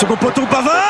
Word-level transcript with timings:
second 0.00 0.16
poteau 0.16 0.46
Pavard 0.46 0.80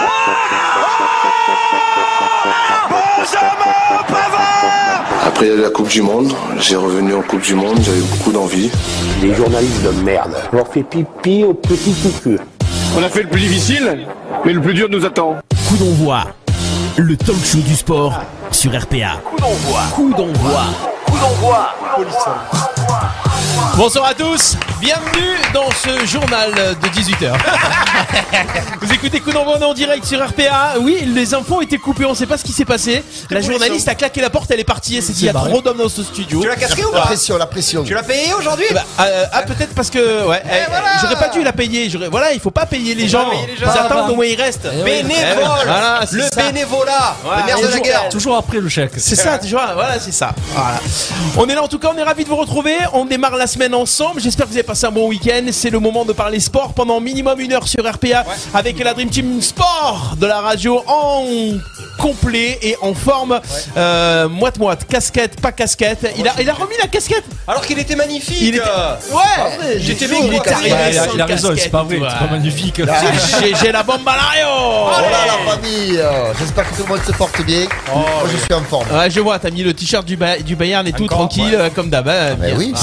Benjamin 3.18 4.04
Pavard 4.06 5.26
Après 5.26 5.56
la 5.56 5.70
Coupe 5.70 5.88
du 5.88 6.00
Monde, 6.00 6.32
j'ai 6.58 6.76
revenu 6.76 7.14
en 7.14 7.22
Coupe 7.22 7.40
du 7.40 7.56
Monde, 7.56 7.78
j'avais 7.82 8.02
beaucoup 8.02 8.30
d'envie. 8.30 8.70
Les 9.20 9.34
journalistes 9.34 9.82
de 9.82 9.90
merde. 10.02 10.36
Je 10.52 10.56
leur 10.56 10.68
fais 10.68 10.84
pipi 10.84 11.42
au 11.42 11.54
petit 11.54 11.92
cucu. 11.92 12.38
On 12.96 13.02
a 13.02 13.08
fait 13.08 13.22
le 13.22 13.28
plus 13.28 13.40
difficile, 13.40 14.06
mais 14.44 14.52
le 14.52 14.60
plus 14.60 14.74
dur 14.74 14.86
nous 14.88 15.04
attend. 15.04 15.38
Coup 15.68 15.76
d'envoi. 15.76 16.20
Le 16.96 17.16
talk 17.16 17.44
show 17.44 17.58
du 17.58 17.74
sport 17.74 18.20
sur 18.52 18.70
RPA. 18.70 19.18
Coup 19.24 19.40
d'envoi. 19.40 19.80
Coup 19.92 20.10
d'envoi. 20.10 20.62
Coup 21.06 21.18
d'envoi. 21.18 21.74
Bonsoir 23.76 24.06
à 24.06 24.14
tous, 24.14 24.56
bienvenue 24.80 25.36
dans 25.54 25.70
ce 25.70 26.06
journal 26.06 26.52
de 26.54 26.88
18h. 26.88 27.32
Vous 28.80 28.92
écoutez 28.92 29.20
Coup 29.20 29.32
d'envoi 29.32 29.54
on 29.58 29.60
est 29.60 29.64
en 29.64 29.74
direct 29.74 30.04
sur 30.04 30.24
RPA. 30.24 30.74
Oui, 30.80 31.02
les 31.06 31.34
infos 31.34 31.56
ont 31.56 31.60
été 31.60 31.78
coupées, 31.78 32.04
on 32.04 32.14
sait 32.14 32.26
pas 32.26 32.36
ce 32.38 32.44
qui 32.44 32.52
s'est 32.52 32.64
passé. 32.64 33.02
La 33.30 33.40
journaliste 33.40 33.88
a 33.88 33.94
claqué 33.94 34.20
la 34.20 34.30
porte, 34.30 34.50
elle 34.50 34.60
est 34.60 34.64
partie. 34.64 34.96
Elle 34.96 35.02
s'est 35.02 35.12
dit, 35.12 35.22
il 35.22 35.26
y 35.26 35.28
a 35.30 35.32
trop 35.32 35.60
d'hommes 35.60 35.78
dans 35.78 35.88
ce 35.88 36.02
studio. 36.02 36.40
Tu 36.42 36.48
l'as 36.48 36.56
casqué 36.56 36.84
ou 36.84 36.92
La 36.92 37.00
pas 37.00 37.06
pression, 37.06 37.36
la 37.38 37.46
pression. 37.46 37.82
Tu 37.84 37.94
l'as 37.94 38.02
payé 38.02 38.32
aujourd'hui 38.34 38.66
Bah, 38.72 38.84
euh, 39.00 39.24
ah 39.32 39.42
peut-être 39.42 39.74
parce 39.74 39.90
que 39.90 40.26
ouais, 40.26 40.42
eh, 40.44 40.68
voilà. 40.68 40.84
j'aurais 41.00 41.16
pas 41.16 41.28
dû 41.28 41.42
la 41.42 41.52
payer. 41.52 41.90
Voilà, 42.10 42.32
il 42.32 42.40
faut 42.40 42.50
pas 42.50 42.66
payer 42.66 42.94
les 42.94 43.04
Faut 43.04 43.18
gens. 43.18 43.24
pas 43.24 43.30
payer 43.30 43.46
les 43.48 43.56
gens. 43.56 43.66
Ils 43.74 43.78
attendent 43.78 44.06
va. 44.06 44.12
au 44.12 44.16
moins 44.16 44.26
ils 44.26 44.40
restent. 44.40 44.68
Bénévole 44.84 45.44
Voilà, 45.66 46.00
Le 46.10 46.22
ça. 46.22 46.28
bénévolat 46.42 47.16
Le 47.38 47.46
nerf 47.46 47.56
de 47.58 47.62
la 47.62 47.68
toujours- 47.68 47.82
guerre 47.84 48.08
Toujours 48.10 48.36
après 48.36 48.58
le 48.58 48.68
chèque. 48.68 48.92
C'est 48.98 49.16
ça, 49.16 49.38
tu 49.38 49.48
vois, 49.48 49.70
voilà, 49.74 49.98
c'est 49.98 50.12
ça. 50.12 50.32
Voilà. 50.54 50.78
On 51.36 51.48
est 51.48 51.54
là 51.54 51.62
en 51.62 51.68
tout 51.68 51.78
cas, 51.78 51.90
on 51.94 51.98
est 51.98 52.02
ravis 52.02 52.24
de 52.24 52.28
vous 52.28 52.36
retrouver. 52.36 52.76
On 52.92 53.04
démarre 53.04 53.36
la 53.40 53.46
semaine 53.46 53.74
ensemble. 53.74 54.20
J'espère 54.20 54.44
que 54.46 54.50
vous 54.50 54.56
avez 54.58 54.62
passé 54.66 54.84
un 54.86 54.90
bon 54.90 55.08
week-end. 55.08 55.46
C'est 55.50 55.70
le 55.70 55.80
moment 55.80 56.04
de 56.04 56.12
parler 56.12 56.38
sport 56.40 56.74
pendant 56.74 57.00
minimum 57.00 57.40
une 57.40 57.52
heure 57.54 57.66
sur 57.66 57.82
RPA 57.90 58.24
avec 58.52 58.78
la 58.84 58.92
Dream 58.92 59.08
Team 59.08 59.40
Sport 59.40 60.14
de 60.20 60.26
la 60.26 60.40
radio 60.42 60.82
en 60.86 61.24
complet 61.98 62.58
et 62.62 62.76
en 62.82 62.92
forme. 62.92 63.40
Euh, 63.78 64.28
moite-moite, 64.28 64.86
casquette, 64.86 65.40
pas 65.40 65.52
casquette. 65.52 66.12
Il 66.18 66.28
a, 66.28 66.32
il 66.38 66.50
a 66.50 66.52
remis 66.52 66.74
la 66.80 66.86
casquette. 66.88 67.24
Alors 67.48 67.64
qu'il 67.66 67.78
était 67.78 67.96
magnifique 67.96 68.36
Il 68.40 68.54
était-. 68.56 68.60
Ouais, 69.10 69.78
J'étais 69.78 70.06
bien 70.06 70.18
il 70.22 70.34
est 70.34 70.36
coiffé. 70.38 70.52
arrivé 70.54 70.72
Ouais, 70.72 70.90
il 70.92 70.98
a, 70.98 71.04
sans 71.06 71.14
il 71.14 71.20
a 71.22 71.26
raison, 71.26 71.52
c'est 71.56 71.68
pas 71.70 71.82
vrai, 71.82 71.96
c'est 71.96 72.18
pas 72.18 72.24
ouais. 72.26 72.30
magnifique. 72.30 72.80
J'ai- 73.62 73.72
la 73.72 73.82
bombe 73.82 74.06
à 74.06 74.16
Oh 74.46 74.90
la 75.00 75.52
famille 75.52 76.00
J'espère 76.38 76.68
que 76.70 76.76
tout 76.76 76.82
le 76.82 76.88
monde 76.88 77.04
se 77.06 77.12
porte 77.12 77.40
bien. 77.46 77.66
Moi 77.92 78.04
je 78.30 78.36
suis 78.36 78.52
en 78.54 78.62
forme. 78.64 78.86
Ouais, 78.92 79.10
je 79.10 79.20
vois, 79.20 79.38
t'as 79.38 79.50
mis 79.50 79.62
le 79.62 79.72
t-shirt 79.72 80.04
du, 80.04 80.16
Ba- 80.16 80.38
du 80.38 80.56
Bayern 80.56 80.86
et 80.86 80.92
tout 80.92 81.04
Encore, 81.04 81.18
tranquille, 81.28 81.54
euh, 81.54 81.70
comme 81.74 81.88
d'hab. 81.88 82.06
hein, 82.08 82.36
oui, 82.56 82.72
Ah, 82.74 82.78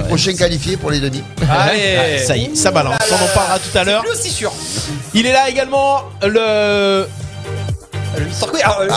suis 0.00 0.08
prochain 0.08 0.34
qualifié 0.34 0.76
pour 0.76 0.90
les 0.90 1.00
Denis. 1.00 1.22
Allez 1.50 1.78
Ouais, 1.78 2.18
ça 2.24 2.36
y 2.36 2.44
est, 2.44 2.54
ça 2.56 2.70
balance. 2.70 2.96
On 3.10 3.14
en 3.14 3.28
parlera 3.34 3.58
tout 3.58 3.76
à 3.78 3.84
l'heure. 3.84 4.02
Plus 4.02 4.12
aussi 4.12 4.30
sûr 4.30 4.52
Il 5.14 5.26
est 5.26 5.32
là 5.32 5.48
également 5.48 6.02
le. 6.22 7.06
Le 8.16 8.26
Mr. 8.26 8.46
Quiz, 8.48 8.62
ah, 8.64 8.76
euh, 8.82 8.88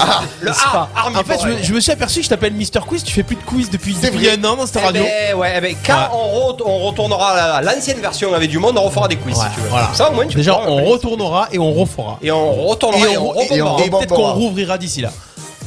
le 0.42 0.52
A, 0.52 0.90
Army 0.96 1.18
En 1.18 1.24
fait, 1.24 1.40
je 1.42 1.48
me, 1.48 1.64
je 1.64 1.74
me 1.74 1.80
suis 1.80 1.92
aperçu 1.92 2.20
que 2.20 2.26
je 2.26 2.30
t'appelle 2.30 2.54
Mister 2.54 2.80
Quiz. 2.88 3.04
Tu 3.04 3.12
fais 3.12 3.24
plus 3.24 3.36
de 3.36 3.42
quiz 3.42 3.68
depuis, 3.72 3.94
vrai. 3.94 4.38
un 4.40 4.44
an 4.46 4.56
dans 4.58 4.68
cette 4.68 4.78
Eh 4.80 4.86
radio. 4.86 5.04
ben, 5.04 5.36
ouais, 5.36 5.54
eh 5.58 5.62
ben, 5.62 5.76
quand 5.84 5.94
Ouais. 5.96 6.08
on, 6.14 6.52
re- 6.52 6.62
on 6.64 6.78
retournera 6.88 7.32
à 7.32 7.62
la- 7.64 7.74
l'ancienne 7.74 8.00
version 8.00 8.32
avec 8.36 8.48
du 8.52 8.60
monde, 8.60 8.78
on 8.78 8.84
refera 8.84 9.08
des 9.08 9.16
quiz 9.16 9.36
Ouais, 9.36 9.46
si 9.50 9.56
tu 9.56 9.62
veux. 9.62 9.70
voilà. 9.70 9.90
Ça 9.96 10.12
au 10.12 10.14
moins 10.14 10.28
tu 10.28 10.38
Déjà, 10.38 10.60
on 10.60 10.84
retournera 10.86 11.48
et 11.52 11.58
on 11.58 11.74
refera. 11.74 12.20
Et 12.22 12.30
on 12.32 12.68
retournera 12.68 13.08
et, 13.08 13.14
Et 13.14 13.18
on, 13.18 13.34
et 13.34 13.62
on 13.64 13.80
Et 13.80 13.90
peut-être 13.90 14.14
qu'on 14.14 14.34
rouvrira 14.34 14.78
d'ici 14.78 15.02
là. 15.02 15.10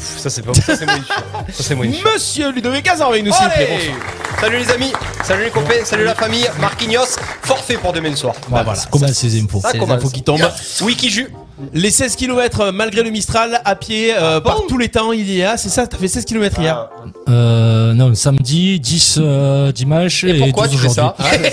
Ça 0.00 0.30
c'est 0.30 0.42
pas 0.42 0.54
ça 0.54 0.76
c'est 0.76 1.74
moins. 1.74 1.86
Ça. 1.92 2.10
Monsieur 2.14 2.50
Ludovic 2.52 2.86
Hazard 2.88 3.08
avec 3.10 3.24
nous, 3.24 3.32
s'il 3.32 3.44
vous 3.44 3.50
plaît. 3.50 3.68
Allez 3.70 3.88
Bonsoir. 3.90 4.40
Salut 4.40 4.58
les 4.58 4.70
amis, 4.70 4.92
salut 5.24 5.44
les 5.44 5.50
copains, 5.50 5.84
salut 5.84 6.04
la 6.04 6.14
famille, 6.14 6.46
Marquinhos, 6.60 7.04
forfait 7.42 7.76
pour 7.76 7.92
demain 7.92 8.14
soir. 8.16 8.34
Bah 8.48 8.62
voilà. 8.64 8.80
Comment 8.90 9.08
ces 9.08 9.40
infos 9.42 9.60
Ça 9.60 9.68
C'est 9.68 9.74
les 9.74 9.80
commence. 9.80 9.98
infos 9.98 10.08
qui 10.10 10.22
tombent. 10.22 10.50
Wiki 10.82 11.10
Jus. 11.10 11.28
Les 11.74 11.90
16 11.90 12.16
km 12.16 12.70
malgré 12.72 13.02
le 13.02 13.10
Mistral 13.10 13.60
à 13.64 13.74
pied 13.76 14.12
euh, 14.14 14.40
par 14.40 14.56
bon 14.56 14.62
tous 14.68 14.78
les 14.78 14.88
temps 14.88 15.12
il 15.12 15.30
y 15.32 15.42
a. 15.42 15.56
C'est 15.56 15.68
ça, 15.68 15.86
t'as 15.86 15.96
fait 15.98 16.08
16 16.08 16.24
km 16.24 16.60
hier. 16.60 16.88
euh, 17.28 17.92
Non, 17.94 18.14
samedi, 18.14 18.80
10 18.80 19.18
euh, 19.20 19.72
dimanche 19.72 20.24
et, 20.24 20.30
Et 20.30 20.38
pourquoi 20.40 20.66
12 20.68 20.76
tu 20.76 20.82
fais 20.82 20.88
ça 20.88 21.14
aujourd'hui. 21.18 21.50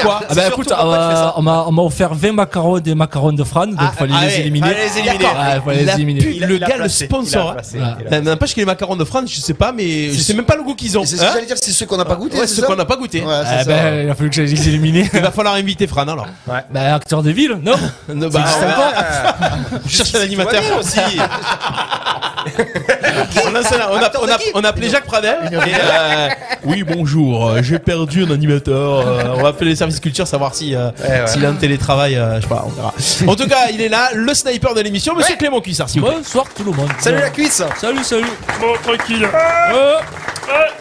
Pourquoi 0.00 0.20
Ah 0.28 0.34
bah 0.34 0.42
écoute, 0.48 0.72
euh, 0.72 1.30
on 1.36 1.42
m'a 1.42 1.64
on 1.66 1.72
m'a 1.72 1.82
offert 1.82 2.14
20 2.14 2.32
macarons 2.32 2.78
des 2.80 2.94
macarons 2.94 3.32
de 3.32 3.44
Fran, 3.44 3.66
donc 3.66 3.78
il 3.80 3.98
fallait 3.98 4.12
ah 4.16 4.20
les 4.26 4.32
ouais, 4.34 4.40
éliminer. 4.40 4.66
fallait 4.68 4.86
les 4.86 4.98
éliminer. 4.98 5.24
Ah, 5.36 5.56
il 5.56 5.62
fallait 5.62 5.82
Il 5.82 5.90
a 5.90 5.92
les 5.96 6.02
éliminer. 6.02 6.20
pu- 6.20 6.44
le 6.46 6.58
gars, 6.58 6.76
le 6.78 6.88
sponsor. 6.88 7.56
Euh, 8.12 8.20
N'empêche 8.20 8.54
que 8.54 8.60
les 8.60 8.66
macarons 8.66 8.96
de 8.96 9.04
France, 9.04 9.24
je 9.30 9.40
sais 9.40 9.54
pas, 9.54 9.72
mais 9.72 10.10
je 10.12 10.18
sais 10.20 10.34
même 10.34 10.44
pas 10.44 10.56
le 10.56 10.62
goût 10.62 10.74
qu'ils 10.74 10.98
ont. 10.98 11.02
Et 11.02 11.06
C'est 11.06 11.16
ce 11.16 11.22
que 11.22 11.26
Hein 11.26 11.30
j'allais 11.34 11.46
dire, 11.46 11.56
c'est 11.60 11.70
ceux 11.72 11.86
qu'on 11.86 11.96
n'a 11.96 12.04
pas 12.04 12.16
goûté. 12.16 12.34
Ouais, 12.36 12.42
c'est 12.42 12.48
c'est 12.48 12.54
ce 12.56 12.60
ça 12.62 12.66
qu'on 12.66 12.76
n'a 12.76 12.84
pas 12.84 12.96
goûté. 12.96 13.22
Ah 13.26 13.44
ça. 13.58 13.64
ben, 13.64 14.04
il 14.04 14.10
a 14.10 14.14
fallu 14.14 14.30
que 14.30 14.36
j'aille 14.36 14.46
les 14.46 14.68
éliminer. 14.68 15.08
Il 15.12 15.20
va 15.20 15.30
falloir 15.30 15.54
inviter 15.54 15.86
Fran 15.86 16.02
alors. 16.02 16.26
bah, 16.46 16.94
acteur 16.94 17.22
de 17.22 17.30
ville, 17.30 17.58
non 17.62 17.74
Je 19.86 19.96
cherche 19.96 20.14
un 20.14 20.20
animateur. 20.20 20.62
Aussi. 20.78 20.98
On 23.44 23.54
a, 23.54 23.60
on 23.60 23.96
a, 23.96 24.10
on 24.20 24.28
a, 24.28 24.38
on 24.54 24.64
a 24.64 24.68
appelé 24.68 24.88
Jacques 24.88 25.04
Pradel. 25.04 25.36
Et, 25.52 25.56
euh, 25.56 26.28
oui, 26.64 26.82
bonjour, 26.84 27.48
euh, 27.50 27.62
j'ai 27.62 27.78
perdu 27.78 28.24
un 28.24 28.30
animateur. 28.30 29.06
euh, 29.06 29.34
on 29.36 29.42
va 29.42 29.48
appeler 29.48 29.70
les 29.70 29.76
services 29.76 30.00
culture 30.00 30.26
savoir 30.26 30.54
si, 30.54 30.74
euh, 30.74 30.90
ouais. 31.02 31.26
s'il 31.26 31.44
a 31.44 31.48
un 31.50 31.54
télétravail. 31.54 32.16
euh, 32.16 32.36
je 32.36 32.42
sais 32.42 32.48
pas, 32.48 32.64
on 32.66 32.70
verra. 32.70 32.94
En 33.26 33.36
tout 33.36 33.46
cas, 33.48 33.68
il 33.72 33.80
est 33.82 33.88
là, 33.88 34.10
le 34.14 34.32
sniper 34.34 34.74
de 34.74 34.80
l'émission, 34.80 35.14
monsieur 35.14 35.32
Ouais. 35.32 35.38
Clément 35.38 35.60
Cuissard. 35.60 35.88
Bonsoir 35.96 36.46
tout 36.56 36.64
le 36.64 36.72
monde. 36.72 36.88
Salut 36.98 37.18
la 37.20 37.30
cuisse. 37.30 37.62
Salut, 37.80 38.04
salut. 38.04 38.24
Bon, 38.60 38.72
tranquille. 38.82 39.28
Euh, 39.74 39.96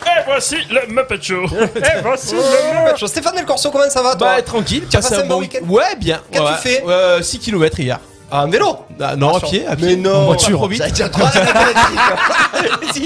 et 0.06 0.24
voici 0.25 0.56
le 0.69 0.94
Muppet 0.94 1.22
Show. 1.22 1.46
et 1.46 2.02
voici 2.02 2.35
le 2.35 2.91
Muppet 2.94 3.08
Stéphane 3.08 3.35
Del 3.35 3.46
Corso, 3.46 3.69
comment 3.72 3.90
ça 3.90 4.02
va 4.02 4.16
toi 4.16 4.35
Bah, 4.38 4.41
tranquille. 4.41 4.84
Tu 4.90 4.96
as 4.97 5.02
passé 5.02 5.16
un 5.16 5.25
bon 5.25 5.40
week-end 5.40 5.66
Ouais, 5.68 5.96
bien. 6.00 6.19
Qu'as-tu 6.31 6.46
Ouais. 6.46 6.58
fait 6.62 6.84
euh, 6.88 7.22
6 7.22 7.40
km 7.40 7.79
hier. 7.79 8.00
Ah, 8.31 8.44
En 8.45 8.50
vélo 8.50 8.78
Ah, 9.01 9.16
non, 9.16 9.35
à 9.35 9.40
pied, 9.40 9.66
à 9.66 9.72
Mais 9.72 9.75
pied. 9.88 9.95
non. 9.97 10.13
En 10.16 10.25
voiture. 10.25 10.57
Trop 10.59 10.67
vite. 10.67 10.81
Ça 10.95 11.09
truc. 11.09 11.25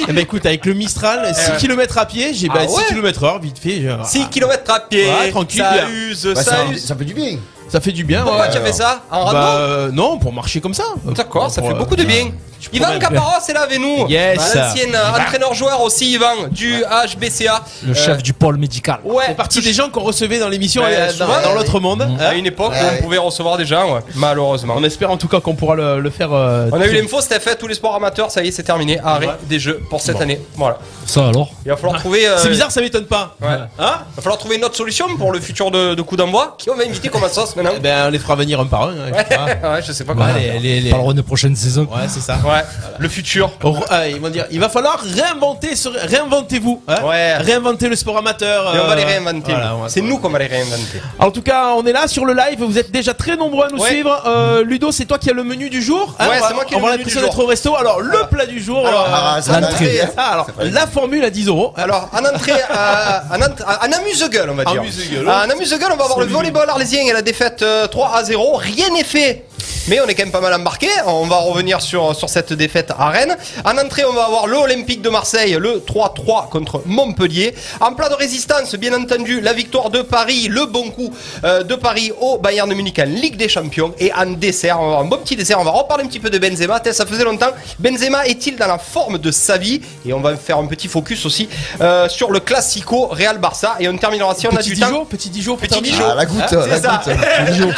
Eh 0.07 0.13
ben, 0.13 0.17
écoute, 0.22 0.45
avec 0.45 0.66
le 0.66 0.73
Mistral, 0.73 1.34
6 1.34 1.51
ouais. 1.51 1.57
km 1.57 1.97
à 1.97 2.06
pied, 2.06 2.34
j'ai 2.34 2.47
bah, 2.47 2.56
Ah 2.63 2.67
6 2.67 2.75
ouais 2.75 2.84
km 2.89 3.23
heure, 3.23 3.39
vite 3.39 3.57
fait. 3.59 3.81
je- 3.81 4.03
6 4.07 4.28
km 4.29 4.72
à 4.72 4.79
pied. 4.81 5.07
Ouais, 5.07 5.29
tranquille, 5.31 5.61
Ça 5.61 5.72
bien. 5.73 5.89
use, 5.89 6.25
Bah, 6.35 6.44
ça 6.44 6.51
ça, 6.51 6.66
use. 6.72 6.84
ça 6.85 6.95
fait 6.95 7.06
du 7.06 7.13
bien. 7.13 7.38
Ça 7.73 7.81
fait 7.81 7.91
du 7.91 8.03
bien. 8.03 8.22
Pourquoi 8.22 8.41
ouais. 8.45 8.51
tu 8.51 8.57
as 8.59 8.61
fait 8.61 8.72
ça 8.72 9.01
En 9.09 9.31
Bah, 9.34 9.56
euh, 9.57 9.89
non, 9.91 10.19
pour 10.19 10.31
marcher 10.31 10.61
comme 10.61 10.75
ça. 10.75 10.84
D'accord, 11.06 11.50
ça 11.50 11.59
Pour, 11.59 11.72
fait 11.72 11.75
euh, 11.75 11.79
beaucoup 11.79 11.95
de 11.95 12.03
bien. 12.03 12.25
Promets. 12.25 13.00
Caparos 13.00 13.41
est 13.50 13.53
là 13.53 13.63
avec 13.63 13.79
nous. 13.79 14.07
Yes. 14.07 14.38
L'ancien 14.56 14.94
euh, 14.94 15.19
entraîneur-joueur 15.19 15.81
aussi, 15.81 16.13
Yvan, 16.13 16.47
du 16.50 16.81
HBCA. 16.81 17.61
le 17.85 17.94
chef 17.94 18.23
du 18.23 18.31
pôle 18.31 18.56
médical. 18.57 19.00
Ouais, 19.03 19.25
C'est 19.28 19.35
partie 19.35 19.59
des 19.61 19.73
gens 19.73 19.89
qu'on 19.89 20.00
recevait 20.01 20.39
dans 20.39 20.47
l'émission 20.47 20.81
euh, 20.85 21.09
souvent, 21.09 21.41
dans, 21.44 21.53
l'autre 21.56 21.79
monde. 21.81 22.07
À 22.22 22.35
une 22.35 22.45
époque, 22.45 22.72
Ouais, 22.72 23.00
on 23.00 23.03
pouvait 23.03 23.17
recevoir 23.17 23.57
des 23.57 23.66
gens, 23.66 23.95
ouais. 23.95 24.00
malheureusement. 24.16 24.75
On 24.78 24.84
espère 24.84 25.11
en 25.11 25.17
tout 25.17 25.28
cas 25.28 25.41
qu'on 25.41 25.55
pourra 25.55 25.75
le, 25.75 26.00
le 26.00 26.09
faire. 26.09 26.31
euh, 26.31 26.69
On 26.72 26.79
a 26.79 26.85
eu 26.88 26.94
l'info, 26.94 27.19
c'était 27.22 27.40
fait, 27.41 27.55
tous 27.57 27.67
les 27.67 27.75
sports 27.75 27.95
amateurs, 27.95 28.31
ça 28.31 28.41
y 28.44 28.47
est, 28.47 28.51
c'est 28.51 28.63
terminé. 28.63 28.97
Arrêt 29.03 29.28
des 29.50 29.59
jeux 29.59 29.81
pour 29.90 30.00
cette 30.00 30.22
année. 30.22 30.40
Voilà. 30.55 30.78
Ça 31.05 31.28
alors 31.28 31.50
Il 31.66 31.69
va 31.69 31.75
falloir 31.75 32.00
trouver. 32.00 32.25
euh, 32.28 32.38
C'est 32.38 32.50
bizarre, 32.50 32.72
ça 32.72 32.79
m'étonne 32.79 33.05
pas. 33.07 33.35
Ouais. 33.41 33.47
Hein 33.50 33.67
Il 33.78 34.16
va 34.16 34.22
falloir 34.22 34.38
trouver 34.38 34.55
une 34.55 34.63
autre 34.63 34.78
solution 34.78 35.07
pour 35.17 35.34
le 35.34 35.41
futur 35.41 35.69
de, 35.69 35.95
de 35.95 36.01
coup 36.01 36.16
d'envoi. 36.16 36.55
Qui 36.57 36.69
on 36.69 36.75
va 36.75 36.84
inviter 36.85 37.09
comme 37.09 37.28
sauce 37.28 37.55
Eh 37.75 37.79
Ben, 37.79 38.07
on 38.07 38.09
les 38.09 38.19
fera 38.19 38.35
venir 38.35 38.59
un 38.59 38.66
par 38.66 38.84
un. 38.84 38.91
hein, 38.91 39.12
je 39.12 39.18
sais 39.18 39.35
pas. 39.38 39.46
Ouais, 39.74 39.81
je 39.85 39.91
sais 39.91 40.03
pas 40.03 40.13
Ouais, 40.13 40.19
comment. 40.19 40.34
les- 40.34 40.59
les- 40.59 40.81
les- 40.81 40.90
Parlerons 40.91 41.13
de 41.13 41.22
prochaine 41.22 41.56
saison. 41.56 41.84
Ouais, 41.84 42.07
c'est 42.07 42.19
ça. 42.22 42.35
Ouais, 42.46 42.63
le 43.00 43.09
futur. 43.09 43.51
Ah, 43.90 44.07
ils 44.07 44.19
vont 44.19 44.29
dire, 44.29 44.46
il 44.51 44.59
va 44.59 44.69
falloir 44.69 45.00
réinventer, 45.01 45.75
ce- 45.75 45.90
réinventez-vous. 45.90 46.81
hein. 46.88 46.96
Ouais. 47.03 47.38
Réinventer 47.38 47.90
le 47.90 47.96
sport 47.96 48.18
amateur. 48.18 48.75
Et 48.75 48.79
on 48.79 48.85
va 48.88 48.94
euh, 48.94 48.96
les 48.96 49.03
réinventer. 49.03 49.52
voilà, 49.53 49.75
ouais, 49.75 49.81
c'est 49.88 50.02
ouais. 50.02 50.07
nous 50.07 50.18
qu'on 50.18 50.29
va 50.29 50.40
les 50.40 50.47
réinventer. 50.47 51.02
En 51.19 51.31
tout 51.31 51.41
cas, 51.41 51.73
on 51.78 51.85
est 51.85 51.94
là 51.94 52.07
sur 52.07 52.25
le 52.25 52.34
live. 52.34 52.59
Vous 52.63 52.78
êtes 52.78 52.91
déjà 52.91 53.13
très 53.13 53.35
nombreux 53.35 53.66
à 53.66 53.69
nous 53.69 53.79
Ouais. 53.81 53.90
suivre. 53.90 54.23
Euh, 54.25 54.63
Ludo, 54.63 54.91
c'est 54.91 55.06
toi 55.06 55.18
qui 55.18 55.29
as 55.29 55.34
le 55.34 55.44
menu 55.44 55.69
du 55.69 55.81
jour. 55.81 56.16
hein 56.19 56.28
Ouais, 56.28 56.35
on 56.38 56.41
va- 56.41 56.47
c'est 56.50 56.53
moi 56.53 56.66
qui 56.66 56.73
ai 56.73 56.78
On 56.78 56.79
le 56.79 56.85
va 56.85 56.91
menu 56.91 56.97
l'impression 57.00 57.19
du 57.22 57.25
d'être 57.25 57.35
jour. 57.35 57.44
au 57.46 57.47
resto. 57.47 57.75
Alors, 57.75 58.00
le 58.02 58.19
plat 58.29 58.46
du 58.46 58.62
jour. 58.62 58.88
Alors, 58.88 59.06
euh, 59.07 59.41
Ah, 59.50 59.59
l'entrée. 59.59 60.02
ah, 60.18 60.31
alors, 60.34 60.47
la 60.59 60.88
formule 60.88 61.23
à 61.23 61.29
10 61.29 61.47
euros. 61.47 61.73
Alors, 61.78 62.09
en 62.13 62.19
entrée, 62.19 62.52
euh, 62.52 63.19
en, 63.31 63.91
amuse-gueule, 64.00 64.50
on 64.50 64.56
va 64.56 64.66
dire. 64.72 64.81
Amuse-gueule. 64.81 65.28
En 65.29 65.50
amuse-gueule, 65.50 65.91
on 65.94 65.97
va 65.97 66.06
voir 66.07 66.19
le 66.19 66.25
volleyball 66.28 66.69
arlésien 66.69 67.02
et 67.07 67.13
la 67.13 67.22
défaite 67.22 67.43
euh, 67.62 67.88
3 67.88 68.16
à 68.16 68.24
0. 68.24 68.56
Rien 68.56 68.90
n'est 68.92 69.03
fait. 69.03 69.46
Mais 69.88 70.00
on 70.02 70.08
est 70.08 70.16
quand 70.16 70.24
même 70.24 70.32
pas 70.32 70.42
mal 70.42 70.54
embarqué. 70.54 70.88
On 71.06 71.26
va 71.26 71.38
revenir 71.38 71.82
sur, 71.82 72.16
sur 72.16 72.30
cette 72.30 72.54
défaite 72.54 72.92
à 72.98 73.10
Rennes. 73.10 73.36
En 73.66 73.78
entrée, 73.78 74.06
on 74.06 74.14
va 74.14 74.26
avoir 74.26 74.48
le 74.48 74.58
Olympique 74.58 75.02
de 75.02 75.10
Marseille, 75.10 75.58
le 75.60 75.84
3-3 75.86 76.50
contre 76.50 76.82
Montpellier. 76.86 77.54
En 77.82 77.94
plat 77.94 78.10
de 78.10 78.14
résistance, 78.16 78.76
bien 78.76 78.94
entendu, 78.94 79.42
la 79.42 79.54
victoire 79.54 79.90
de 79.90 80.02
Paris, 80.02 80.48
le 80.50 80.66
bon 80.66 80.90
coup 80.92 81.14
euh, 81.44 81.64
de 81.64 81.76
Paris 81.76 82.12
au 82.22 82.38
Bayern 82.38 82.70
de 82.70 82.76
Munich 82.76 83.00
en 83.00 83.06
Ligue 83.06 83.36
des 83.38 83.50
Champions. 83.50 83.94
Et 84.00 84.12
en 84.14 84.26
dessert, 84.32 84.78
on 84.80 84.84
va 84.84 84.88
avoir 84.88 85.02
un 85.02 85.06
bon 85.10 85.18
petit 85.18 85.36
dessert. 85.36 85.60
On 85.60 85.64
va 85.64 85.72
reparler 85.72 86.04
un 86.06 86.08
petit 86.08 86.20
peu 86.20 86.30
de 86.30 86.38
Benzema. 86.38 86.82
Ça 86.92 87.06
faisait 87.06 87.24
longtemps. 87.24 87.52
Benzema 87.80 88.26
est-il 88.26 88.56
dans 88.56 88.68
la 88.68 88.78
forme 88.78 89.18
de 89.18 89.32
sa 89.32 89.58
vie 89.58 89.82
Et 90.06 90.14
on 90.14 90.20
va 90.22 90.36
faire 90.38 90.58
un 90.58 90.66
petit 90.68 90.88
focus 90.88 91.26
aussi 91.26 91.50
euh, 91.82 92.08
sur 92.10 92.32
le 92.32 92.40
Classico 92.40 93.08
Real 93.08 93.38
Barça. 93.40 93.76
Et 93.80 93.88
on 93.90 93.98
terminera 93.98 94.34
si 94.36 94.48
on 94.48 94.52
a 94.52 94.58
Petit 94.58 94.70
du 94.70 94.76
Dijon, 94.76 94.90
temps. 95.00 95.06
petit 95.06 95.30
Dijon, 95.30 95.56
Petit. 95.58 95.82
Dijon. 95.82 96.04
Ah, 96.10 96.16
la 96.16 96.26
goutte, 96.26 96.42
Hein, 96.54 96.68
la 96.68 96.80
ça. 96.82 97.02
goutte. 97.06 97.16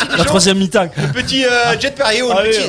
La 0.18 0.24
troisième 0.26 0.58
mi-temps. 0.58 0.88
Petit 1.14 1.46
euh, 1.46 1.75
jet 1.80 1.96
Perrier 1.96 2.22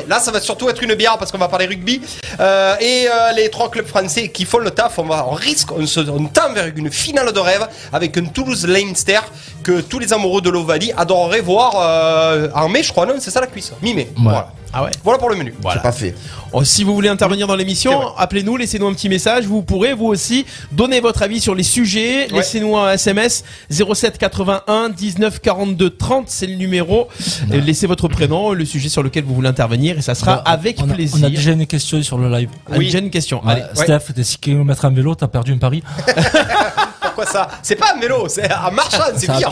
Là, 0.07 0.19
ça 0.19 0.31
va 0.31 0.39
surtout 0.39 0.69
être 0.69 0.81
une 0.83 0.93
bière 0.95 1.17
parce 1.17 1.31
qu'on 1.31 1.37
va 1.37 1.47
parler 1.47 1.65
rugby. 1.65 2.01
Euh, 2.39 2.75
et 2.79 3.07
euh, 3.07 3.31
les 3.35 3.49
trois 3.49 3.69
clubs 3.69 3.85
français 3.87 4.29
qui 4.29 4.45
font 4.45 4.59
le 4.59 4.71
taf, 4.71 4.99
on, 4.99 5.03
va, 5.03 5.25
on 5.27 5.31
risque, 5.31 5.71
on, 5.71 5.85
se, 5.85 5.99
on 5.99 6.25
tend 6.25 6.51
vers 6.53 6.71
une 6.75 6.91
finale 6.91 7.31
de 7.31 7.39
rêve 7.39 7.67
avec 7.91 8.17
un 8.17 8.25
Toulouse-Leinster 8.25 9.19
que 9.63 9.81
tous 9.81 9.99
les 9.99 10.13
amoureux 10.13 10.41
de 10.41 10.49
l'Ovalie 10.49 10.91
adoreraient 10.95 11.41
voir 11.41 11.73
euh, 11.77 12.49
en 12.53 12.69
mai, 12.69 12.83
je 12.83 12.91
crois, 12.91 13.05
non 13.05 13.15
C'est 13.19 13.31
ça 13.31 13.41
la 13.41 13.47
cuisse 13.47 13.71
Mi-mai. 13.81 14.09
Voilà. 14.17 14.51
Ah 14.73 14.83
ouais. 14.83 14.91
Voilà 15.03 15.19
pour 15.19 15.29
le 15.29 15.35
menu. 15.35 15.53
Voilà. 15.61 15.81
Pas 15.81 15.91
fait. 15.91 16.15
Oh, 16.53 16.63
si 16.63 16.83
vous 16.83 16.93
voulez 16.93 17.09
intervenir 17.09 17.47
dans 17.47 17.55
l'émission, 17.55 18.15
appelez-nous, 18.17 18.57
laissez-nous 18.57 18.87
un 18.87 18.93
petit 18.93 19.09
message. 19.09 19.45
Vous 19.45 19.61
pourrez 19.63 19.93
vous 19.93 20.07
aussi 20.07 20.45
donner 20.71 20.99
votre 20.99 21.23
avis 21.23 21.39
sur 21.39 21.55
les 21.55 21.63
sujets. 21.63 22.27
Ouais. 22.31 22.37
Laissez-nous 22.37 22.77
un 22.77 22.91
SMS 22.93 23.43
07 23.69 24.17
81 24.17 24.89
19 24.89 25.39
42 25.41 25.89
30, 25.91 26.25
c'est 26.29 26.47
le 26.47 26.55
numéro. 26.55 27.07
Et 27.51 27.59
laissez 27.61 27.87
votre 27.87 28.07
prénom, 28.07 28.53
le 28.53 28.65
sujet 28.65 28.89
sur 28.89 29.03
lequel 29.03 29.23
vous 29.23 29.35
voulez 29.35 29.49
intervenir 29.49 29.97
et 29.97 30.01
ça 30.01 30.15
sera 30.15 30.37
Bah, 30.37 30.43
avec 30.45 30.77
on 30.81 30.89
a, 30.89 30.93
plaisir. 30.93 31.19
On 31.21 31.27
a 31.27 31.29
déjà 31.29 31.51
une 31.51 31.67
question 31.67 32.01
sur 32.03 32.17
le 32.17 32.29
live. 32.29 32.49
Ah, 32.69 32.75
Oui. 32.77 32.89
J'ai 32.89 32.99
une 32.99 33.09
question. 33.09 33.43
Ouais, 33.45 33.53
Allez. 33.53 33.63
Steph, 33.73 34.13
t'es 34.13 34.23
6 34.23 34.37
km 34.37 34.85
en 34.85 34.91
vélo, 34.91 35.15
t'as 35.15 35.27
perdu 35.27 35.53
un 35.53 35.57
pari. 35.57 35.83
Pourquoi 37.01 37.25
ça? 37.25 37.47
C'est 37.63 37.75
pas 37.75 37.93
un 37.95 37.99
vélo, 37.99 38.27
c'est 38.29 38.51
un 38.51 38.69
marchand, 38.71 39.03
c'est 39.15 39.27
pire. 39.31 39.51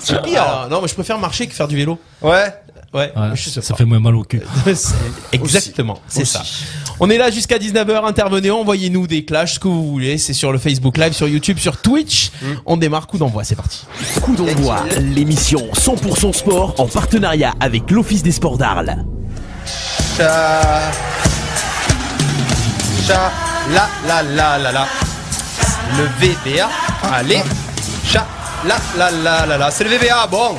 C'est 0.00 0.22
pire. 0.22 0.42
Alors, 0.42 0.68
non, 0.68 0.82
mais 0.82 0.88
je 0.88 0.94
préfère 0.94 1.18
marcher 1.18 1.46
que 1.46 1.54
faire 1.54 1.68
du 1.68 1.76
vélo. 1.76 1.98
Ouais. 2.20 2.52
Ouais, 2.94 3.12
Ouais, 3.14 3.28
je 3.34 3.50
ça 3.50 3.60
pas. 3.60 3.76
fait 3.76 3.84
moins 3.84 4.00
mal 4.00 4.16
au 4.16 4.24
cul. 4.24 4.40
Exactement, 5.32 6.00
c'est 6.08 6.24
ça. 6.24 6.42
On 7.00 7.10
est 7.10 7.18
là 7.18 7.30
jusqu'à 7.30 7.58
19h, 7.58 8.06
intervenez, 8.06 8.50
envoyez-nous 8.50 9.06
des 9.06 9.24
clashs, 9.26 9.54
ce 9.54 9.58
que 9.60 9.68
vous 9.68 9.90
voulez, 9.90 10.16
c'est 10.16 10.32
sur 10.32 10.52
le 10.52 10.58
Facebook 10.58 10.96
Live, 10.96 11.12
sur 11.12 11.28
YouTube, 11.28 11.58
sur 11.58 11.76
Twitch. 11.76 12.30
On 12.64 12.76
démarre, 12.78 13.06
coup 13.06 13.18
d'envoi, 13.18 13.44
c'est 13.44 13.56
parti. 13.56 13.84
Coup 14.22 14.34
d'envoi, 14.34 14.84
l'émission 15.00 15.68
100% 15.74 16.32
sport 16.32 16.74
en 16.78 16.86
partenariat 16.86 17.54
avec 17.60 17.90
l'Office 17.90 18.22
des 18.22 18.32
sports 18.32 18.56
d'Arles. 18.56 19.04
Cha. 20.16 20.90
Cha. 23.06 23.30
La 23.74 23.86
la 24.06 24.22
la 24.22 24.58
la 24.58 24.72
la. 24.72 24.86
Le 25.98 26.04
VBA. 26.26 26.68
Allez. 27.12 27.42
Cha. 28.04 28.26
La 28.66 28.76
la 28.96 29.10
la 29.10 29.46
la 29.46 29.58
la. 29.58 29.70
C'est 29.70 29.84
le 29.84 29.90
VBA, 29.90 30.26
bon. 30.28 30.56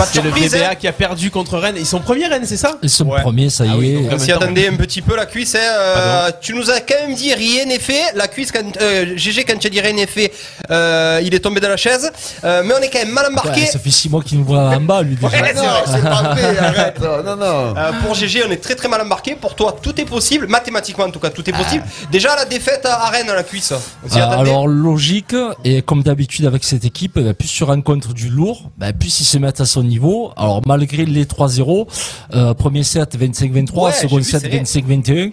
Pas 0.00 0.06
de 0.06 0.10
C'est 0.12 0.22
le 0.22 0.30
surprise. 0.30 0.54
VBA 0.54 0.70
hein. 0.70 0.74
qui 0.74 0.88
a 0.88 0.92
perdu 0.92 1.30
contre 1.30 1.58
Rennes. 1.58 1.76
Ils 1.78 1.86
sont 1.86 2.00
premiers 2.00 2.26
Rennes, 2.26 2.44
c'est 2.46 2.56
ça 2.56 2.78
Ils 2.82 2.88
sont 2.90 3.06
Ouais. 3.06 3.20
premiers, 3.22 3.50
ça 3.50 3.66
y 3.66 3.70
Ah 3.70 3.76
oui, 3.76 3.90
est. 3.90 3.94
donc, 4.02 4.12
On 4.12 4.18
s'y 4.18 4.28
même 4.28 4.38
temps. 4.38 4.44
attendait 4.44 4.68
un 4.68 4.76
petit 4.76 5.02
peu 5.02 5.16
la 5.16 5.26
cuisse. 5.26 5.54
Hein. 5.54 5.58
euh, 5.62 6.30
tu 6.40 6.54
nous 6.54 6.70
as 6.70 6.80
quand 6.80 6.94
même 7.06 7.14
dit 7.14 7.32
rien 7.34 7.66
n'est 7.66 7.78
fait. 7.78 8.12
La 8.14 8.28
cuisse, 8.28 8.50
quand, 8.52 8.62
euh, 8.80 9.12
GG, 9.16 9.44
quand 9.44 9.58
tu 9.58 9.66
as 9.66 9.70
dit 9.70 9.80
rien 9.80 9.92
n'est 9.92 10.06
fait, 10.06 10.32
euh, 10.70 11.20
il 11.24 11.34
est 11.34 11.40
tombé 11.40 11.60
dans 11.60 11.68
la 11.68 11.76
chaise. 11.76 12.10
Euh, 12.44 12.62
mais 12.64 12.74
on 12.78 12.82
est 12.82 12.88
quand 12.90 12.98
même 13.00 13.12
mal 13.12 13.26
embarqué. 13.30 13.60
Ouais, 13.62 13.66
ça 13.66 13.78
fait 13.78 13.90
6 13.90 14.08
mois 14.08 14.22
qu'il 14.22 14.38
nous 14.38 14.44
voit 14.44 14.60
en 14.70 14.80
bas, 14.80 15.02
lui, 15.02 15.16
déjà. 15.16 15.28
Ouais, 15.28 15.52
c'est 15.54 15.54
Non, 15.54 15.62
vrai. 15.62 15.82
c'est 15.86 16.02
pas 16.02 16.36
fait, 16.36 16.58
arrête. 16.58 17.00
Non, 17.00 17.36
non. 17.36 17.74
Euh, 17.76 17.92
pour 18.04 18.14
GG, 18.14 18.42
on 18.46 18.50
est 18.50 18.56
très 18.62 18.74
très 18.74 18.88
mal 18.88 19.00
embarqué. 19.02 19.34
Pour 19.34 19.54
toi, 19.54 19.76
tout 19.82 19.98
est 20.00 20.04
possible. 20.04 20.46
Mathématiquement, 20.46 21.04
en 21.04 21.10
tout 21.10 21.20
cas, 21.20 21.30
tout 21.30 21.48
est 21.48 21.52
possible. 21.52 21.84
Déjà, 22.10 22.34
la 22.36 22.44
défaite 22.44 22.86
à 22.86 23.08
Rennes 23.10 23.30
à 23.30 23.34
la 23.34 23.42
cuisse. 23.42 23.72
Euh, 23.72 24.16
alors 24.16 24.66
logique 24.68 25.34
et 25.64 25.82
comme 25.82 26.02
d'habitude 26.02 26.46
avec 26.46 26.64
cette 26.64 26.84
équipe, 26.84 27.18
bah, 27.18 27.34
plus 27.34 27.48
tu 27.48 27.64
rencontres 27.64 28.14
du 28.14 28.28
lourd, 28.28 28.70
bah, 28.78 28.92
plus 28.92 29.20
ils 29.20 29.24
se 29.24 29.38
mettent 29.38 29.60
à 29.60 29.66
son 29.66 29.88
niveau. 29.90 30.32
Alors 30.36 30.62
malgré 30.66 31.04
les 31.04 31.24
3-0, 31.26 31.86
euh, 32.34 32.54
premier 32.54 32.82
set 32.84 33.18
25-23, 33.18 33.84
Ouais, 33.84 33.92
second 33.92 34.22
set 34.22 34.40
serré. 34.42 34.62
25-21. 34.62 35.32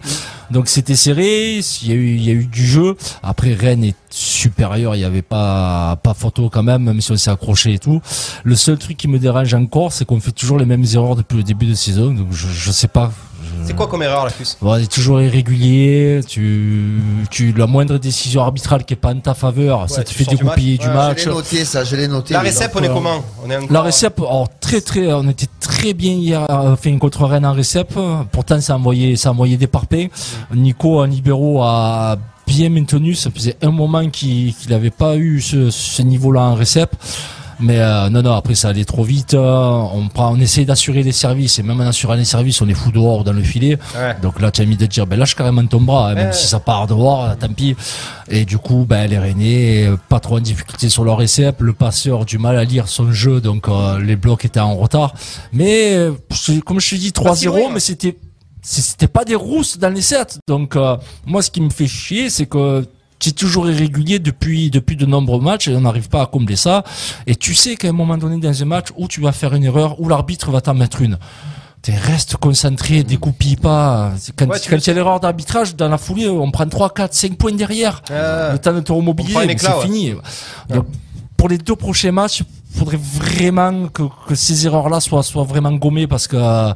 Donc 0.51 0.67
c'était 0.67 0.95
serré, 0.95 1.59
il 1.81 1.87
y 1.87 1.91
a 1.91 1.95
eu 1.95 2.15
il 2.15 2.23
y 2.23 2.29
a 2.29 2.33
eu 2.33 2.45
du 2.45 2.65
jeu. 2.65 2.95
Après 3.23 3.53
Rennes 3.53 3.83
est 3.83 3.95
supérieur, 4.09 4.95
il 4.95 5.01
y 5.01 5.05
avait 5.05 5.21
pas 5.21 5.97
pas 6.03 6.13
photo 6.13 6.49
quand 6.49 6.63
même, 6.63 6.83
même 6.83 7.01
si 7.01 7.11
on 7.11 7.17
s'est 7.17 7.31
accroché 7.31 7.73
et 7.73 7.79
tout. 7.79 8.01
Le 8.43 8.55
seul 8.55 8.77
truc 8.77 8.97
qui 8.97 9.07
me 9.07 9.19
dérange 9.19 9.53
encore, 9.53 9.91
c'est 9.91 10.05
qu'on 10.05 10.19
fait 10.19 10.31
toujours 10.31 10.57
les 10.57 10.65
mêmes 10.65 10.85
erreurs 10.93 11.15
depuis 11.15 11.37
le 11.37 11.43
début 11.43 11.65
de 11.65 11.75
saison. 11.75 12.13
Donc 12.13 12.27
je 12.31 12.47
je 12.47 12.71
sais 12.71 12.87
pas. 12.87 13.11
C'est 13.65 13.75
quoi 13.75 13.87
comme 13.87 14.03
erreur 14.03 14.25
la 14.25 14.31
cuisse 14.31 14.57
Bon, 14.61 14.77
c'est 14.79 14.87
toujours 14.87 15.21
irrégulier. 15.21 16.21
Tu, 16.27 17.01
tu, 17.29 17.51
la 17.53 17.67
moindre 17.67 17.97
décision 17.97 18.41
arbitrale 18.41 18.85
qui 18.85 18.93
est 18.93 18.97
pas 18.97 19.13
en 19.13 19.19
ta 19.19 19.33
faveur, 19.33 19.89
ça 19.89 20.03
te 20.03 20.09
fait 20.11 20.25
dégoupiller 20.25 20.77
du 20.77 20.87
Ouais, 20.87 20.93
match. 20.93 21.23
Je 21.23 21.29
l'ai 21.29 21.35
noté, 21.35 21.65
ça, 21.65 21.83
je 21.83 21.95
l'ai 21.95 22.07
noté. 22.07 22.33
La 22.33 22.39
récep, 22.41 22.71
on 22.75 22.83
est 22.83 22.87
comment? 22.87 23.23
On 23.45 23.49
est 23.49 23.55
encore- 23.57 23.71
La 23.71 23.81
récep, 23.81 24.19
alors 24.19 24.47
très 24.59 24.81
très, 24.81 25.11
on 25.13 25.27
était 25.29 25.47
très 25.59 25.93
bien 25.93 26.13
hier, 26.13 26.45
euh, 26.49 26.75
fait 26.75 26.91
contre 26.97 27.25
Rennes 27.25 27.45
en 27.45 27.53
récep. 27.53 27.93
Pourtant, 28.31 28.59
ça 28.61 28.73
a 28.73 28.75
envoyé, 28.77 29.15
ça 29.15 29.29
a 29.29 29.31
envoyé 29.33 29.57
des 29.57 29.67
parpaings. 29.67 30.09
Nico, 30.53 31.01
en 31.01 31.05
libéraux, 31.05 31.61
a 31.61 32.17
bien 32.45 32.69
maintenu. 32.69 33.13
Ça 33.15 33.29
faisait 33.31 33.57
un 33.61 33.71
moment 33.71 34.07
qu'il 34.09 34.53
qu'il 34.55 34.71
n'avait 34.71 34.89
pas 34.91 35.17
eu 35.17 35.41
ce, 35.41 35.69
ce 35.69 36.01
niveau-là 36.01 36.41
en 36.41 36.53
récep. 36.55 36.95
Mais 37.59 37.79
euh, 37.79 38.09
non, 38.09 38.21
non, 38.21 38.33
après 38.33 38.53
ça 38.55 38.69
allait 38.69 38.85
trop 38.85 39.03
vite. 39.03 39.33
euh, 39.33 39.71
On 39.93 40.07
prend, 40.09 40.31
on 40.35 40.39
essaye 40.39 40.65
d'assurer 40.65 41.01
les 41.03 41.11
services 41.11 41.57
et 41.57 41.63
même 41.63 41.81
en 41.81 41.85
assurant 41.87 42.13
les 42.13 42.23
services, 42.25 42.61
on 42.61 42.67
est 42.69 42.73
fou 42.75 42.91
dehors 42.91 43.23
dans 43.23 43.33
le 43.33 43.41
filet. 43.41 43.77
Ouais. 43.95 44.15
Donc 44.21 44.39
là, 44.39 44.51
tu 44.51 44.61
as 44.61 44.65
mis 44.65 44.77
de 44.77 44.85
dire, 44.85 45.07
ben 45.07 45.17
lâche 45.17 45.33
carrément 45.35 45.65
ton 45.65 45.81
bras, 45.81 46.11
hein, 46.11 46.15
même 46.15 46.27
Ouais. 46.27 46.33
si 46.33 46.45
ça 46.47 46.59
part 46.59 46.85
dehors, 46.87 47.35
tant 47.39 47.49
pis. 47.49 47.75
Et 48.29 48.45
du 48.45 48.57
coup, 48.59 48.85
ben 48.87 49.09
les 49.09 49.17
Rennais, 49.17 49.89
pas 50.07 50.19
trop 50.19 50.37
en 50.37 50.39
difficulté 50.39 50.89
sur 50.89 51.03
leur 51.03 51.17
récep, 51.17 51.61
le 51.61 51.73
passeur 51.73 52.25
du 52.25 52.37
mal 52.37 52.57
à 52.57 52.63
lire 52.63 52.87
son 52.87 53.11
jeu, 53.11 53.41
donc 53.41 53.67
euh, 53.69 53.99
les 53.99 54.15
blocs 54.15 54.45
étaient 54.45 54.59
en 54.59 54.75
retard. 54.75 55.13
Mais 55.51 55.97
comme 56.65 56.79
je 56.79 56.89
te 56.91 56.95
dis, 56.95 57.09
3-0, 57.09 57.45
loin. 57.47 57.69
mais 57.73 57.79
c'était 57.79 58.17
c'était 58.61 59.07
pas 59.07 59.23
des 59.23 59.35
rousses 59.35 59.77
dans 59.77 59.93
les 59.93 60.01
sets. 60.01 60.39
Donc 60.47 60.75
euh, 60.75 60.97
moi, 61.25 61.41
ce 61.41 61.49
qui 61.49 61.61
me 61.61 61.69
fait 61.69 61.87
chier, 61.87 62.29
c'est 62.29 62.45
que 62.47 62.85
tu 63.19 63.29
es 63.29 63.31
toujours 63.31 63.69
irrégulier 63.69 64.19
depuis 64.19 64.69
depuis 64.69 64.95
de 64.95 65.05
nombreux 65.05 65.41
matchs 65.41 65.67
et 65.67 65.75
on 65.75 65.81
n'arrive 65.81 66.09
pas 66.09 66.21
à 66.21 66.25
combler 66.25 66.55
ça. 66.55 66.83
Et 67.25 67.35
tu 67.35 67.53
sais 67.53 67.75
qu'à 67.75 67.89
un 67.89 67.93
moment 67.93 68.17
donné 68.17 68.37
dans 68.39 68.61
un 68.61 68.65
match 68.65 68.87
où 68.97 69.07
tu 69.07 69.21
vas 69.21 69.31
faire 69.31 69.53
une 69.53 69.63
erreur, 69.63 69.99
où 69.99 70.07
l'arbitre 70.09 70.51
va 70.51 70.61
t'en 70.61 70.73
mettre 70.73 71.01
une. 71.01 71.17
Tu 71.83 71.91
restes 71.91 72.37
concentré, 72.37 73.03
découpille 73.03 73.55
pas. 73.55 74.11
Quand, 74.35 74.47
Ouais, 74.47 74.59
quand 74.69 74.77
il 74.77 74.87
y 74.87 74.89
a 74.89 74.93
l'erreur 74.93 75.19
d'arbitrage, 75.19 75.75
dans 75.75 75.87
la 75.87 75.97
foulée, 75.97 76.27
on 76.27 76.51
prend 76.51 76.67
3, 76.67 76.93
4, 76.93 77.13
5 77.13 77.37
points 77.37 77.53
derrière. 77.53 78.01
Euh, 78.11 78.53
Le 78.53 78.59
temps 78.59 78.73
de 78.73 78.81
te 78.81 78.91
éclat, 79.51 79.69
c'est 79.71 79.77
ouais. 79.77 79.83
fini. 79.83 80.13
Donc, 80.69 80.85
pour 81.37 81.49
les 81.49 81.59
deux 81.59 81.75
prochains 81.75 82.11
matchs, 82.11 82.43
faudrait 82.73 82.99
vraiment 82.99 83.87
que, 83.87 84.03
que 84.27 84.35
ces 84.35 84.65
erreurs-là 84.65 84.99
soient, 84.99 85.23
soient 85.23 85.43
vraiment 85.43 85.71
gommées 85.71 86.07
parce 86.07 86.27
que 86.27 86.35
euh, 86.35 86.73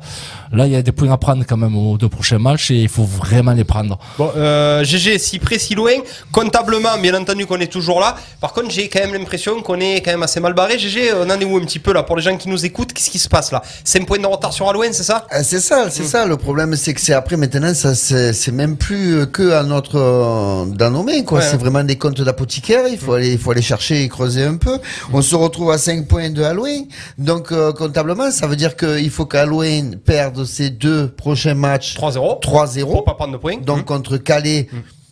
là, 0.51 0.65
il 0.67 0.73
y 0.73 0.75
a 0.75 0.81
des 0.81 0.91
points 0.91 1.11
à 1.11 1.17
prendre 1.17 1.43
quand 1.47 1.57
même 1.57 1.75
aux 1.75 1.97
deux 1.97 2.09
prochains 2.09 2.39
matchs 2.39 2.71
et 2.71 2.81
il 2.81 2.89
faut 2.89 3.03
vraiment 3.03 3.53
les 3.53 3.63
prendre. 3.63 3.97
Bon, 4.17 4.31
euh, 4.35 4.83
GG, 4.83 5.17
si 5.19 5.39
près, 5.39 5.59
si 5.59 5.75
loin. 5.75 5.91
Comptablement, 6.31 6.97
bien 7.01 7.13
entendu 7.19 7.45
qu'on 7.45 7.59
est 7.59 7.71
toujours 7.71 7.99
là. 7.99 8.15
Par 8.39 8.53
contre, 8.53 8.71
j'ai 8.71 8.87
quand 8.89 8.99
même 8.99 9.13
l'impression 9.13 9.61
qu'on 9.61 9.79
est 9.79 10.01
quand 10.01 10.11
même 10.11 10.23
assez 10.23 10.39
mal 10.39 10.53
barré. 10.53 10.77
GG, 10.79 11.13
on 11.13 11.29
en 11.29 11.39
est 11.39 11.45
où 11.45 11.57
un 11.57 11.61
petit 11.61 11.79
peu 11.79 11.93
là 11.93 12.03
Pour 12.03 12.15
les 12.15 12.21
gens 12.21 12.37
qui 12.37 12.49
nous 12.49 12.65
écoutent, 12.65 12.93
qu'est-ce 12.93 13.09
qui 13.09 13.19
se 13.19 13.29
passe 13.29 13.51
là? 13.51 13.61
5 13.83 14.05
points 14.05 14.19
de 14.19 14.25
retard 14.27 14.53
sur 14.53 14.67
Halloween, 14.69 14.93
c'est 14.93 15.03
ça? 15.03 15.25
Euh, 15.33 15.41
C'est 15.43 15.59
ça, 15.59 15.89
c'est 15.89 16.03
ça. 16.05 16.25
Le 16.25 16.37
problème, 16.37 16.75
c'est 16.75 16.93
que 16.93 17.01
c'est 17.01 17.13
après 17.13 17.37
maintenant, 17.37 17.73
ça 17.73 17.95
c'est 17.95 18.33
c'est 18.33 18.51
même 18.51 18.77
plus 18.77 19.19
euh, 19.19 19.25
que 19.25 19.51
à 19.51 19.63
notre 19.63 19.97
euh, 19.97 20.65
dans 20.65 20.89
nos 20.91 21.03
mains, 21.03 21.23
quoi. 21.23 21.39
Ouais. 21.39 21.45
C'est 21.49 21.57
vraiment 21.57 21.83
des 21.83 21.97
comptes 21.97 22.21
d'apothicaire. 22.21 22.85
Il 22.89 22.97
faut 22.97 23.13
aller, 23.13 23.31
il 23.33 23.37
faut 23.39 23.51
aller 23.51 23.61
chercher 23.61 24.03
et 24.03 24.09
creuser 24.09 24.43
un 24.43 24.57
peu. 24.57 24.77
On 25.13 25.21
se 25.21 25.35
retrouve 25.35 25.71
à 25.71 25.77
5 25.77 26.07
points 26.07 26.29
de 26.29 26.43
Halloween. 26.43 26.87
Donc 27.17 27.51
euh, 27.51 27.71
comptablement, 27.73 28.31
ça 28.31 28.47
veut 28.47 28.55
dire 28.55 28.75
qu'il 28.75 29.09
faut 29.09 29.25
qu'Halloween 29.25 29.97
perde 29.97 30.40
ses 30.45 30.69
deux 30.69 31.07
prochains 31.07 31.53
matchs 31.53 31.95
3-0. 31.97 32.41
3-0. 32.41 32.85
Pour 32.85 33.03
pas 33.03 33.13
prendre 33.13 33.33
de 33.33 33.37
points. 33.37 33.57
Donc 33.57 33.85
contre 33.85 34.17
Calais, 34.17 34.67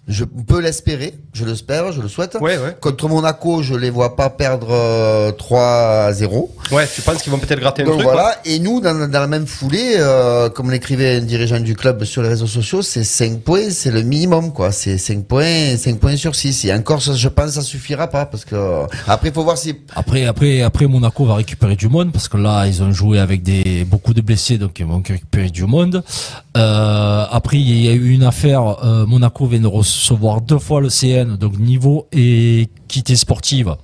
je 0.10 0.26
peux 0.26 0.60
l'espérer, 0.60 1.14
je 1.34 1.46
l'espère, 1.46 1.92
je 1.92 2.02
le 2.02 2.08
souhaite. 2.08 2.36
Ouais, 2.42 2.58
ouais. 2.58 2.76
Contre 2.82 3.08
Monaco, 3.08 3.62
je 3.62 3.76
les 3.76 3.92
vois 3.92 4.16
pas 4.16 4.30
perdre 4.32 4.68
euh, 4.72 5.32
3-0. 5.32 6.50
Ouais, 6.72 6.88
tu 6.94 7.02
penses 7.04 7.22
qu'ils 7.22 7.32
vont 7.32 7.38
peut-être 7.38 7.60
gratter 7.60 7.84
un 7.84 7.86
Donc 7.86 7.96
truc 8.00 8.08
voilà, 8.08 8.36
et 8.44 8.58
nous, 8.60 8.82
dans, 8.82 9.08
dans 9.08 9.20
la 9.20 9.28
même 9.28 9.46
foulée, 9.46 9.94
euh, 9.98 10.50
comme 10.50 10.72
l'écrivait 10.72 11.18
un 11.18 11.22
dirigeant 11.22 11.60
du 11.60 11.76
club 11.76 12.04
sur 12.06 12.24
les 12.24 12.30
réseaux 12.30 12.48
sociaux, 12.48 12.82
c'est 12.82 13.04
5 13.04 13.40
points, 13.42 13.70
c'est 13.70 13.92
le 13.92 14.02
minimum, 14.02 14.52
quoi. 14.52 14.72
C'est 14.72 14.98
5 14.98 15.26
points, 15.26 15.78
5 15.78 16.00
points 16.00 16.18
sur 16.18 16.34
6. 16.36 16.66
Et 16.66 16.74
encore, 16.74 17.02
ça, 17.04 17.14
je 17.14 17.28
pense, 17.30 17.52
ça 17.52 17.62
suffira 17.62 18.08
pas, 18.08 18.26
parce 18.26 18.46
que, 18.46 18.56
euh, 18.56 18.86
après, 19.08 19.30
il 19.30 19.34
faut 19.34 19.44
voir 19.44 19.58
si, 19.60 19.76
Après, 19.96 20.26
après, 20.26 20.64
après, 20.64 20.88
Monaco 20.88 21.24
va 21.26 21.36
récupérer 21.36 21.76
du 21.76 21.88
monde 21.88 22.12
parce 22.12 22.28
que 22.28 22.38
là, 22.38 22.66
ils 22.66 22.82
ont 22.82 22.92
joué 22.92 23.20
avec 23.20 23.44
des 23.44 23.84
beaucoup 23.86 24.16
de 24.16 24.22
blessés, 24.22 24.58
donc 24.58 24.80
ils 24.80 24.86
vont 24.88 25.04
récupérer 25.08 25.50
du 25.52 25.66
monde. 25.66 26.04
Euh, 26.58 27.26
après, 27.32 27.58
il 27.58 27.86
y 27.86 27.90
a 27.90 27.94
eu 27.94 28.10
une 28.10 28.24
affaire. 28.24 28.84
euh, 28.84 29.06
Monaco 29.06 29.46
vient 29.46 29.60
de 29.60 29.68
recevoir 29.68 29.99
deux 30.42 30.60
fois 30.60 30.82
le 30.82 30.90
CN, 30.90 31.36
donc 31.38 31.58
niveau 31.60 32.08
et 32.12 32.62
équité 32.62 33.16
sportive. 33.16 33.76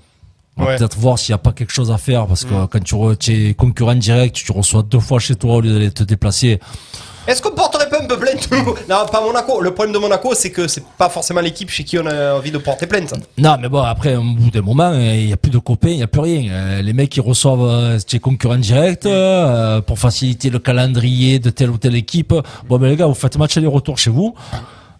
Ouais. 0.57 0.77
peut-être 0.77 0.97
voir 0.97 1.19
s'il 1.19 1.33
n'y 1.33 1.35
a 1.35 1.39
pas 1.39 1.51
quelque 1.51 1.73
chose 1.73 1.91
à 1.91 1.97
faire 1.97 2.27
parce 2.27 2.45
que 2.45 2.65
quand 2.67 2.81
tu, 2.81 2.95
re- 2.95 3.49
es 3.49 3.53
concurrent 3.55 3.93
direct, 3.95 4.37
tu 4.37 4.49
reçois 4.53 4.83
deux 4.83 5.01
fois 5.01 5.19
chez 5.19 5.35
toi 5.35 5.55
au 5.55 5.59
lieu 5.61 5.73
d'aller 5.73 5.91
te 5.91 6.03
déplacer. 6.03 6.61
Est-ce 7.27 7.41
qu'on 7.41 7.51
porterait 7.51 7.89
pas 7.89 8.01
un 8.01 8.05
peu 8.07 8.17
plainte 8.17 8.47
Non, 8.89 9.05
pas 9.11 9.19
Monaco. 9.21 9.59
Le 9.59 9.73
problème 9.73 9.93
de 9.93 9.99
Monaco, 9.99 10.33
c'est 10.33 10.51
que 10.51 10.67
c'est 10.69 10.85
pas 10.97 11.09
forcément 11.09 11.41
l'équipe 11.41 11.69
chez 11.69 11.83
qui 11.83 11.97
on 11.99 12.05
a 12.05 12.35
envie 12.35 12.51
de 12.51 12.57
porter 12.59 12.87
plainte. 12.87 13.13
Non, 13.37 13.57
mais 13.59 13.67
bon, 13.67 13.81
après, 13.81 14.15
au 14.15 14.21
bout 14.23 14.49
d'un 14.49 14.61
moment, 14.61 14.91
euh, 14.93 15.15
il 15.15 15.25
n'y 15.25 15.33
a 15.33 15.37
plus 15.37 15.49
de 15.51 15.57
copains, 15.57 15.89
il 15.89 15.97
n'y 15.97 16.03
a 16.03 16.07
plus 16.07 16.21
rien. 16.21 16.49
Euh, 16.49 16.81
Les 16.81 16.93
mecs, 16.93 17.17
ils 17.17 17.21
reçoivent 17.21 17.63
euh, 17.63 17.99
tes 17.99 18.19
concurrents 18.19 18.55
directs 18.55 19.05
euh, 19.07 19.81
pour 19.81 19.99
faciliter 19.99 20.49
le 20.51 20.59
calendrier 20.59 21.39
de 21.39 21.49
telle 21.49 21.71
ou 21.71 21.77
telle 21.77 21.95
équipe. 21.95 22.33
Bon, 22.69 22.77
mais 22.79 22.89
les 22.89 22.95
gars, 22.95 23.07
vous 23.07 23.13
faites 23.15 23.37
match 23.37 23.57
aller-retour 23.57 23.97
chez 23.97 24.11
vous, 24.11 24.35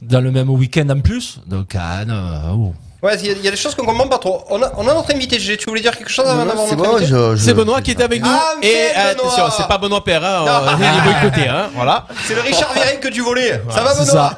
dans 0.02 0.22
le 0.22 0.32
même 0.32 0.50
week-end 0.50 0.90
en 0.90 1.00
plus. 1.02 1.40
Donc, 1.48 1.75
ah 1.75 2.06
non, 2.06 2.14
oh. 2.54 2.74
Ouais, 3.04 3.16
il 3.20 3.28
y, 3.28 3.30
a- 3.30 3.34
il 3.34 3.42
y 3.44 3.48
a 3.48 3.52
des 3.52 3.58
choses 3.58 3.75
qu'on 3.75 3.86
comprend 3.86 4.08
pas 4.08 4.18
trop. 4.18 4.44
On 4.50 4.62
a, 4.64 4.72
on 4.78 4.88
a 4.88 4.94
notre 4.94 5.14
invité, 5.14 5.38
GG. 5.38 5.58
Tu 5.58 5.66
voulais 5.70 5.82
dire 5.82 5.96
quelque 5.96 6.10
chose 6.10 6.25
avant 6.28 6.46
d'avoir 6.46 6.68
c'est 6.68 6.75
notre 6.75 6.90
bon, 6.90 6.96
invité 6.98 7.12
je, 7.12 7.36
je- 7.36 7.44
C'est 7.44 7.54
Benoît 7.54 7.82
qui 7.82 7.92
est 7.92 8.02
avec 8.02 8.22
nous. 8.24 8.30
Ah, 8.32 8.54
et 8.62 8.68
c'est 8.68 8.90
euh, 8.98 9.14
Benoît. 9.14 9.28
attention, 9.34 9.44
c'est 9.58 9.68
pas 9.68 9.78
Benoît 9.78 10.04
Père, 10.04 10.24
hein, 10.25 10.46
on 10.48 10.82
est 10.82 11.02
boycotté, 11.22 11.48
hein, 11.48 11.70
voilà. 11.75 12.08
C'est 12.25 12.34
le 12.36 12.42
Richard 12.42 12.74
Virenque 12.74 13.08
du 13.08 13.22
volet. 13.22 13.62
ça 13.70 13.82
va, 13.84 13.94
Benoît 13.94 14.06
ça. 14.06 14.38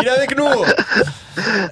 Il 0.00 0.06
est 0.06 0.10
avec 0.10 0.36
nous. 0.36 0.48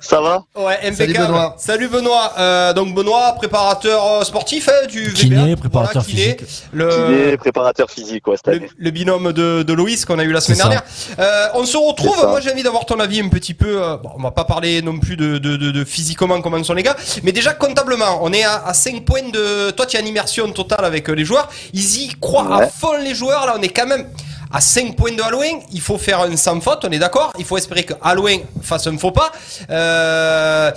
Ça 0.00 0.20
va 0.22 0.42
Ouais, 0.56 0.78
impeccable. 0.84 0.96
Salut, 0.96 1.18
Benoît. 1.18 1.54
Salut 1.58 1.88
Benoît. 1.88 2.32
Euh, 2.38 2.72
donc 2.72 2.94
Benoît, 2.94 3.34
préparateur 3.36 4.02
euh, 4.04 4.24
sportif 4.24 4.68
hein, 4.68 4.86
du 4.88 5.12
Kiné, 5.12 5.36
VBA. 5.36 5.56
préparateur 5.56 6.04
kiné. 6.04 6.22
physique. 6.22 6.40
Le, 6.72 6.88
Kiné, 6.88 7.36
préparateur 7.36 7.90
physique, 7.90 8.26
ouais, 8.26 8.36
cette 8.36 8.46
le, 8.46 8.52
année. 8.54 8.70
le 8.76 8.90
binôme 8.90 9.32
de, 9.32 9.62
de 9.62 9.72
Loïs 9.74 10.04
qu'on 10.06 10.18
a 10.18 10.24
eu 10.24 10.32
la 10.32 10.40
semaine 10.40 10.58
dernière. 10.58 10.82
Euh, 11.18 11.48
on 11.54 11.64
se 11.66 11.76
retrouve. 11.76 12.16
Moi, 12.26 12.40
j'ai 12.40 12.52
envie 12.52 12.62
d'avoir 12.62 12.86
ton 12.86 12.98
avis 13.00 13.20
un 13.20 13.28
petit 13.28 13.52
peu. 13.54 13.80
bon, 14.02 14.10
on 14.18 14.22
va 14.22 14.30
pas 14.30 14.44
parler 14.44 14.80
non 14.80 14.98
plus 14.98 15.16
de, 15.16 15.29
de, 15.38 15.56
de, 15.56 15.70
de 15.70 15.84
physiquement 15.84 16.40
comment 16.40 16.62
sont 16.64 16.74
les 16.74 16.82
gars, 16.82 16.96
mais 17.22 17.32
déjà 17.32 17.52
comptablement, 17.54 18.18
on 18.22 18.32
est 18.32 18.44
à, 18.44 18.64
à 18.66 18.74
5 18.74 19.04
points 19.04 19.28
de. 19.30 19.70
Toi, 19.70 19.86
tu 19.86 19.96
as 19.96 20.00
une 20.00 20.08
immersion 20.08 20.50
totale 20.52 20.84
avec 20.84 21.08
euh, 21.08 21.14
les 21.14 21.24
joueurs. 21.24 21.48
Ils 21.72 22.02
y 22.02 22.08
croient 22.20 22.62
à 22.62 22.66
fond 22.68 22.96
les 23.02 23.14
joueurs. 23.14 23.46
Là, 23.46 23.54
on 23.58 23.62
est 23.62 23.68
quand 23.68 23.86
même. 23.86 24.06
À 24.52 24.60
5 24.60 24.96
points 24.96 25.12
de 25.14 25.22
Halloween, 25.22 25.60
il 25.72 25.80
faut 25.80 25.96
faire 25.96 26.20
un 26.20 26.36
sans 26.36 26.60
faute, 26.60 26.84
on 26.84 26.90
est 26.90 26.98
d'accord 26.98 27.32
Il 27.38 27.44
faut 27.44 27.56
espérer 27.56 27.84
que 27.84 27.94
Halloween 28.02 28.40
fasse 28.62 28.86
un 28.88 28.98
faux 28.98 29.12
pas. 29.12 29.30
Euh, 29.70 30.72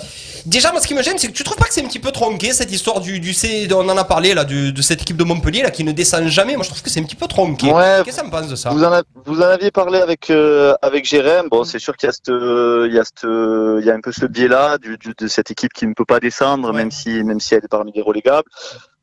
déjà, 0.46 0.70
moi, 0.70 0.80
ce 0.80 0.86
qui 0.86 0.94
me 0.94 1.02
gêne, 1.02 1.18
c'est 1.18 1.26
que 1.26 1.32
tu 1.32 1.42
trouves 1.42 1.56
pas 1.56 1.64
que 1.66 1.74
c'est 1.74 1.82
un 1.82 1.88
petit 1.88 1.98
peu 1.98 2.12
tronqué 2.12 2.52
cette 2.52 2.70
histoire 2.70 3.00
du, 3.00 3.18
du 3.18 3.34
C, 3.34 3.66
on 3.72 3.88
en 3.88 3.96
a 3.96 4.04
parlé 4.04 4.32
là, 4.34 4.44
de 4.44 4.80
cette 4.82 5.02
équipe 5.02 5.16
de 5.16 5.24
Montpellier 5.24 5.62
là 5.62 5.70
qui 5.70 5.82
ne 5.82 5.92
descend 5.92 6.26
jamais. 6.28 6.54
Moi, 6.54 6.62
je 6.64 6.68
trouve 6.70 6.82
que 6.82 6.90
c'est 6.90 7.00
un 7.00 7.04
petit 7.04 7.16
peu 7.16 7.26
tronqué. 7.26 7.72
Ouais. 7.72 7.82
Qu'est-ce 8.04 8.16
que 8.16 8.22
ça 8.22 8.22
me 8.24 8.30
pense 8.30 8.48
de 8.48 8.54
ça? 8.56 8.70
Vous 8.70 8.84
en, 8.84 8.92
a- 8.92 9.02
vous 9.26 9.38
en 9.40 9.44
aviez 9.46 9.70
parlé 9.72 9.98
avec 9.98 10.30
euh, 10.30 10.74
avec 10.80 11.04
Jérém. 11.04 11.48
Bon, 11.50 11.64
c'est 11.64 11.78
sûr 11.80 11.96
qu'il 11.96 12.06
y 12.06 12.10
a 12.10 12.12
cette, 12.12 12.28
euh, 12.28 12.86
il 12.88 12.94
y 12.94 12.98
a 13.00 13.04
cette, 13.04 13.24
il 13.24 13.84
y 13.84 13.90
a 13.90 13.94
un 13.94 14.00
peu 14.00 14.12
ce 14.12 14.26
biais-là 14.26 14.78
du, 14.78 14.96
du- 14.98 15.14
de 15.18 15.26
cette 15.26 15.50
équipe 15.50 15.72
qui 15.72 15.86
ne 15.86 15.94
peut 15.94 16.04
pas 16.04 16.20
descendre, 16.20 16.70
Ouais. 16.70 16.76
même 16.76 16.90
si 16.92 17.24
même 17.24 17.40
si 17.40 17.54
elle 17.54 17.64
est 17.64 17.68
parmi 17.68 17.90
les 17.92 18.02
relégables. 18.02 18.48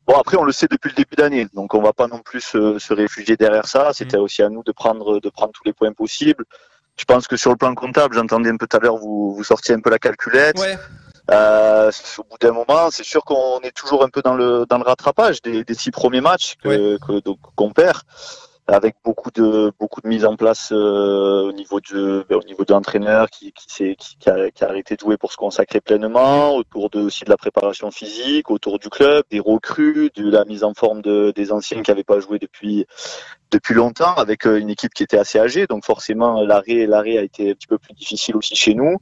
Bon, 0.06 0.14
après, 0.18 0.36
on 0.36 0.44
le 0.44 0.52
sait 0.52 0.66
depuis 0.68 0.88
le 0.90 0.94
début 0.96 1.14
d'année, 1.16 1.46
donc 1.54 1.74
on 1.74 1.80
va 1.82 1.92
pas 1.92 2.08
non 2.08 2.18
plus 2.18 2.40
se, 2.40 2.78
se 2.78 2.92
réfugier 2.92 3.36
derrière 3.36 3.66
ça. 3.66 3.92
C'était 3.92 4.16
aussi 4.16 4.42
à 4.42 4.48
nous 4.48 4.62
de 4.64 4.72
prendre 4.72 5.20
de 5.20 5.28
prendre 5.30 5.52
tous 5.52 5.62
les 5.64 5.72
points 5.72 5.92
possibles. 5.92 6.44
Je 6.96 7.04
pense 7.04 7.26
que 7.26 7.36
sur 7.36 7.50
le 7.50 7.56
plan 7.56 7.74
comptable, 7.74 8.14
j'entendais 8.16 8.50
un 8.50 8.56
peu 8.56 8.66
tout 8.66 8.76
à 8.76 8.80
l'heure, 8.80 8.96
vous 8.96 9.34
vous 9.34 9.44
sortiez 9.44 9.74
un 9.74 9.80
peu 9.80 9.90
la 9.90 9.98
calculette. 9.98 10.58
Ouais. 10.58 10.76
Euh, 11.30 11.90
au 12.18 12.24
bout 12.24 12.36
d'un 12.40 12.52
moment, 12.52 12.90
c'est 12.90 13.04
sûr 13.04 13.22
qu'on 13.24 13.60
est 13.60 13.70
toujours 13.70 14.02
un 14.04 14.08
peu 14.08 14.22
dans 14.22 14.34
le 14.34 14.66
dans 14.68 14.76
le 14.78 14.82
rattrapage 14.84 15.40
des, 15.40 15.62
des 15.62 15.74
six 15.74 15.92
premiers 15.92 16.20
matchs 16.20 16.56
que 16.62 16.98
que- 16.98 17.20
donc, 17.20 17.38
qu'on 17.54 17.70
perd, 17.72 17.98
avec 18.72 18.96
beaucoup 19.04 19.30
de 19.30 19.72
beaucoup 19.78 20.00
de 20.00 20.08
mise 20.08 20.24
en 20.24 20.36
place 20.36 20.72
euh, 20.72 21.48
au 21.48 21.52
niveau 21.52 21.80
de 21.80 22.24
ben, 22.28 22.40
qui 23.30 23.52
qui, 23.52 24.30
a, 24.30 24.50
qui 24.50 24.64
a 24.64 24.68
arrêté 24.68 24.96
de 24.96 25.00
jouer 25.00 25.16
pour 25.16 25.30
se 25.30 25.36
consacrer 25.36 25.80
pleinement, 25.80 26.54
autour 26.56 26.88
de 26.90 27.00
aussi 27.00 27.24
de 27.24 27.30
la 27.30 27.36
préparation 27.36 27.90
physique, 27.90 28.50
autour 28.50 28.78
du 28.78 28.88
club, 28.88 29.24
des 29.30 29.40
recrues, 29.40 30.10
de 30.14 30.30
la 30.30 30.44
mise 30.44 30.64
en 30.64 30.74
forme 30.74 31.02
de, 31.02 31.32
des 31.36 31.52
anciens 31.52 31.82
qui 31.82 31.90
n'avaient 31.90 32.02
pas 32.04 32.20
joué 32.20 32.38
depuis 32.38 32.86
depuis 33.50 33.74
longtemps, 33.74 34.14
avec 34.14 34.46
euh, 34.46 34.58
une 34.58 34.70
équipe 34.70 34.94
qui 34.94 35.02
était 35.02 35.18
assez 35.18 35.38
âgée, 35.38 35.66
donc 35.66 35.84
forcément 35.84 36.42
l'arrêt 36.42 36.86
l'arrêt 36.86 37.18
a 37.18 37.22
été 37.22 37.50
un 37.50 37.54
petit 37.54 37.66
peu 37.66 37.78
plus 37.78 37.92
difficile 37.94 38.36
aussi 38.36 38.56
chez 38.56 38.74
nous. 38.74 38.96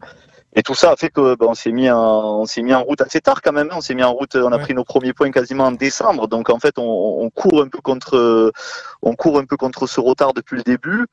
Et 0.57 0.63
tout 0.63 0.75
ça 0.75 0.91
a 0.91 0.97
fait 0.97 1.11
que 1.11 1.37
ben, 1.37 1.47
on 1.49 1.55
s'est 1.55 1.71
mis 1.71 1.89
en 1.91 2.41
on 2.41 2.45
s'est 2.45 2.63
mis 2.63 2.75
en 2.75 2.83
route 2.83 3.01
assez 3.01 3.21
tard 3.21 3.41
quand 3.41 3.53
même. 3.53 3.69
hein. 3.71 3.77
On 3.77 3.81
s'est 3.81 3.95
mis 3.95 4.03
en 4.03 4.13
route, 4.13 4.35
on 4.35 4.51
a 4.51 4.57
Ouais. 4.57 4.63
pris 4.63 4.75
nos 4.75 4.83
premiers 4.85 5.13
points 5.13 5.31
quasiment 5.31 5.67
en 5.67 5.73
décembre. 5.73 6.27
Donc 6.27 6.51
en 6.51 6.59
fait, 6.59 6.77
on, 6.79 6.83
on 7.23 7.31
court 7.31 7.63
un 7.63 7.69
peu 7.69 7.79
contre 7.81 8.51
on 9.03 9.15
court 9.15 9.39
un 9.39 9.45
peu 9.45 9.57
contre 9.57 9.87
ce 9.87 10.01
retard 10.01 10.33
depuis 10.35 10.57
le 10.57 10.63
début. 10.63 11.07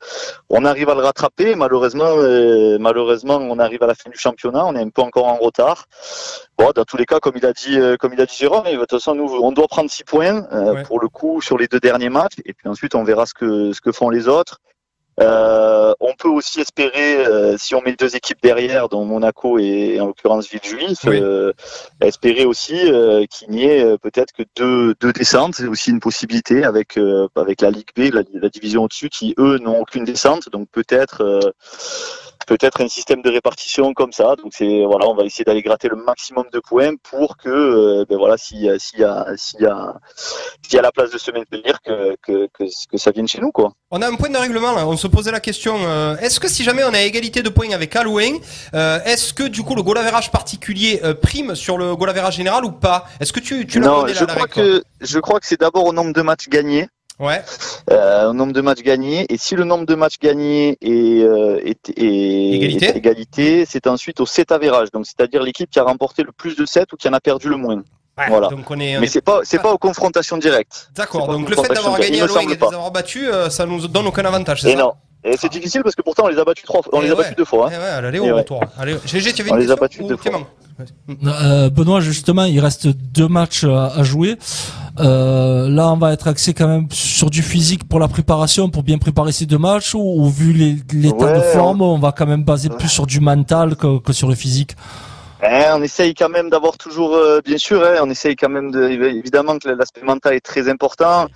On 0.50 0.64
arrive 0.64 0.88
à 0.90 0.94
le 0.96 1.02
rattraper. 1.02 1.54
Malheureusement, 1.54 2.04
euh, 2.16 2.78
malheureusement, 2.80 3.36
on 3.36 3.58
arrive 3.60 3.82
à 3.82 3.86
la 3.86 3.94
fin 3.94 4.10
du 4.10 4.18
championnat. 4.18 4.64
On 4.66 4.74
est 4.74 4.82
un 4.82 4.88
peu 4.90 5.02
encore 5.02 5.26
en 5.26 5.36
retard. 5.36 5.84
Bon, 6.58 6.72
dans 6.74 6.84
tous 6.84 6.96
les 6.96 7.06
cas, 7.06 7.20
comme 7.20 7.34
il 7.36 7.46
a 7.46 7.52
dit, 7.52 7.78
euh, 7.78 7.96
comme 7.96 8.12
il 8.14 8.20
a 8.20 8.26
dit 8.26 8.34
Jérôme, 8.36 8.64
de 8.64 8.76
toute 8.76 8.90
façon, 8.90 9.14
nous, 9.14 9.30
on 9.40 9.52
doit 9.52 9.68
prendre 9.68 9.88
six 9.90 10.02
points 10.04 10.46
euh, 10.52 10.74
Ouais. 10.74 10.82
pour 10.82 10.98
le 11.00 11.08
coup 11.08 11.40
sur 11.40 11.56
les 11.56 11.68
deux 11.68 11.80
derniers 11.80 12.08
matchs. 12.08 12.34
Et 12.44 12.52
puis 12.54 12.68
ensuite, 12.68 12.94
on 12.96 13.04
verra 13.04 13.24
ce 13.24 13.34
que 13.34 13.72
ce 13.72 13.80
que 13.80 13.92
font 13.92 14.10
les 14.10 14.26
autres. 14.26 14.58
Euh, 15.20 15.94
on 16.00 16.14
peut 16.14 16.28
aussi 16.28 16.60
espérer, 16.60 17.26
euh, 17.26 17.56
si 17.58 17.74
on 17.74 17.82
met 17.82 17.94
deux 17.96 18.14
équipes 18.14 18.38
derrière, 18.42 18.88
dont 18.88 19.04
Monaco 19.04 19.58
et 19.58 20.00
en 20.00 20.06
l'occurrence 20.06 20.48
Villejuif, 20.48 20.98
Oui. 21.04 21.20
euh, 21.20 21.52
espérer 22.00 22.44
aussi 22.44 22.76
euh, 22.90 23.24
qu'il 23.26 23.50
n'y 23.50 23.64
ait 23.64 23.82
euh, 23.84 23.96
peut-être 23.96 24.32
que 24.32 24.44
deux, 24.56 24.94
deux 25.00 25.12
descentes. 25.12 25.56
C'est 25.56 25.66
aussi 25.66 25.90
une 25.90 26.00
possibilité 26.00 26.64
avec 26.64 26.96
euh, 26.96 27.26
avec 27.36 27.60
la 27.62 27.70
Ligue 27.70 27.88
B, 27.96 28.12
la, 28.14 28.22
la 28.32 28.48
division 28.48 28.84
au-dessus, 28.84 29.08
qui 29.08 29.34
eux 29.38 29.58
n'ont 29.58 29.80
aucune 29.80 30.04
descente. 30.04 30.48
Donc 30.50 30.68
peut-être 30.70 31.22
euh, 31.22 31.40
peut-être 32.46 32.80
un 32.80 32.88
système 32.88 33.22
de 33.22 33.30
répartition 33.30 33.92
comme 33.94 34.12
ça. 34.12 34.36
Donc 34.36 34.52
c'est 34.52 34.84
voilà, 34.84 35.06
on 35.06 35.14
va 35.14 35.24
essayer 35.24 35.44
d'aller 35.44 35.62
gratter 35.62 35.88
le 35.88 35.96
maximum 35.96 36.44
de 36.52 36.60
points 36.60 36.94
pour 37.02 37.36
que 37.36 37.48
euh, 37.48 38.04
ben 38.08 38.16
voilà, 38.16 38.36
s'il 38.36 38.60
y 38.60 38.70
a 38.70 38.78
s'il 38.78 39.00
y 39.00 39.04
a 39.04 39.26
s'il 39.36 39.60
y 39.60 39.66
a 39.66 39.94
s'il 40.62 40.74
y 40.74 40.78
a 40.78 40.82
la 40.82 40.92
place 40.92 41.10
de 41.10 41.18
se 41.18 41.30
maintenir, 41.30 41.80
que 41.82 42.16
que 42.22 42.48
que, 42.52 42.64
que 42.64 42.98
ça 42.98 43.10
vienne 43.10 43.28
chez 43.28 43.40
nous 43.40 43.50
quoi. 43.50 43.72
On 43.90 44.02
a 44.02 44.08
un 44.08 44.14
point 44.16 44.30
de 44.30 44.36
règlement 44.36 44.72
là. 44.72 44.86
On 44.86 44.96
se 44.96 45.06
posait 45.06 45.32
la 45.32 45.40
question 45.40 45.76
euh, 45.78 46.16
est-ce 46.18 46.40
que 46.40 46.48
si 46.48 46.62
jamais 46.64 46.84
on 46.84 46.94
a 46.94 47.00
égalité 47.00 47.42
de 47.42 47.48
points 47.48 47.72
avec 47.72 47.94
Halloween, 47.96 48.38
euh, 48.74 49.00
est-ce 49.04 49.32
que 49.32 49.44
du 49.44 49.62
coup 49.62 49.74
le 49.74 49.82
goal 49.82 49.98
average 49.98 50.30
particulier 50.30 51.00
euh, 51.04 51.14
prime 51.14 51.54
sur 51.54 51.78
le 51.78 51.96
goal 51.96 52.10
average 52.10 52.36
général 52.36 52.64
ou 52.64 52.72
pas? 52.72 53.06
Est-ce 53.20 53.32
que 53.32 53.40
tu, 53.40 53.66
tu 53.66 53.80
l'as 53.80 53.86
Non, 53.86 54.04
là, 54.04 54.12
je 54.12 54.24
crois 54.24 54.46
que 54.46 54.82
je 55.00 55.18
crois 55.18 55.40
que 55.40 55.46
c'est 55.46 55.60
d'abord 55.60 55.86
au 55.86 55.92
nombre 55.92 56.12
de 56.12 56.22
matchs 56.22 56.48
gagnés, 56.48 56.88
Ouais. 57.20 57.42
euh, 57.90 58.30
au 58.30 58.32
nombre 58.32 58.52
de 58.52 58.60
matchs 58.60 58.82
gagnés, 58.82 59.26
et 59.28 59.36
si 59.38 59.54
le 59.56 59.64
nombre 59.64 59.86
de 59.86 59.94
matchs 59.94 60.18
gagnés 60.20 60.76
est, 60.80 61.22
euh, 61.22 61.60
est, 61.64 61.88
est- 61.96 62.54
Égalité. 62.54 62.86
est 62.86 62.92
à 62.92 62.96
égalité, 62.96 63.64
c'est 63.68 63.86
ensuite 63.86 64.20
au 64.20 64.26
set 64.26 64.52
average, 64.52 64.90
donc 64.92 65.04
c'est-à-dire 65.06 65.42
l'équipe 65.42 65.68
qui 65.70 65.78
a 65.80 65.82
remporté 65.82 66.22
le 66.22 66.32
plus 66.32 66.54
de 66.56 66.64
sets 66.66 66.86
ou 66.92 66.96
qui 66.96 67.08
en 67.08 67.12
a 67.12 67.20
perdu 67.20 67.48
le 67.48 67.56
moins. 67.56 67.82
Ouais, 68.16 68.24
Voilà. 68.28 68.48
Donc 68.48 68.68
on 68.70 68.78
est. 68.80 68.96
on 68.96 69.00
Mais 69.00 69.06
est- 69.06 69.10
c'est 69.10 69.20
pas 69.20 69.40
c'est 69.44 69.60
pas 69.60 69.72
aux 69.72 69.78
confrontations 69.78 70.38
directes. 70.38 70.90
D'accord. 70.96 71.28
Donc 71.28 71.48
le 71.48 71.54
fait 71.56 71.72
d'avoir 71.72 71.98
gagné 72.00 72.20
Halloween 72.20 72.40
semble 72.40 72.52
et 72.52 72.56
de 72.56 72.60
les 72.60 72.66
avoir 72.74 72.90
battus, 72.90 73.28
euh, 73.32 73.48
ça 73.48 73.64
nous 73.64 73.86
donne 73.86 74.06
aucun 74.08 74.24
avantage. 74.24 74.62
c'est 74.62 74.72
ça? 74.72 74.76
non. 74.78 74.92
Et 75.24 75.36
c'est 75.36 75.50
difficile 75.50 75.82
parce 75.82 75.94
que 75.96 76.02
pourtant 76.02 76.24
on 76.24 76.28
les 76.28 76.38
a 76.38 76.44
battus 76.44 76.64
trois 76.64 76.82
fois, 76.82 76.92
on 76.94 77.00
Eh 77.00 77.04
les 77.06 77.10
a 77.10 77.14
ouais. 77.14 77.22
battus 77.22 77.36
deux 77.36 77.44
fois. 77.44 77.66
hein. 77.68 77.72
Eh 77.74 77.78
ouais, 77.78 78.06
allez 78.06 78.18
Et 78.18 78.30
au 78.30 78.36
retour. 78.36 78.60
Allez, 78.78 78.96
GG, 79.04 79.32
tu 79.32 79.42
avais 79.42 79.50
On 79.52 79.56
une 79.56 79.62
les 79.62 79.70
a 79.70 79.76
battus 79.76 80.06
deux 80.06 80.16
fois. 80.16 80.48
Euh, 81.42 81.70
Benoît, 81.70 82.00
justement, 82.00 82.44
il 82.44 82.60
reste 82.60 82.86
deux 82.86 83.26
matchs 83.26 83.64
à, 83.64 83.86
à 83.96 84.02
jouer. 84.04 84.38
Euh, 85.00 85.68
là, 85.68 85.88
on 85.92 85.96
va 85.96 86.12
être 86.12 86.28
axé 86.28 86.54
quand 86.54 86.68
même 86.68 86.86
sur 86.92 87.30
du 87.30 87.42
physique 87.42 87.88
pour 87.88 87.98
la 87.98 88.06
préparation, 88.08 88.68
pour 88.70 88.82
bien 88.84 88.98
préparer 88.98 89.32
ces 89.32 89.46
deux 89.46 89.58
matchs, 89.58 89.94
ou, 89.94 89.98
ou 90.00 90.28
vu 90.28 90.52
les- 90.52 90.76
l'état 90.92 91.26
Ouais, 91.26 91.36
de 91.36 91.40
forme, 91.40 91.82
on 91.82 91.98
va 91.98 92.12
quand 92.12 92.26
même 92.26 92.44
baser 92.44 92.68
plus 92.68 92.88
sur 92.88 93.06
du 93.06 93.18
mental 93.20 93.74
que, 93.76 93.98
que 93.98 94.12
sur 94.12 94.28
le 94.28 94.34
physique? 94.36 94.76
Eh, 95.40 95.66
on 95.72 95.82
essaye 95.82 96.14
quand 96.14 96.28
même 96.28 96.50
d'avoir 96.50 96.76
toujours, 96.76 97.14
euh, 97.14 97.40
bien 97.44 97.58
sûr, 97.58 97.80
hein, 97.84 98.00
on 98.02 98.10
essaye 98.10 98.34
quand 98.34 98.48
même 98.48 98.72
de, 98.72 98.88
évidemment 98.88 99.56
que 99.58 99.68
l'aspect 99.68 100.02
mental 100.02 100.34
est 100.34 100.40
très 100.40 100.68
important. 100.68 101.26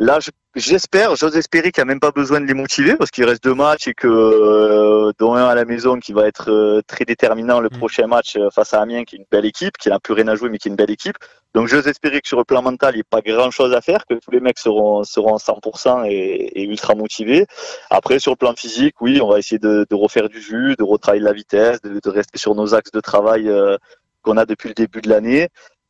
Là, 0.00 0.20
je- 0.20 0.30
j'espère, 0.54 1.16
j'ose 1.16 1.36
espérer 1.36 1.72
qu'il 1.72 1.82
n'y 1.82 1.88
a 1.88 1.92
même 1.92 1.98
pas 1.98 2.12
besoin 2.12 2.40
de 2.40 2.46
les 2.46 2.54
motiver 2.54 2.94
parce 2.94 3.10
qu'il 3.10 3.24
reste 3.24 3.42
deux 3.42 3.54
matchs 3.54 3.88
et 3.88 3.94
que, 3.94 4.06
euh, 4.06 5.10
dont 5.18 5.34
un 5.34 5.44
à 5.44 5.56
la 5.56 5.64
maison 5.64 5.98
qui 5.98 6.12
va 6.12 6.28
être 6.28 6.52
euh, 6.52 6.80
très 6.86 7.04
déterminant 7.04 7.58
le 7.60 7.68
Mm. 7.68 7.78
prochain 7.78 8.06
match 8.06 8.36
euh, 8.36 8.48
face 8.50 8.74
à 8.74 8.80
Amiens 8.80 9.02
qui 9.02 9.16
est 9.16 9.18
une 9.18 9.24
belle 9.28 9.44
équipe, 9.44 9.76
qui 9.76 9.88
n'a 9.88 9.98
plus 9.98 10.14
rien 10.14 10.28
à 10.28 10.36
jouer 10.36 10.50
mais 10.50 10.58
qui 10.58 10.68
est 10.68 10.70
une 10.70 10.76
belle 10.76 10.92
équipe. 10.92 11.16
Donc 11.52 11.66
j'ose 11.66 11.88
espérer 11.88 12.20
que 12.20 12.28
sur 12.28 12.38
le 12.38 12.44
plan 12.44 12.62
mental, 12.62 12.94
il 12.94 12.98
n'y 12.98 13.00
ait 13.00 13.04
pas 13.10 13.22
grand 13.22 13.50
chose 13.50 13.72
à 13.74 13.80
faire, 13.80 14.06
que 14.06 14.14
tous 14.14 14.30
les 14.30 14.38
mecs 14.40 14.58
seront, 14.60 15.02
seront 15.02 15.34
à 15.34 15.38
100% 15.38 16.04
et, 16.04 16.12
et 16.60 16.62
ultra 16.62 16.94
motivés. 16.94 17.46
Après, 17.90 18.20
sur 18.20 18.30
le 18.30 18.36
plan 18.36 18.54
physique, 18.54 18.94
oui, 19.00 19.20
on 19.20 19.28
va 19.28 19.40
essayer 19.40 19.58
de, 19.58 19.84
de 19.90 19.94
refaire 19.96 20.28
du 20.28 20.40
jus, 20.40 20.76
de 20.78 20.84
retravailler 20.84 21.24
la 21.24 21.32
vitesse, 21.32 21.80
de, 21.82 21.98
de 22.00 22.10
rester 22.10 22.38
sur 22.38 22.54
nos 22.54 22.72
axes 22.72 22.92
de 22.92 23.00
travail 23.00 23.48
euh, 23.48 23.76
qu'on 24.22 24.36
a 24.36 24.46
depuis 24.46 24.68
le 24.68 24.74
début 24.74 25.00
de 25.00 25.08
l'année. 25.08 25.48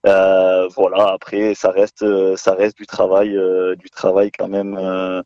Euh, 0.08 0.68
voilà. 0.76 1.08
Après, 1.14 1.54
ça 1.54 1.70
reste, 1.70 2.02
euh, 2.02 2.34
ça 2.36 2.54
reste 2.54 2.76
du 2.76 2.86
travail, 2.86 3.36
euh, 3.36 3.74
du 3.76 3.90
travail 3.90 4.30
quand 4.36 4.48
même 4.48 4.76
euh, 4.78 5.22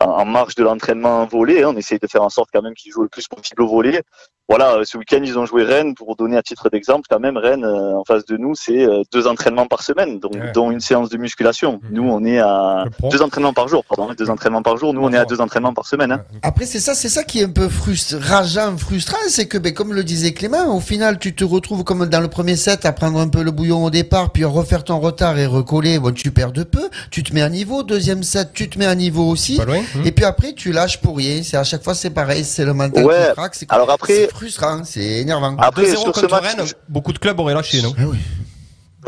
en, 0.00 0.06
en 0.06 0.24
marge 0.24 0.54
de 0.54 0.62
l'entraînement 0.64 1.26
volé. 1.26 1.62
hein. 1.62 1.70
On 1.74 1.76
essaye 1.76 1.98
de 1.98 2.06
faire 2.06 2.22
en 2.22 2.28
sorte 2.28 2.50
quand 2.52 2.62
même 2.62 2.74
qu'ils 2.74 2.92
jouent 2.92 3.02
le 3.02 3.08
plus 3.08 3.26
possible 3.28 3.62
au 3.62 3.68
volet. 3.68 4.02
Voilà. 4.48 4.78
Ce 4.84 4.96
week-end, 4.96 5.20
ils 5.24 5.36
ont 5.38 5.46
joué 5.46 5.64
Rennes. 5.64 5.94
Pour 5.96 6.14
donner 6.14 6.36
à 6.36 6.42
titre 6.42 6.68
d'exemple, 6.70 7.06
quand 7.10 7.18
même, 7.18 7.36
Rennes 7.36 7.64
euh, 7.64 7.96
en 7.96 8.04
face 8.04 8.24
de 8.26 8.36
nous, 8.36 8.54
c'est 8.54 8.84
euh, 8.86 9.02
deux 9.12 9.26
entraînements 9.26 9.66
par 9.66 9.82
semaine, 9.82 10.20
donc 10.20 10.34
Ouais. 10.34 10.52
dont 10.54 10.70
une 10.70 10.80
séance 10.80 11.08
de 11.08 11.16
musculation. 11.16 11.80
Mhm. 11.82 11.88
Nous, 11.90 12.08
on 12.08 12.24
est 12.24 12.38
à 12.38 12.84
deux 13.10 13.22
entraînements 13.22 13.52
par 13.54 13.66
jour. 13.68 13.84
Pardon, 13.88 14.12
deux 14.16 14.30
entraînements 14.30 14.62
par 14.62 14.76
jour. 14.76 14.92
Nous, 14.94 15.00
on 15.02 15.12
est 15.12 15.16
à 15.16 15.24
deux 15.24 15.40
entraînements 15.40 15.72
par 15.74 15.86
semaine. 15.86 16.12
Hein. 16.12 16.22
Après, 16.42 16.66
c'est 16.66 16.78
ça, 16.78 16.94
c'est 16.94 17.08
ça 17.08 17.24
qui 17.24 17.40
est 17.40 17.44
un 17.44 17.50
peu 17.50 17.68
frustre, 17.68 18.16
rageant, 18.20 18.76
frustrant, 18.76 19.16
c'est 19.28 19.48
que, 19.48 19.58
ben, 19.58 19.72
comme 19.74 19.92
le 19.94 20.04
disait 20.04 20.32
Clément, 20.32 20.76
au 20.76 20.80
final, 20.80 21.18
tu 21.18 21.34
te 21.34 21.44
retrouves 21.44 21.82
comme 21.84 22.06
dans 22.06 22.20
le 22.20 22.28
premier 22.28 22.54
set 22.56 22.84
à 22.86 22.92
prendre 22.92 23.18
un 23.18 23.28
peu 23.28 23.42
le 23.42 23.50
bouillon 23.50 23.82
au 23.84 23.90
départ, 23.90 24.25
puis 24.28 24.44
refaire 24.44 24.84
ton 24.84 24.98
retard 25.00 25.38
et 25.38 25.46
recoller. 25.46 25.98
Bon, 25.98 26.12
tu 26.12 26.30
perds 26.30 26.52
de 26.52 26.62
peu, 26.62 26.88
tu 27.10 27.22
te 27.22 27.34
mets 27.34 27.42
à 27.42 27.48
niveau. 27.48 27.82
Deuxième 27.82 28.22
set, 28.22 28.50
tu 28.54 28.68
te 28.68 28.78
mets 28.78 28.86
à 28.86 28.94
niveau 28.94 29.28
aussi. 29.28 29.56
Pas 29.56 29.64
loin. 29.64 29.80
Hmm. 29.94 30.06
Et 30.06 30.12
puis 30.12 30.24
après, 30.24 30.52
tu 30.54 30.72
lâches 30.72 31.00
pour 31.00 31.16
rien. 31.16 31.42
C'est 31.42 31.56
à 31.56 31.64
chaque 31.64 31.82
fois, 31.82 31.94
c'est 31.94 32.10
pareil. 32.10 32.44
C'est 32.44 32.64
le 32.64 32.74
mental 32.74 33.04
Ouais. 33.04 33.26
qui 33.28 33.34
craque. 33.34 33.54
C'est 33.54 33.70
Alors 33.72 33.90
après- 33.90 34.14
c'est 34.14 34.28
frustrant, 34.30 34.82
c'est 34.84 35.02
énervant. 35.20 35.56
Après, 35.58 35.82
2-0 35.82 36.02
sur 36.02 36.16
ce 36.16 36.26
match, 36.26 36.44
Rennes, 36.56 36.66
beaucoup 36.88 37.12
de 37.12 37.18
clubs 37.18 37.38
auraient 37.40 37.54
lâché, 37.54 37.82
non? 37.82 37.94
Oui. 37.98 38.18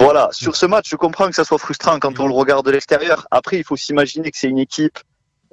Voilà, 0.00 0.28
sur 0.30 0.54
ce 0.54 0.64
match, 0.66 0.86
je 0.90 0.96
comprends 0.96 1.28
que 1.28 1.34
ça 1.34 1.42
soit 1.44 1.58
frustrant 1.58 1.98
quand 1.98 2.20
on 2.20 2.28
le 2.28 2.34
regarde 2.34 2.64
de 2.64 2.70
l'extérieur. 2.70 3.26
Après, 3.32 3.56
il 3.58 3.64
faut 3.64 3.76
s'imaginer 3.76 4.30
que 4.30 4.38
c'est 4.38 4.46
une 4.46 4.58
équipe 4.58 4.98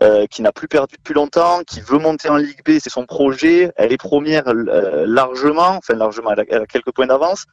euh, 0.04 0.28
qui 0.30 0.42
n'a 0.42 0.52
plus 0.52 0.68
perdu 0.68 0.96
depuis 0.98 1.14
longtemps, 1.16 1.62
qui 1.66 1.80
veut 1.82 1.98
monter 1.98 2.30
en 2.30 2.36
Ligue 2.36 2.60
B, 2.66 2.78
c'est 2.84 2.90
son 2.92 3.06
projet. 3.06 3.72
Elle 3.78 3.92
est 3.94 3.98
première 3.98 4.44
euh, 4.48 5.06
largement, 5.08 5.70
enfin 5.78 5.96
largement, 5.96 6.32
elle 6.34 6.42
a, 6.42 6.44
elle 6.50 6.62
a 6.64 6.66
quelques 6.66 6.92
points 6.92 7.08
d'avance. 7.08 7.46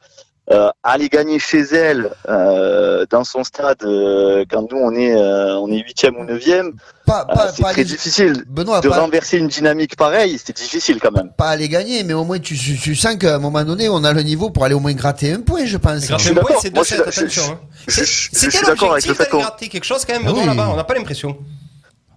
Euh, 0.51 0.69
aller 0.83 1.07
gagner 1.07 1.39
chez 1.39 1.61
elle 1.61 2.09
euh, 2.27 3.05
dans 3.09 3.23
son 3.23 3.43
stade 3.45 3.81
euh, 3.83 4.43
quand 4.49 4.69
nous 4.71 4.77
on 4.77 4.91
est 4.93 5.13
euh, 5.15 5.55
on 5.57 5.71
est 5.71 5.81
huitième 5.81 6.17
ou 6.17 6.25
neuvième, 6.25 6.73
c'est 7.07 7.61
très 7.61 7.69
aller, 7.73 7.83
difficile. 7.85 8.43
Benoît, 8.49 8.81
De 8.81 8.89
pas, 8.89 8.99
renverser 8.99 9.37
une 9.37 9.47
dynamique 9.47 9.95
pareille, 9.95 10.37
c'est 10.43 10.55
difficile 10.55 10.99
quand 11.01 11.11
même. 11.11 11.29
pas 11.37 11.49
aller 11.49 11.69
gagner, 11.69 12.03
mais 12.03 12.13
au 12.13 12.25
moins 12.25 12.39
tu, 12.39 12.57
tu, 12.57 12.77
tu 12.77 12.93
sens 12.95 13.15
qu'à 13.15 13.35
un 13.35 13.39
moment 13.39 13.63
donné, 13.63 13.87
on 13.87 14.03
a 14.03 14.11
le 14.11 14.21
niveau 14.21 14.49
pour 14.49 14.65
aller 14.65 14.75
au 14.75 14.79
moins 14.81 14.93
gratter 14.93 15.31
un 15.31 15.39
point, 15.41 15.65
je 15.65 15.77
pense. 15.77 16.07
Gratter 16.07 16.31
un 16.31 16.35
point, 16.35 16.55
c'est 16.61 16.73
Moi, 16.73 16.83
2-7, 16.83 16.85
je 16.85 16.93
suis- 16.93 16.97
je- 16.97 17.21
attention. 17.21 17.43
hein. 17.53 17.59
L'objectif 17.87 19.07
le 19.07 19.13
fait 19.13 19.23
d'aller 19.31 19.43
gratter 19.43 19.69
quelque 19.69 19.83
chose 19.85 20.03
quand 20.05 20.13
même, 20.13 20.23
Ah 20.25 20.29
Benoît, 20.29 20.41
oui. 20.43 20.47
là-bas, 20.47 20.69
on 20.71 20.75
n'a 20.75 20.83
pas 20.83 20.93
l'impression. 20.93 21.37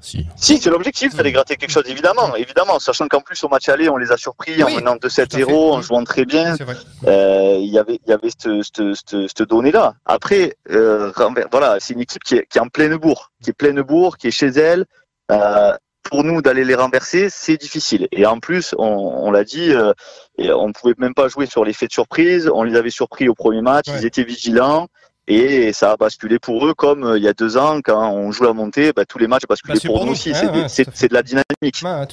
Si. 0.07 0.25
Si, 0.37 0.59
c'est 0.59 0.71
l'objectif 0.71 1.17
d'aller 1.17 1.33
gratter 1.33 1.57
quelque 1.57 1.71
chose, 1.73 1.83
évidemment, 1.89 2.37
évidemment, 2.37 2.79
sachant 2.79 3.09
qu'en 3.09 3.21
plus 3.21 3.43
au 3.43 3.49
match 3.49 3.69
aller, 3.69 3.89
on 3.89 3.97
les 3.97 4.13
a 4.13 4.17
surpris 4.17 4.63
en 4.63 4.67
Oui, 4.67 4.77
menant 4.77 4.97
tout 4.99 5.09
à 5.09 5.11
fait. 5.11 5.25
2-7-0, 5.25 5.73
en 5.73 5.83
jouant 5.83 6.05
très 6.05 6.25
bien. 6.25 6.55
Euh, 7.07 7.57
Il 7.59 7.67
y 7.73 7.79
avait, 7.79 7.99
il 8.07 8.11
y 8.11 8.13
avait 8.13 8.31
cette, 8.31 8.63
cette, 8.63 8.95
cette, 8.95 9.29
cette 9.37 9.49
donnée-là. 9.49 9.95
Après, 10.05 10.55
euh, 10.71 11.11
voilà, 11.51 11.79
c'est 11.81 11.95
une 11.95 12.01
équipe 12.03 12.23
qui 12.23 12.37
est, 12.37 12.47
qui 12.49 12.59
est 12.59 12.61
en 12.61 12.69
pleine 12.69 12.95
bourre, 12.97 13.33
qui 13.43 13.51
est 13.51 13.53
pleine 13.53 13.83
bourre, 13.83 14.17
qui 14.17 14.29
est 14.29 14.31
chez 14.31 14.47
elle. 14.47 14.85
Euh, 15.33 15.75
pour 16.05 16.23
nous 16.23 16.41
d'aller 16.41 16.65
les 16.65 16.77
renverser, 16.77 17.29
c'est 17.29 17.57
difficile. 17.57 18.07
Et 18.13 18.27
en 18.27 18.39
plus, 18.39 18.77
on, 18.79 18.85
on 18.87 19.33
l'a 19.33 19.43
dit, 19.43 19.73
euh, 19.73 19.93
et 20.39 20.53
on 20.53 20.71
pouvait 20.73 20.95
même 20.99 21.15
pas 21.15 21.27
jouer 21.27 21.47
sur 21.47 21.65
l'effet 21.65 21.89
de 21.89 21.93
surprise. 21.93 22.49
On 22.55 22.63
les 22.63 22.77
avait 22.77 22.91
surpris 22.91 23.29
au 23.29 23.35
premier 23.35 23.61
match, 23.61 23.89
Ouais. 23.89 23.95
ils 23.99 24.07
étaient 24.07 24.23
vigilants. 24.23 24.87
Et 25.29 25.73
ça 25.73 25.93
a 25.93 25.97
basculé 25.97 26.39
pour 26.39 26.67
eux 26.67 26.75
comme 26.75 27.03
euh, 27.05 27.19
il 27.19 27.25
y 27.25 27.29
a 27.29 27.33
deux 27.33 27.57
ans 27.57 27.81
quand 27.83 28.11
on 28.13 28.31
joue 28.31 28.45
la 28.45 28.53
montée, 28.53 28.93
bah, 28.93 29.05
tous 29.05 29.19
les 29.19 29.27
matchs 29.27 29.43
basculaient 29.49 29.75
Bah, 29.75 29.81
pour, 29.87 29.97
pour 29.97 30.07
nous 30.07 30.13
aussi. 30.13 30.31
Ouais, 30.31 30.37
c'est 30.37 30.47
ouais, 30.47 31.09
de 31.09 31.15
la 31.15 31.23
dynamique. 31.25 31.81
Ouais, 31.83 32.07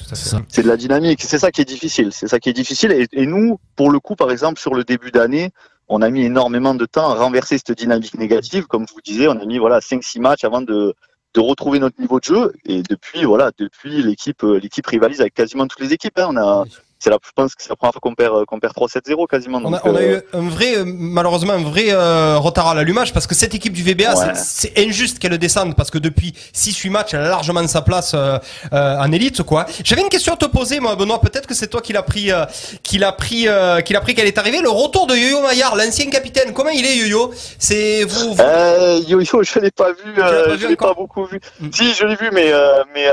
C'est 0.48 0.62
de 0.62 0.68
la 0.68 0.76
dynamique. 0.76 1.22
C'est 1.22 1.38
ça 1.38 1.52
qui 1.52 1.60
est 1.60 1.64
difficile. 1.64 2.10
C'est 2.12 2.26
ça 2.26 2.40
qui 2.40 2.48
est 2.48 2.52
difficile. 2.54 2.90
Et, 2.90 3.06
et 3.12 3.26
nous, 3.26 3.58
pour 3.76 3.90
le 3.90 4.00
coup, 4.00 4.16
par 4.16 4.30
exemple, 4.32 4.58
sur 4.60 4.74
le 4.74 4.82
début 4.82 5.12
d'année, 5.12 5.50
on 5.88 6.02
a 6.02 6.10
mis 6.10 6.24
énormément 6.24 6.74
de 6.74 6.86
temps 6.86 7.08
à 7.10 7.14
renverser 7.14 7.58
cette 7.58 7.76
dynamique 7.78 8.18
négative. 8.18 8.66
Comme 8.66 8.86
je 8.88 8.94
vous 8.94 9.00
disais, 9.04 9.28
on 9.28 9.38
a 9.40 9.44
mis 9.44 9.58
voilà 9.58 9.78
5-6 9.80 10.18
matchs 10.20 10.42
avant 10.42 10.62
de, 10.62 10.94
de 11.34 11.40
retrouver 11.40 11.78
notre 11.78 12.00
niveau 12.00 12.18
de 12.18 12.24
jeu. 12.24 12.52
Et 12.66 12.82
depuis, 12.82 13.24
voilà, 13.24 13.52
depuis 13.58 14.02
l'équipe, 14.02 14.42
euh, 14.42 14.58
l'équipe 14.58 14.86
rivalise 14.86 15.20
avec 15.20 15.34
quasiment 15.34 15.66
toutes 15.68 15.80
les 15.80 15.92
équipes. 15.92 16.18
hein. 16.18 16.28
On 16.30 16.36
a, 16.36 16.64
c'est 17.04 17.10
la, 17.10 17.18
je 17.22 17.30
pense 17.36 17.54
que 17.54 17.62
c'est 17.62 17.68
la 17.68 17.76
première 17.76 17.92
fois 17.92 18.00
qu'on 18.00 18.14
perd, 18.14 18.34
euh, 18.34 18.44
qu'on 18.46 18.58
perd 18.58 18.72
3-7-0 18.74 19.26
quasiment. 19.28 19.60
On 19.62 19.72
a, 19.74 19.78
Donc, 19.78 19.80
on 19.84 19.94
a 19.94 20.00
euh, 20.00 20.18
eu 20.18 20.36
un 20.36 20.48
vrai, 20.48 20.78
euh, 20.78 20.84
malheureusement, 20.86 21.52
un 21.52 21.62
vrai 21.62 21.88
euh, 21.90 22.38
retard 22.38 22.68
à 22.68 22.74
l'allumage 22.74 23.12
parce 23.12 23.26
que 23.26 23.34
cette 23.34 23.54
équipe 23.54 23.74
du 23.74 23.82
VBA, 23.82 24.14
Ouais. 24.14 24.32
c'est 24.34 24.72
injuste 24.78 25.18
qu'elle 25.18 25.36
descende 25.38 25.74
parce 25.76 25.90
que 25.90 25.98
depuis 25.98 26.32
6-8 26.54 26.90
matchs, 26.90 27.14
elle 27.14 27.20
a 27.20 27.28
largement 27.28 27.66
sa 27.68 27.82
place 27.82 28.12
euh, 28.14 28.38
euh, 28.72 28.96
en 28.98 29.12
élite, 29.12 29.42
quoi. 29.42 29.66
J'avais 29.84 30.00
une 30.02 30.08
question 30.08 30.32
à 30.32 30.36
te 30.36 30.46
poser, 30.46 30.80
moi, 30.80 30.96
Benoît. 30.96 31.20
Peut-être 31.20 31.46
que 31.46 31.54
c'est 31.54 31.66
toi 31.68 31.80
qui 31.82 31.92
l'a 31.92 32.02
pris, 32.02 32.32
euh, 32.32 32.46
qui 32.82 32.96
l'a 32.98 33.12
pris, 33.12 33.48
euh, 33.48 33.80
qui 33.82 33.92
l'a 33.92 34.00
pris, 34.00 34.14
qu'elle 34.14 34.26
est 34.26 34.38
arrivée. 34.38 34.60
Le 34.62 34.70
retour 34.70 35.06
de 35.06 35.14
Yo-Yo 35.14 35.42
Maillard, 35.42 35.76
l'ancien 35.76 36.08
capitaine. 36.10 36.52
Comment 36.54 36.70
il 36.70 36.86
est, 36.86 36.96
Yo-Yo? 36.96 37.32
C'est 37.58 38.04
vous, 38.04 38.34
vous- 38.34 38.42
Euh, 38.42 39.00
Yo-Yo, 39.06 39.42
je 39.42 39.58
l'ai 39.58 39.70
pas 39.70 39.90
vu, 39.92 40.14
euh, 40.18 40.56
je 40.58 40.66
l'ai 40.66 40.76
pas 40.76 40.94
beaucoup 40.94 41.24
vu. 41.26 41.40
Mm. 41.60 41.68
Si, 41.72 41.92
je 41.94 42.06
l'ai 42.06 42.16
vu, 42.16 42.30
mais 42.32 42.52
euh, 42.52 42.82
mais 42.94 43.06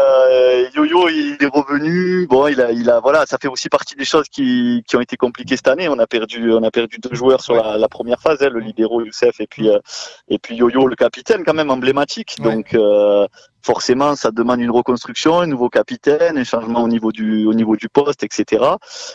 Yo-Yo, 0.76 1.10
il 1.10 1.38
est 1.42 1.48
revenu. 1.48 2.28
Bon, 2.28 2.48
il 2.48 2.62
a, 2.62 2.72
il 2.72 2.90
a, 2.90 3.00
voilà, 3.00 3.26
ça 3.28 3.38
fait 3.42 3.48
aussi 3.48 3.68
partie 3.70 3.81
des 3.98 4.06
choses 4.06 4.28
qui 4.30 4.84
qui 4.88 4.96
ont 4.96 5.02
été 5.02 5.18
compliquées 5.18 5.56
cette 5.58 5.68
année. 5.68 5.88
On 5.90 6.00
a 6.00 6.08
perdu, 6.08 6.52
on 6.54 6.64
a 6.64 6.72
perdu 6.72 6.98
deux 7.00 7.16
joueurs 7.16 7.42
sur 7.42 7.56
la, 7.56 7.78
la 7.78 7.88
première 7.88 8.22
phase, 8.22 8.42
hein, 8.42 8.50
le 8.50 8.60
libéro 8.60 9.02
Youssef 9.04 9.40
et 9.40 9.48
puis 9.48 9.70
euh, 9.70 9.80
et 10.30 10.40
puis 10.40 10.56
Yo-Yo, 10.56 10.88
le 10.88 10.96
capitaine, 10.96 11.44
quand 11.46 11.54
même 11.54 11.72
emblématique. 11.72 12.36
Ouais. 12.40 12.46
Donc 12.56 12.74
euh, 12.74 13.28
forcément, 13.64 14.16
ça 14.16 14.32
demande 14.32 14.60
une 14.62 14.72
reconstruction, 14.72 15.40
un 15.40 15.48
nouveau 15.48 15.70
capitaine, 15.70 16.38
un 16.38 16.44
changement 16.44 16.84
au 16.84 16.88
niveau 16.88 17.12
du 17.12 17.46
au 17.46 17.54
niveau 17.54 17.76
du 17.76 17.90
poste, 17.90 18.24
etc. 18.24 18.64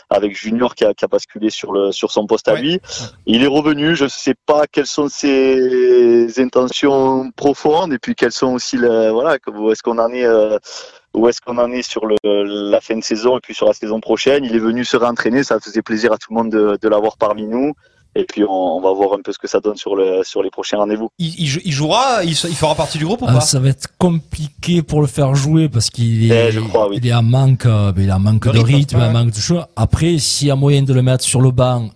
Avec 0.09 0.35
Junior 0.35 0.73
qui 0.75 0.85
a, 0.85 0.93
qui 0.93 1.03
a 1.05 1.07
basculé 1.07 1.49
sur 1.49 1.71
le 1.73 1.91
sur 1.91 2.11
son 2.11 2.25
poste 2.27 2.47
à 2.47 2.53
Ouais. 2.53 2.61
lui. 2.61 2.79
Il 3.25 3.43
est 3.43 3.47
revenu. 3.47 3.95
Je 3.95 4.07
sais 4.07 4.35
pas 4.45 4.65
quelles 4.71 4.87
sont 4.87 5.09
ses 5.09 6.39
intentions 6.39 7.31
profondes 7.35 7.93
et 7.93 7.99
puis 7.99 8.15
quelles 8.15 8.31
sont 8.31 8.53
aussi 8.53 8.77
le, 8.77 9.09
voilà 9.09 9.37
où 9.47 9.71
est-ce 9.71 9.83
qu'on 9.83 9.97
en 9.99 10.09
est 10.11 10.25
euh, 10.25 10.57
où 11.17 11.27
est-ce 11.27 11.41
qu'on 11.41 11.57
en 11.57 11.71
est 11.71 11.81
sur 11.81 12.05
le, 12.05 12.15
la 12.71 12.79
fin 12.81 12.95
de 12.97 13.03
saison 13.03 13.37
et 13.37 13.41
puis 13.41 13.53
sur 13.55 13.65
la 13.67 13.73
saison 13.73 13.99
prochaine. 13.99 14.45
Il 14.45 14.55
est 14.55 14.59
venu 14.59 14.85
se 14.85 14.95
réentraîner. 14.97 15.43
Ça 15.43 15.59
faisait 15.59 15.81
plaisir 15.81 16.13
à 16.13 16.17
tout 16.17 16.27
le 16.33 16.35
monde 16.41 16.51
de, 16.51 16.77
de 16.81 16.87
l'avoir 16.89 17.17
parmi 17.17 17.45
nous. 17.47 17.73
Et 18.15 18.23
puis 18.23 18.43
on, 18.43 18.49
on 18.77 18.81
va 18.81 18.91
voir 18.93 19.13
un 19.13 19.21
peu 19.21 19.31
ce 19.31 19.37
que 19.37 19.47
ça 19.47 19.59
donne 19.59 19.75
sur 19.77 19.95
le 19.95 20.23
sur 20.23 20.41
les 20.41 20.49
prochains 20.49 20.77
rendez-vous. 20.77 21.09
il, 21.19 21.39
il 21.39 21.45
jou- 21.45 21.59
il 21.63 21.71
jouera, 21.71 22.23
il, 22.23 22.35
fera 22.35 22.73
partie 22.73 22.97
du 22.97 23.05
groupe 23.05 23.21
ou 23.21 23.25
Ah, 23.27 23.33
pas? 23.33 23.41
ça 23.41 23.59
va 23.59 23.69
être 23.69 23.89
compliqué 23.99 24.81
pour 24.81 25.01
le 25.01 25.07
faire 25.07 25.35
jouer 25.35 25.69
parce 25.69 25.89
qu'il 25.91 26.31
est, 26.31 26.47
Eh, 26.47 26.51
je 26.51 26.59
crois, 26.61 26.89
oui. 26.89 26.97
il 26.99 27.07
est 27.07 27.13
en 27.13 27.21
manque, 27.21 27.65
euh, 27.67 27.91
il 27.97 28.11
en 28.11 28.17
manque 28.19 28.47
De 28.47 28.53
de 28.53 28.59
rythme, 28.59 28.99
en 29.01 29.11
manque 29.11 29.31
de 29.31 29.39
choses. 29.39 29.65
Après, 29.75 30.17
s'il 30.17 30.47
y 30.47 30.51
a 30.51 30.55
moyen 30.55 30.81
de 30.81 30.93
le 30.93 31.03
mettre 31.03 31.23
sur 31.23 31.41
le 31.41 31.51
banc 31.51 31.89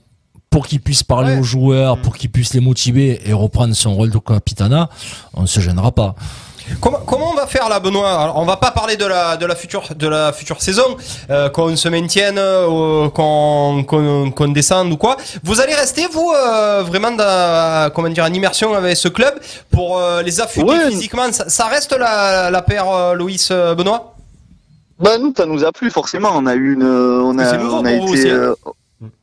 pour 0.51 0.67
qu'il 0.67 0.79
puisse 0.81 1.01
parler 1.01 1.33
Ouais. 1.33 1.39
aux 1.39 1.43
joueurs, 1.43 1.97
Mm. 1.97 2.01
pour 2.01 2.15
qu'il 2.17 2.29
puisse 2.29 2.53
les 2.53 2.59
motiver 2.59 3.21
et 3.25 3.33
reprendre 3.33 3.73
son 3.75 3.95
rôle 3.95 4.11
de 4.11 4.19
capitana, 4.19 4.89
on 5.33 5.41
ne 5.43 5.47
se 5.47 5.59
gênera 5.59 5.91
pas. 5.91 6.13
Comment, 6.79 6.99
comment 7.05 7.29
on 7.31 7.35
va 7.35 7.47
faire 7.47 7.67
là, 7.69 7.79
Benoît 7.79 8.09
Alors, 8.09 8.37
On 8.37 8.45
va 8.45 8.57
pas 8.57 8.71
parler 8.71 8.95
de 8.97 9.05
la 9.05 9.37
de 9.37 9.45
la 9.45 9.55
future 9.55 9.83
de 9.95 10.07
la 10.07 10.31
future 10.33 10.61
saison, 10.61 10.95
euh, 11.29 11.49
qu'on 11.49 11.75
se 11.75 11.89
maintienne, 11.89 12.37
euh, 12.37 13.09
qu'on 13.09 13.83
qu'on 13.83 14.47
descende 14.49 14.91
ou 14.91 14.97
quoi. 14.97 15.17
Vous 15.43 15.59
allez 15.61 15.73
rester 15.75 16.07
vous 16.11 16.31
euh, 16.35 16.83
vraiment 16.83 17.11
dans, 17.11 17.91
comment 17.93 18.09
dire 18.09 18.23
en 18.23 18.33
immersion 18.33 18.73
avec 18.73 18.95
ce 18.97 19.07
club 19.07 19.33
pour 19.71 19.97
euh, 19.99 20.21
les 20.21 20.39
affûter 20.41 20.61
Ouais. 20.71 20.89
physiquement. 20.89 21.31
Ça, 21.31 21.49
ça 21.49 21.65
reste 21.65 21.93
la 21.97 22.49
la 22.51 22.61
paire 22.61 22.89
euh, 22.89 23.13
Loïs 23.13 23.49
euh, 23.51 23.75
Benoît? 23.75 24.13
Bah 24.99 25.17
nous, 25.17 25.33
ça 25.35 25.45
nous 25.47 25.63
a 25.65 25.71
plu 25.71 25.89
forcément. 25.89 26.29
On 26.35 26.45
a 26.45 26.53
eu 26.53 26.73
une, 26.73 26.83
on 26.83 27.37
a, 27.39 27.57
on 27.57 27.85
a 27.85 27.91
été, 27.91 28.29
hein. 28.29 28.33
euh, 28.35 28.55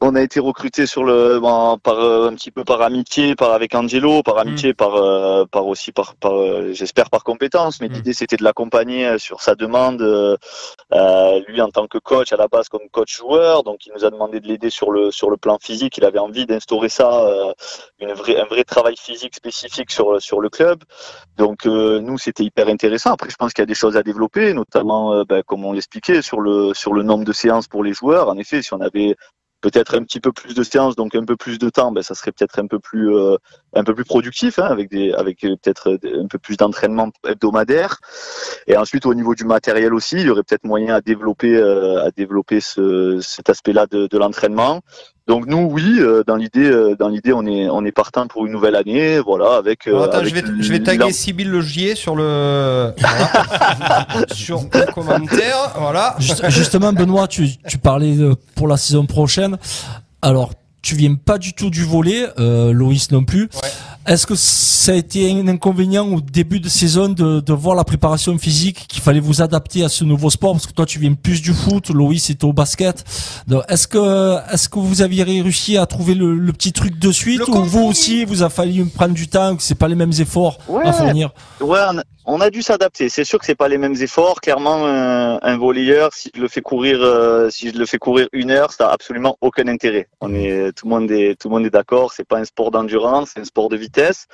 on 0.01 0.15
a 0.15 0.23
été 0.23 0.41
recruté 0.41 0.87
sur 0.87 1.05
le, 1.05 1.39
bon, 1.41 1.79
par 1.79 1.99
euh, 2.01 2.29
un 2.29 2.35
petit 2.35 2.51
peu 2.51 2.65
par 2.65 2.83
amitié, 2.83 3.35
par 3.37 3.53
avec 3.53 3.75
Angelo, 3.75 4.23
par 4.23 4.39
amitié, 4.39 4.75
par, 4.75 4.97
euh, 4.97 5.45
par 5.47 5.67
aussi 5.67 5.93
par, 5.93 6.15
par 6.17 6.35
euh, 6.35 6.73
j'espère 6.73 7.11
par 7.11 7.23
compétence. 7.25 7.81
Mais 7.81 7.89
Mm. 7.89 7.93
l'idée 7.93 8.13
c'était 8.13 8.37
de 8.37 8.45
l'accompagner 8.45 9.19
sur 9.19 9.41
sa 9.41 9.55
demande. 9.55 10.03
euh, 10.03 10.37
lui 11.49 11.61
en 11.61 11.71
tant 11.71 11.87
que 11.87 11.99
coach 11.99 12.33
à 12.33 12.37
la 12.37 12.49
base 12.49 12.69
comme 12.69 12.89
coach 12.91 13.17
joueur, 13.17 13.63
donc 13.63 13.87
il 13.87 13.93
nous 13.95 14.05
a 14.05 14.11
demandé 14.11 14.41
de 14.41 14.47
l'aider 14.49 14.71
sur 14.71 14.91
le 14.91 15.11
sur 15.11 15.31
le 15.31 15.37
plan 15.37 15.59
physique. 15.61 15.97
Il 15.99 16.05
avait 16.05 16.19
envie 16.19 16.47
d'instaurer 16.47 16.89
ça, 16.89 17.27
une 18.01 18.13
vraie, 18.13 18.39
un 18.41 18.45
vrai 18.47 18.65
travail 18.65 18.97
physique 18.97 19.35
spécifique 19.35 19.91
sur 19.91 20.21
sur 20.21 20.41
le 20.41 20.49
club. 20.51 20.83
Donc 21.37 21.65
nous 21.67 22.19
c'était 22.19 22.45
hyper 22.45 22.69
intéressant. 22.69 23.13
Après 23.13 23.31
je 23.31 23.37
pense 23.37 23.53
qu'il 23.53 23.63
y 23.63 23.65
a 23.65 23.67
des 23.67 23.75
choses 23.75 23.97
à 23.97 24.03
développer, 24.03 24.53
notamment 24.55 25.25
ben, 25.25 25.43
comme 25.43 25.65
on 25.65 25.73
l'expliquait 25.73 26.23
sur 26.23 26.41
le 26.41 26.75
sur 26.75 26.93
le 26.95 27.03
nombre 27.03 27.25
de 27.25 27.33
séances 27.33 27.69
pour 27.69 27.85
les 27.85 27.93
joueurs. 27.93 28.29
En 28.29 28.37
effet, 28.39 28.63
si 28.63 28.73
on 28.75 28.81
avait 28.81 29.17
peut-être 29.61 29.97
un 29.97 30.03
petit 30.03 30.21
peu 30.21 30.33
plus 30.33 30.55
de 30.55 30.63
séances, 30.63 30.97
donc 30.97 31.15
un 31.15 31.25
peu 31.25 31.37
plus 31.37 31.59
de 31.59 31.69
temps, 31.69 31.93
ben, 31.93 32.03
ça 32.03 32.15
serait 32.15 32.33
peut-être 32.33 32.59
un 32.59 32.67
peu 32.67 32.79
plus 32.79 33.15
euh, 33.15 33.37
un 33.75 33.85
peu 33.85 33.95
plus 33.95 34.05
productif, 34.05 34.59
hein, 34.59 34.67
avec 34.67 34.91
des 34.91 35.13
avec 35.13 35.45
euh, 35.45 35.57
peut-être 35.61 35.91
euh, 35.91 36.23
un 36.23 36.27
peu 36.27 36.39
plus 36.39 36.57
d'entraînement 36.57 37.11
hebdomadaire. 37.27 37.99
Et 38.67 38.77
ensuite 38.77 39.07
au 39.07 39.15
niveau 39.15 39.35
du 39.35 39.45
matériel 39.45 39.95
aussi, 39.95 40.17
il 40.17 40.27
y 40.27 40.31
aurait 40.31 40.43
peut-être 40.43 40.65
moyen 40.65 40.95
à 40.95 41.01
développer 41.01 41.57
euh, 41.57 42.05
à 42.05 42.11
développer 42.11 42.61
ce, 42.61 43.19
cet 43.21 43.51
aspect-là 43.51 43.87
de, 43.87 44.07
de 44.07 44.19
l'entraînement. 44.19 44.83
Donc 45.29 45.47
nous 45.47 45.69
oui, 45.71 45.97
euh, 46.01 46.25
dans 46.27 46.37
l'idée 46.37 46.71
euh, 46.71 46.97
dans 46.99 47.09
l'idée 47.09 47.35
on 47.35 47.45
est 47.47 47.69
on 47.69 47.85
est 47.85 47.93
partant 47.93 48.27
pour 48.27 48.47
une 48.47 48.53
nouvelle 48.53 48.75
année, 48.75 49.19
voilà 49.21 49.57
avec. 49.57 49.87
euh, 49.87 50.05
attends, 50.05 50.19
avec 50.19 50.35
je 50.35 50.41
vais 50.41 50.63
je 50.63 50.73
vais 50.73 50.83
taguer 50.83 51.13
Sybille 51.13 51.45
Le 51.49 51.61
Gier 51.61 51.95
sur 51.95 52.17
le 52.17 52.93
voilà. 52.99 54.07
sur 54.33 54.63
le 54.73 54.93
commentaire. 54.93 55.73
Voilà. 55.77 56.17
Juste- 56.19 56.49
justement, 56.49 56.93
Benoît, 56.95 57.29
tu, 57.29 57.47
tu 57.69 57.77
parlais 57.79 58.15
de- 58.17 58.35
pour 58.55 58.69
la 58.69 58.77
saison 58.79 59.05
prochaine. 59.05 59.59
Alors, 60.23 60.53
tu 60.81 60.95
viens 60.95 61.15
pas 61.17 61.37
du 61.39 61.53
tout 61.53 61.69
du 61.71 61.85
volet, 61.85 62.27
euh, 62.39 62.73
Loïs 62.73 63.11
non 63.11 63.25
plus. 63.25 63.43
Ouais. 63.63 63.69
Est-ce 64.09 64.27
que 64.27 64.35
ça 64.37 64.93
a 64.93 64.95
été 64.95 65.31
un 65.31 65.47
inconvénient 65.49 66.07
au 66.07 66.23
début 66.23 66.61
de 66.61 66.69
saison 66.71 67.11
de, 67.11 67.41
de 67.41 67.53
voir 67.53 67.77
la 67.77 67.85
préparation 67.85 68.39
physique, 68.39 68.87
qu'il 68.89 69.03
fallait 69.03 69.21
vous 69.21 69.43
adapter 69.43 69.85
à 69.85 69.91
ce 69.91 70.03
nouveau 70.03 70.31
sport? 70.31 70.53
Parce 70.53 70.67
que 70.67 70.73
toi, 70.73 70.87
tu 70.87 70.99
viens 70.99 71.13
plus 71.13 71.43
du 71.43 71.53
foot, 71.53 71.91
Loïs 71.91 72.31
est 72.31 72.43
au 72.43 72.55
basket. 72.55 73.05
Est-ce 73.69 73.87
que, 73.87 74.39
est-ce 74.51 74.71
que 74.71 74.79
vous 74.79 75.03
aviez 75.03 75.25
réussi 75.25 75.77
à 75.77 75.85
trouver 75.85 76.15
le, 76.15 76.35
le 76.35 76.53
petit 76.55 76.73
truc 76.73 76.99
de 76.99 77.13
suite 77.13 77.41
Le 77.41 77.51
ou 77.51 77.63
vous 77.65 77.83
aussi, 77.85 78.25
vous 78.25 78.43
a 78.43 78.49
fallu 78.49 78.87
prendre 78.87 79.13
du 79.13 79.29
temps, 79.29 79.55
que 79.57 79.63
c'est 79.63 79.75
pas 79.75 79.89
les 79.89 79.95
mêmes 79.95 80.13
efforts 80.19 80.57
Ouais. 80.69 80.87
à 80.87 80.93
fournir? 80.95 81.31
Ouais, 81.61 81.79
on 81.93 81.99
a, 81.99 82.03
on 82.31 82.41
a 82.41 82.51
dû 82.51 82.63
s'adapter. 82.63 83.09
C'est 83.09 83.25
sûr 83.25 83.39
que 83.39 83.47
c'est 83.47 83.55
pas 83.55 83.69
les 83.69 83.79
mêmes 83.79 83.97
efforts. 84.01 84.41
Clairement, 84.41 84.87
un, 84.87 85.39
un 85.43 85.57
volleyeur, 85.57 86.13
si 86.13 86.31
je 86.35 86.41
le 86.41 86.49
fais 86.49 86.61
courir, 86.61 86.99
euh, 87.03 87.49
si 87.51 87.71
je 87.71 87.79
le 87.79 87.87
fais 87.87 87.99
courir 87.99 88.29
une 88.33 88.51
heure, 88.51 88.71
ça 88.73 88.89
a 88.89 88.93
absolument 88.93 89.37
aucun 89.41 89.67
intérêt. 89.69 90.09
On 90.21 90.35
est 90.35 90.73
tout 90.77 90.87
le 90.87 90.91
monde 90.95 91.11
est 91.11 91.41
tout 91.41 91.49
le 91.49 91.55
monde 91.55 91.67
est 91.67 91.71
d'accord. 91.71 92.13
C'est 92.13 92.27
pas 92.29 92.39
un 92.39 92.45
sport 92.45 92.71
d'endurance, 92.71 93.31
c'est 93.35 93.41
un 93.41 93.45
sport 93.45 93.69
de 93.71 93.77
vitesse. 93.77 94.27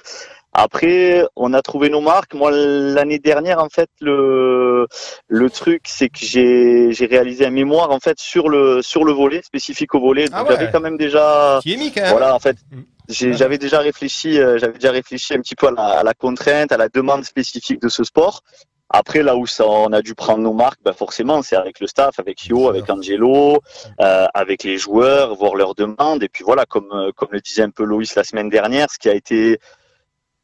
Après, 0.57 1.24
on 1.35 1.52
a 1.52 1.62
trouvé 1.62 1.88
nos 1.88 2.00
marques. 2.00 2.35
Moi, 2.35 2.50
l'année 2.52 3.18
dernière, 3.18 3.59
en 3.59 3.68
fait, 3.68 3.90
le 4.00 4.87
le 5.28 5.50
truc, 5.50 5.83
c'est 5.87 6.09
que 6.09 6.18
j'ai 6.20 6.92
j'ai 6.92 7.07
réalisé 7.07 7.44
un 7.46 7.50
mémoire 7.50 7.90
en 7.90 7.98
fait 8.00 8.18
sur 8.20 8.48
le 8.48 8.80
sur 8.83 9.04
le 9.04 9.12
volet 9.12 9.40
spécifique 9.42 9.94
au 9.94 10.00
volet. 10.00 10.26
Ah 10.33 10.40
Donc, 10.40 10.50
ouais. 10.50 10.57
J'avais 10.57 10.70
quand 10.70 10.80
même 10.80 10.96
déjà 10.96 11.59
Qui 11.62 11.74
est 11.74 11.76
mis 11.76 11.90
quand 11.92 12.02
même. 12.02 12.11
voilà, 12.11 12.35
en 12.35 12.38
fait, 12.40 12.57
Mm. 12.70 12.83
J'avais 13.08 13.58
déjà 13.58 13.80
réfléchi, 13.80 14.40
euh, 14.40 14.58
j'avais 14.58 14.74
déjà 14.74 14.90
réfléchi 14.90 15.34
un 15.34 15.40
petit 15.40 15.54
peu 15.54 15.68
à 15.68 15.70
la, 15.70 15.82
à 15.82 16.02
la 16.02 16.14
contrainte, 16.14 16.72
à 16.72 16.76
la 16.76 16.88
demande 16.88 17.24
spécifique 17.24 17.80
de 17.80 17.88
ce 17.88 18.04
sport. 18.04 18.42
Après, 18.90 19.22
là 19.22 19.34
où 19.34 19.46
ça, 19.46 19.66
on 19.66 19.92
a 19.92 20.02
dû 20.02 20.14
prendre 20.14 20.40
nos 20.40 20.52
marques, 20.52 20.78
bah 20.84 20.92
forcément, 20.92 21.42
c'est 21.42 21.56
avec 21.56 21.80
le 21.80 21.86
staff, 21.86 22.18
avec 22.18 22.46
Yo, 22.46 22.68
avec 22.68 22.88
Angelo, 22.88 23.60
euh, 24.00 24.26
avec 24.34 24.62
les 24.62 24.78
joueurs, 24.78 25.34
voir 25.34 25.54
leurs 25.56 25.74
demandes. 25.74 26.22
Et 26.22 26.28
puis 26.28 26.44
voilà, 26.44 26.64
comme, 26.66 26.90
euh, 26.92 27.10
comme 27.16 27.30
le 27.32 27.40
disait 27.40 27.62
un 27.62 27.70
peu 27.70 27.84
Loïs 27.84 28.14
la 28.14 28.24
semaine 28.24 28.50
dernière, 28.50 28.88
ce 28.90 28.98
qui 28.98 29.08
a 29.08 29.14
été 29.14 29.58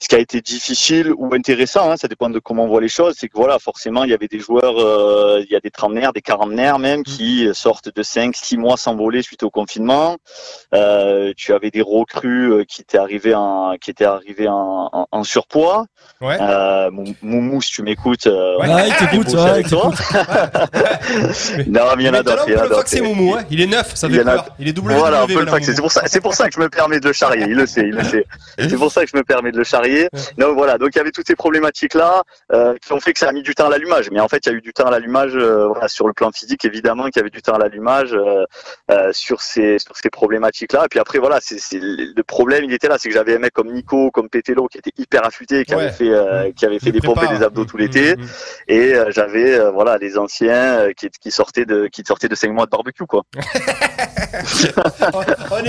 ce 0.03 0.09
qui 0.09 0.15
a 0.15 0.19
été 0.19 0.41
difficile 0.41 1.13
ou 1.17 1.35
intéressant, 1.35 1.91
hein, 1.91 1.97
ça 1.97 2.09
dépend 2.09 2.31
de 2.31 2.39
comment 2.39 2.65
on 2.65 2.69
voit 2.69 2.81
les 2.81 2.89
choses, 2.89 3.15
c'est 3.19 3.29
que 3.29 3.37
voilà, 3.37 3.59
forcément, 3.59 4.05
il 4.05 4.11
y 4.11 4.15
avait 4.15 4.29
des 4.29 4.39
joueurs, 4.39 4.79
euh, 4.79 5.43
il 5.47 5.53
y 5.53 5.57
a 5.57 5.61
des 5.61 5.71
trentenaires, 5.71 6.13
des 6.15 6.23
quarantenaires 6.23 6.79
même, 6.79 7.03
qui 7.03 7.49
sortent 7.53 7.95
de 7.95 8.03
5, 8.03 8.35
6 8.35 8.57
mois 8.57 8.77
sans 8.79 8.97
voler 8.97 9.21
suite 9.23 9.43
au 9.43 9.51
confinement. 9.51 10.17
Euh, 10.75 11.33
tu 11.37 11.53
avais 11.53 11.71
des 11.71 11.83
recrues 11.83 12.51
euh, 12.53 12.65
qui 12.65 12.81
étaient 12.81 12.99
arrivés 12.99 13.35
en, 13.35 13.77
qui 13.81 13.91
étaient 13.91 14.05
arrivés 14.07 14.49
en, 14.49 14.89
en, 14.93 15.07
en 15.11 15.23
surpoids. 15.25 15.85
Ouais. 16.21 16.37
Euh, 16.41 16.91
Mou- 16.91 17.15
Moumou, 17.23 17.61
si 17.63 17.73
tu 17.73 17.83
m'écoutes, 17.83 18.27
euh, 18.27 18.57
Ouais. 18.59 18.69
Ouais, 18.73 18.89
il 18.89 18.95
t'écoute, 18.97 19.29
ouais, 19.35 19.41
avec 19.51 19.67
il 19.67 19.71
toi. 19.71 19.91
non, 21.67 21.81
mais 21.97 22.05
il 22.05 22.07
y 22.07 22.09
en 22.09 22.15
a 22.15 22.23
d'autres. 22.23 22.45
il 22.49 22.57
faxer 22.75 23.01
Moumou, 23.01 23.35
hein. 23.35 23.43
Il 23.51 23.61
est 23.61 23.67
neuf, 23.67 23.95
ça 23.95 24.07
Il 24.09 24.15
fait 24.15 24.21
a- 24.21 24.25
peur. 24.25 24.47
Il 24.59 24.69
est 24.69 24.73
double 24.73 24.93
Voilà, 24.95 25.19
on 25.19 25.27
W 25.27 25.35
peut 25.35 25.41
le 25.41 25.45
maintenant, 25.47 25.57
faxer. 25.59 25.75
C'est 25.75 25.81
pour 25.83 25.93
ça, 25.93 26.03
c'est 26.07 26.21
pour 26.21 26.35
ça 26.35 26.49
que 26.49 26.55
je 26.55 26.61
me 26.61 26.69
permets 26.69 27.01
de 27.01 27.07
le 27.09 27.13
charrier. 27.13 27.45
Il 27.49 27.55
le 27.57 27.67
sait, 27.67 27.83
il 27.87 27.95
le 27.95 28.05
sait. 28.05 28.25
C'est 28.59 28.77
pour 28.77 28.93
ça 28.93 29.05
que 29.05 29.11
je 29.13 29.17
me 29.17 29.23
permets 29.25 29.53
de 29.53 29.57
le 29.59 29.65
charrier. 29.65 29.89
Donc 30.38 30.55
voilà. 30.57 30.79
Donc 30.79 30.90
il 30.94 30.98
y 30.98 31.00
avait 31.00 31.11
toutes 31.11 31.26
ces 31.26 31.37
problématiques 31.37 31.94
là 31.94 32.22
euh, 32.53 32.74
qui 32.85 32.92
ont 32.92 33.00
fait 33.00 33.12
que 33.12 33.18
ça 33.18 33.29
a 33.29 33.33
mis 33.33 33.42
du 33.42 33.55
temps 33.55 33.66
à 33.66 33.70
l'allumage. 33.70 34.11
Mais 34.12 34.20
en 34.20 34.29
fait, 34.29 34.38
il 34.46 34.50
y 34.50 34.53
a 34.53 34.57
eu 34.57 34.61
du 34.61 34.72
temps 34.72 34.87
à 34.87 34.90
l'allumage 34.90 35.33
euh, 35.35 35.68
voilà, 35.68 35.88
sur 35.88 36.07
le 36.07 36.12
plan 36.12 36.31
physique, 36.33 36.64
évidemment, 36.64 37.05
qu'il 37.05 37.16
y 37.16 37.20
avait 37.20 37.31
du 37.31 37.42
temps 37.42 37.55
à 37.55 37.59
l'allumage 37.59 38.12
euh, 38.14 38.44
euh, 38.90 39.11
sur 39.12 39.40
ces 39.42 39.79
sur 39.79 39.96
ces 39.96 40.11
problématiques 40.11 40.72
là. 40.72 40.85
Et 40.85 40.88
puis 40.88 40.98
après, 40.98 41.18
voilà, 41.18 41.38
c'est 41.40 41.59
le 41.81 42.22
problème. 42.22 42.64
Il 42.64 42.72
était 42.72 42.88
là, 42.88 42.96
c'est 42.98 43.09
que 43.09 43.14
j'avais 43.14 43.37
un 43.37 43.38
mec 43.38 43.53
comme 43.53 43.72
Nico, 43.72 44.11
comme 44.11 44.29
Pételo, 44.29 44.66
qui 44.68 44.79
était 44.79 44.92
hyper 44.98 45.26
affûté, 45.26 45.64
qui 45.64 45.74
Ouais. 45.74 45.85
avait 45.85 45.92
fait 45.92 46.11
euh, 46.11 46.50
qui 46.53 46.66
avait 46.66 46.79
fait 46.79 46.92
des 46.92 47.00
pompes 47.00 47.22
et 47.22 47.29
des 47.37 47.42
abdos 47.42 47.64
tout 47.64 47.76
l'été. 47.76 48.16
Mm, 48.16 48.20
mm. 48.22 48.26
Et 48.68 48.94
euh, 48.94 49.11
j'avais 49.11 49.59
euh, 49.59 49.70
voilà 49.70 49.96
les 49.98 50.18
anciens 50.18 50.79
euh, 50.81 50.92
qui 50.96 51.09
qui 51.20 51.31
sortaient 51.31 51.64
de 51.64 51.87
qui 51.87 52.03
sortaient 52.07 52.29
de 52.29 52.35
cinq 52.35 52.50
mois 52.53 52.66
de 52.66 52.70
barbecue 52.70 53.07
quoi. 53.07 53.22
On 55.12 55.20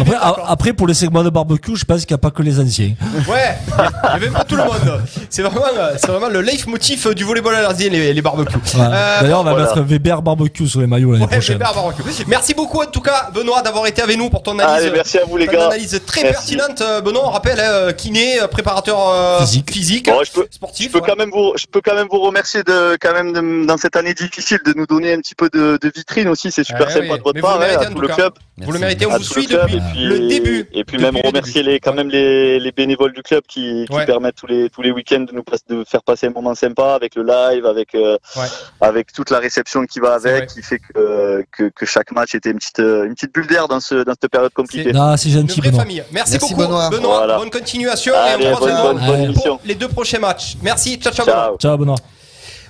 Après, 0.01 0.17
après, 0.47 0.73
pour 0.73 0.88
les 0.88 0.93
segments 0.93 1.23
de 1.23 1.29
barbecue, 1.29 1.75
je 1.75 1.86
pense 1.86 2.05
qu'il 2.05 2.13
n'y 2.13 2.19
a 2.19 2.21
pas 2.21 2.31
que 2.31 2.41
les 2.43 2.60
anciens. 2.60 2.93
Ouais, 3.27 3.55
il 4.17 4.24
y 4.24 4.26
avait 4.26 4.30
pas 4.38 4.43
tout 4.43 4.56
le 4.56 4.63
monde. 4.63 5.02
C'est 5.30 5.41
vraiment, 5.41 5.65
euh, 5.78 5.91
c'est 5.97 6.08
vraiment 6.08 6.30
le 6.30 6.41
leitmotiv 6.41 7.08
euh, 7.08 7.13
du 7.13 7.24
volleyball 7.24 7.56
à 7.56 7.62
l'arsien, 7.62 7.89
les, 7.89 8.13
les 8.13 8.21
barbecues. 8.21 8.56
Ouais. 8.56 8.82
Euh, 8.82 9.21
D'ailleurs, 9.21 9.41
on 9.41 9.43
va 9.43 9.52
voilà. 9.52 9.65
mettre 9.67 9.82
Weber 9.82 10.21
barbecue 10.21 10.67
sur 10.67 10.82
les 10.82 10.88
maillots 10.88 11.12
l'année 11.13 11.26
Ouais, 11.26 11.32
prochaine. 11.32 11.58
Weber 11.58 11.74
barbecue. 11.74 12.04
Merci 12.28 12.54
beaucoup 12.54 12.82
en 12.82 12.86
tout 12.88 13.02
cas, 13.02 13.30
Benoît, 13.34 13.62
d'avoir 13.62 13.88
été 13.88 14.02
avec 14.02 14.17
nous 14.17 14.30
pour 14.30 14.43
ton 14.43 14.58
analyse. 14.60 14.86
Allez, 14.88 14.91
merci 14.95 15.17
à 15.17 15.26
vous 15.26 15.38
les 15.38 15.45
ton 15.47 15.54
gars. 15.54 15.65
analyse 15.67 16.00
très 16.06 16.24
Merci. 16.24 16.56
pertinente. 16.58 16.82
Euh, 16.82 17.02
Benoît, 17.02 17.24
on 17.28 17.32
rappelle, 17.32 17.60
hein, 17.60 17.93
kiné, 17.93 18.41
euh, 18.41 18.47
préparateur 18.47 18.97
euh, 19.10 19.39
Physique. 19.69 20.06
Bon, 20.08 20.24
je 20.24 20.32
peux 20.32 20.47
sportif. 20.52 20.88
Je 20.88 20.91
peux 20.91 21.00
ouais. 21.00 21.10
quand 21.10 21.15
même 21.17 21.30
vous, 21.32 21.54
je 21.56 21.65
peux 21.65 21.82
quand 21.84 21.95
même 21.95 22.08
vous 22.12 22.19
remercier 22.19 22.63
de, 22.63 22.97
quand 23.02 23.13
même 23.13 23.34
de- 23.34 23.65
dans 23.65 23.78
cette 23.78 23.95
année 23.95 24.13
difficile 24.13 24.60
de 24.65 24.74
nous 24.76 24.86
donner 24.86 25.13
un 25.13 25.17
petit 25.19 25.36
peu 25.36 25.50
de, 25.52 25.78
de 25.82 25.91
vitrine 25.95 26.28
aussi. 26.28 26.52
C'est 26.52 26.63
super 26.63 26.88
Ouais, 26.88 26.93
sympa 26.93 27.06
oui. 27.13 27.17
de 27.19 27.24
votre 27.24 27.41
part, 27.41 27.62
hein, 27.62 27.65
à 27.80 27.86
tout 27.86 27.93
tout 27.93 28.02
le 28.02 28.08
cas. 28.08 28.30
Vous 28.65 28.71
le 28.71 28.80
méritez, 28.80 29.06
on 29.06 29.12
à 29.12 29.17
vous 29.17 29.24
suit 29.24 29.47
le 29.47 29.58
depuis 29.62 29.80
puis- 29.93 30.06
le 30.06 30.28
début. 30.28 30.67
Et 30.74 30.84
puis 30.84 30.97
même 30.97 31.15
remercier 31.17 31.63
les, 31.63 31.80
quand 31.80 31.93
même 31.93 32.10
les, 32.10 32.60
les 32.60 32.71
bénévoles 32.71 33.13
du 33.13 33.21
club 33.24 33.41
qui, 33.47 33.86
qui 33.89 33.93
Ouais. 33.95 34.06
permettent 34.06 34.36
tous 34.36 34.47
les, 34.47 34.69
tous 34.69 34.82
les 34.82 34.91
week-ends 34.91 35.21
de 35.21 35.34
nous 35.34 35.43
passe- 35.43 35.65
de 35.69 35.84
faire 35.84 36.04
passer 36.04 36.28
un 36.28 36.32
moment 36.32 36.56
sympa 36.56 36.93
avec 36.93 37.15
le 37.15 37.24
live, 37.24 37.65
avec, 37.65 37.95
euh, 37.95 38.17
Ouais. 38.36 38.45
avec 38.82 39.12
toute 39.13 39.30
la 39.30 39.39
réception 39.39 39.86
qui 39.86 40.00
va 40.00 40.13
avec, 40.13 40.47
qui 40.47 40.62
fait 40.62 40.80
que, 40.80 41.43
que, 41.52 41.69
que 41.76 41.86
chaque 41.86 42.12
match 42.12 42.36
était 42.36 42.52
une 42.52 42.58
petite, 42.58 42.80
euh, 42.80 43.06
une 43.06 43.13
petite 43.15 43.34
bulle 43.34 43.47
d'air 43.47 43.67
dans 43.67 43.80
ce, 43.80 43.95
dans 44.04 44.13
cette 44.19 44.32
période 44.32 44.54
compliquée. 44.54 44.91
Non, 44.93 45.15
c'est 45.17 45.30
Une 45.30 45.41
gentil, 45.41 45.60
vraie 45.60 45.69
Benoît. 45.71 45.84
famille. 45.84 46.04
Merci, 46.12 46.34
Merci, 46.34 46.54
beaucoup, 46.54 46.62
Benoît. 46.67 46.89
Voilà. 46.91 47.38
Bonne 47.38 47.50
continuation 47.50 48.13
Allez, 48.15 48.43
et 48.43 48.47
on 48.47 48.52
bonne, 48.52 48.58
croise 48.60 48.82
bonne, 48.84 49.00
les 49.00 49.06
bonne 49.08 49.19
Ouais. 49.19 49.26
émission. 49.26 49.58
pour 49.58 49.67
les 49.67 49.76
deux 49.76 49.88
prochains 49.88 50.19
matchs. 50.19 50.56
Merci, 50.62 50.97
ciao, 50.97 51.13
ciao. 51.13 51.26
Benoît. 51.26 51.43
Ciao. 51.45 51.58
Ciao, 51.58 51.78
Benoît. 51.78 51.95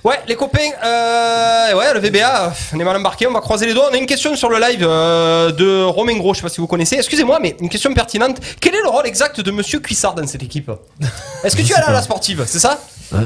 Ouais, 0.04 0.18
les 0.26 0.34
copains, 0.34 0.58
euh, 0.84 1.74
ouais, 1.74 1.94
le 1.94 2.00
VBA, 2.00 2.46
euh, 2.46 2.50
on 2.74 2.80
est 2.80 2.82
mal 2.84 2.96
embarqué, 2.96 3.28
on 3.28 3.32
va 3.32 3.40
croiser 3.40 3.66
les 3.66 3.72
doigts. 3.74 3.88
On 3.88 3.94
a 3.94 3.96
une 3.98 4.06
question 4.06 4.34
sur 4.34 4.48
le 4.50 4.58
live 4.58 4.82
euh, 4.82 5.52
de 5.52 5.84
Romain 5.84 6.16
Gros, 6.16 6.34
je 6.34 6.38
sais 6.38 6.42
pas 6.42 6.48
si 6.48 6.60
vous 6.60 6.66
connaissez. 6.66 6.96
Excusez-moi, 6.96 7.38
mais 7.40 7.56
une 7.60 7.68
question 7.68 7.94
pertinente. 7.94 8.38
Quel 8.60 8.74
est 8.74 8.82
le 8.82 8.88
rôle 8.88 9.06
exact 9.06 9.40
de 9.40 9.50
Monsieur 9.52 9.78
Cuissard 9.78 10.14
dans 10.16 10.26
cette 10.26 10.42
équipe? 10.42 10.72
Est-ce 11.44 11.54
que 11.54 11.62
tu 11.62 11.72
es 11.72 11.76
là 11.76 11.88
à 11.88 11.92
la 11.92 12.02
sportive, 12.02 12.42
c'est 12.48 12.58
ça? 12.58 12.80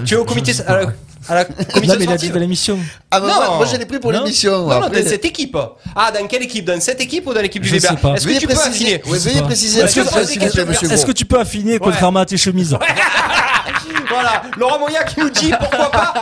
Tu 0.04 0.14
es 0.14 0.16
au 0.18 0.26
comité, 0.26 0.52
à 0.66 0.76
la, 0.76 0.86
à 1.30 1.34
la 1.36 1.44
commission 1.46 1.64
Non, 1.76 1.80
mais 1.80 1.86
il 1.86 1.92
a 1.92 1.96
dit 1.96 2.04
sportive 2.04 2.32
de 2.32 2.38
l'émission. 2.40 2.78
Ah, 3.10 3.20
bah, 3.20 3.26
Non. 3.26 3.34
moi, 3.36 3.56
moi, 3.56 3.66
je 3.72 3.76
l'ai 3.76 3.86
pris 3.86 3.98
pour 3.98 4.12
l'émission. 4.12 4.66
Non, 4.68 4.80
non, 4.80 4.88
dans 4.90 4.94
cette 5.08 5.24
équipe. 5.24 5.56
Ah, 5.94 6.10
dans 6.12 6.26
quelle 6.26 6.42
équipe? 6.42 6.66
Dans 6.66 6.78
cette 6.82 7.00
équipe 7.00 7.26
ou 7.26 7.32
dans 7.32 7.40
l'équipe 7.40 7.62
du 7.62 7.68
Je 7.70 7.76
VBA 7.76 7.88
sais 7.88 7.96
pas. 7.96 8.10
Est-ce 8.14 8.24
que 8.24 8.28
Veuillez 8.28 8.40
tu 8.40 8.46
peux 8.48 8.54
préciser. 8.54 8.96
affiner? 8.96 9.18
Veuillez 9.18 9.42
préciser. 9.42 9.80
Est-ce 9.80 9.94
que- 9.94 10.00
est-ce 10.00 10.80
que- 10.84 10.92
Est-ce 10.92 11.06
que 11.06 11.12
tu 11.12 11.24
peux 11.24 11.38
affiner 11.40 11.78
contrairement 11.78 12.20
à 12.20 12.26
tes 12.26 12.36
chemises? 12.36 12.76
Voilà, 14.08 14.42
Laurent 14.56 14.78
Moya 14.78 15.02
qui 15.04 15.20
nous 15.20 15.28
dit 15.30 15.52
pourquoi 15.58 15.90
pas 15.90 16.14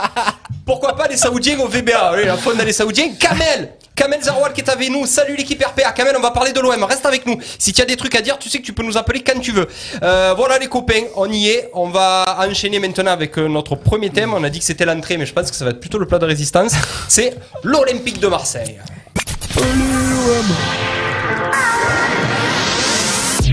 Pourquoi 0.67 0.97
pas 0.97 1.07
les 1.09 1.17
Saoudiens 1.17 1.59
au 1.61 1.69
VBA 1.69 2.13
Oui, 2.17 2.25
la 2.25 2.37
faune 2.37 2.57
des 2.59 2.73
Saoudiens. 2.73 3.11
Kamel 3.21 3.75
Kamel 3.95 4.23
Zaroual 4.23 4.53
qui 4.55 4.61
est 4.63 4.69
avec 4.71 4.91
nous. 4.91 5.05
Salut 5.07 5.37
l'équipe 5.37 5.63
RPA. 5.63 5.93
Kamel, 5.93 6.15
on 6.17 6.23
va 6.23 6.31
parler 6.31 6.53
de 6.53 6.61
l'OM. 6.61 6.83
Reste 6.85 7.05
avec 7.07 7.27
nous. 7.27 7.39
Si 7.59 7.73
tu 7.73 7.83
as 7.83 7.85
des 7.85 7.97
trucs 7.97 8.15
à 8.15 8.23
dire, 8.23 8.39
tu 8.39 8.49
sais 8.49 8.59
que 8.59 8.65
tu 8.65 8.73
peux 8.73 8.83
nous 8.83 8.97
appeler 8.97 9.23
quand 9.23 9.39
tu 9.41 9.53
veux. 9.53 9.69
Euh, 10.03 10.33
voilà 10.37 10.59
les 10.59 10.67
copains, 10.69 11.03
on 11.17 11.31
y 11.31 11.49
est. 11.49 11.71
On 11.75 11.89
va 11.91 12.39
enchaîner 12.49 12.79
maintenant 12.81 13.13
avec 13.13 13.39
euh, 13.39 13.47
notre 13.47 13.77
premier 13.77 14.11
thème. 14.11 14.33
On 14.35 14.43
a 14.43 14.49
dit 14.51 14.59
que 14.59 14.65
c'était 14.65 14.87
l'entrée, 14.87 15.17
mais 15.19 15.27
je 15.27 15.33
pense 15.35 15.51
que 15.51 15.57
ça 15.57 15.65
va 15.65 15.71
être 15.73 15.81
plutôt 15.81 15.99
le 15.99 16.07
plat 16.07 16.19
de 16.19 16.27
résistance. 16.27 16.73
C'est 17.09 17.37
l'Olympique 17.63 18.19
de 18.19 18.27
Marseille. 18.29 18.79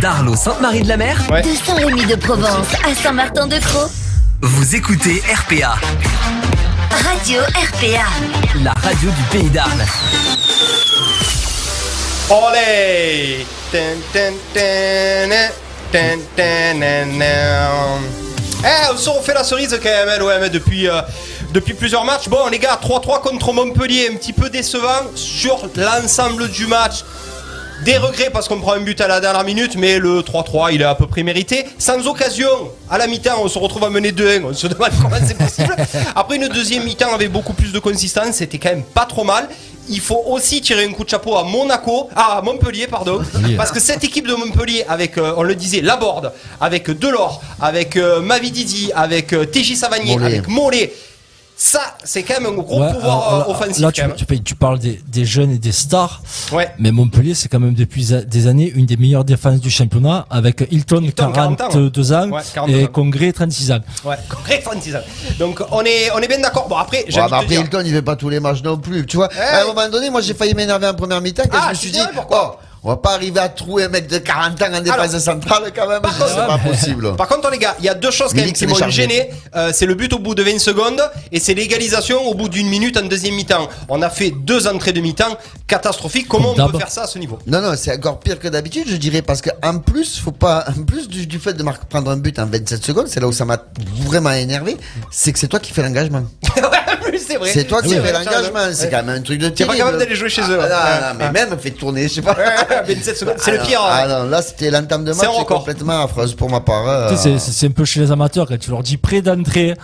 Darlo 0.02 0.36
Sainte-Marie 0.36 0.82
de 0.82 0.88
la 0.88 0.98
Mer, 0.98 1.22
Ouais. 1.30 1.42
De 1.44 1.50
Saint-Rémy 1.50 2.06
de 2.06 2.16
Provence 2.16 2.68
à 2.84 2.96
Saint-Martin-de-Croix. 2.96 3.90
vous 4.42 4.76
écoutez 4.76 5.22
RPA, 5.32 5.76
Radio 6.92 7.42
RPA. 7.42 8.06
la 8.64 8.74
radio 8.74 9.10
du 9.10 9.24
pays 9.32 9.50
d'Arles. 9.50 9.86
Olé. 12.30 13.46
Eh, 18.64 18.94
on 18.94 18.98
se 18.98 19.10
refait 19.10 19.34
la 19.34 19.44
cerise 19.44 19.80
quand 19.82 19.90
même, 19.90 20.10
hein, 20.10 20.18
l'OM, 20.20 20.50
depuis, 20.50 20.88
euh, 20.90 21.02
depuis 21.54 21.74
plusieurs 21.74 22.04
matchs. 22.04 22.28
Bon, 22.28 22.48
les 22.52 22.60
gars, 22.60 22.78
3-3 22.82 23.22
contre 23.22 23.54
Montpellier, 23.54 24.10
un 24.12 24.18
petit 24.18 24.34
peu 24.34 24.50
décevant 24.50 25.10
sur 25.16 25.70
l'ensemble 25.78 26.50
du 26.50 26.68
match. 26.68 27.04
Des 27.84 27.98
regrets 27.98 28.30
parce 28.30 28.48
qu'on 28.48 28.60
prend 28.60 28.74
un 28.74 28.82
but 28.82 29.02
à 29.02 29.08
la 29.08 29.20
dernière 29.20 29.44
minute, 29.44 29.76
mais 29.76 29.98
le 29.98 30.20
3-3, 30.22 30.70
il 30.72 30.82
est 30.82 30.86
à 30.86 30.94
peu 30.94 31.08
près 31.08 31.24
mérité. 31.24 31.66
Sans 31.80 32.06
occasion, 32.08 32.48
à 32.90 33.00
la 33.00 33.08
mi-temps, 33.08 33.42
on 33.42 33.48
se 33.48 33.58
retrouve 33.58 33.84
à 33.84 33.90
mener 33.90 34.12
2-1. 34.12 34.44
On 34.46 34.54
se 34.54 34.68
demande 34.68 34.92
comment 35.02 35.16
c'est 35.26 35.36
possible. 35.38 35.76
Après 36.16 36.36
une 36.36 36.48
deuxième 36.48 36.84
mi-temps 36.84 37.12
avec 37.12 37.32
beaucoup 37.32 37.54
plus 37.54 37.72
de 37.72 37.80
consistance, 37.80 38.36
c'était 38.36 38.60
quand 38.60 38.70
même 38.70 38.84
pas 38.84 39.06
trop 39.06 39.24
mal. 39.24 39.50
Il 39.90 40.00
faut 40.00 40.22
aussi 40.28 40.62
tirer 40.62 40.86
un 40.86 40.92
coup 40.92 41.04
de 41.04 41.10
chapeau 41.10 41.36
à 41.36 41.44
Monaco, 41.44 42.08
ah, 42.16 42.38
à 42.38 42.42
Montpellier, 42.44 42.86
pardon, 42.86 43.20
parce 43.58 43.72
que 43.72 43.80
cette 43.80 44.04
équipe 44.04 44.28
de 44.28 44.36
Montpellier, 44.36 44.86
avec, 44.88 45.18
euh, 45.18 45.34
on 45.38 45.42
le 45.42 45.56
disait, 45.56 45.82
Laborde, 45.82 46.34
avec 46.62 46.92
Delors, 46.92 47.42
avec 47.60 47.98
euh, 47.98 48.22
Mavididi, 48.22 48.92
avec 48.94 49.34
euh, 49.34 49.44
TJ 49.46 49.74
Savanier, 49.76 50.14
Mollet. 50.18 50.26
avec 50.28 50.48
Mollet, 50.48 50.94
ça, 51.64 51.96
c'est 52.04 52.24
quand 52.24 52.42
même 52.42 52.52
un 52.52 52.56
gros 52.60 52.82
Ouais, 52.82 52.92
pouvoir 52.92 53.04
alors, 53.28 53.34
euh, 53.34 53.40
là, 53.42 53.50
offensif. 53.50 53.82
Là, 53.84 53.92
tu, 53.92 54.02
quand 54.02 54.08
même. 54.08 54.18
tu, 54.18 54.42
tu 54.42 54.56
parles 54.56 54.80
des, 54.80 55.00
des 55.08 55.26
jeunes 55.26 55.52
et 55.52 55.60
des 55.60 55.72
stars. 55.72 56.24
Ouais. 56.52 56.72
Mais 56.80 56.92
Montpellier, 56.92 57.36
c'est 57.36 57.50
quand 57.50 57.60
même 57.60 57.76
depuis 57.76 58.08
des 58.26 58.48
années 58.48 58.72
une 58.74 58.88
des 58.88 58.98
meilleures 58.98 59.24
défenses 59.26 59.60
du 59.60 59.70
championnat 59.70 60.26
avec 60.32 60.68
Hilton, 60.72 61.04
Hilton, 61.04 61.32
40 61.32 61.62
ans, 61.62 61.68
42 61.70 62.14
ans, 62.14 62.30
Ouais, 62.32 62.42
42 62.56 62.76
et 62.80 62.84
ans. 62.86 62.88
Congrès 62.92 63.32
36 63.32 63.72
ans. 63.74 63.80
Ouais, 64.04 64.16
très 64.44 64.60
fantisant. 64.60 65.02
Donc 65.38 65.62
on 65.72 65.84
est, 65.84 66.10
on 66.16 66.18
est 66.18 66.28
bien 66.28 66.40
d'accord. 66.40 66.68
Bon 66.68 66.78
après, 66.78 67.06
Ouais, 67.06 67.14
bah 67.16 67.26
après, 67.32 67.46
dire. 67.46 67.62
Hilton, 67.62 67.84
il 67.86 67.92
fait 67.94 68.02
pas 68.02 68.16
tous 68.16 68.30
les 68.30 68.40
matchs 68.40 68.64
non 68.64 68.78
plus. 68.80 69.06
Tu 69.06 69.18
vois, 69.18 69.30
à 69.32 69.62
un 69.62 69.66
moment 69.68 69.88
donné, 69.88 70.10
moi, 70.10 70.22
j'ai 70.22 70.34
failli 70.34 70.56
m'énerver 70.56 70.88
en 70.88 70.96
première 70.96 71.22
mi-temps 71.22 71.44
quand 71.48 71.60
Ah, 71.62 71.66
je 71.68 71.70
me 71.70 71.76
suis 71.76 71.92
dit, 71.92 72.00
pourquoi 72.16 72.60
oh, 72.60 72.66
on 72.84 72.90
va 72.90 72.98
pas 72.98 73.14
arriver 73.14 73.40
à 73.40 73.48
trouver 73.50 73.84
un 73.84 73.90
mec 73.90 74.08
de 74.08 74.18
40 74.18 74.62
ans 74.62 74.66
en 74.74 74.82
défense 74.82 75.00
Alors, 75.10 75.22
centrale 75.22 75.72
quand 75.76 75.88
même. 75.88 76.02
par 76.02 76.18
contre- 76.18 76.30
C'est 76.32 76.48
pas 76.48 76.58
possible. 76.58 77.16
Par 77.16 77.28
contre 77.28 77.50
les 77.52 77.58
gars, 77.60 77.76
il 77.80 77.86
y 77.86 77.90
a 77.90 77.94
deux 77.94 78.10
choses 78.12 78.30
quand 78.30 78.38
même 78.38 78.46
Milik, 78.46 78.58
qui 78.58 78.66
m'ont 78.68 78.90
gêné. 78.90 79.30
Euh, 79.56 79.72
c'est 79.74 79.86
le 79.86 79.94
but 79.96 80.12
au 80.14 80.20
bout 80.20 80.34
de 80.36 80.42
20 80.44 80.60
secondes 80.60 81.02
et 81.32 81.40
c'est 81.40 81.54
l'égalisation 81.54 82.22
au 82.28 82.34
bout 82.34 82.50
d'une 82.50 82.68
minute 82.68 82.98
en 82.98 83.04
deuxième 83.04 83.36
mi-temps. 83.36 83.68
On 83.90 84.02
a 84.02 84.10
fait 84.10 84.32
deux 84.32 84.68
entrées 84.68 84.94
de 84.94 85.02
mi-temps 85.02 85.38
catastrophiques. 85.68 86.28
Comment 86.28 86.54
on 86.58 86.70
peut 86.70 86.78
faire 86.80 86.90
ça 86.90 87.04
à 87.04 87.08
ce 87.08 87.20
niveau? 87.20 87.38
Non, 87.48 87.62
non, 87.62 87.74
c'est 87.78 87.94
encore 87.96 88.20
pire 88.20 88.40
que 88.40 88.48
d'habitude, 88.48 88.86
je 88.88 88.96
dirais, 88.96 89.22
parce 89.22 89.42
que 89.42 89.50
en 89.64 89.78
plus, 89.80 90.20
faut 90.20 90.32
pas, 90.32 90.66
en 90.68 90.84
plus 90.84 91.08
du, 91.08 91.28
du 91.28 91.40
fait 91.40 91.54
de 91.54 91.64
marquer- 91.64 91.86
prendre 91.90 92.10
un 92.12 92.18
but 92.18 92.38
en 92.40 92.46
27 92.48 92.84
secondes, 92.84 93.08
c'est 93.08 93.20
là 93.20 93.28
où 93.28 93.32
ça 93.34 93.46
m'a 93.46 93.58
vraiment 94.08 94.32
énervé, 94.32 94.78
c'est 95.12 95.32
que 95.32 95.40
c'est 95.40 95.48
toi 95.48 95.60
qui 95.60 95.72
fais 95.72 95.84
l'engagement. 95.84 96.24
C'est 97.20 97.38
vrai. 97.38 97.50
C'est 97.54 97.64
toi 97.66 97.82
qui 97.82 97.90
C'est 97.90 98.02
fais 98.02 98.12
l'engagement, 98.14 98.60
c'est 98.74 98.90
quand 98.90 99.04
même 99.04 99.18
un 99.18 99.22
truc 99.22 99.40
de 99.40 99.50
T'es 99.50 99.66
pas 99.66 99.76
capable 99.76 99.98
d'aller 99.98 100.16
jouer 100.16 100.30
chez 100.30 100.42
eux. 100.42 100.60
Ah, 100.62 101.00
non, 101.02 101.08
non, 101.10 101.16
mais 101.20 101.32
même 101.48 101.60
fait 101.60 101.72
tourner, 101.72 102.04
je 102.08 102.14
sais 102.16 102.22
pas. 102.22 102.36
27 102.88 103.18
secondes, 103.18 103.36
c'est 103.38 103.52
le 103.52 103.60
Ah, 103.62 103.66
pire. 103.66 103.80
non, 103.82 103.86
hein. 103.88 103.92
Ah 104.04 104.08
non, 104.08 104.30
là 104.30 104.42
c'était 104.42 104.70
l'entame 104.72 105.04
de 105.06 105.14
match, 105.14 105.28
complètement 105.48 106.04
affreuse 106.04 106.34
pour 106.36 106.50
ma 106.50 106.60
part. 106.62 106.88
euh. 106.88 107.10
Tu 107.10 107.16
sais, 107.18 107.22
c'est- 107.24 107.40
c'est 107.40 107.52
c'est 107.52 107.68
un 107.68 107.72
peu 107.72 107.86
chez 107.86 108.00
les 108.00 108.12
amateurs 108.12 108.48
quand 108.48 108.58
tu 108.60 108.70
leur 108.72 108.84
dis 108.84 108.98
près 108.98 109.22
d'entrée. 109.22 109.76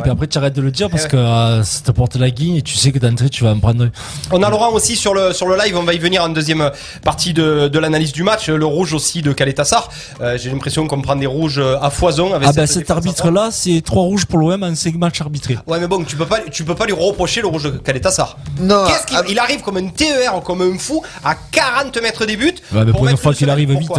Puis 0.00 0.10
après, 0.10 0.26
tu 0.26 0.38
arrêtes 0.38 0.54
de 0.54 0.60
le 0.62 0.70
dire 0.70 0.90
parce 0.90 1.04
ouais. 1.04 1.08
que 1.10 1.16
euh, 1.16 1.62
ça 1.62 1.80
te 1.82 1.90
porte 1.92 2.16
la 2.16 2.30
guigne 2.30 2.56
et 2.56 2.62
tu 2.62 2.74
sais 2.76 2.90
que 2.92 2.98
d'entrée, 2.98 3.30
tu 3.30 3.44
vas 3.44 3.50
en 3.50 3.58
prendre. 3.60 3.88
On 4.32 4.42
a 4.42 4.50
Laurent 4.50 4.72
aussi 4.72 4.96
sur 4.96 5.14
le 5.14 5.32
sur 5.32 5.46
le 5.46 5.56
live, 5.56 5.76
on 5.76 5.82
va 5.84 5.94
y 5.94 5.98
venir 5.98 6.22
en 6.24 6.28
deuxième 6.28 6.70
partie 7.02 7.32
de, 7.32 7.68
de 7.68 7.78
l'analyse 7.78 8.12
du 8.12 8.22
match. 8.22 8.48
Le 8.48 8.66
rouge 8.66 8.92
aussi 8.92 9.22
de 9.22 9.32
Caletassar. 9.32 9.88
Euh, 10.20 10.36
J'ai 10.36 10.50
l'impression 10.50 10.86
qu'on 10.86 11.00
prend 11.00 11.16
des 11.16 11.26
rouges 11.26 11.62
à 11.80 11.90
foison 11.90 12.34
avec 12.34 12.48
Ah 12.48 12.52
ben 12.52 12.66
cette 12.66 12.78
cet 12.78 12.90
arbitre-là, 12.90 13.50
c'est 13.52 13.82
trois 13.84 14.02
rouges 14.02 14.26
pour 14.26 14.38
l'OM 14.38 14.62
en 14.62 14.74
5 14.74 14.94
matchs 14.96 15.20
arbitrés. 15.20 15.58
Ouais 15.66 15.78
mais 15.78 15.86
bon, 15.86 16.02
tu 16.04 16.16
peux 16.16 16.26
pas 16.26 16.40
tu 16.50 16.64
peux 16.64 16.74
pas 16.74 16.86
lui 16.86 16.92
reprocher 16.92 17.40
le 17.40 17.46
rouge 17.46 17.64
de 17.64 17.70
Caletassar. 17.70 18.36
Non, 18.60 18.84
Qu'est-ce 18.86 19.06
qu'il 19.06 19.30
il 19.32 19.38
arrive 19.38 19.62
comme 19.62 19.76
un 19.76 19.88
TER 19.88 20.32
comme 20.44 20.60
un 20.62 20.76
fou 20.78 21.02
à 21.24 21.34
40 21.52 21.96
mètres 22.02 22.26
des 22.26 22.36
buts. 22.36 22.52
Ouais, 22.72 22.84
mais 22.84 22.92
pour 22.92 23.06
une 23.08 23.16
fois 23.16 23.32
qu'il 23.32 23.48
arrive 23.48 23.70
vite. 23.78 23.90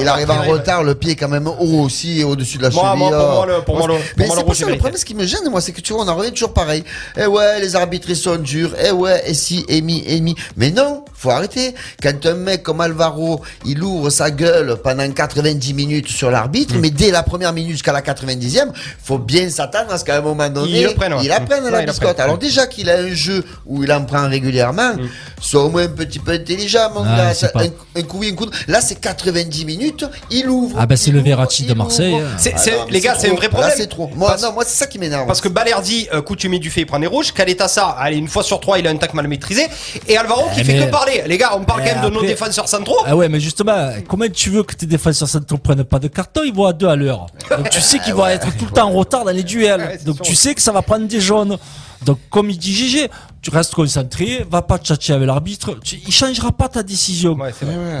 Il 0.00 0.08
arrive 0.08 0.30
en 0.30 0.42
retard, 0.50 0.82
le 0.82 0.94
pied 0.94 1.12
est 1.12 1.16
quand 1.16 1.28
même 1.28 1.46
haut 1.46 1.82
aussi, 1.84 2.24
au-dessus 2.24 2.58
de 2.58 2.62
la 2.62 2.70
Moi, 2.70 2.82
cheville. 2.82 2.98
moi, 2.98 3.10
pour 3.10 3.20
euh. 3.20 3.34
moi, 3.34 3.46
le- 3.46 3.62
pour 3.62 3.76
moi, 3.78 3.86
le- 3.88 3.94
pour 3.94 4.02
mais 4.16 4.26
moi, 4.26 4.36
le 4.36 4.42
rouge 4.42 4.56
ça 4.56 4.66
le 4.66 4.72
problème, 4.76 4.96
ce 4.96 5.04
qui 5.04 5.14
me 5.14 5.25
gêne, 5.26 5.48
moi, 5.50 5.60
c'est 5.60 5.72
que 5.72 5.80
tu 5.80 5.92
vois, 5.92 6.04
on 6.04 6.08
en 6.08 6.16
revient 6.16 6.32
toujours 6.32 6.52
pareil. 6.52 6.84
Eh 7.16 7.26
ouais, 7.26 7.60
les 7.60 7.76
arbitres, 7.76 8.08
ils 8.10 8.16
sont 8.16 8.36
durs. 8.36 8.74
Eh 8.82 8.90
ouais, 8.90 9.22
et 9.26 9.34
si, 9.34 9.64
et 9.68 9.80
mi, 9.82 10.02
et 10.06 10.20
mi. 10.20 10.34
Mais 10.56 10.70
non, 10.70 11.04
faut 11.26 11.32
arrêter. 11.32 11.74
Quand 12.02 12.24
un 12.26 12.34
mec 12.34 12.62
comme 12.62 12.80
Alvaro, 12.80 13.40
il 13.64 13.82
ouvre 13.82 14.10
sa 14.10 14.30
gueule 14.30 14.76
pendant 14.82 15.10
90 15.10 15.74
minutes 15.74 16.08
sur 16.08 16.30
l'arbitre, 16.30 16.74
Mm. 16.76 16.80
mais 16.80 16.90
dès 16.90 17.10
la 17.10 17.22
première 17.24 17.52
minute 17.52 17.72
jusqu'à 17.72 17.92
la 17.92 18.02
90e, 18.02 18.72
faut 19.02 19.18
bien 19.18 19.48
s'attendre 19.50 19.92
à 19.92 19.98
ce 19.98 20.04
qu'à 20.04 20.16
un 20.18 20.20
moment 20.20 20.48
donné, 20.48 20.82
Il 20.82 20.94
prenne, 20.94 21.14
ouais. 21.14 21.20
il 21.24 21.32
apprenne 21.32 21.64
Mm. 21.64 21.70
la 21.70 21.80
il 21.82 21.86
biscotte. 21.86 22.10
apprenne. 22.10 22.24
Alors 22.24 22.38
déjà 22.38 22.66
qu'il 22.66 22.88
a 22.90 22.98
un 22.98 23.12
jeu 23.12 23.44
où 23.66 23.82
il 23.82 23.90
en 23.92 24.04
prend 24.04 24.28
régulièrement, 24.28 24.94
Mm. 24.94 25.08
soit 25.40 25.64
au 25.64 25.68
moins 25.70 25.84
un 25.84 25.88
petit 25.88 26.18
peu 26.20 26.32
intelligent, 26.32 26.90
mon 26.94 27.02
Ah, 27.04 27.16
gars. 27.16 27.34
Ça- 27.34 27.50
Un, 27.54 27.64
un 27.98 28.02
coup 28.02 28.18
oui, 28.20 28.30
un 28.32 28.34
coup. 28.36 28.46
de- 28.46 28.52
Là, 28.68 28.80
c'est 28.80 29.00
90 29.00 29.64
minutes, 29.64 30.04
il 30.30 30.48
ouvre. 30.48 30.76
Ah 30.78 30.86
ben 30.86 30.96
c'est 30.96 31.10
le 31.10 31.20
Verratti 31.20 31.64
de 31.64 31.70
il 31.72 31.76
Marseille. 31.76 32.14
hein. 32.14 32.20
Ah 32.36 32.48
non, 32.70 32.84
mais 32.86 32.92
les 32.92 33.00
gars, 33.00 33.16
c'est 33.18 33.30
un 33.30 33.34
vrai 33.34 33.48
problème. 33.48 33.72
c'est 33.76 33.86
trop. 33.88 34.08
Moi, 34.14 34.30
Parce- 34.30 34.42
non, 34.42 34.52
moi, 34.52 34.64
c'est 34.66 34.76
ça 34.76 34.86
qui 34.86 34.98
m'énerve. 34.98 35.26
Parce 35.26 35.40
que 35.40 35.48
Balerdi, 35.48 36.08
euh, 36.12 36.22
coutumier 36.22 36.58
du 36.58 36.70
fait, 36.70 36.82
il 36.82 36.86
prend 36.86 36.98
des 36.98 37.06
rouges. 37.06 37.32
Caletassar, 37.32 37.96
allez, 37.98 38.16
une 38.16 38.28
fois 38.28 38.42
sur 38.42 38.60
trois, 38.60 38.78
il 38.78 38.86
a 38.86 38.90
un 38.90 38.96
tac 38.96 39.14
mal 39.14 39.26
maîtrisé. 39.28 39.66
Et 40.08 40.16
Alvaro 40.16 40.48
qui 40.54 40.60
Eh, 40.60 40.64
fait 40.64 40.78
que 40.78 40.90
parler. 40.90 41.15
Les 41.26 41.38
gars, 41.38 41.50
on 41.56 41.64
parle 41.64 41.82
Mais 41.82 41.88
quand 41.90 41.94
même 41.96 42.04
de 42.04 42.10
nos 42.10 42.16
après- 42.16 42.28
défenseurs 42.28 42.68
centraux. 42.68 42.98
Ah 43.06 43.16
ouais, 43.16 43.28
mais 43.28 43.40
justement, 43.40 43.90
comment 44.08 44.26
tu 44.32 44.50
veux 44.50 44.62
que 44.62 44.74
tes 44.74 44.86
défenseurs 44.86 45.28
centraux 45.28 45.58
prennent 45.58 45.84
pas 45.84 45.98
de 45.98 46.08
carton 46.08 46.42
Ils 46.44 46.54
vont 46.54 46.66
à 46.66 46.72
deux 46.72 46.88
à 46.88 46.96
l'heure. 46.96 47.26
Donc 47.56 47.70
tu 47.70 47.80
sais 47.80 47.98
qu'ils 48.04 48.14
vont 48.14 48.26
être 48.26 48.54
tout 48.56 48.64
le 48.66 48.70
temps 48.72 48.88
en 48.88 48.92
retard 48.92 49.24
dans 49.24 49.30
les 49.32 49.42
duels. 49.42 49.98
Donc 50.04 50.20
tu 50.22 50.34
sais 50.34 50.54
que 50.54 50.60
ça 50.62 50.72
va 50.72 50.82
prendre 50.82 51.06
des 51.06 51.20
jaunes. 51.20 51.56
Donc 52.04 52.18
comme 52.30 52.50
il 52.50 52.58
dit 52.58 52.72
Gigi, 52.74 53.08
tu 53.48 53.56
restes 53.56 53.74
concentré, 53.74 54.44
va 54.50 54.60
pas 54.60 54.76
tchatcher 54.76 55.12
avec 55.12 55.28
l'arbitre. 55.28 55.78
Il 56.04 56.12
changera 56.12 56.50
pas 56.50 56.68
ta 56.68 56.82
décision. 56.82 57.34
Ouais. 57.34 57.52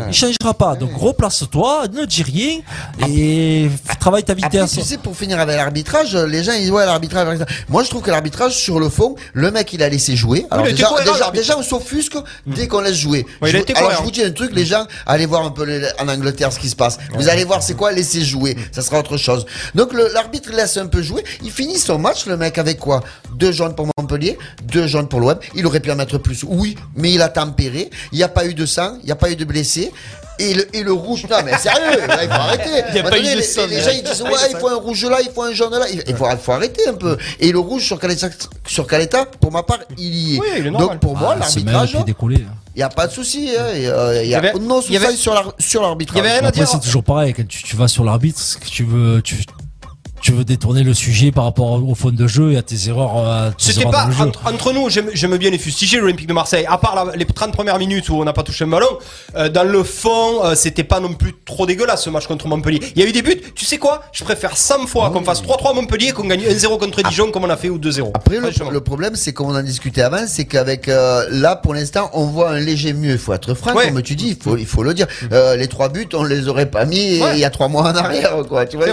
Il 0.08 0.12
changera 0.12 0.54
pas. 0.54 0.74
Donc 0.74 0.90
replace-toi, 0.96 1.84
ne 1.92 2.04
dis 2.04 2.24
rien 2.24 2.58
et 3.06 3.68
f- 3.68 3.98
travaille 4.00 4.24
ta 4.24 4.32
Après, 4.32 4.48
vitesse. 4.48 4.72
tu 4.72 4.80
sais, 4.82 4.98
pour 4.98 5.16
finir 5.16 5.38
avec 5.38 5.54
l'arbitrage, 5.56 6.16
les 6.16 6.42
gens 6.42 6.50
ils 6.52 6.62
disent 6.62 6.70
ouais 6.72 6.84
l'arbitrage. 6.84 7.38
Moi, 7.68 7.84
je 7.84 7.90
trouve 7.90 8.02
que 8.02 8.10
l'arbitrage, 8.10 8.56
sur 8.56 8.80
le 8.80 8.88
fond, 8.88 9.14
le 9.34 9.52
mec 9.52 9.72
il 9.72 9.84
a 9.84 9.88
laissé 9.88 10.16
jouer. 10.16 10.46
Alors 10.50 10.64
déjà, 10.64 10.88
déjà, 10.98 11.18
l'arbitre. 11.18 11.32
déjà, 11.32 11.56
on 11.58 11.62
s'offusque 11.62 12.16
dès 12.44 12.66
qu'on 12.66 12.80
laisse 12.80 12.96
jouer. 12.96 13.24
Ouais, 13.40 13.50
il 13.52 13.56
Je 13.68 13.76
alors 13.76 13.92
je 13.92 14.02
vous 14.02 14.10
dis 14.10 14.22
un 14.24 14.32
truc, 14.32 14.50
les 14.52 14.66
gens, 14.66 14.84
allez 15.06 15.26
voir 15.26 15.44
un 15.44 15.50
peu 15.52 15.62
les- 15.64 15.86
en 16.00 16.08
Angleterre 16.08 16.52
ce 16.52 16.58
qui 16.58 16.68
se 16.68 16.74
passe. 16.76 16.98
Vous 17.14 17.28
allez 17.28 17.44
voir 17.44 17.62
c'est 17.62 17.74
quoi 17.74 17.92
laisser 17.92 18.24
jouer. 18.24 18.56
Ça 18.72 18.82
sera 18.82 18.98
autre 18.98 19.16
chose. 19.16 19.46
Donc 19.76 19.92
l'arbitre 20.12 20.50
laisse 20.52 20.76
un 20.76 20.86
peu 20.88 21.02
jouer. 21.02 21.22
Il 21.44 21.52
finit 21.52 21.78
son 21.78 22.00
match, 22.00 22.26
le 22.26 22.36
mec 22.36 22.58
avec 22.58 22.80
quoi? 22.80 23.00
Deux 23.36 23.52
jaunes 23.52 23.76
pour 23.76 23.86
Montpellier, 23.96 24.38
deux 24.64 24.88
jaunes 24.88 25.06
pour 25.06 25.20
l'OM. 25.20 25.35
Il 25.54 25.66
aurait 25.66 25.80
pu 25.80 25.90
en 25.90 25.96
mettre 25.96 26.18
plus. 26.18 26.44
Oui, 26.46 26.76
mais 26.96 27.12
il 27.12 27.22
a 27.22 27.28
tempéré. 27.28 27.90
Il 28.12 28.16
n'y 28.18 28.24
a 28.24 28.28
pas 28.28 28.46
eu 28.46 28.54
de 28.54 28.66
sang, 28.66 28.98
il 29.02 29.06
n'y 29.06 29.12
a 29.12 29.16
pas 29.16 29.30
eu 29.30 29.36
de 29.36 29.44
blessés. 29.44 29.92
Et 30.38 30.52
le, 30.52 30.76
et 30.76 30.82
le 30.82 30.92
rouge, 30.92 31.24
non 31.30 31.38
mais 31.46 31.56
sérieux, 31.56 32.06
là, 32.06 32.22
il 32.22 32.28
faut 32.28 32.34
arrêter. 32.34 32.68
Il 32.90 32.96
y 32.96 32.98
a 32.98 33.02
pas 33.04 33.18
eu 33.18 33.22
de 33.22 33.26
les, 33.26 33.34
les 33.36 33.40
mais- 33.70 33.82
gens 33.82 33.90
ils 33.90 34.02
disent 34.02 34.20
ouais 34.20 34.30
il 34.50 34.56
faut 34.58 34.68
un 34.68 34.74
rouge 34.76 35.02
là, 35.06 35.18
il 35.22 35.30
faut 35.30 35.42
un 35.42 35.54
jaune 35.54 35.70
là, 35.72 35.86
il 35.90 36.04
il 36.06 36.14
faut, 36.14 36.26
il 36.30 36.36
faut 36.36 36.52
arrêter 36.52 36.86
un 36.88 36.92
peu. 36.92 37.16
Et 37.40 37.50
le 37.52 37.58
rouge 37.58 37.84
sur 37.86 37.98
Caleta, 37.98 38.28
sur 38.66 38.86
Caleta, 38.86 39.24
pour 39.24 39.50
ma 39.50 39.62
part, 39.62 39.78
il 39.96 40.14
y 40.14 40.36
est. 40.36 40.40
Oui, 40.40 40.46
il 40.58 40.66
est. 40.66 40.70
Donc 40.70 40.98
pour 41.00 41.16
moi 41.16 41.36
Ah, 41.36 41.38
l'arbitrage, 41.38 41.96
il 42.74 42.80
y 42.80 42.82
a 42.82 42.90
pas 42.90 43.06
de 43.06 43.12
souci, 43.12 43.48
hein, 43.58 43.62
euh, 43.62 44.20
il 44.22 44.28
y 44.28 44.34
a 44.34 44.40
Il 44.40 44.44
y 44.44 44.48
avait- 44.48 44.52
non 44.60 44.82
il 44.86 44.92
y 44.92 44.96
avait- 44.98 45.16
sur 45.16 45.32
l'ar- 45.32 45.54
sur 45.58 45.80
l'arbitrage. 45.80 46.16
Il 46.18 46.18
y 46.18 46.20
avait 46.28 46.32
rien 46.38 46.44
à 46.44 46.48
Après, 46.48 46.60
dire. 46.60 46.68
c'est 46.68 46.80
toujours 46.80 47.02
pareil. 47.04 47.32
Quand 47.32 47.48
tu, 47.48 47.62
tu 47.62 47.74
vas 47.74 47.88
sur 47.88 48.04
l'arbitre, 48.04 48.38
tu 48.70 48.84
veux, 48.84 49.22
tu, 49.22 49.36
tu 50.22 50.32
veux 50.32 50.44
détourner 50.44 50.82
le 50.82 50.94
sujet 50.94 51.30
par 51.30 51.44
rapport 51.44 51.82
au 51.88 51.94
fond 51.94 52.10
de 52.10 52.26
jeu 52.26 52.52
et 52.52 52.56
à 52.56 52.62
tes 52.62 52.88
erreurs. 52.88 53.52
tes 53.56 53.72
C'était 53.72 53.84
pas 53.84 54.02
dans 54.04 54.08
le 54.08 54.12
jeu. 54.14 54.32
entre, 54.44 54.72
nous, 54.72 54.88
j'aime 54.90 55.36
bien 55.36 55.50
les 55.50 55.58
fustiger 55.58 55.98
l'Olympique 55.98 56.26
de 56.26 56.32
Marseille. 56.32 56.64
À 56.68 56.78
part 56.78 56.94
la- 57.04 57.16
les 57.16 57.24
30 57.24 57.52
premières 57.52 57.78
minutes 57.78 58.08
où 58.08 58.14
on 58.20 58.24
n'a 58.24 58.32
pas 58.32 58.42
touché 58.42 58.64
un 58.64 58.68
ballon, 58.68 58.88
euh, 59.36 59.48
dans 59.48 59.62
le 59.64 59.82
fond, 59.84 60.44
euh, 60.44 60.54
c'était 60.54 60.84
pas 60.84 61.00
non 61.00 61.12
plus 61.12 61.34
trop 61.44 61.66
dégueulasse 61.66 62.04
ce 62.04 62.10
match 62.10 62.26
contre 62.26 62.48
Montpellier. 62.48 62.80
Il 62.96 63.02
y 63.02 63.04
a 63.04 63.08
eu 63.08 63.12
des 63.12 63.22
buts. 63.22 63.40
Tu 63.54 63.64
sais 63.64 63.78
quoi? 63.78 64.02
Je 64.12 64.24
préfère 64.24 64.56
100 64.56 64.86
fois 64.86 65.10
qu'on 65.10 65.22
fasse 65.22 65.42
3-3 65.42 65.70
à 65.70 65.74
Montpellier 65.74 66.12
qu'on 66.12 66.24
gagne 66.26 66.42
1-0 66.42 66.78
contre 66.78 67.02
Dijon 67.02 67.30
comme 67.30 67.44
on 67.44 67.50
a 67.50 67.56
fait 67.56 67.68
ou 67.68 67.78
2-0. 67.78 68.10
Après, 68.14 68.38
le, 68.38 68.80
problème, 68.80 69.14
c'est 69.16 69.32
comme 69.32 69.48
on 69.48 69.54
en 69.56 69.62
discutait 69.62 70.02
avant, 70.02 70.26
c'est 70.26 70.44
qu'avec 70.44 70.88
euh, 70.88 71.26
là, 71.30 71.56
pour 71.56 71.74
l'instant, 71.74 72.10
on 72.14 72.24
voit 72.26 72.50
un 72.50 72.58
léger 72.58 72.92
mieux. 72.92 73.12
Il 73.12 73.18
faut 73.18 73.32
être 73.32 73.54
franc, 73.54 73.74
Ouais. 73.74 73.88
comme 73.90 74.02
tu 74.02 74.14
dis, 74.16 74.36
il 74.38 74.42
faut, 74.42 74.56
il 74.56 74.66
faut 74.66 74.82
le 74.82 74.94
dire. 74.94 75.06
Euh, 75.32 75.56
les 75.56 75.68
trois 75.68 75.88
buts, 75.88 76.08
on 76.14 76.24
les 76.24 76.48
aurait 76.48 76.66
pas 76.70 76.84
mis 76.84 77.20
Ouais. 77.20 77.30
il 77.34 77.38
y 77.40 77.44
a 77.44 77.50
trois 77.50 77.68
mois 77.68 77.82
en 77.82 77.94
arrière, 77.96 78.32
quoi. 78.48 78.64
Tu 78.66 78.76
vois 78.76 78.86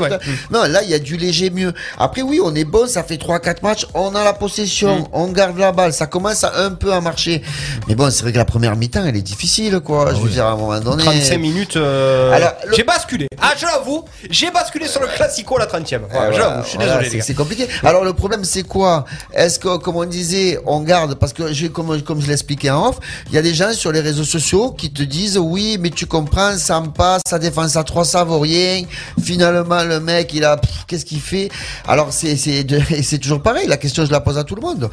Non, 0.52 0.64
là, 0.68 0.84
il 0.84 0.90
y 0.90 0.94
a 0.94 1.00
du 1.00 1.18
léger 1.24 1.50
mieux. 1.50 1.74
Après, 1.98 2.22
oui, 2.22 2.40
on 2.44 2.54
est 2.56 2.66
bon, 2.66 2.88
ça 2.88 3.04
fait 3.04 3.18
trois, 3.18 3.40
quatre 3.40 3.64
matchs, 3.64 3.86
on 3.94 4.14
a 4.16 4.24
la 4.24 4.34
possession, 4.34 5.00
Mm. 5.00 5.06
on 5.14 5.28
garde 5.30 5.58
la 5.58 5.72
balle, 5.72 5.94
ça 5.94 6.08
commence 6.08 6.44
à 6.44 6.52
un 6.66 6.72
peu 6.72 6.92
à 6.94 7.02
marcher. 7.02 7.42
Mais 7.88 7.96
bon, 7.96 8.10
c'est 8.12 8.22
vrai 8.24 8.32
que 8.32 8.38
la 8.38 8.46
première 8.46 8.76
mi-temps, 8.76 9.04
elle 9.06 9.16
est 9.18 9.22
difficile, 9.22 9.80
quoi. 9.80 10.14
je 10.14 10.20
veux 10.22 10.30
dire, 10.30 10.46
à 10.46 10.52
un 10.52 10.56
moment 10.58 10.80
donné. 10.80 11.04
35 11.04 11.38
minutes. 11.40 11.78
euh, 11.78 12.32
Alors, 12.32 12.54
le- 12.68 12.76
J'ai 12.76 12.84
basculé. 12.84 13.28
Ah, 13.42 13.54
je 13.58 13.66
l'avoue, 13.66 14.06
j'ai 14.30 14.52
basculé 14.52 14.88
sur 14.88 15.02
le 15.02 15.08
classico 15.08 15.56
à 15.58 15.60
la 15.60 15.66
30 15.66 15.92
e 15.94 16.00
Voilà, 16.10 16.30
Voilà, 16.30 16.32
j'avoue, 16.50 16.64
je 16.64 16.70
suis 16.70 16.78
voilà, 16.78 16.98
désolé, 17.00 17.22
c'est- 17.22 17.34
compliqué. 17.34 17.68
Alors 17.84 18.04
le 18.04 18.14
problème 18.14 18.44
c'est 18.46 18.64
quoi? 18.64 19.06
Est-ce 19.34 19.60
que 19.60 19.78
comme 19.78 19.98
on 19.98 20.06
disait, 20.06 20.60
on 20.66 20.80
garde? 20.82 21.16
Parce 21.16 21.34
que 21.34 21.52
j'ai 21.54 21.70
comme 21.70 22.02
comme 22.02 22.22
je 22.22 22.28
l'expliquais 22.28 22.70
en 22.70 22.90
off, 22.90 22.98
il 23.30 23.34
y 23.36 23.38
a 23.38 23.42
des 23.42 23.54
gens 23.54 23.72
sur 23.74 23.92
les 23.92 24.00
réseaux 24.00 24.24
sociaux 24.24 24.72
qui 24.72 24.92
te 24.92 25.04
disent 25.04 25.38
oui, 25.38 25.78
mais 25.80 25.90
tu 25.90 26.06
comprends, 26.06 26.58
ça 26.58 26.80
me 26.82 26.88
passe, 26.88 27.22
ça 27.28 27.38
défense 27.40 27.76
à 27.76 27.84
3 27.84 28.06
ça 28.06 28.24
vaut 28.24 28.40
rien. 28.40 28.84
Finalement 29.22 29.84
le 29.84 30.00
mec, 30.00 30.32
il 30.34 30.44
a 30.46 30.58
pff, 30.58 30.86
qu'est-ce 31.04 31.06
qu'il 31.06 31.22
fait? 31.22 31.50
Alors 31.88 32.12
c'est 32.13 33.20
toujours 33.20 33.42
pareil, 33.42 33.68
la 33.68 33.78
question 33.78 34.06
je 34.06 34.12
la 34.12 34.22
pose 34.22 34.38
à 34.38 34.44
tout 34.44 34.56
le 34.56 34.62
monde. 34.62 34.89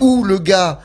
Ou 0.00 0.24
le 0.24 0.38
gars 0.38 0.80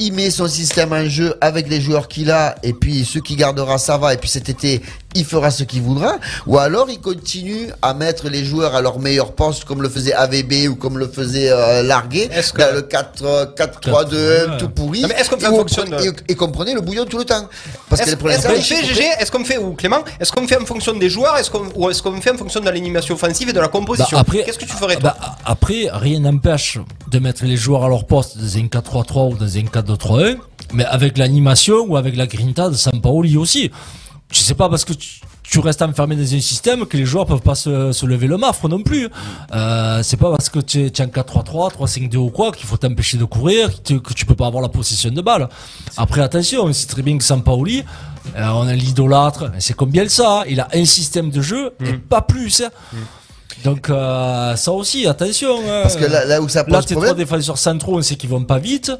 il 0.00 0.12
met 0.12 0.30
son 0.30 0.48
système 0.48 0.92
en 0.92 1.04
jeu 1.08 1.34
avec 1.40 1.68
les 1.68 1.80
joueurs 1.80 2.08
qu'il 2.08 2.30
a, 2.30 2.56
et 2.62 2.72
puis 2.72 3.04
ceux 3.04 3.20
qui 3.20 3.36
gardera, 3.36 3.78
ça 3.78 3.96
va, 3.96 4.12
et 4.12 4.16
puis 4.16 4.28
cet 4.28 4.48
été, 4.48 4.82
il 5.14 5.24
fera 5.24 5.52
ce 5.52 5.62
qu'il 5.62 5.82
voudra, 5.82 6.16
ou 6.48 6.58
alors 6.58 6.90
il 6.90 7.00
continue 7.00 7.68
à 7.80 7.94
mettre 7.94 8.28
les 8.28 8.44
joueurs 8.44 8.74
à 8.74 8.82
leur 8.82 8.98
meilleur 8.98 9.32
poste, 9.32 9.64
comme 9.64 9.82
le 9.82 9.88
faisait 9.88 10.12
AVB 10.12 10.68
ou 10.68 10.74
comme 10.74 10.98
le 10.98 11.06
faisait 11.06 11.48
euh, 11.50 11.82
Largué, 11.84 12.28
que- 12.28 12.58
dans 12.58 12.72
le 12.74 12.80
4-3-2-1 12.82 14.50
Ouais. 14.50 14.56
tout 14.58 14.68
pourri, 14.68 15.02
Non, 15.02 15.08
mais 15.08 15.14
est-ce 15.20 15.30
qu'on 15.30 15.38
fait 15.38 15.44
et, 15.44 15.48
en 15.48 15.52
vous 15.52 15.58
fonction 15.58 15.84
prenez- 15.84 16.10
de- 16.10 16.16
et, 16.28 16.32
et 16.32 16.34
comprenez 16.34 16.74
le 16.74 16.80
bouillon 16.80 17.04
tout 17.04 17.18
le 17.18 17.24
temps. 17.24 17.48
Parce 17.88 18.02
Est-ce 18.02 18.16
que 18.16 18.22
qu'on 18.22 18.28
fait, 18.60 18.60
GG 18.62 19.02
Est-ce 19.20 19.30
qu'on 19.30 19.44
fait, 19.44 19.58
ou 19.58 19.74
Clément 19.74 20.02
Est-ce 20.18 20.32
qu'on 20.32 20.46
fait 20.48 20.60
en 20.60 20.64
fonction 20.66 20.94
des 20.96 21.08
joueurs 21.08 21.36
est-ce 21.38 21.50
qu'on, 21.50 21.68
Ou 21.76 21.90
est-ce 21.90 22.02
qu'on 22.02 22.20
fait 22.20 22.30
en 22.32 22.36
fonction 22.36 22.58
de 22.60 22.64
l'animation 22.64 23.14
offensive 23.14 23.48
et 23.48 23.52
de 23.52 23.60
la 23.60 23.68
composition 23.68 24.16
Bah, 24.16 24.22
après- 24.26 24.42
Qu'est-ce 24.44 24.58
que 24.58 24.64
tu 24.64 24.72
ferais 24.74 24.96
toi 24.96 25.14
Bah, 25.20 25.36
après, 25.44 25.88
rien 25.92 26.18
n'empêche 26.20 26.78
de 27.10 27.18
mettre 27.20 27.44
les 27.44 27.56
joueurs 27.56 27.84
à 27.84 27.88
leur 27.88 28.06
poste 28.06 28.36
dans 28.38 28.56
un 28.56 28.66
4-3-3 28.66 29.28
ou 29.30 29.34
dans 29.36 29.56
un 29.56 29.62
4-2-3-1, 29.96 30.36
mais 30.72 30.84
avec 30.84 31.18
l'animation 31.18 31.84
ou 31.86 31.96
avec 31.96 32.16
la 32.16 32.26
grinta 32.26 32.68
de 32.68 32.74
Sampaoli 32.74 33.36
aussi. 33.36 33.70
Tu 34.30 34.40
sais 34.40 34.54
pas 34.54 34.68
parce 34.68 34.84
que 34.84 34.92
tu, 34.94 35.20
tu 35.44 35.58
restes 35.60 35.82
enfermé 35.82 36.16
dans 36.16 36.22
un 36.22 36.40
système 36.40 36.86
que 36.86 36.96
les 36.96 37.04
joueurs 37.04 37.26
peuvent 37.26 37.42
pas 37.42 37.54
se, 37.54 37.92
se 37.92 38.04
lever 38.06 38.26
le 38.26 38.36
mafre 38.36 38.68
non 38.68 38.82
plus. 38.82 39.08
Euh, 39.54 40.02
c'est 40.02 40.16
pas 40.16 40.30
parce 40.30 40.48
que 40.48 40.58
tu 40.58 40.86
es, 40.86 41.00
en 41.00 41.06
4-3-3, 41.06 41.72
3-5-2 41.74 42.16
ou 42.16 42.30
quoi 42.30 42.50
qu'il 42.50 42.66
faut 42.66 42.76
t'empêcher 42.76 43.16
de 43.16 43.24
courir, 43.24 43.70
que 43.70 43.80
tu, 43.82 44.00
que 44.00 44.12
tu 44.12 44.26
peux 44.26 44.34
pas 44.34 44.46
avoir 44.46 44.62
la 44.62 44.68
possession 44.70 45.10
de 45.10 45.20
balle. 45.22 45.48
Après, 45.96 46.20
attention, 46.22 46.64
on 46.64 46.72
sait 46.72 46.86
très 46.86 47.02
bien 47.02 47.16
que 47.16 47.22
Sampaoli, 47.24 47.84
euh, 48.36 48.48
on 48.54 48.66
a 48.66 48.74
l'idolâtre, 48.74 49.52
c'est 49.60 49.76
comme 49.76 49.90
Bielsa, 49.90 50.44
il 50.48 50.58
a 50.58 50.68
un 50.74 50.84
système 50.84 51.30
de 51.30 51.40
jeu 51.42 51.72
et 51.84 51.92
pas 51.92 52.22
plus. 52.22 52.62
hein. 52.62 52.70
Donc 53.62 53.88
euh, 53.88 54.56
ça 54.56 54.72
aussi, 54.72 55.06
attention. 55.06 55.58
hein. 55.68 55.82
Parce 55.82 55.96
que 55.96 56.06
là, 56.06 56.24
là 56.24 56.40
où 56.42 56.48
ça 56.48 56.64
Là, 56.66 56.78
pose 56.78 56.86
tes 56.86 56.94
trois 56.94 57.14
défenseurs 57.14 57.58
centraux, 57.58 57.98
on 57.98 58.02
sait 58.02 58.16
qu'ils 58.16 58.30
vont 58.30 58.42
pas 58.44 58.58
vite. 58.58 58.90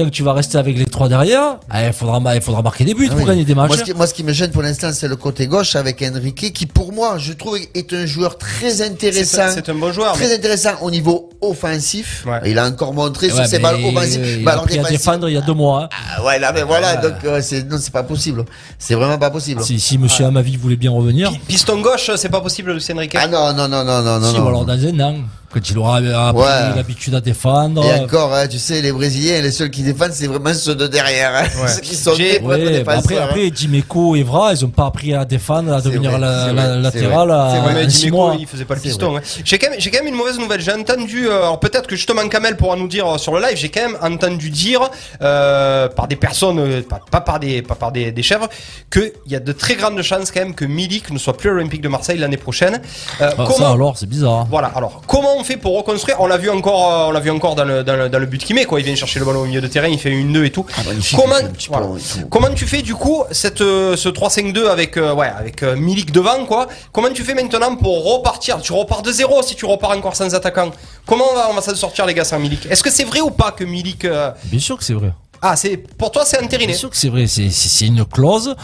Tant 0.00 0.06
que 0.06 0.10
tu 0.10 0.22
vas 0.22 0.32
rester 0.32 0.56
avec 0.56 0.78
les 0.78 0.86
trois 0.86 1.10
derrière, 1.10 1.58
eh, 1.74 1.88
il 1.88 1.92
faudra, 1.92 2.34
il 2.34 2.40
faudra 2.40 2.62
marquer 2.62 2.84
des 2.86 2.94
buts 2.94 3.08
Ah 3.10 3.12
pour 3.12 3.20
oui. 3.20 3.26
gagner 3.26 3.44
des 3.44 3.54
matchs. 3.54 3.68
Moi 3.68 3.76
ce, 3.76 3.82
qui, 3.82 3.92
moi, 3.92 4.06
ce 4.06 4.14
qui 4.14 4.24
me 4.24 4.32
gêne 4.32 4.50
pour 4.50 4.62
l'instant, 4.62 4.88
c'est 4.94 5.08
le 5.08 5.16
côté 5.16 5.46
gauche 5.46 5.76
avec 5.76 6.00
Enrique, 6.02 6.54
qui 6.54 6.64
pour 6.64 6.90
moi, 6.94 7.18
je 7.18 7.34
trouve, 7.34 7.58
est 7.74 7.92
un 7.92 8.06
joueur 8.06 8.38
très 8.38 8.80
intéressant. 8.80 9.48
c'est 9.52 9.68
un 9.68 9.74
bon 9.74 9.92
joueur. 9.92 10.14
Très 10.14 10.28
mais- 10.28 10.36
intéressant 10.36 10.70
au 10.80 10.90
niveau 10.90 11.28
offensif. 11.42 12.24
Ouais. 12.26 12.40
Il 12.50 12.58
a 12.58 12.66
encore 12.66 12.94
montré 12.94 13.26
Eh 13.26 13.30
sur 13.30 13.40
ouais, 13.40 13.46
ses 13.46 13.58
balles 13.58 13.76
offensives. 13.84 14.38
il 14.40 14.48
a 14.48 14.52
appris 14.52 14.78
à 14.78 14.84
défendre 14.84 15.28
il 15.28 15.34
y 15.34 15.36
a 15.36 15.42
deux 15.42 15.52
mois. 15.52 15.84
hein. 15.84 15.88
Ah 16.16 16.24
ouais, 16.24 16.38
là, 16.38 16.50
mais 16.54 16.62
voilà, 16.62 16.94
Ouais. 16.96 17.02
donc 17.02 17.22
euh, 17.26 17.40
c'est 17.42 17.68
non, 17.70 17.76
c'est 17.78 17.92
pas 17.92 18.02
possible. 18.02 18.46
C'est 18.78 18.94
vraiment 18.94 19.18
pas 19.18 19.30
possible. 19.30 19.62
Si, 19.62 19.78
si 19.78 19.98
Monsieur 19.98 20.24
Amavi 20.24 20.56
voulait 20.56 20.76
bien 20.76 20.92
revenir, 20.92 21.30
Pi- 21.30 21.38
Piston 21.48 21.78
gauche, 21.82 22.10
c'est 22.16 22.30
pas 22.30 22.40
possible, 22.40 22.72
Lucien 22.72 22.96
Enrique. 22.96 23.16
Ah 23.20 23.26
non, 23.28 23.52
non, 23.52 23.68
non, 23.68 23.84
non, 23.84 24.00
non, 24.02 24.18
non. 24.18 24.30
si, 24.30 24.36
non. 24.38 24.44
ou 24.44 24.48
alors 24.48 24.64
dans 24.64 24.72
un 24.86 25.00
an. 25.00 25.14
Quand 25.52 25.68
il 25.68 25.78
aura 25.78 25.96
appris 25.96 26.42
Ouais. 26.42 26.76
l'habitude 26.76 27.14
à 27.14 27.20
défendre. 27.20 27.84
Et 27.84 28.00
encore, 28.00 28.32
hein, 28.32 28.46
tu 28.46 28.58
sais, 28.58 28.80
les 28.82 28.92
Brésiliens, 28.92 29.40
les 29.42 29.50
seuls 29.50 29.70
qui 29.70 29.82
défendent, 29.82 30.12
c'est 30.12 30.28
vraiment 30.28 30.54
ceux 30.54 30.74
de 30.76 30.86
derrière. 30.86 31.32
hein. 31.34 31.42
Ouais. 31.62 31.68
Ceux 31.74 31.80
qui 31.80 31.96
sont 31.96 32.12
Ouais, 32.12 32.82
bah 32.84 32.94
après, 32.98 33.18
hein. 33.18 33.22
après, 33.24 33.50
Dimeco 33.50 34.14
et 34.14 34.20
Evra, 34.20 34.52
ils 34.52 34.64
ont 34.64 34.68
pas 34.70 34.86
appris 34.86 35.12
à 35.14 35.24
défendre, 35.24 35.72
à 35.72 35.80
devenir 35.80 36.12
vrai, 36.12 36.20
la, 36.20 36.52
la- 36.52 36.68
vrai, 36.68 36.78
latéral 36.80 37.28
c'est 37.28 37.58
à 37.58 37.60
vrai, 37.62 37.74
mais 37.74 37.86
Dimeco, 37.86 38.32
il 38.38 38.46
faisait 38.46 38.64
pas 38.64 38.74
le 38.76 38.80
piston. 38.80 39.16
hein. 39.16 39.20
J'ai 39.44 39.58
quand, 39.58 39.70
même- 39.70 39.80
j'ai 39.80 39.90
quand 39.90 39.98
même 39.98 40.08
une 40.08 40.14
mauvaise 40.18 40.38
nouvelle. 40.38 40.60
J'ai 40.60 40.72
entendu, 40.72 41.26
euh, 41.28 41.38
alors 41.42 41.58
peut-être 41.60 41.86
que 41.88 41.96
justement 41.96 42.26
Kamel 42.28 42.56
pourra 42.56 42.76
nous 42.76 42.88
dire 42.88 43.06
euh, 43.08 43.18
sur 43.18 43.34
le 43.34 43.40
live, 43.42 43.56
j'ai 43.56 43.68
quand 43.70 43.82
même 43.82 43.96
entendu 44.02 44.50
dire 44.50 44.88
euh, 45.22 45.88
par 45.88 46.06
des 46.08 46.16
personnes, 46.16 46.58
euh, 46.60 46.82
pas, 46.82 47.00
pas 47.10 47.20
par 47.20 47.40
des, 47.40 47.62
pas 47.62 47.74
par 47.74 47.92
des, 47.92 48.12
des 48.12 48.22
chèvres, 48.22 48.48
qu'il 48.90 49.12
y 49.26 49.34
a 49.34 49.40
de 49.40 49.52
très 49.52 49.74
grandes 49.74 50.00
chances 50.02 50.30
quand 50.30 50.40
même 50.40 50.54
que 50.54 50.64
Milik 50.64 51.10
ne 51.10 51.18
soit 51.18 51.36
plus 51.36 51.50
à 51.50 51.52
l'Olympique 51.54 51.82
de 51.82 51.88
Marseille 51.88 52.18
l'année 52.18 52.36
prochaine. 52.36 52.80
Euh, 53.20 53.30
Ah, 53.38 53.46
ça 53.56 53.70
alors, 53.72 53.96
c'est 53.98 54.08
bizarre. 54.08 54.46
Voilà. 54.50 54.70
Alors, 54.74 55.02
comment 55.06 55.39
on 55.40 55.44
fait 55.44 55.56
pour 55.56 55.76
reconstruire 55.76 56.16
On 56.20 56.26
l'a 56.26 56.36
vu 56.36 56.50
encore, 56.50 56.92
euh, 56.92 57.08
on 57.08 57.10
l'a 57.10 57.20
vu 57.20 57.30
encore 57.30 57.54
dans 57.54 57.64
le, 57.64 57.82
dans 57.82 57.96
le, 57.96 58.08
dans 58.08 58.18
le 58.18 58.26
but 58.26 58.44
qu'il 58.44 58.54
met. 58.54 58.64
Quoi, 58.66 58.80
il 58.80 58.86
vient 58.86 58.94
chercher 58.94 59.18
le 59.18 59.24
ballon 59.24 59.40
au 59.40 59.46
milieu 59.46 59.60
de 59.60 59.66
terrain, 59.66 59.88
il 59.88 59.98
fait 59.98 60.10
une 60.10 60.32
2 60.32 60.44
et 60.44 60.50
tout. 60.50 60.64
Ah, 60.76 60.82
comment, 61.16 61.34
voilà. 61.68 61.86
comment 62.30 62.50
tu 62.54 62.66
fais 62.66 62.82
du 62.82 62.94
coup 62.94 63.24
cette, 63.30 63.60
euh, 63.60 63.96
ce 63.96 64.08
3-5-2 64.08 64.66
avec, 64.68 64.96
euh, 64.96 65.14
ouais, 65.14 65.28
avec 65.36 65.62
euh, 65.62 65.76
Milik 65.76 66.12
devant, 66.12 66.44
quoi? 66.46 66.68
Comment 66.92 67.10
tu 67.12 67.24
fais 67.24 67.34
maintenant 67.34 67.74
pour 67.76 68.04
repartir? 68.16 68.60
Tu 68.60 68.72
repars 68.72 69.02
de 69.02 69.10
zéro 69.12 69.42
si 69.42 69.54
tu 69.56 69.64
repars 69.64 69.90
encore 69.90 70.14
sans 70.16 70.34
attaquant. 70.34 70.70
Comment 71.06 71.24
on 71.32 71.34
va, 71.34 71.48
on 71.50 71.54
va 71.54 71.62
s'en 71.62 71.74
sortir 71.74 72.06
les 72.06 72.14
gars 72.14 72.24
sans 72.24 72.38
Milik? 72.38 72.66
Est-ce 72.66 72.82
que 72.82 72.90
c'est 72.90 73.04
vrai 73.04 73.20
ou 73.20 73.30
pas 73.30 73.50
que 73.52 73.64
Milik 73.64 74.04
euh, 74.04 74.30
Bien 74.44 74.60
sûr 74.60 74.76
que 74.78 74.84
c'est 74.84 74.94
vrai. 74.94 75.12
Ah, 75.42 75.56
c'est 75.56 75.76
pour 75.78 76.10
toi 76.10 76.24
c'est 76.26 76.38
entériné. 76.42 76.68
Bien 76.72 76.76
sûr 76.76 76.90
que 76.90 76.96
c'est 76.96 77.08
vrai. 77.08 77.26
C'est- 77.26 77.50
C'est 77.50 77.68
c'est 77.68 77.86
une 77.86 78.04
clause. 78.04 78.54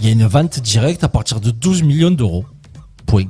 Il 0.00 0.06
y 0.06 0.08
a 0.08 0.12
une 0.12 0.26
vente 0.26 0.58
directe 0.60 1.04
à 1.04 1.08
partir 1.08 1.38
de 1.40 1.50
12 1.50 1.82
millions 1.82 2.10
d'euros. 2.10 2.44
Point. 3.06 3.26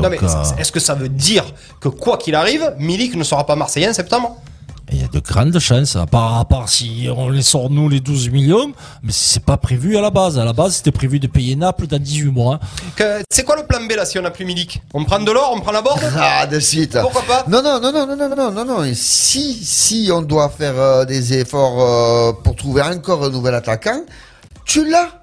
Donc, 0.00 0.04
non 0.04 0.10
mais 0.10 0.18
euh, 0.22 0.56
est-ce 0.58 0.72
que 0.72 0.80
ça 0.80 0.94
veut 0.94 1.08
dire 1.08 1.44
que 1.80 1.88
quoi 1.88 2.16
qu'il 2.16 2.34
arrive, 2.34 2.74
Milik 2.78 3.14
ne 3.16 3.24
sera 3.24 3.44
pas 3.46 3.56
marseillais 3.56 3.88
en 3.88 3.92
septembre? 3.94 4.36
Il 4.90 5.02
y 5.02 5.04
a 5.04 5.08
de 5.08 5.20
grandes 5.20 5.58
chances, 5.58 5.96
à 5.96 6.06
part, 6.06 6.38
à 6.38 6.46
part 6.46 6.66
si 6.70 7.08
on 7.14 7.28
les 7.28 7.42
sort 7.42 7.68
nous 7.68 7.90
les 7.90 8.00
12 8.00 8.30
millions, 8.30 8.72
mais 9.02 9.12
c'est 9.12 9.44
pas 9.44 9.58
prévu 9.58 9.98
à 9.98 10.00
la 10.00 10.08
base. 10.08 10.38
À 10.38 10.46
la 10.46 10.54
base, 10.54 10.76
c'était 10.76 10.92
prévu 10.92 11.20
de 11.20 11.26
payer 11.26 11.56
Naples 11.56 11.86
dans 11.86 11.98
18 11.98 12.30
mois. 12.30 12.58
Que- 12.96 13.22
C'est 13.30 13.44
quoi 13.44 13.56
le 13.56 13.66
plan 13.66 13.80
B 13.86 13.92
là 13.92 14.06
si 14.06 14.18
on 14.18 14.22
n'a 14.22 14.30
plus 14.30 14.46
Milik? 14.46 14.80
On 14.94 15.04
prend 15.04 15.18
de 15.20 15.30
l'or, 15.30 15.52
on 15.54 15.60
prend 15.60 15.72
la 15.72 15.82
board 15.82 16.00
Ah, 16.18 16.46
de 16.46 16.58
suite. 16.58 16.96
Pourquoi 17.02 17.20
pas? 17.20 17.44
Non, 17.48 17.62
non, 17.62 17.78
non, 17.80 17.92
non, 17.92 18.06
non, 18.06 18.16
non, 18.16 18.34
non, 18.34 18.50
non, 18.50 18.64
non. 18.64 18.84
Et 18.84 18.94
Si, 18.94 19.52
si 19.62 20.08
on 20.10 20.22
doit 20.22 20.48
faire 20.48 20.78
euh, 20.78 21.04
des 21.04 21.34
efforts 21.34 21.82
euh, 21.82 22.32
pour 22.42 22.56
trouver 22.56 22.80
encore 22.80 23.22
un 23.24 23.28
nouvel 23.30 23.56
attaquant, 23.56 24.00
tu 24.64 24.88
l'as. 24.90 25.17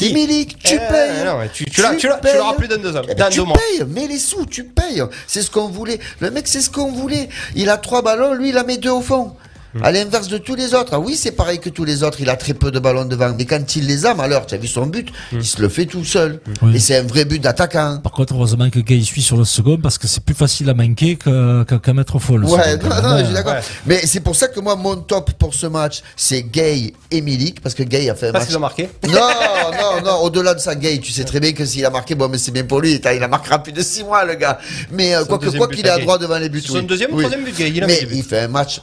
Milik, 0.00 0.58
tu 0.62 0.74
Eh, 0.74 0.78
payes. 0.78 1.24
non, 1.24 1.38
tu- 1.52 1.64
tu 1.64 1.80
l'as- 1.80 1.94
tu 1.94 2.08
l'as- 2.08 2.20
tu 2.22 2.36
l'auras 2.36 2.52
plus 2.54 2.68
dans 2.68 2.76
deux 2.80 2.94
ans, 2.96 3.02
Eh 3.08 3.14
ben, 3.14 3.30
tu 3.30 3.40
payes, 3.42 3.86
mets 3.88 4.06
les 4.06 4.18
sous, 4.18 4.44
tu 4.46 4.64
payes. 4.64 5.02
C'est 5.26 5.42
ce 5.42 5.50
qu'on 5.50 5.68
voulait. 5.68 5.98
Le 6.20 6.30
mec, 6.30 6.46
c'est 6.46 6.60
ce 6.60 6.68
qu'on 6.70 6.92
voulait. 6.92 7.28
Il 7.56 7.70
a 7.70 7.78
trois 7.78 8.02
ballons, 8.02 8.34
lui, 8.34 8.50
il 8.50 8.58
en 8.58 8.64
met 8.64 8.76
deux 8.76 8.90
au 8.90 9.00
fond. 9.00 9.34
Hmm. 9.74 9.84
À 9.84 9.92
l'inverse 9.92 10.28
de 10.28 10.38
tous 10.38 10.54
les 10.54 10.72
autres. 10.74 10.92
Ah 10.94 10.98
oui, 10.98 11.14
c'est 11.14 11.32
pareil 11.32 11.58
que 11.58 11.68
tous 11.68 11.84
les 11.84 12.02
autres. 12.02 12.20
Il 12.20 12.30
a 12.30 12.36
très 12.36 12.54
peu 12.54 12.70
de 12.70 12.78
ballons 12.78 13.04
devant. 13.04 13.34
Mais 13.36 13.44
quand 13.44 13.76
il 13.76 13.86
les 13.86 14.06
a, 14.06 14.14
malheur, 14.14 14.46
tu 14.46 14.54
as 14.54 14.58
vu 14.58 14.66
son 14.66 14.86
but, 14.86 15.10
Hmm. 15.30 15.38
il 15.40 15.44
se 15.44 15.60
le 15.60 15.68
fait 15.68 15.84
tout 15.84 16.04
seul. 16.04 16.40
Oui. 16.62 16.76
Et 16.76 16.78
c'est 16.78 16.96
un 16.96 17.02
vrai 17.02 17.24
but 17.26 17.38
d'attaquant. 17.42 17.98
Par 18.02 18.12
contre, 18.12 18.32
heureusement 18.34 18.70
que 18.70 18.78
Gay 18.78 19.02
suit 19.02 19.20
sur 19.22 19.36
le 19.36 19.44
second 19.44 19.76
parce 19.76 19.98
que 19.98 20.06
c'est 20.06 20.24
plus 20.24 20.34
facile 20.34 20.70
à 20.70 20.74
manquer 20.74 21.16
que- 21.16 21.64
que- 21.64 21.74
qu'à 21.74 21.92
mettre 21.92 22.18
faux. 22.18 22.38
le 22.38 22.46
Ouais, 22.46 22.76
non, 23.02 23.18
je 23.18 23.24
suis 23.26 23.34
d'accord. 23.34 23.52
Ouais. 23.54 23.60
Mais 23.86 24.00
c'est 24.06 24.20
pour 24.20 24.36
ça 24.36 24.48
que 24.48 24.58
moi, 24.60 24.74
mon 24.74 24.96
top 24.96 25.32
pour 25.32 25.52
ce 25.54 25.66
match, 25.66 26.00
c'est 26.16 26.42
Gay 26.44 26.94
et 27.10 27.20
Milik, 27.20 27.60
parce 27.60 27.74
que 27.74 27.82
Gay 27.82 28.08
a 28.08 28.14
fait 28.14 28.28
un 28.28 28.32
Parce 28.32 28.44
match. 28.44 28.48
qu'ils 28.48 28.56
ont 28.56 28.60
marqué. 28.60 28.88
Non, 29.08 29.12
non, 29.14 30.02
non, 30.04 30.16
au-delà 30.22 30.54
de 30.54 30.60
ça, 30.60 30.74
Gay, 30.74 30.98
tu 30.98 31.12
sais 31.12 31.24
très 31.24 31.40
bien 31.40 31.52
que 31.52 31.64
s'il 31.66 31.84
a 31.84 31.90
marqué, 31.90 32.14
bon, 32.14 32.28
mais 32.28 32.38
c'est 32.38 32.52
bien 32.52 32.64
pour 32.64 32.80
lui, 32.80 32.94
il 33.04 33.22
a 33.22 33.28
marquera 33.28 33.62
plus 33.62 33.72
de 33.72 33.82
6 33.82 34.04
mois, 34.04 34.24
le 34.24 34.34
gars. 34.34 34.58
Mais 34.92 35.14
euh, 35.14 35.24
quoi 35.24 35.38
qu'il 35.68 35.86
ait 35.86 35.90
à 35.90 35.98
droit 35.98 36.16
devant 36.18 36.38
les 36.38 36.48
buts. 36.48 36.60
C'est 36.62 36.68
son 36.72 36.78
oui. 36.78 36.86
deuxième 36.86 37.12
ou 37.12 37.16
Oui. 37.16 37.24
troisième 37.24 37.44
but, 37.44 37.56
Gay, 37.56 37.70
il 37.74 37.82
a 37.82 37.86
Mais 37.86 38.00
il 38.10 38.22
fait 38.22 38.40
un 38.40 38.48
match. 38.48 38.80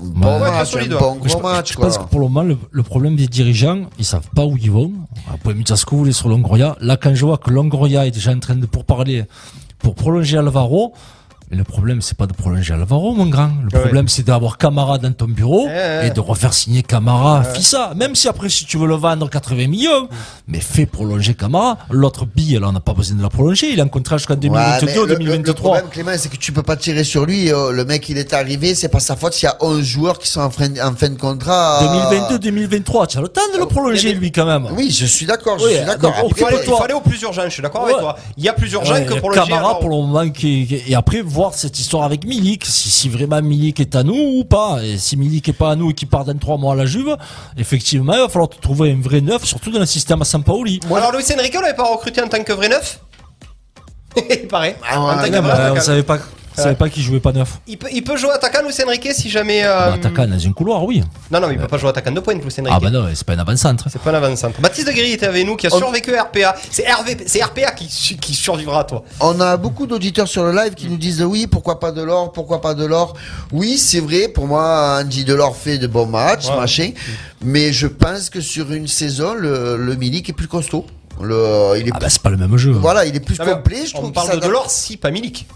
Bon 0.00 0.34
Ouais, 0.34 0.50
match, 0.50 0.76
un 0.76 0.80
Je, 0.80 0.88
gros 0.88 1.40
match, 1.42 1.72
je 1.72 1.76
quoi. 1.76 1.86
pense 1.86 1.98
que 1.98 2.04
pour 2.04 2.20
le 2.20 2.26
moment, 2.26 2.42
le, 2.42 2.56
le 2.70 2.82
problème 2.82 3.16
des 3.16 3.26
dirigeants, 3.26 3.82
ils 3.98 4.04
savent 4.04 4.28
pas 4.34 4.44
où 4.44 4.56
ils 4.56 4.70
vont. 4.70 4.92
Vous 5.30 5.36
pouvez 5.42 5.54
me 5.54 5.62
dire 5.62 5.76
ce 5.78 5.84
que 5.84 5.90
vous 5.92 5.98
voulez 5.98 6.12
sur 6.12 6.28
Longoria. 6.28 6.76
Là, 6.80 6.96
quand 6.96 7.14
je 7.14 7.24
vois 7.24 7.38
que 7.38 7.50
Longoria 7.50 8.06
est 8.06 8.10
déjà 8.10 8.32
en 8.32 8.38
train 8.40 8.56
de 8.56 8.66
pourparler 8.66 9.24
pour 9.78 9.94
prolonger 9.94 10.36
Alvaro, 10.38 10.92
le 11.50 11.62
problème, 11.64 12.00
c'est 12.02 12.16
pas 12.16 12.26
de 12.26 12.32
prolonger 12.32 12.74
Alvaro, 12.74 13.12
mon 13.14 13.26
grand. 13.26 13.50
Le 13.70 13.76
Ouais. 13.76 13.82
problème, 13.82 14.08
c'est 14.08 14.24
d'avoir 14.24 14.58
Camara 14.58 14.98
dans 14.98 15.12
ton 15.12 15.26
bureau 15.26 15.66
Eh, 15.68 16.04
eh. 16.04 16.06
et 16.06 16.10
de 16.10 16.18
refaire 16.20 16.52
signer 16.52 16.82
Camara 16.82 17.44
Fissa. 17.44 17.92
Même 17.94 18.14
si 18.14 18.28
après, 18.28 18.48
si 18.48 18.64
tu 18.64 18.76
veux 18.78 18.86
le 18.86 18.94
vendre 18.96 19.28
80 19.30 19.68
millions, 19.68 20.08
mais 20.48 20.60
fais 20.60 20.86
prolonger 20.86 21.34
Camara. 21.34 21.78
L'autre 21.90 22.26
bille, 22.26 22.58
là, 22.60 22.68
on 22.68 22.72
n'a 22.72 22.80
pas 22.80 22.92
besoin 22.94 23.16
de 23.16 23.22
la 23.22 23.28
prolonger. 23.28 23.70
Il 23.72 23.78
est 23.78 23.82
en 23.82 23.88
contrat 23.88 24.16
jusqu'en 24.16 24.34
Ouais, 24.34 24.40
2022 24.40 24.86
mais 24.86 24.94
le- 24.94 25.00
le- 25.02 25.06
Le 25.06 25.14
2023. 25.16 25.54
problème, 25.70 25.90
Clément, 25.90 26.12
c'est 26.16 26.28
que 26.30 26.36
tu 26.36 26.50
peux 26.52 26.62
pas 26.62 26.76
tirer 26.76 27.04
sur 27.04 27.24
lui. 27.26 27.52
euh, 27.52 27.70
le 27.72 27.84
mec, 27.84 28.08
il 28.08 28.18
est 28.18 28.32
arrivé, 28.32 28.74
c'est 28.74 28.88
pas 28.88 29.00
sa 29.00 29.14
faute 29.16 29.34
s'il 29.34 29.46
y 29.46 29.50
a 29.50 29.56
11 29.60 29.84
joueurs 29.84 30.18
qui 30.18 30.28
sont 30.28 30.40
en 30.40 30.50
fin, 30.50 30.68
en 30.82 30.94
fin 30.94 31.08
de 31.10 31.16
contrat. 31.18 31.82
euh, 31.82 32.18
2022-2023, 32.38 33.06
tu 33.06 33.18
as 33.18 33.20
le 33.20 33.28
temps 33.28 33.40
de 33.52 33.58
le 33.58 33.66
prolonger, 33.66 34.12
lui, 34.14 34.32
quand 34.32 34.46
même. 34.46 34.66
Oui, 34.72 34.90
je 34.90 35.06
suis 35.06 35.26
d'accord, 35.26 35.58
je 35.58 35.68
suis 35.68 35.84
d'accord. 35.84 36.14
Il 36.24 36.32
il 36.66 36.74
fallait 36.74 36.94
au 36.94 37.00
plus 37.00 37.20
urgent, 37.22 37.42
je 37.44 37.50
suis 37.50 37.62
d'accord 37.62 37.82
avec 37.84 37.96
Ouais. 37.96 38.00
toi. 38.02 38.16
Il 38.36 38.44
y 38.44 38.48
a 38.48 38.52
plus 38.52 38.72
urgent 38.72 38.92
Ouais, 38.94 39.04
que 39.04 39.14
pour 39.14 39.30
le 39.30 39.36
Camara 39.36 39.78
pour 39.78 39.88
le 39.90 39.96
moment 39.96 40.28
qui, 40.30 40.66
qui- 40.66 40.82
et 40.86 40.94
après 40.94 41.20
voir 41.20 41.43
cette 41.52 41.78
histoire 41.78 42.04
avec 42.04 42.24
Milik 42.24 42.64
si, 42.64 42.88
si 42.88 43.08
vraiment 43.08 43.42
Milik 43.42 43.80
est 43.80 43.94
à 43.94 44.02
nous 44.02 44.38
ou 44.38 44.44
pas. 44.44 44.78
Et 44.82 44.96
si 44.96 45.16
Milik 45.16 45.48
est 45.48 45.52
pas 45.52 45.72
à 45.72 45.76
nous 45.76 45.90
et 45.90 45.94
qu'il 45.94 46.08
part 46.08 46.24
dans 46.24 46.38
trois 46.38 46.56
mois 46.56 46.72
à 46.72 46.76
la 46.76 46.86
Juve 46.86 47.16
effectivement 47.58 48.14
il 48.14 48.20
va 48.20 48.28
falloir 48.28 48.48
te 48.48 48.58
trouver 48.60 48.92
un 48.92 49.00
vrai 49.00 49.20
neuf 49.20 49.44
surtout 49.44 49.70
dans 49.70 49.80
le 49.80 49.86
système 49.86 50.22
à 50.22 50.24
Sampaoli. 50.24 50.80
Alors 50.90 51.12
Luis 51.12 51.24
Enrique, 51.36 51.54
on 51.58 51.60
l'avait 51.60 51.74
pas 51.74 51.84
recruté 51.84 52.22
en 52.22 52.28
tant 52.28 52.42
que 52.42 52.52
vrai 52.52 52.68
neuf? 52.68 53.00
Il 54.30 54.46
paraît. 54.48 54.76
Ah 54.88 55.00
ouais, 55.00 55.12
en 55.12 55.16
tant 55.16 55.30
que 55.30 55.38
vrai 55.38 55.70
on 55.76 55.80
savait 55.80 56.02
pas 56.02 56.18
on 56.56 56.62
savait 56.62 56.74
pas 56.76 56.88
qu'il 56.88 57.02
jouait 57.02 57.20
pas 57.20 57.32
neuf 57.32 57.58
Il 57.66 57.78
peut, 57.78 57.88
il 57.92 58.02
peut 58.04 58.16
jouer 58.16 58.30
attaquant 58.32 58.62
Luis 58.62 58.74
Enrique 58.86 59.08
si 59.12 59.28
jamais. 59.30 59.64
euh, 59.64 59.68
bah, 59.90 59.92
attaquant 59.94 60.26
dans 60.26 60.46
un 60.46 60.52
couloir 60.52 60.84
oui 60.84 61.02
Non, 61.30 61.40
non, 61.40 61.48
mais 61.48 61.54
il 61.54 61.60
peut 61.60 61.66
pas 61.66 61.78
jouer 61.78 61.90
attaquant 61.90 62.12
de 62.12 62.20
pointe, 62.20 62.42
Luis 62.42 62.52
Enrique. 62.60 62.72
ah 62.74 62.80
bah 62.80 62.90
non 62.90 63.06
c'est 63.14 63.24
pas 63.26 63.32
un 63.34 63.38
avant-centre 63.38 63.86
C'est 63.90 64.00
pas 64.00 64.10
un 64.10 64.14
avant-centre. 64.14 64.60
Baptiste 64.60 64.86
de 64.86 64.92
Gris 64.92 65.12
était 65.12 65.26
avec 65.26 65.46
nous 65.46 65.56
qui 65.56 65.66
a 65.66 65.74
On- 65.74 65.78
survécu 65.78 66.14
à 66.16 66.24
RPA. 66.24 66.54
C'est 66.70 66.84
RV, 66.90 67.16
c'est 67.26 67.42
RPA 67.42 67.72
qui, 67.72 67.88
su- 67.88 68.16
qui 68.16 68.34
survivra 68.34 68.80
à 68.80 68.84
toi. 68.84 69.04
On 69.20 69.40
a 69.40 69.56
beaucoup 69.56 69.86
d'auditeurs 69.86 70.28
sur 70.28 70.44
le 70.44 70.52
live 70.52 70.74
qui 70.74 70.86
nous 70.88 70.96
disent 70.96 71.22
oui, 71.22 71.46
pourquoi 71.46 71.80
pas 71.80 71.92
de 71.92 72.02
l'or, 72.02 72.32
pourquoi 72.32 72.60
pas 72.60 72.74
de 72.74 72.84
l'or. 72.84 73.14
Oui, 73.52 73.76
c'est 73.78 74.00
vrai, 74.00 74.28
pour 74.28 74.46
moi, 74.46 74.98
Andy 75.00 75.24
Delors 75.24 75.56
fait 75.56 75.78
de 75.78 75.86
bons 75.86 76.06
matchs, 76.06 76.48
Ouais. 76.48 76.56
machin. 76.56 76.90
Mais 77.42 77.72
je 77.72 77.86
pense 77.86 78.30
que 78.30 78.40
sur 78.40 78.72
une 78.72 78.86
saison, 78.88 79.34
le, 79.34 79.76
le 79.76 79.94
Milik 79.96 80.28
est 80.30 80.32
plus 80.32 80.48
costaud. 80.48 80.86
Le, 81.22 81.74
il 81.78 81.86
est 81.86 81.90
ah 81.92 81.98
plus- 81.98 82.00
bah 82.00 82.08
c'est 82.10 82.22
pas 82.22 82.30
le 82.30 82.36
même 82.36 82.56
jeu 82.56 82.72
voilà, 82.72 83.04
il 83.06 83.14
est 83.14 83.20
plus 83.20 83.38
Non, 83.38 83.44
complet, 83.46 83.86
je 83.86 83.92
on 83.94 83.98
trouve. 84.00 84.12
parle 84.12 84.30
qu'il 84.30 84.40
de 84.40 84.46
Delors 84.46 84.68
si 84.70 84.96
pas 84.96 85.10
Milik. 85.12 85.46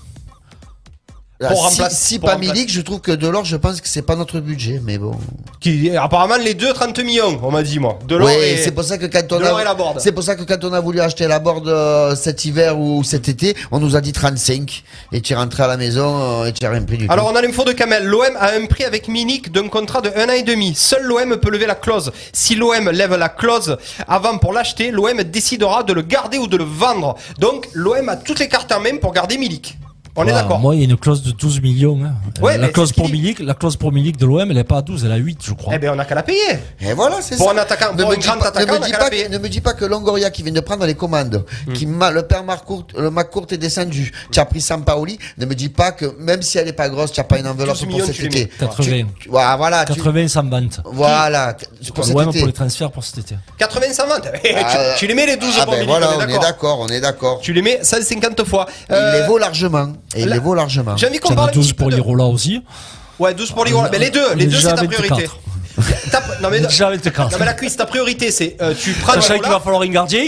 Ah, 1.40 1.48
pour 1.48 1.70
si, 1.70 1.81
remplacer- 1.81 1.94
si 1.96 2.18
pour 2.18 2.27
pas 2.29 2.35
remplacer. 2.35 2.53
Milik, 2.53 2.72
je 2.72 2.81
trouve 2.81 3.01
que 3.01 3.12
Delors, 3.12 3.44
je 3.44 3.57
pense 3.57 3.81
que 3.81 3.87
c'est 3.87 4.03
pas 4.03 4.16
notre 4.16 4.40
budget, 4.40 4.81
mais 4.85 4.98
bon. 4.98 5.12
Qui, 5.61 5.96
apparemment, 5.96 6.37
les 6.37 6.55
deux 6.55 6.72
30 6.72 6.98
millions, 7.05 7.38
on 7.42 7.53
m'a 7.53 7.62
dit, 7.62 7.79
moi. 7.79 7.96
Delors 8.09 8.29
et... 8.29 8.57
c'est 8.57 8.72
pour 8.72 8.83
ça 8.83 8.98
que 8.98 9.07
quand 9.07 9.22
on 9.33 9.38
Delors 9.38 9.59
a, 9.59 9.62
et 9.62 9.64
Laborde. 9.64 10.01
c'est 10.01 10.11
pour 10.11 10.24
ça 10.24 10.35
que 10.35 10.42
quand 10.42 10.64
on 10.64 10.72
a 10.72 10.81
voulu 10.81 11.01
acheter 11.01 11.29
la 11.29 11.38
board 11.38 11.68
euh, 11.68 12.16
cet 12.16 12.44
hiver 12.44 12.77
ou 12.77 13.05
cet 13.05 13.29
été, 13.29 13.57
on 13.70 13.79
nous 13.79 13.94
a 13.94 14.01
dit 14.01 14.11
35 14.12 14.83
et 15.12 15.20
tu 15.20 15.33
es 15.33 15.37
rentré 15.37 15.62
à 15.62 15.68
la 15.68 15.77
maison 15.77 16.42
euh, 16.42 16.46
et 16.46 16.53
tu 16.53 16.66
as 16.66 16.70
rien 16.70 16.83
pris 16.83 16.98
du 16.98 17.07
tout. 17.07 17.12
Alors 17.12 17.31
on 17.33 17.37
a 17.37 17.40
l'info 17.42 17.62
de 17.62 17.72
Kamel. 17.72 18.05
L'OM 18.05 18.37
a 18.40 18.55
un 18.55 18.66
prix 18.66 18.83
avec 18.83 19.07
Milik 19.07 19.53
d'un 19.53 19.68
contrat 19.68 20.01
de 20.01 20.11
1 20.14 20.29
an 20.29 20.33
et 20.33 20.42
demi. 20.42 20.74
Seul 20.74 21.05
l'OM 21.05 21.37
peut 21.37 21.51
lever 21.51 21.66
la 21.66 21.77
clause. 21.77 22.11
Si 22.33 22.57
l'OM 22.57 22.90
lève 22.90 23.14
la 23.14 23.29
clause 23.29 23.77
avant 24.09 24.38
pour 24.38 24.53
l'acheter, 24.53 24.90
l'OM 24.90 25.22
décidera 25.22 25.85
de 25.85 25.92
le 25.92 26.03
garder 26.03 26.38
ou 26.38 26.48
de 26.48 26.57
le 26.57 26.64
vendre. 26.64 27.14
Donc 27.38 27.68
l'OM 27.74 28.09
a 28.09 28.16
toutes 28.16 28.40
les 28.40 28.48
cartes 28.48 28.72
en 28.72 28.81
main 28.81 28.96
pour 29.01 29.12
garder 29.12 29.38
Milik. 29.38 29.77
On 30.20 30.22
est 30.22 30.24
Voilà, 30.24 30.42
d'accord. 30.42 30.59
moi 30.59 30.74
il 30.74 30.78
y 30.81 30.83
a 30.83 30.85
une 30.87 30.96
clause 30.96 31.22
de 31.22 31.31
12 31.31 31.61
millions 31.62 31.96
hein. 32.04 32.14
Ouais, 32.42 32.59
la 32.59 32.68
clause 32.68 32.92
pour. 32.92 33.09
Milik 33.09 33.38
la 33.38 33.54
clause 33.54 33.76
pour 33.76 33.92
Milik 33.92 34.16
de 34.16 34.26
l'OM 34.26 34.50
elle 34.50 34.59
est 34.59 34.64
pas 34.64 34.78
à 34.78 34.83
12 34.83 35.04
elle 35.04 35.12
est 35.12 35.14
à 35.14 35.16
8 35.16 35.38
je 35.44 35.52
crois 35.54 35.72
Eh 35.76 35.78
ben 35.78 35.92
on 35.94 35.98
a 35.98 36.04
qu'à 36.04 36.14
la 36.16 36.22
payer. 36.24 36.38
Et 36.81 36.92
voilà, 36.92 37.16
c'est 37.22 37.37
Pour 37.37 37.46
ça. 37.46 37.54
un 37.54 37.59
attaquant, 37.59 37.92
ne 37.94 38.02
pour 38.02 38.11
me, 38.11 38.16
un 38.16 38.18
dis 38.18 38.26
grand 38.26 38.37
pas, 38.38 38.48
attaquant, 38.48 38.72
ne, 38.72 38.76
on 38.76 38.81
me 38.81 38.85
a 38.85 38.87
dis 38.88 38.92
pas 38.92 39.11
que, 39.11 39.28
ne 39.28 39.38
me 39.38 39.48
dis 39.48 39.61
pas 39.61 39.72
que 39.74 39.85
Longoria 39.85 40.31
qui 40.31 40.42
vient 40.42 40.52
de 40.52 40.61
prendre 40.61 40.85
les 40.87 40.94
commandes, 40.94 41.44
Hmm. 41.66 41.72
qui 41.72 41.87
m'a, 41.87 42.11
le 42.11 42.22
père 42.22 42.42
Marcourt, 42.44 42.87
le 42.98 43.11
McCourt 43.11 43.46
est 43.50 43.57
descendu, 43.59 44.12
tu 44.33 44.40
as 44.40 44.44
pris 44.44 44.61
Sampaoli, 44.61 45.18
ne 45.38 45.46
me 45.46 45.54
dis 45.54 45.68
pas 45.68 45.92
que 45.92 46.07
même 46.18 46.42
si 46.42 46.59
elle 46.59 46.66
est 46.68 46.72
pas 46.72 46.88
grosse, 46.88 47.12
tu 47.12 47.20
n'as 47.20 47.24
pas 47.24 47.38
une 47.38 47.46
enveloppe 47.46 47.68
12 47.76 47.78
pour 47.85 47.88
millions, 47.88 48.07
cet 48.07 48.20
été. 48.20 48.40
mets. 48.44 48.50
80 48.59 48.85
Tu- 48.85 49.07
tu- 49.22 49.28
voilà, 49.28 49.57
voilà, 49.57 49.85
tu- 49.85 49.94
80 49.94 50.28
sans 50.28 50.42
vente 50.48 50.81
voilà, 50.85 51.54
pour 51.94 52.04
cet 52.04 52.16
été. 52.16 52.38
pour 52.38 52.46
les 52.48 52.52
transferts 52.52 52.90
pour 52.90 53.04
cet 53.04 53.18
été 53.18 53.37
80 53.59 53.92
120. 53.92 54.20
tu, 54.42 54.50
Ah, 54.57 54.94
tu 54.98 55.07
les 55.07 55.14
mets 55.14 55.26
les 55.26 55.37
12 55.37 55.54
ah 55.61 55.64
pour 55.64 55.74
ben 55.74 55.81
Milik, 55.81 55.90
voilà, 55.90 56.11
on 56.18 56.28
est 56.28 56.38
d'accord. 56.38 56.81
on 56.81 56.88
est 56.88 57.00
d'accord. 57.00 57.38
Tu 57.40 57.52
les 57.52 57.62
mets 57.62 57.78
150 57.83 58.44
fois. 58.44 58.66
Il 58.88 58.94
Euh, 58.94 59.20
les 59.20 59.26
vaut 59.26 59.38
largement. 59.38 59.92
Et 60.14 60.23
il 60.23 60.29
les 60.29 60.38
vaut 60.38 60.55
largement. 60.55 60.97
J'ai 60.97 61.07
envie 61.09 61.18
qu'on 61.18 61.35
parle 61.35 61.40
as 61.40 61.42
un 61.44 61.53
petit 61.53 61.59
12 61.59 61.73
peu 61.73 61.77
pour 61.77 61.90
de- 61.90 61.94
l'Irola 61.97 62.25
aussi 62.25 62.62
Ouais, 63.18 63.35
12 63.35 63.51
pour 63.53 63.64
l'Irola. 63.64 63.88
On- 63.88 63.92
Mais 63.92 63.99
les 63.99 64.11
deux, 64.11 64.35
les 64.37 64.44
est 64.44 64.47
deux 64.47 64.57
c'est 64.61 64.68
ta 64.68 64.75
priorité. 64.85 65.09
24. 65.09 65.38
Ta- 66.11 66.23
Non 66.42 66.49
mais, 66.51 66.61
la 67.44 67.55
cuisse, 67.55 67.77
ta 67.77 67.87
priorité 67.87 68.31
c'est 68.31 68.57
euh, 68.61 68.75
tu 68.81 68.92
prends 68.94 69.12
Sachant 69.14 69.38
qu'il 69.38 69.49
va 69.49 69.61
falloir 69.61 69.83
un 69.83 69.88
gardien 69.88 70.25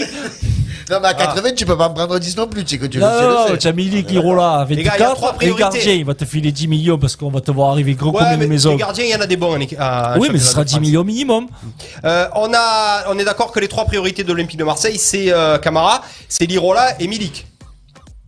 Non, 0.89 0.97
mais 1.01 1.07
à 1.09 1.13
80, 1.13 1.51
tu 1.55 1.65
peux 1.65 1.77
pas 1.77 1.87
en 1.87 1.93
prendre 1.93 2.19
10 2.19 2.35
non 2.37 2.47
plus, 2.47 2.63
tu 2.65 2.71
sais 2.75 2.77
que 2.77 2.85
tu 2.85 2.99
Non, 2.99 3.07
le 3.47 3.51
sais. 3.53 3.57
tu 3.59 3.67
as 3.67 3.71
Milik, 3.71 4.11
Irola 4.11 4.59
avec 4.59 4.77
Les 4.77 4.83
gars, 4.83 4.93
il 4.97 5.01
y 5.01 5.03
a 5.03 5.09
trois 5.11 5.29
4 5.31 5.35
et 5.35 5.37
priorités. 5.51 5.61
gardien, 5.77 5.93
il 5.93 6.05
va 6.05 6.13
te 6.13 6.25
filer 6.25 6.51
10 6.51 6.67
millions 6.67 6.97
parce 6.97 7.15
qu'on 7.15 7.29
va 7.31 7.39
te 7.41 7.49
voir 7.51 7.71
arriver 7.71 7.93
gros 7.95 8.11
Ouais, 8.11 8.19
comme 8.19 8.37
mais 8.37 8.45
une 8.45 8.49
maison. 8.51 8.71
les 8.71 8.77
gardiens, 8.77 9.05
il 9.05 9.11
y 9.11 9.15
en 9.15 9.21
a 9.21 9.25
des 9.27 9.37
bons. 9.37 9.55
Oui, 9.57 10.29
mais 10.31 10.39
ce 10.39 10.45
sera 10.47 10.61
de 10.63 10.67
10 10.67 10.73
France. 10.75 10.85
millions 10.85 11.03
minimum. 11.05 11.47
Euh, 12.05 12.27
on, 12.35 12.51
a, 12.53 13.05
on 13.09 13.17
est 13.17 13.23
d'accord 13.23 13.51
que 13.53 13.59
les 13.61 13.67
trois 13.69 13.85
priorités 13.85 14.23
de 14.23 14.27
l'Olympique 14.29 14.57
de 14.59 14.63
Marseille, 14.65 14.97
c'est 14.97 15.31
euh, 15.31 15.57
Camara, 15.59 16.01
c'est 16.27 16.45
Lirola 16.45 16.99
et 17.01 17.07
Milik. 17.07 17.47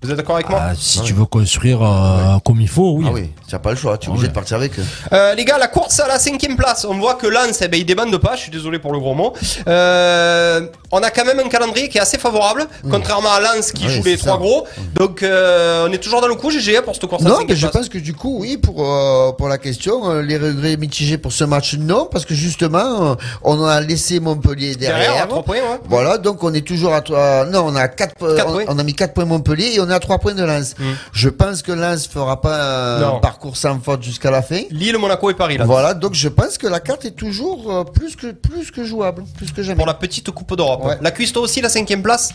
Vous 0.04 0.12
êtes 0.12 0.18
d'accord 0.18 0.36
avec 0.36 0.50
moi 0.50 0.60
Ah, 0.62 0.74
si 0.78 1.02
tu 1.02 1.13
veux 1.13 1.26
construire 1.26 1.82
euh, 1.82 2.38
comme 2.46 2.60
il 2.62 2.68
faut, 2.68 2.94
oui. 2.98 3.06
Ah 3.08 3.12
oui, 3.13 3.30
tu 3.48 3.56
n'as 3.56 3.60
pas 3.60 3.72
le 3.72 3.78
choix, 3.78 3.98
tu 3.98 4.08
es 4.08 4.12
obligé 4.12 4.28
de 4.28 4.34
partir 4.34 4.58
avec. 4.58 4.74
Euh, 5.12 5.34
les 5.36 5.46
gars, 5.46 5.58
la 5.58 5.68
course 5.68 6.00
à 6.00 6.08
la 6.08 6.20
cinquième 6.20 6.58
place, 6.58 6.86
on 6.86 6.98
voit 6.98 7.16
que 7.16 7.28
Lens, 7.28 7.60
eh 7.62 7.68
ben, 7.68 7.80
il 7.80 7.86
débande 7.86 8.16
pas, 8.18 8.36
je 8.36 8.42
suis 8.42 8.52
désolé 8.52 8.80
pour 8.80 8.92
le 8.92 9.00
gros 9.00 9.13
mot. 9.16 9.34
Euh, 9.68 10.68
on 10.92 11.00
a 11.00 11.10
quand 11.10 11.26
même 11.26 11.39
un 11.39 11.48
calendrier 11.50 11.89
qui 11.89 11.98
est 11.98 12.02
assez 12.02 12.18
favorable, 12.18 12.68
contrairement 12.89 13.32
à 13.32 13.39
Lens 13.39 13.72
qui 13.72 13.88
joue 13.89 14.04
les 14.04 14.18
trois 14.18 14.38
gros. 14.38 14.66
Donc 14.93 15.24
on 15.24 15.91
est 15.91 15.97
toujours 15.99 16.22
dans 16.22 16.28
le 16.28 16.36
coup, 16.36 16.51
GG, 16.51 16.82
pour 16.82 16.93
cette 16.95 17.06
course 17.06 17.22
à 17.22 17.26
la 17.26 17.30
Non, 17.32 17.36
mais 17.38 17.41
cinquième 17.41 17.58
je 17.58 17.62
place. 17.68 17.74
pense 17.74 17.89
que 17.89 17.97
du 17.97 18.14
coup, 18.14 18.38
oui, 18.41 18.58
pour, 18.58 18.86
euh, 18.86 19.32
pour 19.32 19.47
la 19.47 19.58
question, 19.58 20.10
euh, 20.10 20.22
les 20.22 20.38
regrets 20.38 20.78
mitigés 20.78 21.18
pour 21.18 21.32
ce 21.32 21.43
match, 21.43 21.76
non, 21.80 22.08
parce 22.12 22.26
que 22.26 22.34
justement, 22.34 23.12
euh, 23.12 23.16
on 23.43 23.64
a 23.64 23.80
laissé 23.82 24.20
Montpellier 24.20 24.76
derrière. 24.76 24.99
Derrière, 24.99 25.24
à 25.24 25.28
trois 25.28 25.43
points, 25.43 25.56
ouais. 25.56 25.80
Voilà, 25.88 26.18
donc 26.18 26.43
on 26.43 26.54
est 26.54 26.66
toujours 26.66 26.93
à 26.93 27.01
trois. 27.01 27.45
Non, 27.45 27.66
on 27.68 27.76
a 27.76 27.88
quatre, 27.88 28.16
euh, 28.22 28.36
Quatre 28.36 28.49
on, 28.49 28.54
points. 28.54 28.64
on 28.68 28.80
a 28.80 28.84
mis 28.84 28.93
4 28.93 29.14
points 29.14 29.26
Montpellier 29.26 29.74
et 29.76 29.80
on 29.80 29.89
est 29.89 29.93
à 29.94 30.00
3 30.00 30.20
points 30.20 30.34
de 30.34 30.44
Lens. 30.44 30.76
Je 31.14 31.30
pense 31.30 31.62
que 31.62 31.72
Lens 31.72 32.08
fera 32.08 32.41
pas 32.41 32.98
un 32.98 33.00
Non. 33.00 33.20
parcours 33.20 33.56
sans 33.58 33.80
faute 33.80 34.04
jusqu'à 34.04 34.32
la 34.32 34.41
fin. 34.41 34.62
Lille, 34.72 34.98
Monaco 34.98 35.30
et 35.30 35.34
Paris, 35.36 35.58
là. 35.58 35.66
Voilà, 35.66 35.94
donc 35.94 36.14
je 36.14 36.28
pense 36.30 36.58
que 36.58 36.68
la 36.68 36.80
carte 36.80 37.06
est 37.06 37.12
toujours 37.12 37.72
euh, 37.72 37.84
plus 37.84 38.16
que 38.16 38.32
plus 38.32 38.72
que 38.72 38.84
jouable, 38.84 39.24
plus 39.38 39.52
que 39.52 39.64
jamais. 39.64 39.78
Pour 39.78 39.88
la 39.88 39.94
petite 39.94 40.30
Coupe 40.32 40.56
d'Europe. 40.58 40.84
Ouais. 40.86 40.98
La 41.02 41.12
Cuisto 41.12 41.41
aussi, 41.41 41.62
la 41.62 41.70
cinquième 41.70 42.02
place 42.02 42.34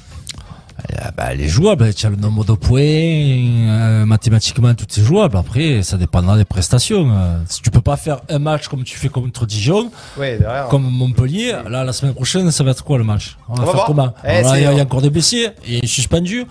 Ah 1.01 1.11
bah, 1.17 1.25
elle 1.33 1.41
est 1.41 1.49
jouable, 1.49 1.93
tu 1.93 2.07
as 2.07 2.11
le 2.11 2.17
nombre 2.17 2.45
de 2.45 2.53
points, 2.53 2.81
euh, 2.81 4.05
mathématiquement 4.07 4.75
tout 4.75 4.87
est 4.97 5.03
jouable. 5.03 5.37
Après, 5.37 5.83
ça 5.83 5.97
dépendra 5.97 6.37
des 6.37 6.45
prestations. 6.45 7.11
Euh, 7.11 7.37
si 7.49 7.61
tu 7.63 7.71
peux 7.71 7.81
pas 7.81 7.97
faire 7.97 8.21
un 8.29 8.39
match 8.39 8.69
comme 8.69 8.85
tu 8.85 8.97
fais 8.97 9.09
contre 9.09 9.45
Dijon, 9.47 9.91
Ouais, 10.17 10.39
comme 10.71 10.83
Montpellier, 10.89 11.57
là 11.69 11.85
la 11.85 11.93
semaine 11.93 12.15
prochaine, 12.15 12.51
ça 12.51 12.63
va 12.65 12.71
être 12.71 12.85
quoi 12.85 12.99
le 12.99 13.05
match? 13.05 13.37
On 13.49 13.55
va 13.55 13.63
On 13.63 13.65
va 13.65 13.65
faire 13.67 13.75
voir. 13.75 13.87
comment? 13.87 14.15
Eh, 14.25 14.43
y, 14.43 14.57
il 14.59 14.77
y 14.77 14.81
a 14.81 14.83
encore 14.83 15.03
des 15.03 15.11
blessés, 15.11 15.49
il 15.67 15.85
est 15.85 15.87
suspendu. 15.87 16.47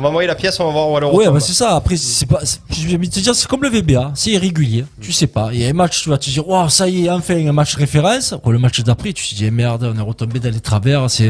On 0.00 0.04
va 0.04 0.08
envoyer 0.08 0.26
la 0.28 0.34
pièce, 0.34 0.58
on 0.60 0.64
va 0.64 0.70
voir 0.72 0.88
où 0.90 0.96
elle 0.96 1.04
Oui, 1.04 1.10
retombe. 1.26 1.34
bah 1.34 1.40
c'est 1.40 1.52
ça. 1.52 1.76
Après, 1.76 1.94
c'est 1.98 2.24
pas. 2.24 2.40
c'est- 2.42 2.60
Je 2.70 2.88
vais 2.96 3.06
te 3.06 3.20
dire, 3.20 3.34
c'est 3.34 3.46
comme 3.46 3.62
le 3.62 3.68
VBA, 3.68 4.12
c'est 4.14 4.30
irrégulier. 4.30 4.86
Tu 4.98 5.12
sais 5.12 5.26
pas. 5.26 5.50
Il 5.52 5.60
y 5.60 5.66
a 5.66 5.68
un 5.68 5.74
match, 5.74 6.02
tu 6.02 6.08
vas 6.08 6.16
te 6.16 6.30
dire, 6.30 6.48
waouh, 6.48 6.70
ça 6.70 6.88
y 6.88 7.04
est, 7.04 7.10
enfin 7.10 7.34
un 7.46 7.52
match 7.52 7.74
référence. 7.76 8.32
Après, 8.32 8.50
le 8.50 8.58
match 8.58 8.80
d'après, 8.80 9.12
tu 9.12 9.28
te 9.28 9.34
dis, 9.34 9.44
eh, 9.44 9.50
merde, 9.50 9.92
on 9.94 9.98
est 9.98 10.02
retombé 10.02 10.40
dans 10.40 10.50
les 10.50 10.60
travers. 10.60 11.10
C'est. 11.10 11.28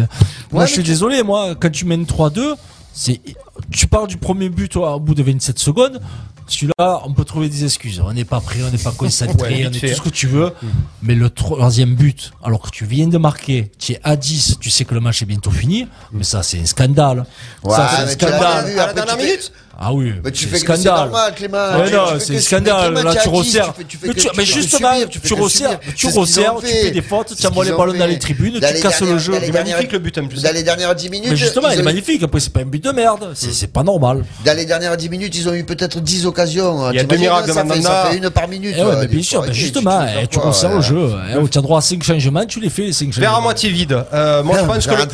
moi, 0.53 0.63
mais 0.63 0.67
je 0.69 0.73
suis 0.75 0.83
désolé, 0.85 1.25
moi, 1.25 1.57
quand 1.59 1.71
tu 1.73 1.85
mènes 1.85 2.05
3-2, 2.07 2.55
c'est. 2.55 2.55
Tu 3.71 3.87
pars 3.87 4.07
du 4.07 4.17
premier 4.17 4.49
but 4.49 4.69
toi, 4.69 4.97
au 4.97 5.01
bout 5.01 5.15
de 5.15 5.23
27 5.23 5.59
secondes. 5.59 6.01
Celui-là, 6.47 7.03
on 7.05 7.13
peut 7.13 7.25
trouver 7.25 7.49
des 7.49 7.65
excuses. 7.65 8.01
On 8.05 8.13
n'est 8.13 8.25
pas 8.25 8.41
prêt, 8.41 8.59
on 8.67 8.71
n'est 8.73 8.79
pas 8.79 8.91
concentré, 8.91 9.41
Ouais, 9.61 9.67
on 9.69 9.73
est 9.73 9.79
fait. 9.79 9.91
tout 9.91 9.97
ce 9.99 10.01
que 10.03 10.09
tu 10.09 10.27
veux. 10.27 10.53
Mais 11.01 11.15
le 11.15 11.31
troisième 11.31 11.95
but, 11.95 12.33
alors 12.43 12.61
que 12.63 12.71
tu 12.71 12.85
viens 12.85 13.07
de 13.07 13.19
marquer, 13.19 13.71
tu 13.79 13.93
es 13.93 14.01
à 14.03 14.17
10, 14.17 14.57
tu 14.61 14.69
sais 14.69 14.85
que 14.85 14.95
le 14.95 15.01
match 15.01 15.23
est 15.23 15.27
bientôt 15.27 15.53
fini. 15.53 15.87
Mais 16.13 16.25
ça, 16.25 16.43
c'est 16.43 16.59
un 16.59 16.65
scandale. 16.67 17.25
Ouais, 17.63 17.77
ça, 17.77 17.89
c'est 17.95 18.03
un 18.03 18.07
scandale. 18.09 18.67
vu, 18.67 18.73
À 18.73 18.77
la 18.77 18.83
après, 18.83 18.95
dernière 18.95 19.17
tu 19.17 19.23
fais- 19.23 19.29
minute 19.29 19.53
Ah 19.83 19.95
oui, 19.95 20.13
Mais 20.23 20.31
tu 20.31 20.45
c'est 20.45 20.51
fais 20.51 20.61
que 20.61 20.75
c'est 20.77 20.83
scandale. 20.83 21.05
normal, 21.09 21.35
Clément. 21.35 21.59
Tu- 21.87 21.93
non, 21.95 22.05
tu 22.05 22.13
fais 22.13 22.21
c'est 22.21 22.41
scandale. 22.41 22.93
Là, 22.93 23.15
tu 23.15 23.23
tu 23.23 23.29
resserres. 23.31 23.75
tu 23.79 23.85
tu 23.87 23.99
Mais 24.07 24.13
tu- 24.13 24.21
tu 24.21 24.29
mais 24.37 24.45
justement, 24.45 24.91
tu 25.09 25.21
tu 25.21 25.33
resserres, 25.33 25.81
tu 25.97 26.07
C'est 26.11 26.19
resserres, 26.19 26.55
tu 26.61 26.67
fais 26.67 26.91
des 26.91 27.01
fautes, 27.01 27.29
C'est 27.31 27.37
tu 27.37 27.47
envoies 27.47 27.65
les 27.65 27.73
ballons 27.73 27.95
dans 27.95 28.05
les 28.07 28.19
tribunes, 28.19 28.55
tu 28.61 28.81
casses 28.83 29.01
le 29.01 29.17
jeu. 29.19 29.33
dans 29.33 29.39
les 29.39 29.47
Il 29.47 29.49
est 29.49 29.53
dernières- 29.53 29.77
magnifique 29.77 29.93
le 29.93 29.99
but 30.01 30.19
en 30.19 30.27
plus. 30.27 30.43
Dans 30.43 30.53
les 30.53 30.63
dernières 30.63 30.95
10 30.95 31.09
minutes. 31.09 31.31
Mais 31.31 31.37
justement, 31.37 31.71
il 31.71 31.81
est 31.81 31.83
magnifique. 31.83 32.23
Après, 32.23 32.41
c'est 32.41 32.53
pas 32.53 32.61
un 32.61 32.65
but 32.67 32.85
de 32.85 32.91
merde. 32.91 33.31
C'est 33.35 33.55
c'est 33.55 33.73
pas 33.73 33.83
normal. 33.83 34.23
Dans 34.45 34.55
les 34.57 34.67
dernières 34.67 34.97
10 34.99 35.09
minutes, 35.09 35.35
ils 35.35 35.49
ont 35.49 35.55
eu 35.55 35.65
peut-être 35.65 35.99
10 36.01 36.27
occasions. 36.27 36.91
Il 36.91 36.97
y 36.97 36.99
a 36.99 37.05
deux 37.05 37.17
miracles 37.17 37.49
de 37.49 37.53
ça 37.55 37.65
fait- 37.65 38.17
une 38.19 38.29
par 38.29 38.49
minute. 38.49 38.75
Eh 38.77 38.83
euh, 38.83 38.97
mais 39.01 39.07
bien 39.07 39.23
sûr, 39.23 39.47
tu- 39.47 39.55
justement, 39.55 40.03
tu 40.05 40.25
eh, 40.25 40.27
tu 40.27 40.39
resserres 40.41 40.73
le 40.73 40.77
euh, 40.77 40.83
jeu. 40.83 41.11
Eh, 41.43 41.49
Tu 41.49 41.59
as 41.59 41.63
droit 41.63 41.79
à 41.79 41.81
5 41.81 42.03
changements, 42.03 42.45
tu 42.45 42.61
les 42.61 42.69
fais 42.69 42.83
les 42.83 42.93
5 42.93 43.07
changements. 43.07 43.21
Verre 43.23 43.35
à 43.37 43.41
moitié 43.41 43.71
vide. 43.71 43.97
Euh, 44.13 44.43
moi, 44.43 44.59
je 44.61 44.65
pense 44.67 44.87
que 44.87 44.91
le, 44.95 45.07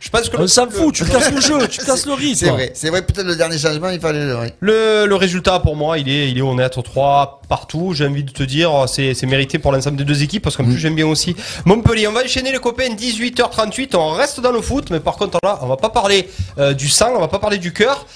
je 0.00 0.08
pense- 0.10 0.28
que 0.28 0.36
On 0.36 0.40
le, 0.42 0.46
s'en 0.46 0.68
fout, 0.70 0.94
tu 0.94 1.04
casses 1.04 1.30
le 1.32 1.40
jeu, 1.48 1.66
tu 1.68 1.84
casses 1.84 2.06
le 2.06 2.12
rythme. 2.12 2.36
C'est 2.38 2.50
vrai, 2.50 2.70
c'est 2.74 2.90
vrai, 2.90 3.02
peut-être 3.02 3.26
le 3.26 3.36
dernier 3.36 3.58
changement, 3.58 3.88
il 3.90 4.00
fallait 4.00 4.24
le. 4.24 4.36
le, 4.60 5.06
le 5.06 5.14
résultat 5.16 5.58
pour 5.60 5.76
moi, 5.76 5.98
il 5.98 6.08
est, 6.08 6.30
il 6.30 6.38
est 6.38 6.42
honnête. 6.42 6.78
3 6.82 7.40
partout. 7.48 7.92
J'ai 7.94 8.06
envie 8.06 8.24
de 8.24 8.30
te 8.30 8.42
dire, 8.42 8.84
c'est, 8.88 9.14
c'est 9.14 9.26
mérité 9.26 9.58
pour 9.58 9.72
l'ensemble 9.72 9.96
des 9.96 10.04
deux 10.04 10.22
équipes 10.22 10.42
parce 10.44 10.56
qu'en 10.56 10.64
Mm. 10.64 10.70
plus, 10.70 10.78
j'aime 10.78 10.94
bien 10.94 11.06
aussi 11.06 11.34
Montpellier. 11.64 12.06
On 12.08 12.12
va 12.12 12.22
enchaîner 12.24 12.52
les 12.52 12.58
copains. 12.58 12.88
18h38. 12.94 13.96
On 13.96 14.10
reste 14.10 14.40
dans 14.40 14.52
le 14.52 14.60
foot, 14.60 14.88
mais 14.90 15.00
par 15.00 15.16
contre, 15.16 15.38
là, 15.42 15.58
on 15.62 15.66
va 15.66 15.76
pas 15.76 15.88
parler 15.90 16.28
euh, 16.58 16.74
du 16.74 16.88
sang, 16.88 17.12
on 17.16 17.20
va 17.20 17.28
pas 17.28 17.38
parler 17.38 17.58
du 17.58 17.72
cœur. 17.72 18.06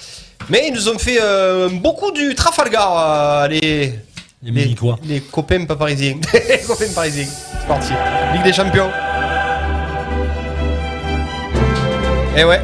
Mais 0.49 0.65
ils 0.67 0.73
nous 0.73 0.89
ont 0.89 0.97
fait 0.99 1.19
euh, 1.21 1.69
beaucoup 1.69 2.11
du 2.11 2.35
Trafalgar, 2.35 3.43
euh, 3.43 3.47
les, 3.47 3.93
Les 4.43 4.75
quoi 4.75 4.99
les 5.05 5.21
copains 5.21 5.63
pas 5.65 5.75
parisiens. 5.77 6.15
les 6.33 6.59
copains 6.59 6.91
parisiens. 6.93 7.27
C'est 7.61 7.67
parti. 7.67 7.93
Ligue 8.33 8.43
des 8.43 8.53
champions. 8.53 8.89
Eh 12.35 12.43
ouais. 12.43 12.61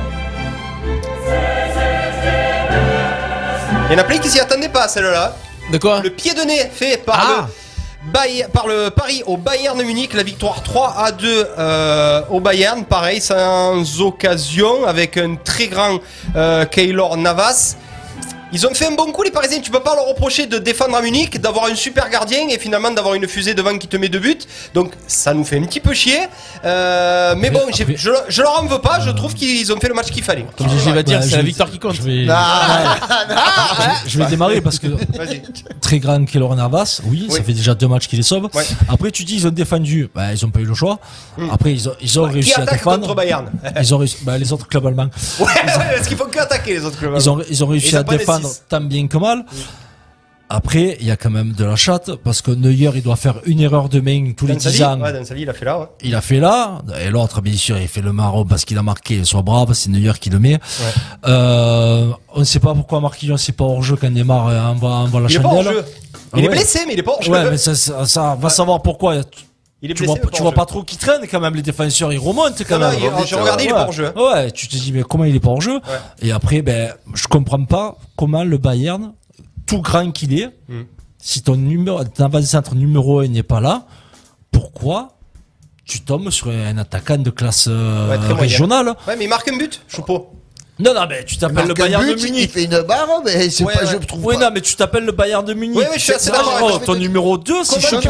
Il 3.89 3.93
y 3.93 3.95
en 3.95 3.99
a 3.99 4.03
plein 4.03 4.17
qui 4.17 4.29
s'y 4.29 4.39
attendaient 4.39 4.69
pas 4.69 4.87
celle-là. 4.87 5.35
De 5.71 5.77
quoi 5.77 6.01
Le 6.01 6.09
pied 6.09 6.33
de 6.33 6.41
nez 6.41 6.69
fait 6.73 6.97
par 7.03 7.19
Ah. 7.19 7.47
le 7.47 8.11
Bayer- 8.11 8.45
par 8.53 8.65
le 8.67 8.89
Paris 8.89 9.23
au 9.27 9.35
Bayern 9.35 9.77
de 9.77 9.83
Munich, 9.83 10.13
la 10.13 10.23
victoire 10.23 10.63
3 10.63 10.95
à 10.97 11.11
2 11.11 11.45
euh, 11.59 12.21
au 12.29 12.39
Bayern, 12.39 12.85
pareil 12.85 13.19
sans 13.19 13.83
occasion 14.01 14.85
avec 14.87 15.17
un 15.17 15.35
très 15.35 15.67
grand 15.67 15.99
euh, 16.35 16.65
Keylor 16.65 17.17
Navas. 17.17 17.75
Ils 18.51 18.65
ont 18.65 18.73
fait 18.73 18.87
un 18.87 18.91
bon 18.95 19.11
coup 19.11 19.21
les 19.23 19.31
Parisiens, 19.31 19.59
tu 19.61 19.69
peux 19.69 19.79
pas 19.79 19.93
leur 19.95 20.05
reprocher 20.07 20.47
de 20.47 20.57
défendre 20.57 20.95
à 20.95 21.01
Munich, 21.01 21.39
d'avoir 21.39 21.65
un 21.65 21.75
super 21.75 22.09
gardien 22.09 22.47
et 22.49 22.57
finalement 22.57 22.89
d'avoir 22.91 23.13
une 23.13 23.27
fusée 23.27 23.53
devant 23.53 23.77
qui 23.77 23.87
te 23.87 23.95
met 23.97 24.09
deux 24.09 24.19
buts. 24.19 24.39
Donc 24.73 24.93
ça 25.07 25.33
nous 25.33 25.43
fait 25.43 25.57
un 25.57 25.63
petit 25.63 25.79
peu 25.79 25.93
chier. 25.93 26.19
Euh, 26.65 27.35
mais 27.37 27.51
bon, 27.51 27.61
j'ai- 27.71 27.85
je, 27.95 28.09
je 28.27 28.41
leur 28.41 28.59
en 28.61 28.65
veux 28.65 28.79
pas, 28.79 28.99
je 29.01 29.11
trouve 29.11 29.33
qu'ils 29.35 29.71
ont 29.71 29.79
fait 29.79 29.87
le 29.87 29.93
match 29.93 30.09
qu'il 30.09 30.23
fallait. 30.23 30.45
Comme 30.57 30.67
GG 30.69 30.91
va 30.91 31.03
dire, 31.03 31.19
Bah, 31.19 31.25
c'est 31.25 31.31
la 31.31 31.37
vais- 31.37 31.43
victoire 31.43 31.69
qui 31.69 31.79
compte. 31.79 31.93
Je 31.95 32.01
vais, 32.01 32.25
Ah, 32.29 32.95
je 34.07 34.17
vais 34.17 34.25
démarrer 34.25 34.61
parce 34.61 34.79
que 34.79 34.87
Vas-y. 35.17 35.41
très 35.81 35.99
grand 35.99 36.25
Keylor 36.25 36.55
Navas, 36.55 37.01
oui, 37.05 37.27
ça 37.29 37.43
fait 37.43 37.53
déjà 37.53 37.75
deux 37.75 37.87
matchs 37.87 38.07
qu'il 38.07 38.17
les 38.17 38.23
sauve. 38.23 38.49
Ouais. 38.53 38.63
Après, 38.87 39.11
tu 39.11 39.23
dis 39.23 39.35
ils 39.35 39.47
ont 39.47 39.51
défendu, 39.51 40.09
bah, 40.13 40.33
ils 40.33 40.45
ont 40.45 40.49
pas 40.49 40.59
eu 40.59 40.65
le 40.65 40.73
choix. 40.73 40.99
Après, 41.51 41.71
ils 41.73 41.87
ont, 41.87 41.93
ils 42.01 42.19
ont 42.19 42.27
Qui 42.27 42.33
réussi 42.33 42.53
à 42.53 42.61
attaque 42.63 42.75
défendre. 42.79 43.01
contre 43.01 43.15
Bayern 43.15 43.49
Ils 43.79 43.93
ont 43.93 43.97
réussi, 43.97 44.17
bah, 44.23 44.37
les 44.37 44.51
autres 44.53 44.67
clubs 44.67 44.85
allemands. 44.85 45.09
Ouais, 45.39 45.45
parce 45.95 46.07
qu'il 46.07 46.17
faut 46.17 46.25
que 46.25 46.39
attaquer 46.39 46.73
les 46.73 46.85
autres 46.85 46.97
clubs. 46.97 47.13
Ils 47.15 47.29
ont, 47.29 47.39
ils 47.49 47.63
ont 47.63 47.67
réussi 47.67 47.89
Ils 47.89 47.97
ont 47.97 48.01
à 48.01 48.03
pas 48.03 48.13
les 48.13 48.19
défendre 48.39 48.55
tant 48.69 48.81
bien 48.81 49.07
que 49.07 49.17
mal. 49.17 49.45
Après, 50.51 50.97
il 50.99 51.05
y 51.05 51.11
a 51.11 51.15
quand 51.15 51.29
même 51.29 51.51
de 51.51 51.63
la 51.63 51.75
chatte 51.75 52.15
parce 52.23 52.41
que 52.41 52.49
Neuer, 52.49 52.89
il 52.95 53.03
doit 53.03 53.15
faire 53.17 53.35
une 53.45 53.59
erreur 53.59 53.87
de 53.87 53.99
main 53.99 54.31
tous 54.35 54.47
les 54.47 54.53
Dan 54.53 54.59
Sali, 54.59 54.75
10 54.77 54.83
ans. 54.83 54.99
Ouais, 54.99 55.11
il 55.37 55.47
a 55.47 55.53
fait 55.53 55.65
là, 55.65 55.79
ouais. 55.79 55.85
Il 56.01 56.15
a 56.15 56.21
fait 56.21 56.39
là, 56.39 56.81
et 56.99 57.11
l'autre, 57.11 57.39
bien 57.41 57.53
sûr, 57.53 57.77
il 57.77 57.87
fait 57.87 58.01
le 58.01 58.13
marron 58.13 58.45
parce 58.45 58.65
qu'il 58.65 58.75
a 58.79 58.81
marqué, 58.81 59.23
soit 59.25 59.43
brave, 59.43 59.73
c'est 59.73 59.91
Neuer 59.91 60.13
qui 60.19 60.31
le 60.31 60.39
met. 60.39 60.57
Euh, 61.27 62.11
on 62.33 62.39
ne 62.39 62.43
sait 62.45 62.59
pas 62.59 62.73
pourquoi 62.73 62.99
Marquinhos 62.99 63.37
c'est 63.37 63.51
pas 63.51 63.65
hors 63.65 63.83
jeu 63.83 63.95
quand 63.95 64.09
Neymar 64.09 64.47
euh, 64.47 64.59
envoie, 64.61 64.95
envoie 64.95 65.21
la 65.21 65.29
Il 65.29 65.35
est 65.35 65.39
pas 65.39 65.43
chandelle. 65.49 65.67
hors 65.67 65.73
jeu. 65.73 65.85
Il 66.35 66.39
est 66.39 66.47
Ouais. 66.47 66.55
blessé, 66.55 66.79
mais 66.87 66.93
il 66.93 66.99
est 66.99 67.03
pas 67.03 67.11
hors 67.11 67.21
jeu. 67.21 67.31
Ouais, 67.31 67.51
mais 67.51 67.57
ça, 67.57 67.75
ça, 67.75 68.05
ça 68.07 68.37
va 68.39 68.49
savoir 68.49 68.81
pourquoi. 68.81 69.15
Il 69.17 69.23
est 69.91 69.93
Tu 69.93 70.03
blessé, 70.03 70.19
vois, 70.21 70.31
tu 70.31 70.41
vois 70.41 70.51
pas 70.51 70.65
trop 70.65 70.83
qui 70.83 70.97
traîne 70.97 71.21
quand 71.29 71.39
même, 71.39 71.55
les 71.55 71.61
défenseurs, 71.61 72.11
ils 72.11 72.17
remontent 72.19 72.53
quand 72.67 72.79
Non, 72.79 72.91
non, 72.91 72.99
même. 72.99 73.07
alors, 73.13 73.25
j'ai 73.25 73.35
regardé, 73.35 73.63
il 73.65 73.69
est 73.69 73.73
pas 73.73 73.83
hors 73.85 73.91
jeu. 73.91 74.11
Ouais, 74.15 74.51
tu 74.51 74.67
te 74.67 74.75
dis, 74.75 74.91
mais 74.91 75.03
comment 75.03 75.23
il 75.23 75.35
est 75.35 75.39
pas 75.39 75.49
hors 75.51 75.61
jeu 75.61 75.79
Et 76.21 76.31
après, 76.31 76.61
ben, 76.61 76.93
je 77.13 77.27
comprends 77.27 77.63
pas 77.65 77.97
comment 78.17 78.43
le 78.43 78.57
Bayern, 78.57 79.13
tout 79.65 79.81
grand 79.81 80.11
qu'il 80.11 80.37
est, 80.39 80.49
Hmm. 80.67 80.83
si 81.17 81.41
ton 81.43 81.55
numéro, 81.55 82.03
ton 82.03 82.25
avant-centre 82.25 82.75
numéro 82.75 83.19
1 83.19 83.27
n'est 83.29 83.43
pas 83.43 83.61
là, 83.61 83.85
pourquoi 84.51 85.09
tu 85.85 86.01
tombes 86.01 86.29
sur 86.29 86.49
un 86.49 86.77
attaquant 86.77 87.17
de 87.17 87.29
classe 87.29 87.67
euh, 87.69 88.09
Ouais, 88.09 88.33
régionale 88.33 88.95
Ouais, 89.07 89.15
mais 89.17 89.25
il 89.25 89.29
marque 89.29 89.47
un 89.47 89.57
but, 89.57 89.81
Choupeau. 89.87 90.29
Non, 90.79 90.93
non, 90.93 91.01
mais 91.09 91.25
tu 91.25 91.35
Il 91.35 91.39
t'appelles 91.39 91.67
le 91.67 91.73
Bayern 91.73 92.05
de 92.05 92.11
Il 92.17 92.23
Munich. 92.23 92.51
fait 92.51 92.63
une 92.63 92.79
barre, 92.81 93.21
mais 93.25 93.49
c'est 93.49 93.65
Ouais, 93.65 93.73
pas, 93.73 93.81
ouais. 93.83 93.91
je 93.91 93.97
trouve 94.07 94.25
Oui, 94.25 94.35
pas. 94.35 94.45
non, 94.45 94.51
mais 94.53 94.61
tu 94.61 94.75
t'appelles 94.75 95.03
le 95.03 95.11
Bayern 95.11 95.43
de 95.45 95.53
Munich. 95.53 95.77
Oui, 95.77 95.83
oui, 95.89 95.95
je 95.97 96.03
suis 96.03 96.13
assez 96.13 96.31
d'accord 96.31 96.81
Ton 96.81 96.95
numéro 96.95 97.37
2, 97.37 97.53
c'est 97.65 97.79
dire 97.79 98.09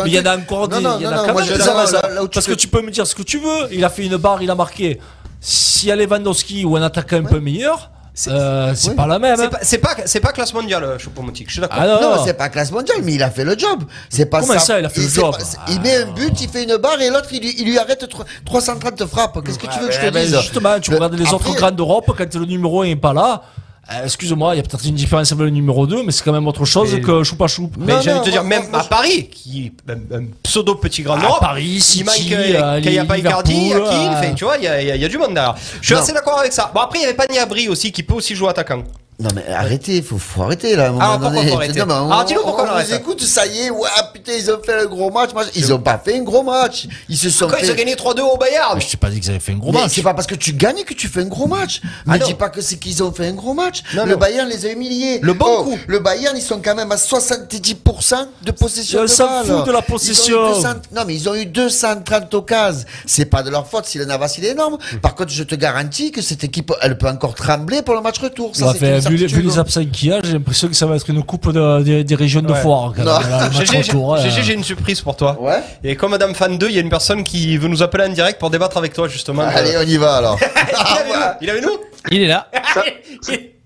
un 0.00 0.04
Mais 0.04 0.10
il 0.10 0.14
y 0.14 0.18
en 0.20 0.26
a 0.26 0.36
encore 0.36 0.68
des, 0.68 0.76
il 0.76 0.82
y 0.82 1.06
en 1.06 1.12
a 1.12 1.26
quand 1.26 1.34
même 1.34 2.28
Parce 2.28 2.46
que 2.46 2.52
tu 2.52 2.68
peux 2.68 2.82
me 2.82 2.90
dire 2.90 3.06
ce 3.06 3.14
que 3.14 3.22
tu 3.22 3.38
veux. 3.38 3.68
Il 3.72 3.84
a 3.84 3.88
fait 3.90 4.04
une 4.04 4.16
barre, 4.16 4.42
il 4.42 4.50
a 4.50 4.54
marqué. 4.54 4.98
S'il 5.40 5.88
y 5.88 5.92
a 5.92 5.96
Lewandowski 5.96 6.64
ou 6.64 6.76
un 6.76 6.82
attaquant 6.82 7.16
un 7.16 7.24
peu 7.24 7.40
meilleur, 7.40 7.90
euh, 8.28 8.72
c'est 8.74 8.90
Oui. 8.90 8.94
pas 8.94 9.06
la 9.06 9.18
même. 9.18 9.36
C'est 9.36 9.44
hein. 9.44 9.48
pas, 9.48 9.58
c'est 9.62 9.78
pas, 9.78 9.96
c'est 10.04 10.20
pas 10.20 10.32
classe 10.32 10.52
mondiale, 10.52 10.96
Choupo-Moting, 10.98 11.44
je 11.46 11.52
suis 11.52 11.60
d'accord. 11.60 11.78
Ah 11.80 11.86
non, 11.86 12.00
Non, 12.00 12.16
non. 12.16 12.24
c'est 12.24 12.34
pas 12.34 12.48
classe 12.50 12.70
mondiale, 12.70 12.98
mais 13.02 13.14
il 13.14 13.22
a 13.22 13.30
fait 13.30 13.44
le 13.44 13.56
job. 13.58 13.84
C'est 14.10 14.26
pas 14.26 14.40
Comment 14.40 14.58
ça, 14.58 14.78
il 14.78 14.84
a 14.84 14.88
fait 14.90 15.00
le 15.00 15.08
job 15.08 15.34
pas- 15.36 15.44
Il 15.72 15.80
met 15.80 15.96
un 15.96 16.06
but, 16.12 16.38
il 16.40 16.48
fait 16.48 16.64
une 16.64 16.76
barre 16.76 17.00
et 17.00 17.08
l'autre, 17.08 17.28
il, 17.32 17.40
lui- 17.40 17.54
il 17.58 17.64
lui 17.64 17.78
arrête 17.78 18.06
tro- 18.08 18.24
330 18.44 19.06
frappes. 19.06 19.42
Qu'est-ce 19.44 19.58
que 19.58 19.66
tu 19.66 19.78
veux 19.80 19.86
que 19.88 19.94
je 19.94 20.00
te 20.00 20.10
ben, 20.10 20.24
dise 20.26 20.38
Justement, 20.40 20.78
tu 20.78 20.90
Le- 20.90 20.96
regardes 20.96 21.14
les 21.14 21.32
autres 21.32 21.54
grands 21.54 21.70
d'Europe, 21.70 22.12
quand 22.16 22.34
le 22.34 22.44
numéro 22.44 22.82
1 22.82 22.86
est 22.88 22.96
pas 22.96 23.12
là. 23.14 23.42
Euh, 23.90 24.04
Excuse-moi, 24.04 24.54
il 24.54 24.58
y 24.58 24.60
a 24.60 24.62
peut-être 24.62 24.84
une 24.86 24.94
différence 24.94 25.32
avec 25.32 25.42
le 25.44 25.50
numéro 25.50 25.86
2, 25.86 26.02
mais 26.04 26.12
c'est 26.12 26.22
quand 26.22 26.32
même 26.32 26.46
autre 26.46 26.64
chose 26.64 26.94
Mais- 26.94 27.00
que 27.00 27.22
choupa 27.24 27.46
choup. 27.48 27.70
Mais 27.78 27.94
Non, 27.94 28.00
j'ai 28.00 28.10
envie 28.12 28.20
de 28.20 28.24
te 28.26 28.30
dire, 28.30 28.44
même 28.44 28.62
à 28.72 28.84
Paris, 28.84 29.28
qui 29.28 29.66
est 29.66 29.92
un, 29.92 30.20
un 30.20 30.24
pseudo 30.42 30.76
petit 30.76 31.02
grand 31.02 31.14
À 31.18 31.22
Europe, 31.24 31.40
Paris, 31.40 31.64
il 31.64 31.80
City, 31.82 32.04
qu'il 32.28 32.90
n'y 32.92 32.98
a 32.98 33.04
pas 33.04 33.18
Icardi, 33.18 33.72
tu 34.36 34.44
vois, 34.44 34.56
il 34.58 34.64
y 34.64 34.68
a, 34.68 34.80
il 34.82 34.88
y 34.88 34.90
il 34.90 35.02
y 35.04 35.08
du 35.08 35.18
monde 35.18 35.34
derrière. 35.34 35.54
Je 35.80 35.86
suis 35.86 35.94
Non. 35.94 36.00
assez 36.00 36.12
d'accord 36.12 36.38
avec 36.38 36.52
ça. 36.52 36.70
Bon, 36.74 36.80
après, 36.80 36.98
il 36.98 37.02
n'y 37.02 37.06
avait 37.06 37.16
pas 37.16 37.26
Niabri 37.30 37.68
aussi, 37.68 37.90
qui 37.92 38.02
peut 38.02 38.14
aussi 38.14 38.34
jouer 38.34 38.48
attaquant. 38.50 38.82
Non 39.20 39.28
mais 39.36 39.46
arrêtez, 39.52 40.02
faut, 40.02 40.18
faut 40.18 40.42
arrêter 40.42 40.74
là. 40.74 40.86
À 40.86 40.88
un 40.88 40.92
moment 40.92 41.04
Alors, 41.04 41.20
pourquoi 41.20 41.36
donné. 41.38 41.50
faut 41.52 41.56
arrêter 41.58 41.78
Non, 41.80 41.86
mais 41.86 41.92
on, 41.92 42.10
Alors, 42.10 42.24
dis-nous 42.24 42.40
pourquoi 42.42 42.64
on 42.64 42.66
on 42.68 42.70
arrête. 42.70 42.92
écoute, 42.92 43.22
ça 43.22 43.46
y 43.46 43.58
est, 43.60 43.70
ouais, 43.70 43.88
putain, 44.12 44.32
ils 44.36 44.50
ont 44.50 44.58
fait 44.64 44.74
un 44.80 44.86
gros 44.86 45.10
match. 45.12 45.30
Moi, 45.32 45.44
Ils 45.54 45.72
ont 45.72 45.78
pas 45.78 46.00
fait 46.04 46.16
un 46.18 46.22
gros 46.22 46.42
match. 46.42 46.88
Ils 47.08 47.16
se 47.16 47.30
sont 47.30 47.46
Quand 47.46 47.56
fait. 47.58 47.66
ils 47.66 47.70
ont 47.70 47.74
gagné 47.74 47.94
3-2 47.94 48.20
au 48.22 48.36
Bayern. 48.36 48.72
Mais 48.74 48.80
je 48.80 48.88
t'ai 48.90 48.96
pas 48.96 49.10
dit 49.10 49.20
qu'ils 49.20 49.30
avaient 49.30 49.38
fait 49.38 49.52
un 49.52 49.58
gros 49.58 49.70
Mais 49.70 49.82
match. 49.82 49.92
c'est 49.94 50.02
pas 50.02 50.14
parce 50.14 50.26
que 50.26 50.34
tu 50.34 50.54
gagnes 50.54 50.82
que 50.82 50.94
tu 50.94 51.06
fais 51.08 51.20
un 51.20 51.26
gros 51.26 51.46
match. 51.46 51.82
Ah 52.08 52.14
Ne 52.14 52.18
non. 52.18 52.26
dis 52.26 52.34
pas 52.34 52.48
que 52.48 52.60
c'est 52.62 52.78
qu'ils 52.78 53.00
ont 53.02 53.12
fait 53.12 53.26
un 53.28 53.34
gros 53.34 53.54
match. 53.54 53.82
Non, 53.94 54.06
le 54.06 54.12
non. 54.12 54.18
Bayern 54.18 54.48
les 54.48 54.66
a 54.66 54.70
humiliés. 54.72 55.20
Le 55.22 55.34
bon 55.34 55.46
Oh, 55.58 55.64
coup. 55.64 55.78
Le 55.86 55.98
Bayern, 56.00 56.36
ils 56.36 56.42
sont 56.42 56.60
quand 56.60 56.74
même 56.74 56.90
à 56.90 56.96
70% 56.96 58.26
de 58.42 58.50
possession 58.50 59.00
On 59.00 59.02
de 59.02 59.06
s'en 59.08 59.26
balle. 59.26 59.46
fout 59.46 59.66
de 59.66 59.72
la 59.72 59.78
Ils 59.78 59.82
ont 59.82 59.82
eu 59.82 59.92
possession. 59.92 60.54
200 60.54 60.68
Non, 60.96 61.02
mais 61.06 61.14
ils 61.14 61.28
ont 61.28 61.34
eu 61.34 61.46
230 61.46 62.32
occasions. 62.34 62.84
C'est 63.06 63.26
pas 63.26 63.42
de 63.42 63.50
leur 63.50 63.68
faute 63.68 63.86
si 63.86 63.98
le 63.98 64.04
Navas 64.04 64.34
il 64.38 64.44
est 64.46 64.50
énorme. 64.50 64.78
Par 65.00 65.14
contre, 65.14 65.30
je 65.30 65.42
te 65.44 65.54
garantis 65.54 66.10
que 66.10 66.22
cette 66.22 66.42
équipe, 66.44 66.72
elle 66.80 66.98
peut 66.98 67.08
encore 67.08 67.34
trembler 67.34 67.82
pour 67.82 67.94
le 67.94 68.00
match 68.00 68.18
retour. 68.18 68.56
Ça, 68.56 68.72
c'est 68.78 69.01
vu, 69.08 69.16
les- 69.16 69.26
vu 69.26 69.42
les 69.42 69.58
absents 69.58 69.84
qu'il 69.84 70.08
y 70.08 70.12
a, 70.12 70.20
j'ai 70.22 70.32
l'impression 70.32 70.68
que 70.68 70.74
ça 70.74 70.86
va 70.86 70.96
être 70.96 71.08
une 71.10 71.22
coupe 71.22 71.52
de- 71.52 71.82
des- 71.82 72.04
des 72.04 72.14
régions 72.14 72.42
de 72.42 72.52
foire. 72.54 72.92
GG, 72.94 73.82
j'ai-. 73.82 74.30
GG, 74.30 74.42
j'ai 74.42 74.54
une 74.54 74.64
surprise 74.64 75.00
pour 75.00 75.16
toi. 75.16 75.36
Ouais. 75.40 75.62
Et 75.84 75.96
comme 75.96 76.10
Madame 76.12 76.34
Fan 76.34 76.56
2, 76.58 76.68
il 76.68 76.74
y 76.74 76.78
a 76.78 76.80
une 76.82 76.90
personne 76.90 77.22
qui 77.24 77.56
veut 77.56 77.68
nous 77.68 77.82
appeler 77.82 78.04
en 78.04 78.08
direct 78.10 78.38
pour 78.40 78.50
débattre 78.50 78.76
avec 78.76 78.92
toi 78.92 79.08
justement. 79.08 79.42
Allez, 79.42 79.74
on 79.78 79.82
y 79.82 79.96
va 79.96 80.16
alors. 80.16 80.38
il. 81.40 81.42
Il 81.42 81.50
avait 81.50 81.60
nous. 81.60 81.78
Il 82.10 82.22
est 82.22 82.26
là. 82.28 82.48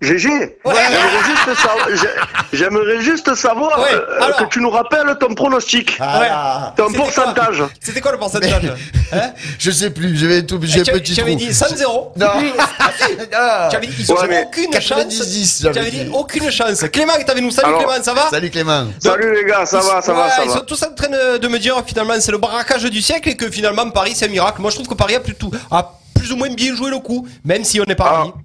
GG, 0.00 0.28
j'aimerais 0.64 1.24
juste 1.24 1.60
savoir, 1.60 1.88
j'ai- 1.94 2.58
j'aimerais 2.58 3.00
juste 3.00 3.34
savoir 3.34 3.78
Ouais, 3.80 3.94
euh, 3.94 4.22
alors. 4.22 4.36
que 4.38 4.44
tu 4.44 4.60
nous 4.60 4.70
rappelles 4.70 5.16
ton 5.18 5.34
pronostic, 5.34 5.96
Ah, 6.00 6.72
ton 6.76 6.92
pourcentage. 6.92 7.62
C'était 7.80 8.00
quoi 8.00 8.12
le 8.12 8.18
pourcentage 8.18 8.72
Hein 9.12 9.32
Je 9.58 9.70
sais 9.70 9.90
plus, 9.90 10.16
je 10.16 10.26
vais 10.26 10.42
tout, 10.44 10.58
j'ai 10.62 10.80
un 10.80 10.84
Tu 10.84 10.92
petit 10.92 11.20
avais 11.20 11.32
trou. 11.36 11.40
dit 11.40 11.52
5-0. 11.54 12.12
Non. 12.16 12.26
Ah. 13.32 13.68
Tu 13.70 13.76
avais 13.76 13.86
dit, 13.86 13.94
ils 13.98 14.12
ont 14.12 14.16
Ouais, 14.16 14.26
mais 14.28 14.44
aucune 14.46 14.70
90-10, 14.70 14.80
chance. 14.82 15.58
j'avais 15.62 15.72
Tu 15.74 15.78
avais 15.80 15.90
dit 15.90 16.10
aucune 16.12 16.50
chance. 16.50 16.84
Clément, 16.92 17.12
t'avais 17.26 17.40
nous. 17.40 17.50
Salut 17.50 17.68
Alors, 17.68 17.84
Clément, 17.86 18.02
ça 18.02 18.14
va 18.14 18.30
Salut 18.30 18.50
Clément. 18.50 18.86
Salut 18.98 19.34
les 19.34 19.44
gars, 19.44 19.66
ça 19.66 19.80
va, 19.80 20.00
ça 20.02 20.12
va, 20.12 20.24
Ouais, 20.24 20.30
ça 20.30 20.42
Ils 20.44 20.48
va. 20.48 20.54
sont 20.56 20.64
tous 20.64 20.82
en 20.82 20.92
train 20.94 21.08
de, 21.08 21.48
me 21.48 21.58
dire 21.58 21.80
finalement 21.86 22.14
c'est 22.18 22.32
le 22.32 22.38
braquage 22.38 22.84
du 22.84 23.00
siècle 23.02 23.28
et 23.28 23.36
que 23.36 23.50
finalement 23.50 23.88
Paris 23.90 24.12
c'est 24.16 24.26
un 24.26 24.30
miracle. 24.30 24.60
Moi 24.60 24.70
je 24.70 24.76
trouve 24.76 24.88
que 24.88 24.94
Paris 24.94 25.14
a 25.14 25.20
plus, 25.20 25.34
tout, 25.34 25.50
a 25.70 25.92
plus 26.14 26.32
ou 26.32 26.36
moins 26.36 26.48
bien 26.50 26.74
joué 26.74 26.90
le 26.90 26.98
coup, 26.98 27.26
même 27.44 27.62
si 27.64 27.80
on 27.80 27.84
n'est 27.84 27.94
pas 27.94 28.24
Ah. 28.26 28.38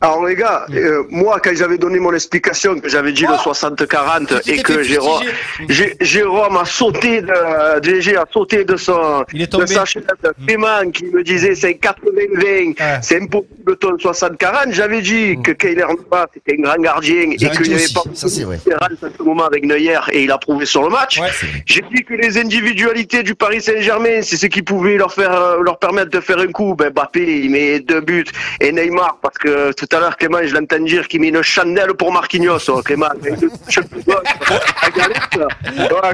Alors 0.00 0.24
les 0.26 0.36
gars, 0.36 0.64
euh, 0.72 1.02
moi 1.10 1.40
quand 1.42 1.50
j'avais 1.56 1.76
donné 1.76 1.98
mon 1.98 2.12
explication, 2.14 2.78
que 2.78 2.88
j'avais 2.88 3.10
dit 3.10 3.22
le 3.24 3.30
Oh 3.44 3.50
60-40 3.52 4.26
Tu 4.28 4.34
t'es 4.42 4.56
et 4.58 4.62
que 4.62 4.80
Jérôme, 4.84 5.24
Jé- 5.68 5.96
Jérôme 6.00 6.56
a 6.56 6.64
sauté 6.64 7.20
de, 7.20 7.80
DG 7.80 8.16
a 8.16 8.24
sauté 8.32 8.64
de 8.64 8.76
son, 8.76 9.24
Il 9.32 9.42
est 9.42 9.46
de 9.46 9.50
tombé. 9.50 9.66
sa 9.66 9.84
chaise, 9.84 10.04
Clément 10.46 10.88
qui 10.92 11.06
me 11.06 11.24
disait 11.24 11.56
c'est 11.56 11.74
80-20, 11.74 12.76
Ouais. 12.78 12.98
c'est 13.02 13.20
impossible 13.20 13.76
ton 13.80 13.96
60-40, 13.96 14.70
j'avais 14.72 15.00
dit 15.02 15.36
que 15.42 15.50
Kyler 15.50 15.82
Navas 16.10 16.26
c'était 16.32 16.56
un 16.58 16.62
grand 16.62 16.80
gardien 16.80 17.32
et 17.32 17.36
qu'il 17.36 17.48
n'y 17.62 17.74
avait 17.74 17.92
pas 17.92 18.02
ça, 18.14 18.28
c'est 18.28 18.44
vrai. 18.44 18.56
de 18.58 18.60
différence 18.62 19.02
à 19.02 19.08
ce 19.18 19.22
moment 19.24 19.46
avec 19.46 19.64
Neuer 19.64 19.98
et 20.12 20.22
il 20.22 20.30
a 20.30 20.38
prouvé 20.38 20.64
sur 20.64 20.82
le 20.84 20.90
match. 20.90 21.18
Ouais. 21.20 21.26
J'ai 21.66 21.82
dit 21.92 22.04
que 22.04 22.14
les 22.14 22.38
individualités 22.38 23.24
du 23.24 23.34
Paris 23.34 23.60
Saint-Germain, 23.62 24.22
c'est 24.22 24.36
ce 24.36 24.46
qui 24.46 24.62
pouvait 24.62 24.96
leur 24.96 25.12
faire, 25.12 25.32
euh, 25.32 25.60
leur 25.62 25.78
permettre 25.80 26.10
de 26.10 26.20
faire 26.20 26.38
un 26.38 26.46
coup. 26.52 26.76
Ben, 26.76 26.90
Mbappé, 26.90 27.40
il 27.42 27.50
met 27.50 27.80
deux 27.80 28.00
buts. 28.00 28.24
Et 28.60 28.70
Neymar, 28.70 29.18
parce 29.20 29.36
que 29.38 29.72
tout 29.72 29.87
à 29.92 30.00
l'heure, 30.00 30.16
Clément, 30.16 30.38
je 30.42 30.54
l'entends 30.54 30.78
dire 30.80 31.06
qu'il 31.08 31.20
met 31.20 31.28
une 31.28 31.42
chandelle 31.42 31.94
pour 31.94 32.12
Marquinhos. 32.12 32.58
Oh, 32.68 32.82
Clément, 32.82 33.06
il 33.22 33.36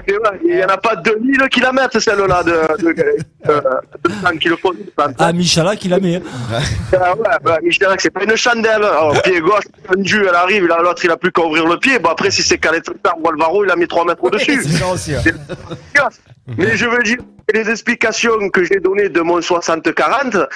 Clément, 0.00 0.30
n'y 0.44 0.62
en 0.64 0.68
a 0.68 0.76
pas 0.76 0.96
2000 0.96 1.48
qui 1.50 1.60
la 1.60 1.72
mettent, 1.72 1.98
celle-là, 1.98 2.42
de, 2.42 2.50
de, 2.82 2.92
de, 2.92 2.92
de, 2.92 4.32
de- 4.32 4.38
qui 4.38 4.48
le 4.48 4.56
font. 4.56 4.72
Ah, 5.18 5.32
Michala 5.32 5.76
qui 5.76 5.88
l'a 5.88 5.98
hein. 6.16 6.20
Ah 6.92 7.14
ouais, 7.14 7.22
bah, 7.42 7.58
c'est 7.98 8.10
pas 8.10 8.24
une 8.24 8.36
chandelle. 8.36 8.82
Alors, 8.84 9.20
pied 9.22 9.40
gauche, 9.40 9.64
tendu, 9.88 10.24
elle 10.28 10.34
arrive, 10.34 10.66
l'autre, 10.82 11.04
il 11.04 11.10
a 11.10 11.16
plus 11.16 11.32
qu'à 11.32 11.42
ouvrir 11.42 11.66
le 11.66 11.78
pied. 11.78 11.98
Bon, 11.98 12.10
après, 12.10 12.30
si 12.30 12.42
c'est 12.42 12.58
Caleta 12.58 12.92
ou 13.18 13.28
Alvaro, 13.28 13.64
il 13.64 13.70
a 13.70 13.76
mis 13.76 13.86
3 13.86 14.04
mètres 14.04 14.22
au-dessus. 14.22 14.62
C'est 14.64 14.78
ça 14.78 14.88
aussi. 14.88 15.12
ouais. 15.14 15.22
Mais 16.46 16.76
je 16.76 16.86
veux 16.86 17.02
dire 17.02 17.16
que 17.16 17.56
les 17.56 17.70
explications 17.70 18.50
que 18.50 18.64
j'ai 18.64 18.78
données 18.80 19.08
de 19.08 19.20
mon 19.20 19.40
60-40, 19.40 20.46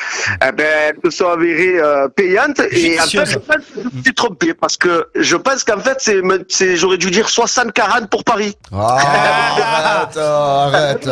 eh 0.46 0.52
ben, 0.52 0.66
elles 0.66 1.10
se 1.10 1.18
sont 1.18 1.28
avérées 1.28 1.78
euh, 1.80 2.08
payantes. 2.08 2.60
Et 2.72 3.00
en 3.00 3.04
fait, 3.04 3.24
je 3.24 3.38
pense 3.38 3.56
que 3.56 3.80
je 3.82 3.96
me 3.96 4.02
suis 4.02 4.14
trompé 4.14 4.54
parce 4.54 4.76
que 4.76 5.08
je 5.14 5.36
pense 5.36 5.64
qu'en 5.64 5.80
fait, 5.80 5.96
c'est, 5.98 6.20
c'est, 6.48 6.76
j'aurais 6.76 6.98
dû 6.98 7.10
dire 7.10 7.26
60-40 7.26 8.08
pour 8.08 8.22
Paris. 8.24 8.54
Ah, 8.72 10.06
arrête, 10.16 11.06
arrête. 11.06 11.08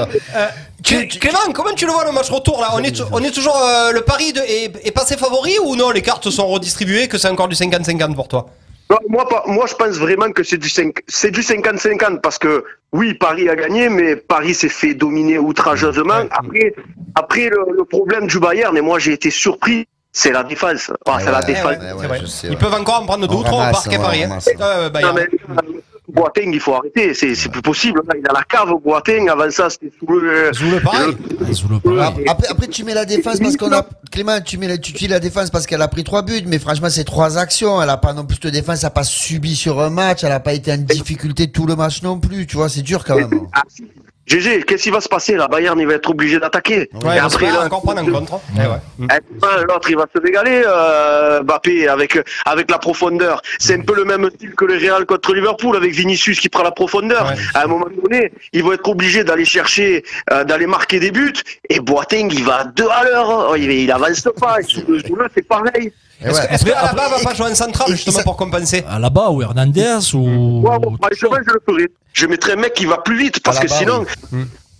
Clément, 0.82 1.38
comment 1.54 1.72
tu 1.74 1.86
le 1.86 1.92
vois 1.92 2.04
le 2.04 2.12
match 2.12 2.30
retour 2.30 2.60
là? 2.60 2.70
On 2.74 2.82
est, 2.82 3.02
on 3.12 3.22
est 3.24 3.30
toujours 3.30 3.56
euh, 3.56 3.92
le 3.92 4.02
pari 4.02 4.32
de, 4.32 4.40
est, 4.40 4.86
est 4.86 4.92
passé 4.92 5.16
favori 5.16 5.58
ou 5.64 5.74
non? 5.74 5.90
Les 5.90 6.02
cartes 6.02 6.28
sont 6.30 6.46
redistribuées, 6.46 7.08
que 7.08 7.18
c'est 7.18 7.28
encore 7.28 7.48
du 7.48 7.56
50-50 7.56 8.14
pour 8.14 8.28
toi? 8.28 8.46
Non, 8.88 8.98
moi, 9.08 9.28
pas- 9.28 9.42
moi, 9.46 9.66
je 9.66 9.74
pense 9.74 9.96
vraiment 9.96 10.30
que 10.30 10.42
c'est 10.44 10.58
du 10.58 10.68
5 10.68 10.94
c'est 11.08 11.30
du 11.32 11.40
50-50 11.42 12.20
parce 12.20 12.38
que 12.38 12.64
oui, 12.92 13.14
Paris 13.14 13.48
a 13.48 13.56
gagné, 13.56 13.88
mais 13.88 14.14
Paris 14.16 14.54
s'est 14.54 14.68
fait 14.68 14.94
dominer 14.94 15.38
outrageusement. 15.38 16.22
Après, 16.30 16.72
après 17.16 17.48
le, 17.48 17.58
le 17.76 17.84
problème 17.84 18.26
du 18.28 18.38
Bayern, 18.38 18.76
et 18.76 18.80
moi 18.80 18.98
j'ai 19.00 19.12
été 19.14 19.30
surpris, 19.30 19.88
c'est 20.12 20.30
la 20.30 20.44
défense. 20.44 20.90
C'est 21.18 21.24
la 21.30 21.40
ouais, 21.40 21.44
défense. 21.46 21.64
ouais, 21.72 21.78
ouais, 21.78 21.94
C'est 22.00 22.06
vrai. 22.06 22.18
je 22.20 22.26
sais, 22.26 22.46
Ils 22.48 22.56
peuvent 22.56 22.74
encore 22.74 23.02
en 23.02 23.06
prendre 23.06 23.26
deux 23.26 23.34
ou 23.34 23.42
trois 23.42 23.68
au 23.68 23.72
parc 23.72 23.92
à 23.92 23.98
Paris. 23.98 24.22
hein. 24.22 24.28
ramasse. 24.28 24.46
Ouais, 24.46 24.54
ouais, 24.84 24.90
Bayern. 24.90 25.16
Non, 25.16 25.22
mais, 25.22 25.80
Boateng, 26.12 26.50
il 26.52 26.60
faut 26.60 26.74
arrêter, 26.74 27.14
c'est 27.14 27.34
c'est 27.34 27.48
plus 27.48 27.62
possible. 27.62 28.00
là. 28.06 28.14
Il 28.18 28.26
a 28.28 28.32
la 28.32 28.42
cave, 28.42 28.70
Boateng. 28.84 29.28
Avant 29.28 29.50
ça, 29.50 29.68
c'était 29.70 29.90
sous 29.98 30.06
le. 30.06 30.50
Sous 30.52 30.70
le 30.70 30.80
pareil. 30.80 31.16
Sous 31.52 31.68
le 31.68 31.78
pareil. 31.80 32.24
Après, 32.28 32.48
après- 32.48 32.68
tu 32.68 32.84
mets 32.84 32.94
la 32.94 33.04
défense 33.04 33.38
parce 33.40 33.56
qu'on 33.56 33.72
a 33.72 33.86
Clément, 34.10 34.40
tu 34.40 34.56
mets 34.58 34.68
la, 34.68 34.78
tu 34.78 35.06
la 35.08 35.20
défense 35.20 35.50
parce 35.50 35.66
qu'elle 35.66 35.82
a 35.82 35.88
pris 35.88 36.04
trois 36.04 36.22
buts, 36.22 36.42
mais 36.46 36.58
franchement 36.58 36.88
c'est 36.90 37.04
trois 37.04 37.38
actions. 37.38 37.82
Elle 37.82 37.90
a 37.90 37.96
pas 37.96 38.12
non 38.12 38.24
plus 38.24 38.38
de 38.40 38.50
défense, 38.50 38.80
elle 38.80 38.86
a 38.86 38.90
pas 38.90 39.04
subi 39.04 39.56
sur 39.56 39.80
un 39.80 39.90
match, 39.90 40.24
elle 40.24 40.32
a 40.32 40.40
pas 40.40 40.52
été 40.54 40.72
en 40.72 40.78
difficulté 40.78 41.50
tout 41.50 41.66
le 41.66 41.76
match 41.76 42.02
non 42.02 42.18
plus. 42.18 42.46
Tu 42.46 42.56
vois, 42.56 42.68
c'est 42.68 42.82
dur 42.82 43.04
quand 43.04 43.16
même. 43.16 43.30
Ah, 43.52 43.62
si. 43.68 43.84
GG, 44.26 44.64
qu'est-ce 44.64 44.82
qui 44.82 44.90
va 44.90 45.00
se 45.00 45.08
passer? 45.08 45.36
Là 45.36 45.46
Bayern, 45.48 45.78
il 45.78 45.86
va 45.86 45.94
être 45.94 46.10
obligé 46.10 46.38
d'attaquer. 46.40 46.88
Ouais, 47.04 47.16
Et 47.16 47.18
après, 47.18 47.46
là, 47.46 47.64
encore 47.66 47.82
prendre 47.82 48.00
hein. 48.00 48.40
Eh. 48.56 49.02
Mm. 49.02 49.08
Eh, 49.12 49.64
L'autre, 49.68 49.90
il 49.90 49.96
va 49.96 50.06
se 50.14 50.20
régaler, 50.20 50.62
euh, 50.66 51.42
Mbappé, 51.42 51.88
avec, 51.88 52.18
avec 52.44 52.70
la 52.70 52.78
profondeur. 52.78 53.40
C'est 53.58 53.74
un 53.78 53.82
peu 53.82 53.94
le 53.94 54.04
même 54.04 54.28
style 54.34 54.54
que 54.54 54.64
le 54.64 54.74
Real 54.74 55.06
contre 55.06 55.32
Liverpool, 55.34 55.76
avec 55.76 55.92
Vinicius 55.92 56.40
qui 56.40 56.48
prend 56.48 56.64
la 56.64 56.72
profondeur. 56.72 57.26
Ouais. 57.28 57.36
À 57.54 57.64
un 57.64 57.66
moment 57.66 57.86
donné, 58.02 58.32
ils 58.52 58.64
vont 58.64 58.72
être 58.72 58.88
obligés 58.88 59.22
d'aller 59.22 59.44
chercher, 59.44 60.04
euh, 60.32 60.44
d'aller 60.44 60.66
marquer 60.66 60.98
des 60.98 61.12
buts. 61.12 61.32
Et 61.68 61.78
Boateng, 61.80 62.28
il 62.32 62.44
va 62.44 62.56
à 62.60 62.64
deux 62.64 62.88
à 62.88 63.04
l'heure. 63.04 63.48
Oh, 63.50 63.54
Il, 63.56 63.70
il 63.70 63.92
avance 63.92 64.26
pas. 64.40 64.56
Sous 64.62 64.82
le, 64.88 64.98
sous 65.00 65.14
le, 65.14 65.28
c'est 65.34 65.46
pareil. 65.46 65.92
Et 66.20 66.28
Est-ce 66.28 66.40
ouais. 66.40 66.58
que- 66.58 66.64
que 66.64 66.70
Alaba 66.76 67.08
va 67.08 67.18
pas 67.22 67.34
jouer 67.34 67.50
en 67.50 67.54
central 67.54 67.88
justement 67.90 68.22
pour 68.22 68.36
compenser 68.36 68.84
À 68.88 68.98
là-bas, 68.98 69.30
ou 69.30 69.42
Hernandez, 69.42 69.98
ou. 70.14 70.18
Moi, 70.62 70.78
bon, 70.78 70.90
moi, 70.92 71.08
je, 71.12 71.18
je 71.18 71.52
le 71.52 71.60
ferai. 71.68 71.86
Je 72.14 72.26
mettrai 72.26 72.52
un 72.52 72.56
mec 72.56 72.72
qui 72.74 72.86
va 72.86 72.98
plus 72.98 73.18
vite, 73.18 73.40
parce 73.42 73.58
que 73.58 73.68
sinon. 73.68 74.06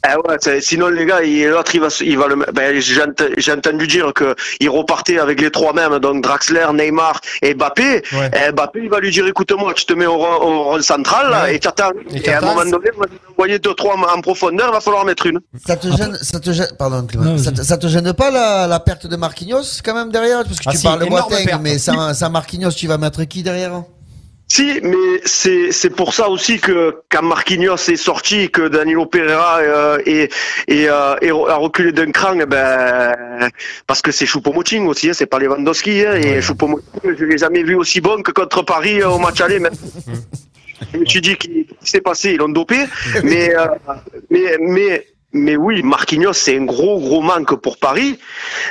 Ah 0.09 0.17
ouais, 0.29 0.37
c'est- 0.41 0.61
sinon 0.61 0.89
les 0.89 1.05
gars, 1.05 1.21
l'autre 1.21 1.75
il 1.75 1.81
va, 1.81 1.91
se- 1.91 2.05
il 2.05 2.17
va 2.17 2.29
le. 2.29 2.37
Ben, 2.53 2.79
j'ai 2.81 3.03
ent- 3.03 3.25
j'ai 3.37 3.53
entendu 3.53 3.87
dire 3.89 4.13
que 4.15 4.35
il 4.61 4.71
repartait 4.71 5.19
avec 5.19 5.41
les 5.41 5.51
trois 5.51 5.73
mêmes, 5.73 5.99
donc 5.99 6.23
Draxler, 6.23 6.67
Neymar 6.73 7.21
et 7.43 7.55
Mbappé. 7.55 8.03
Ouais. 8.13 8.31
Et 8.49 8.53
Mbappé, 8.53 8.81
il 8.85 8.91
va 8.91 9.01
lui 9.01 9.11
dire, 9.11 9.27
écoute-moi, 9.27 9.73
tu 9.75 9.85
te 9.85 9.93
mets 9.95 10.07
au 10.07 10.17
rang 10.19 10.81
central 10.83 11.31
là, 11.31 11.43
Ouais. 11.45 11.57
et 11.57 11.59
t'attends. 11.59 11.91
Et 12.15 12.19
Et, 12.25 12.33
à 12.33 12.39
un 12.39 12.41
moment 12.43 12.65
donné, 12.65 12.89
lui 13.11 13.19
envoyer 13.33 13.59
deux 13.59 13.75
trois 13.75 13.97
en 13.97 14.21
profondeur, 14.21 14.69
il 14.69 14.73
va 14.75 14.81
falloir 14.81 15.05
mettre 15.05 15.27
une. 15.27 15.41
Ça 15.67 15.77
te 15.77 15.89
gêne, 15.89 16.17
ça 16.23 16.39
te 16.39 16.53
gêne, 16.53 16.69
pardon 16.79 17.05
Non, 17.15 17.37
ça, 17.39 17.51
te, 17.53 17.63
ça 17.63 17.77
te 17.77 17.87
gêne 17.89 18.13
pas 18.13 18.31
la, 18.31 18.67
la 18.67 18.79
perte 18.81 19.07
de 19.07 19.17
Marquinhos 19.17 19.81
quand 19.85 19.95
même 19.95 20.11
derrière? 20.13 20.45
Parce 20.45 20.59
que 20.59 20.65
Ah 20.67 20.71
tu 20.73 20.79
si, 20.79 20.85
parles 20.85 21.01
de 21.01 21.07
Boateng, 21.07 21.59
mais 21.61 21.79
sans, 21.79 22.15
sans 22.15 22.31
Marquinhos, 22.31 22.71
tu 22.71 22.87
vas 22.87 22.99
mettre 22.99 23.25
qui 23.25 23.43
derrière? 23.43 23.83
Si, 24.49 24.81
mais 24.83 25.21
c'est 25.25 25.73
c'est 25.73 25.91
pour 25.91 26.15
ça 26.15 26.29
aussi 26.29 26.61
que 26.61 27.03
quand 27.11 27.23
Marquinhos 27.23 27.75
est 27.89 27.97
sorti, 27.97 28.49
que 28.49 28.69
Danilo 28.69 29.05
Pereira 29.05 29.59
euh, 29.59 29.99
est, 30.07 30.33
est, 30.69 30.89
euh, 30.89 31.17
est 31.21 31.31
a 31.31 31.57
reculé 31.57 31.91
d'un 31.91 32.13
cran, 32.13 32.39
eh 32.41 32.47
ben 32.47 33.51
parce 33.89 34.03
que 34.03 34.13
c'est 34.13 34.25
Choupo-Moting 34.25 34.87
aussi, 34.87 35.11
hein, 35.11 35.15
c'est 35.15 35.27
pas 35.27 35.41
Lewandowski. 35.41 36.07
Hein, 36.07 36.15
et 36.15 36.41
Choupo-Moting, 36.41 37.17
je 37.19 37.25
l'ai 37.25 37.39
jamais 37.39 37.65
vu 37.65 37.75
aussi 37.75 38.01
bon 38.01 38.23
que 38.23 38.31
contre 38.31 38.63
Paris 38.63 39.03
euh, 39.03 39.09
au 39.09 39.19
match 39.19 39.41
aller. 39.41 39.59
Même. 39.59 39.75
Je 40.93 40.99
me 40.99 41.05
suis 41.07 41.21
dit 41.21 41.37
qu'est-ce 41.37 41.85
qui 41.85 41.91
s'est 41.91 42.01
passé, 42.01 42.31
ils 42.33 42.37
l'ont 42.37 42.49
dopé. 42.49 42.85
mais, 43.25 43.53
euh, 43.53 43.67
mais 44.31 44.59
mais 44.61 45.07
mais 45.37 45.57
oui, 45.57 45.83
Marquinhos, 45.83 46.33
c'est 46.33 46.57
un 46.59 46.65
gros, 46.65 46.99
gros 47.01 47.21
manque 47.23 47.55
pour 47.61 47.79
Paris. 47.79 48.19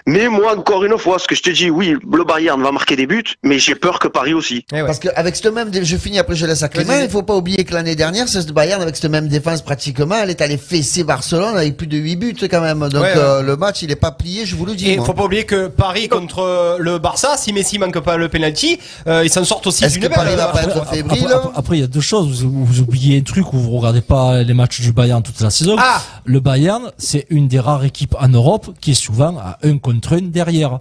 Mais 0.05 0.27
moi, 0.27 0.57
encore 0.57 0.83
une 0.83 0.97
fois, 0.97 1.19
ce 1.19 1.27
que 1.27 1.35
je 1.35 1.41
te 1.41 1.49
dis, 1.49 1.69
oui, 1.69 1.95
le 2.11 2.23
Bayern 2.23 2.61
va 2.61 2.71
marquer 2.71 2.95
des 2.95 3.07
buts, 3.07 3.23
mais 3.43 3.59
j'ai 3.59 3.75
peur 3.75 3.99
que 3.99 4.07
Paris 4.07 4.33
aussi. 4.33 4.65
Eh 4.71 4.75
ouais. 4.81 4.85
Parce 4.85 4.99
qu'avec 4.99 5.35
ce 5.35 5.47
même, 5.49 5.69
je 5.73 5.97
finis 5.97 6.19
après 6.19 6.35
je 6.35 6.45
laisse 6.45 6.63
à 6.63 6.69
Clément, 6.69 6.93
il 7.01 7.09
faut 7.09 7.23
pas 7.23 7.35
oublier 7.35 7.63
que 7.63 7.73
l'année 7.73 7.95
dernière, 7.95 8.27
c'est 8.27 8.41
ce 8.41 8.51
Bayern 8.51 8.81
avec 8.81 8.95
cette 8.95 9.09
même 9.11 9.27
défense 9.27 9.61
pratiquement, 9.61 10.15
elle 10.21 10.29
est 10.29 10.41
allée 10.41 10.57
fesser 10.57 11.03
Barcelone 11.03 11.55
avec 11.57 11.77
plus 11.77 11.87
de 11.87 11.97
8 11.97 12.15
buts 12.15 12.35
quand 12.49 12.61
même. 12.61 12.79
Donc 12.79 12.93
Ouais, 12.95 12.99
ouais. 13.01 13.13
euh, 13.17 13.41
le 13.41 13.55
match, 13.57 13.81
il 13.83 13.91
est 13.91 13.95
pas 13.95 14.11
plié, 14.11 14.45
je 14.45 14.55
vous 14.55 14.65
le 14.65 14.73
dis. 14.75 14.89
Et 14.91 14.97
moi. 14.97 15.05
faut 15.05 15.13
pas 15.13 15.23
oublier 15.25 15.45
que 15.45 15.67
Paris 15.67 16.07
contre 16.09 16.39
euh, 16.39 16.77
le 16.79 16.97
Barça, 16.97 17.35
si 17.37 17.53
Messi 17.53 17.77
manque 17.79 17.99
pas 17.99 18.17
le 18.17 18.29
penalty, 18.29 18.79
euh, 19.07 19.23
ils 19.23 19.29
s'en 19.29 19.43
sortent 19.43 19.67
aussi 19.67 19.85
d'une 19.87 20.01
que 20.01 20.07
Paris 20.07 20.29
belle. 20.29 20.37
va 20.37 20.47
pas 20.47 20.63
être 20.63 20.77
Après, 20.77 20.97
fébrile 20.97 21.25
après- 21.31 21.49
après, 21.55 21.77
il 21.77 21.81
y 21.81 21.83
a 21.83 21.87
deux 21.87 22.01
choses. 22.01 22.43
Vous, 22.43 22.65
vous 22.65 22.79
oubliez 22.81 23.17
un 23.19 23.21
truc 23.21 23.53
où 23.53 23.57
vous 23.57 23.77
regardez 23.77 24.01
pas 24.01 24.41
les 24.43 24.53
matchs 24.53 24.81
du 24.81 24.91
Bayern 24.91 25.21
toute 25.21 25.39
la 25.41 25.49
saison. 25.49 25.75
Ah 25.79 26.01
le 26.25 26.39
Bayern, 26.55 26.91
c'est 26.97 27.25
une 27.29 27.49
des 27.49 27.59
rares 27.59 27.83
équipes 27.83 28.15
en 28.19 28.29
Europe 28.29 28.73
qui 28.79 28.91
est 28.91 28.93
souvent 28.93 29.37
à 29.37 29.57
un 29.63 29.77
contre 29.77 30.13
un 30.13 30.21
derrière. 30.21 30.79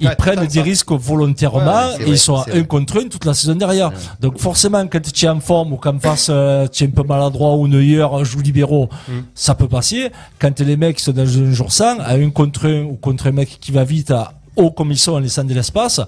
Ils 0.00 0.08
Ouais, 0.08 0.16
prennent 0.16 0.46
des 0.46 0.54
ça. 0.58 0.62
risques 0.62 0.92
volontairement 0.92 1.58
Ouais, 1.88 1.94
et 2.00 2.04
vrai, 2.04 2.10
ils 2.12 2.18
sont 2.18 2.36
à 2.36 2.44
c'est 2.44 2.52
un 2.52 2.54
vrai. 2.60 2.66
contre 2.66 2.96
un 3.04 3.08
toute 3.08 3.26
la 3.26 3.34
saison 3.34 3.54
derrière. 3.54 3.90
Donc 4.20 4.38
forcément, 4.38 4.86
quand 4.86 5.02
tu 5.12 5.26
es 5.26 5.28
en 5.28 5.40
forme 5.40 5.74
ou 5.74 5.76
qu'en 5.76 5.98
face 5.98 6.28
euh, 6.30 6.66
tu 6.68 6.84
es 6.84 6.86
un 6.86 6.90
peu 6.90 7.02
maladroit 7.02 7.54
ou 7.56 7.68
Neuer 7.68 8.06
joue 8.22 8.40
libéraux, 8.40 8.88
Mm. 9.08 9.12
ça 9.34 9.54
peut 9.54 9.68
passer. 9.68 10.10
Quand 10.38 10.58
les 10.60 10.76
mecs 10.76 11.00
sont 11.00 11.12
dans 11.12 11.22
un 11.28 11.52
jour 11.52 11.70
sans, 11.70 11.98
à 12.00 12.14
un 12.14 12.30
contre 12.30 12.66
un 12.66 12.82
ou 12.84 12.96
contre 12.96 13.26
un 13.26 13.32
mec 13.32 13.58
qui 13.60 13.72
va 13.72 13.84
vite 13.84 14.10
à 14.10 14.32
haut 14.56 14.70
comme 14.70 14.90
ils 14.90 14.98
sont 14.98 15.12
en 15.12 15.18
laissant 15.18 15.44
de 15.44 15.52
l'espace, 15.54 16.00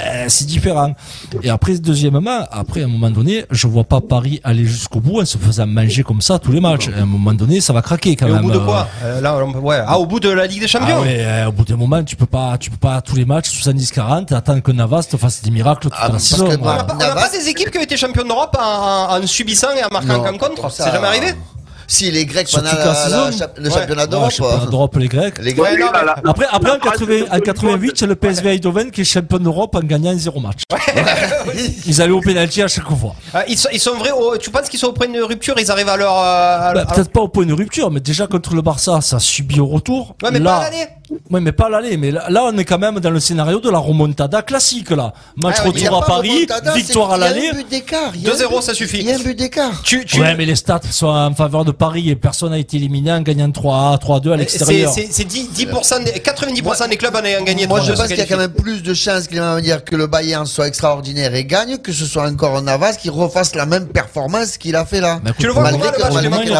euh, 0.00 0.24
c'est 0.28 0.46
différent. 0.46 0.94
Et 1.42 1.50
après, 1.50 1.74
deuxièmement, 1.78 2.40
après, 2.50 2.82
à 2.82 2.84
un 2.84 2.88
moment 2.88 3.10
donné, 3.10 3.44
je 3.50 3.66
vois 3.66 3.84
pas 3.84 4.00
Paris 4.00 4.40
aller 4.44 4.64
jusqu'au 4.66 5.00
bout 5.00 5.20
en 5.20 5.24
se 5.24 5.38
faisant 5.38 5.66
manger 5.66 6.02
comme 6.02 6.20
ça 6.20 6.38
tous 6.38 6.52
les 6.52 6.60
matchs. 6.60 6.88
À 6.88 7.02
un 7.02 7.06
moment 7.06 7.32
donné, 7.34 7.60
ça 7.60 7.72
va 7.72 7.82
craquer 7.82 8.16
quand 8.16 8.26
Et 8.26 8.30
au 8.30 8.34
même. 8.34 8.42
bout 8.42 8.50
de 8.52 8.58
quoi? 8.58 8.88
Euh, 9.02 9.20
Là, 9.20 9.36
on 9.44 9.52
peut- 9.52 9.58
ouais. 9.58 9.80
Ah, 9.86 9.98
au 9.98 10.06
bout 10.06 10.20
de 10.20 10.28
la 10.30 10.46
Ligue 10.46 10.60
des 10.60 10.68
Champions? 10.68 10.96
Ah 10.98 11.02
ouais, 11.02 11.16
euh, 11.20 11.46
au 11.48 11.52
bout 11.52 11.64
d'un 11.64 11.76
moment, 11.76 12.02
tu 12.02 12.16
peux 12.16 12.26
pas, 12.26 12.56
tu 12.58 12.70
peux 12.70 12.76
pas 12.76 13.00
tous 13.00 13.16
les 13.16 13.24
matchs 13.24 13.50
70-40 13.50 14.32
attendre 14.34 14.62
que 14.62 14.72
Navas 14.72 15.04
te 15.04 15.16
fasse 15.16 15.42
des 15.42 15.50
miracles 15.50 15.82
toute 15.82 15.92
Ah, 15.96 16.08
la 16.12 16.18
saison. 16.18 16.46
On 16.46 16.48
n'a 16.64 16.84
pas, 16.84 16.94
pas 16.94 17.28
des 17.30 17.48
équipes 17.48 17.70
qui 17.70 17.78
ont 17.78 17.82
été 17.82 17.96
championnes 17.96 18.28
d'Europe 18.28 18.56
en, 18.60 18.62
en- 19.16 19.22
en 19.22 19.26
subissant 19.26 19.68
et 19.78 19.84
en 19.84 19.88
marquant 19.92 20.22
contre 20.38 20.60
comme 20.62 20.70
ça, 20.70 20.84
C'est 20.84 20.92
jamais 20.92 21.06
arrivé? 21.06 21.34
Si 21.86 22.10
les 22.10 22.24
Grecs 22.26 22.48
pendant 22.52 22.64
la- 22.64 22.72
le 22.72 23.30
Ouais. 23.68 23.70
championnat 23.70 24.02
Ouais, 24.02 24.08
d'Europe. 24.08 24.32
sais 24.32 24.42
pas, 24.42 24.66
d'Europe, 24.70 24.96
les 24.96 25.08
Grecs. 25.08 25.38
Les 25.40 25.52
Grecs. 25.54 25.72
Ouais, 25.72 25.78
non, 25.78 25.86
mais- 25.92 25.98
Voilà. 25.98 26.16
Après, 26.24 26.46
après 26.50 26.70
en, 26.70 26.74
La 26.74 26.80
80 26.80 27.24
en 27.30 27.40
88, 27.40 27.92
c'est 27.96 28.06
le 28.06 28.14
PSV 28.16 28.50
Eindhoven 28.54 28.90
qui 28.90 29.02
est 29.02 29.04
champion 29.04 29.38
d'Europe 29.38 29.74
en 29.76 29.80
gagnant 29.80 30.16
zéro 30.16 30.40
match. 30.40 30.62
Ils 31.86 32.00
allaient 32.02 32.12
au 32.12 32.20
pénalty 32.20 32.62
à 32.62 32.68
chaque 32.68 32.88
fois. 32.88 33.14
Ah, 33.32 33.44
ils, 33.48 33.58
sont, 33.58 33.68
ils 33.72 33.80
sont 33.80 33.94
vrais. 33.96 34.10
au- 34.12 34.36
tu 34.36 34.50
penses 34.50 34.68
qu'ils 34.68 34.78
sont 34.80 34.88
au 34.88 34.92
point 34.92 35.08
de 35.08 35.20
rupture 35.20 35.54
Ils 35.58 35.70
arrivent 35.70 35.88
à 35.88 35.96
leur. 35.96 36.16
euh, 36.18 36.72
Bah, 36.72 36.86
Peut-être 36.94 37.10
pas 37.10 37.20
au 37.20 37.28
point 37.28 37.46
de 37.46 37.52
rupture, 37.52 37.90
mais 37.90 38.00
déjà 38.00 38.26
contre 38.26 38.54
le 38.54 38.62
Barça, 38.62 39.00
ça 39.00 39.18
subit 39.18 39.60
au 39.60 39.66
retour. 39.66 40.16
Ouais, 40.22 40.30
mais 40.32 40.38
là, 40.38 40.50
pas 40.50 40.56
à 40.58 40.70
l'année. 40.70 40.88
Ouais, 41.30 41.40
mais 41.40 41.52
pas 41.52 41.66
à 41.66 41.68
l'aller. 41.68 41.96
Mais 41.96 42.10
là, 42.10 42.26
là, 42.30 42.44
on 42.52 42.56
est 42.58 42.64
quand 42.64 42.78
même 42.78 42.98
dans 43.00 43.10
le 43.10 43.20
scénario 43.20 43.60
de 43.60 43.70
la 43.70 43.78
remontada 43.78 44.42
classique, 44.42 44.90
là. 44.90 45.12
Match 45.36 45.56
Ah 45.60 45.64
retour 45.64 46.02
à 46.02 46.06
Paris, 46.06 46.46
victoire 46.74 47.12
à 47.12 47.16
Il 47.16 47.20
y 47.20 47.24
a 47.24 47.28
l'aller. 47.28 47.48
un 47.48 47.54
but 47.54 47.68
d'écart. 47.68 48.12
il 48.14 48.22
y 48.22 48.26
a 48.26 48.30
un 48.30 48.34
2-0, 48.36 48.48
but- 48.48 48.62
ça 48.62 48.74
suffit. 48.74 48.98
Il 49.00 49.06
y 49.06 49.12
a 49.12 49.16
un 49.16 49.18
but 49.18 49.38
d'écart. 49.38 49.82
Tu, 49.82 50.04
tu- 50.04 50.20
Ouais, 50.20 50.34
mais 50.34 50.46
les 50.46 50.56
stats 50.56 50.80
sont 50.90 51.06
en 51.08 51.34
faveur 51.34 51.64
de 51.64 51.72
Paris 51.72 52.08
et 52.10 52.16
personne 52.16 52.50
n'a 52.50 52.58
été 52.58 52.76
éliminé 52.78 53.12
en 53.12 53.20
gagnant 53.20 53.50
3 53.50 53.96
3-2 53.98 54.30
à 54.30 54.34
c'est 54.34 54.38
l'extérieur. 54.40 54.92
c'est- 54.92 55.08
c'est 55.10 55.24
10, 55.24 55.50
10% 55.52 56.00
des, 56.04 56.12
90% 56.20 56.88
des 56.88 56.96
clubs 56.96 57.14
en 57.14 57.22
ayant 57.24 57.42
gagné 57.42 57.66
Moi, 57.66 57.80
je 57.80 57.92
pense 57.92 58.06
qu'il 58.08 58.16
y 58.18 58.20
a 58.20 58.26
quand 58.26 58.36
même 58.38 58.52
plus 58.52 58.82
de 58.82 58.94
chances 58.94 59.26
qu'il 59.28 59.40
va 59.40 59.60
dire 59.60 59.84
que 59.84 59.96
le 59.96 60.06
Bayern 60.06 60.46
soit 60.46 60.68
extraordinaire 60.68 61.34
et 61.34 61.44
gagne 61.44 61.78
que 61.78 61.92
ce 61.92 62.06
soit 62.06 62.26
encore 62.28 62.60
Navas 62.62 62.94
qui 62.94 63.10
refasse 63.10 63.54
la 63.54 63.66
même 63.66 63.86
performance 63.88 64.56
qu'il 64.58 64.76
a 64.76 64.84
fait 64.84 65.00
là. 65.00 65.16
Bah, 65.22 65.30
écoute, 65.30 65.36
Tu 65.40 65.46
le 65.46 65.52
vois 65.52 65.64
comment, 65.64 65.78
le 65.78 65.84
match 65.84 66.00
malgré 66.00 66.54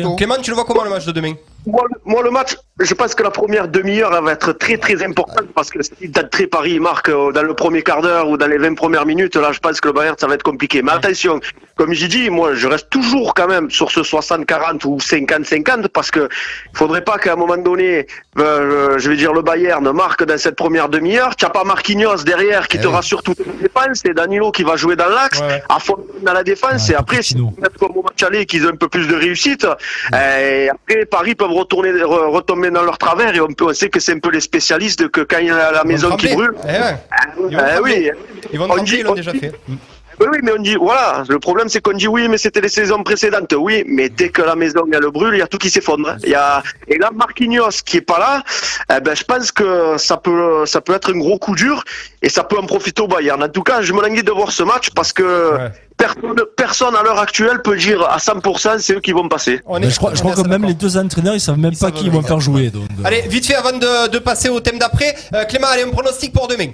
demain. 0.00 0.16
Clément, 0.16 0.34
tu 0.42 0.50
le 0.50 0.54
vois 0.54 0.64
comment 0.64 0.84
le 0.84 0.90
match 0.90 1.04
de 1.06 1.12
demain 1.12 1.32
Moi, 1.66 1.84
le- 1.92 2.00
moi, 2.04 2.22
le 2.22 2.30
match, 2.30 2.56
je 2.78 2.94
pense 2.94 3.14
que 3.14 3.22
la 3.24 3.30
première 3.30 3.66
demi-heure, 3.66 4.14
elle 4.16 4.22
va 4.24 4.32
être 4.32 4.52
très 4.52 4.76
très 4.78 5.02
importante 5.02 5.46
parce 5.54 5.70
que 5.70 5.82
si 5.82 6.08
d'entrée 6.08 6.46
Paris 6.46 6.78
marque 6.78 7.08
euh, 7.08 7.32
dans 7.32 7.42
le 7.42 7.54
premier 7.54 7.82
quart 7.82 8.02
d'heure 8.02 8.28
ou 8.28 8.36
dans 8.36 8.46
les 8.46 8.58
20 8.58 8.74
premières 8.74 9.04
minutes, 9.04 9.34
là, 9.34 9.50
je 9.50 9.58
pense 9.58 9.80
que 9.80 9.88
le 9.88 9.94
Bayern, 9.94 10.14
ça 10.18 10.28
va 10.28 10.34
être 10.34 10.44
compliqué. 10.44 10.80
Mais 10.82 10.92
attention, 10.92 11.40
comme 11.76 11.92
j'ai 11.92 12.06
dit, 12.06 12.30
moi, 12.30 12.54
je 12.54 12.68
reste 12.68 12.88
toujours 12.90 13.34
quand 13.34 13.48
même 13.48 13.68
sur 13.70 13.90
ce 13.90 14.00
60-40 14.00 14.84
ou 14.86 14.98
50-50 14.98 15.88
parce 15.88 16.10
que 16.12 16.28
il 16.72 16.78
faudrait 16.78 17.02
pas 17.02 17.18
qu'à 17.18 17.32
un 17.32 17.36
moment 17.36 17.56
donné, 17.56 18.06
euh, 18.38 18.96
je 18.98 19.10
vais 19.10 19.16
dire, 19.16 19.32
le 19.32 19.42
Bayern 19.42 19.90
marque 19.92 20.22
dans 20.24 20.38
cette 20.38 20.54
première 20.56 20.88
demi-heure. 20.88 21.34
Tu 21.34 21.44
n'as 21.46 21.50
pas 21.50 21.64
Marquinhos 21.64 22.22
derrière 22.24 22.68
qui 22.68 22.76
Eh 22.76 22.80
te 22.80 22.86
oui. 22.86 22.92
rassure 22.94 23.22
toute 23.24 23.38
la 23.40 23.52
défense, 23.60 24.02
c'est 24.04 24.14
Danilo 24.14 24.52
qui 24.52 24.62
va 24.62 24.76
jouer 24.76 24.94
dans 24.94 25.08
l'axe, 25.08 25.40
Ouais, 25.40 25.46
ouais. 25.48 25.62
à 25.68 25.80
fond 25.80 25.96
dans 26.22 26.32
la 26.32 26.44
défense 26.44 26.86
Ouais, 26.88 26.94
et 26.94 26.96
après, 26.96 27.22
si 27.22 27.36
mettent 27.36 27.76
comme 27.78 27.96
au 27.96 28.02
match 28.02 28.22
aller 28.22 28.46
qu'ils 28.46 28.64
ont 28.66 28.70
un 28.70 28.76
peu 28.76 28.88
plus 28.88 29.08
de 29.08 29.14
réussite, 29.16 29.66
et 30.12 30.68
après 30.68 31.04
Paris 31.06 31.34
peuvent 31.34 31.55
retourner, 31.56 31.90
re- 31.92 32.30
retomber 32.30 32.70
dans 32.70 32.82
leur 32.82 32.98
travers 32.98 33.34
et 33.34 33.40
on, 33.40 33.48
peut, 33.48 33.66
on 33.68 33.74
sait 33.74 33.88
que 33.88 34.00
c'est 34.00 34.12
un 34.12 34.18
peu 34.18 34.30
les 34.30 34.40
spécialistes 34.40 35.08
que 35.08 35.22
quand 35.22 35.38
il 35.40 35.46
y 35.46 35.50
a 35.50 35.72
la 35.72 35.84
maison 35.84 36.16
qui 36.16 36.28
brûle. 36.34 36.54
Eh 36.64 36.66
ouais. 36.66 36.96
Ils 37.50 37.56
vont 37.56 37.62
eh 37.76 37.80
oui, 37.82 38.10
Ils 38.52 38.58
vont 38.58 38.64
On 38.64 38.68
trembler, 38.68 38.84
dit- 38.84 38.96
ils 38.98 39.02
l'ont 39.04 39.12
on 39.12 39.14
déjà 39.14 39.32
dit- 39.32 39.38
fait. 39.40 39.52
Oui, 40.20 40.26
oui, 40.32 40.38
mais 40.42 40.52
on 40.58 40.62
dit, 40.62 40.76
voilà, 40.76 41.24
le 41.28 41.38
problème 41.38 41.68
c'est 41.68 41.80
qu'on 41.80 41.92
dit 41.92 42.08
oui, 42.08 42.28
mais 42.28 42.38
c'était 42.38 42.60
les 42.60 42.68
saisons 42.68 43.02
précédentes. 43.02 43.54
Oui, 43.58 43.84
mais 43.86 44.08
dès 44.08 44.28
que 44.30 44.42
la 44.42 44.54
maison 44.56 44.84
elle 44.92 45.10
brûle, 45.10 45.34
il 45.34 45.38
y 45.38 45.42
a 45.42 45.46
tout 45.46 45.58
qui 45.58 45.70
s'effondre. 45.70 46.08
hein. 46.10 46.16
Il 46.24 46.30
y 46.30 46.34
a, 46.34 46.62
et 46.88 46.98
là, 46.98 47.10
Marquinhos 47.14 47.82
qui 47.84 47.98
est 47.98 48.00
pas 48.00 48.18
là, 48.18 48.42
eh 48.96 49.00
ben, 49.00 49.14
je 49.14 49.24
pense 49.24 49.50
que 49.52 49.96
ça 49.98 50.16
peut, 50.16 50.64
ça 50.66 50.80
peut 50.80 50.94
être 50.94 51.12
un 51.14 51.18
gros 51.18 51.38
coup 51.38 51.54
dur 51.54 51.82
et 52.22 52.28
ça 52.28 52.44
peut 52.44 52.58
en 52.58 52.66
profiter 52.66 53.02
au 53.02 53.08
Bayern. 53.08 53.42
En 53.42 53.48
tout 53.48 53.62
cas, 53.62 53.82
je 53.82 53.92
me 53.92 54.00
languis 54.00 54.22
de 54.22 54.32
voir 54.32 54.50
ce 54.52 54.62
match 54.62 54.90
parce 54.90 55.12
que 55.12 55.24
Ouais. 55.56 55.70
personne, 55.96 56.34
personne 56.56 56.94
à 56.96 57.02
l'heure 57.02 57.18
actuelle 57.18 57.62
peut 57.62 57.76
dire 57.76 58.02
à 58.08 58.18
100% 58.18 58.78
c'est 58.78 58.94
eux 58.94 59.00
qui 59.00 59.12
vont 59.12 59.28
passer. 59.28 59.60
On 59.66 59.80
est- 59.82 59.90
je 59.90 59.96
crois, 59.96 60.12
je 60.14 60.20
on 60.22 60.28
crois 60.30 60.32
est 60.40 60.42
que 60.44 60.48
même 60.48 60.64
les 60.64 60.74
deux 60.74 60.96
entraîneurs, 60.96 61.34
ils 61.34 61.40
savent 61.40 61.58
même 61.58 61.72
Ils 61.72 61.78
pas 61.78 61.86
savent 61.86 61.92
qui 61.96 62.04
ils 62.06 62.10
vont 62.10 62.22
faire 62.22 62.40
jouer. 62.40 62.70
Donc, 62.70 62.84
euh. 62.98 63.02
Allez, 63.04 63.22
vite 63.22 63.46
fait 63.46 63.54
avant 63.54 63.72
de, 63.72 64.08
de 64.08 64.18
passer 64.18 64.48
au 64.48 64.60
thème 64.60 64.78
d'après. 64.78 65.14
Euh, 65.34 65.44
Clément, 65.44 65.66
allez, 65.68 65.82
un 65.82 65.90
pronostic 65.90 66.32
pour 66.32 66.48
demain. 66.48 66.68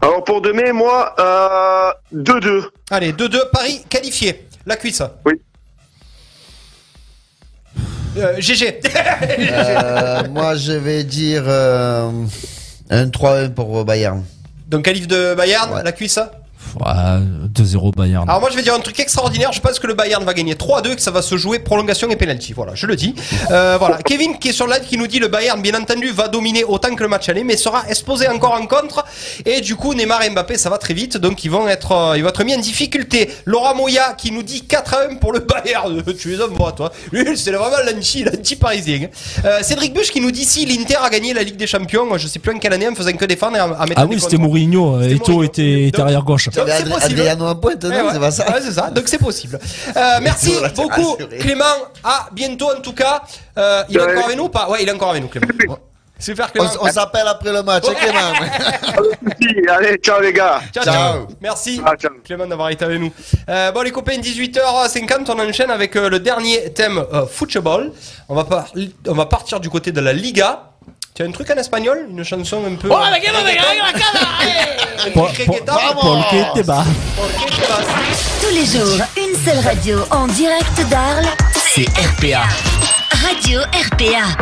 Alors 0.00 0.24
pour 0.24 0.40
demain, 0.42 0.72
moi, 0.72 1.14
euh, 1.18 1.92
2-2. 2.14 2.64
Allez, 2.90 3.12
2-2, 3.12 3.50
Paris 3.52 3.82
qualifié. 3.88 4.46
La 4.66 4.76
cuisse. 4.76 5.02
Oui. 5.24 5.34
Euh, 8.18 8.34
GG. 8.38 8.80
Euh, 9.38 10.22
moi, 10.30 10.54
je 10.56 10.72
vais 10.72 11.04
dire 11.04 11.44
euh, 11.46 12.10
un 12.90 13.06
3-1 13.08 13.50
pour 13.52 13.84
Bayern. 13.84 14.24
Donc, 14.68 14.84
qualif 14.84 15.06
de 15.06 15.34
Bayern, 15.34 15.72
Ouais. 15.72 15.82
la 15.82 15.92
cuisse. 15.92 16.18
Ouais, 16.80 17.20
2-0 17.54 17.94
Bayern. 17.94 18.28
Alors 18.28 18.40
moi 18.40 18.50
je 18.50 18.56
vais 18.56 18.62
dire 18.62 18.74
un 18.74 18.80
truc 18.80 18.98
extraordinaire, 19.00 19.52
je 19.52 19.60
pense 19.60 19.78
que 19.78 19.86
le 19.86 19.94
Bayern 19.94 20.24
va 20.24 20.34
gagner 20.34 20.54
3-2 20.54 20.96
que 20.96 21.00
ça 21.02 21.10
va 21.10 21.22
se 21.22 21.36
jouer 21.36 21.58
prolongation 21.58 22.08
et 22.10 22.16
penalty. 22.16 22.52
Voilà, 22.52 22.74
je 22.74 22.86
le 22.86 22.96
dis. 22.96 23.14
Euh, 23.50 23.76
voilà, 23.78 23.98
Kevin 24.02 24.38
qui 24.38 24.48
est 24.48 24.52
sur 24.52 24.66
le 24.66 24.74
live 24.74 24.84
qui 24.86 24.98
nous 24.98 25.06
dit 25.06 25.18
le 25.18 25.28
Bayern 25.28 25.60
bien 25.60 25.74
entendu 25.74 26.10
va 26.10 26.28
dominer 26.28 26.64
autant 26.64 26.94
que 26.94 27.02
le 27.02 27.08
match 27.08 27.28
aller 27.28 27.44
mais 27.44 27.56
sera 27.56 27.88
exposé 27.88 28.28
encore 28.28 28.52
en 28.52 28.66
contre 28.66 29.04
et 29.44 29.60
du 29.60 29.76
coup 29.76 29.94
Neymar 29.94 30.22
et 30.22 30.30
Mbappé 30.30 30.58
ça 30.58 30.70
va 30.70 30.78
très 30.78 30.94
vite 30.94 31.16
donc 31.16 31.44
ils 31.44 31.50
vont 31.50 31.68
être 31.68 31.92
euh, 31.92 32.16
ils 32.16 32.22
vont 32.22 32.28
être 32.28 32.44
mis 32.44 32.54
en 32.54 32.58
difficulté. 32.60 33.30
Laura 33.44 33.74
Moya 33.74 34.14
qui 34.18 34.30
nous 34.32 34.42
dit 34.42 34.62
4 34.66 34.94
à 34.94 34.98
1 35.10 35.16
pour 35.16 35.32
le 35.32 35.40
Bayern. 35.40 36.02
tu 36.18 36.30
les 36.30 36.42
envoies 36.42 36.72
toi. 36.72 36.92
Lui 37.12 37.36
c'est 37.36 37.50
vraiment 37.52 37.76
l'anti 37.86 38.24
l'anti 38.24 38.56
parisien. 38.56 39.08
Euh, 39.44 39.62
Cédric 39.62 39.94
Buch 39.94 40.10
qui 40.10 40.20
nous 40.20 40.30
dit 40.30 40.44
si 40.44 40.66
l'Inter 40.66 40.96
a 41.02 41.10
gagné 41.10 41.32
la 41.34 41.42
Ligue 41.42 41.56
des 41.56 41.66
Champions, 41.66 42.16
je 42.16 42.26
sais 42.26 42.38
plus 42.38 42.52
en 42.54 42.58
quelle 42.58 42.72
année 42.72 42.88
en 42.88 42.94
faisant 42.94 43.12
que 43.12 43.24
défendre 43.24 43.56
et 43.56 43.60
en, 43.60 43.70
en 43.72 43.86
mettant 43.86 44.02
Ah 44.02 44.06
oui, 44.06 44.20
c'était. 44.20 44.36
Mourinho. 44.36 45.00
C'était 45.02 45.14
Eto 45.14 45.42
était, 45.42 45.84
était 45.88 46.00
arrière 46.00 46.22
gauche. 46.22 46.48
C'est 46.66 46.88
possible. 46.90 47.20
Adriano 47.20 47.46
en 47.46 47.54
pointe, 47.56 47.84
non 47.84 47.90
Eh 47.92 48.02
ouais. 48.02 48.08
C'est 48.12 48.20
pas 48.20 48.30
ça 48.30 48.44
Ouais, 48.52 48.60
c'est 48.62 48.72
ça. 48.72 48.90
Donc 48.90 49.08
c'est 49.08 49.18
possible. 49.18 49.58
Euh, 49.96 50.00
merci 50.22 50.54
beaucoup, 50.74 51.12
rassuré. 51.12 51.38
Clément. 51.38 51.64
À 52.04 52.28
bientôt 52.32 52.70
en 52.76 52.80
tout 52.80 52.92
cas. 52.94 53.22
Euh, 53.58 53.82
il 53.88 53.96
est 53.96 54.02
encore 54.02 54.24
avec 54.24 54.36
nous 54.36 54.44
ou 54.44 54.48
pas? 54.48 54.68
Ouais, 54.68 54.82
il 54.82 54.88
est 54.88 54.92
encore 54.92 55.10
avec 55.10 55.22
nous, 55.22 55.28
Clément. 55.28 55.46
Bon. 55.68 55.78
Super, 56.18 56.46
On, 56.46 56.50
Clément. 56.52 56.70
on 56.80 56.86
s'appelle 56.90 57.26
après 57.28 57.52
le 57.52 57.62
match, 57.62 57.84
hein, 57.86 57.92
Clément 57.94 58.32
allez, 59.76 59.96
ciao 59.98 60.20
les 60.20 60.32
gars. 60.32 60.60
Ciao, 60.72 60.82
ciao. 60.84 60.94
Ciao. 60.94 61.26
Merci, 61.42 61.80
Ah, 61.84 61.92
ciao. 61.94 62.10
Clément, 62.24 62.46
d'avoir 62.46 62.70
été 62.70 62.84
avec 62.86 62.98
nous. 63.00 63.12
Euh, 63.48 63.70
bon, 63.72 63.82
les 63.82 63.90
copains, 63.90 64.16
18h50, 64.18 65.30
on 65.30 65.38
enchaîne 65.48 65.70
avec 65.70 65.94
euh, 65.96 66.08
le 66.08 66.18
dernier 66.20 66.72
thème 66.72 67.04
euh, 67.12 67.26
football. 67.26 67.92
On 68.30 68.34
va, 68.34 68.44
par- 68.44 68.72
on 69.06 69.12
va 69.14 69.26
partir 69.26 69.60
du 69.60 69.68
côté 69.68 69.92
de 69.92 70.00
la 70.00 70.12
Liga. 70.14 70.70
Tu 71.16 71.22
as 71.22 71.26
un 71.26 71.30
truc 71.30 71.50
en 71.50 71.54
espagnol 71.56 72.08
Une 72.10 72.22
chanson 72.22 72.62
un 72.66 72.74
peu. 72.74 72.90
Oh, 72.92 72.98
la 73.10 73.18
gueule, 73.18 73.32
la 73.32 73.54
gueule, 73.54 73.62
la 73.78 75.06
Un 75.06 75.10
Paul, 75.12 75.30
petit 75.30 75.46
Paul, 75.46 75.56
reggaeton. 75.56 76.00
Paul 76.02 76.18
qui 76.28 76.36
était 76.36 76.62
bas. 76.62 76.84
Tous 78.42 78.54
les 78.54 78.66
jours, 78.66 79.06
une 79.16 79.34
seule 79.42 79.64
radio 79.64 80.00
en 80.10 80.26
direct 80.26 80.78
d'Arles. 80.90 81.24
C'est 81.74 81.88
RPA. 81.88 82.42
Radio 83.26 83.60
RPA. 83.60 84.36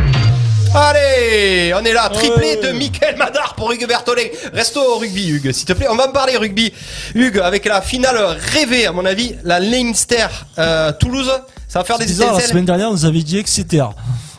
Allez, 0.75 1.73
on 1.81 1.85
est 1.85 1.93
là, 1.93 2.09
triplé 2.09 2.57
de 2.57 2.73
Michael 2.73 3.19
Madar 3.19 3.55
pour 3.55 3.71
Hugues 3.71 3.87
Berthollet. 3.87 4.33
Reste 4.53 4.77
au 4.77 4.99
rugby, 4.99 5.29
Hugues, 5.29 5.53
s'il 5.53 5.67
te 5.67 5.75
plaît. 5.75 5.87
On 5.89 5.95
va 5.95 6.09
en 6.09 6.13
parler 6.13 6.37
rugby. 6.37 6.73
Hugues, 7.15 7.39
avec 7.39 7.67
la 7.67 7.83
finale 7.83 8.19
rêvée, 8.53 8.87
à 8.87 8.93
mon 8.93 9.05
avis, 9.05 9.37
la 9.45 9.61
Leinster 9.61 10.27
euh, 10.59 10.91
Toulouse. 10.99 11.31
Ça 11.69 11.79
va 11.79 11.85
faire 11.85 11.99
des 11.99 12.07
C'est 12.07 12.15
bizarre, 12.15 12.35
la 12.35 12.41
semaine 12.41 12.65
dernière, 12.65 12.89
on 12.89 12.95
nous 12.95 13.05
avait 13.05 13.23
dit 13.23 13.39
Exeter. 13.39 13.85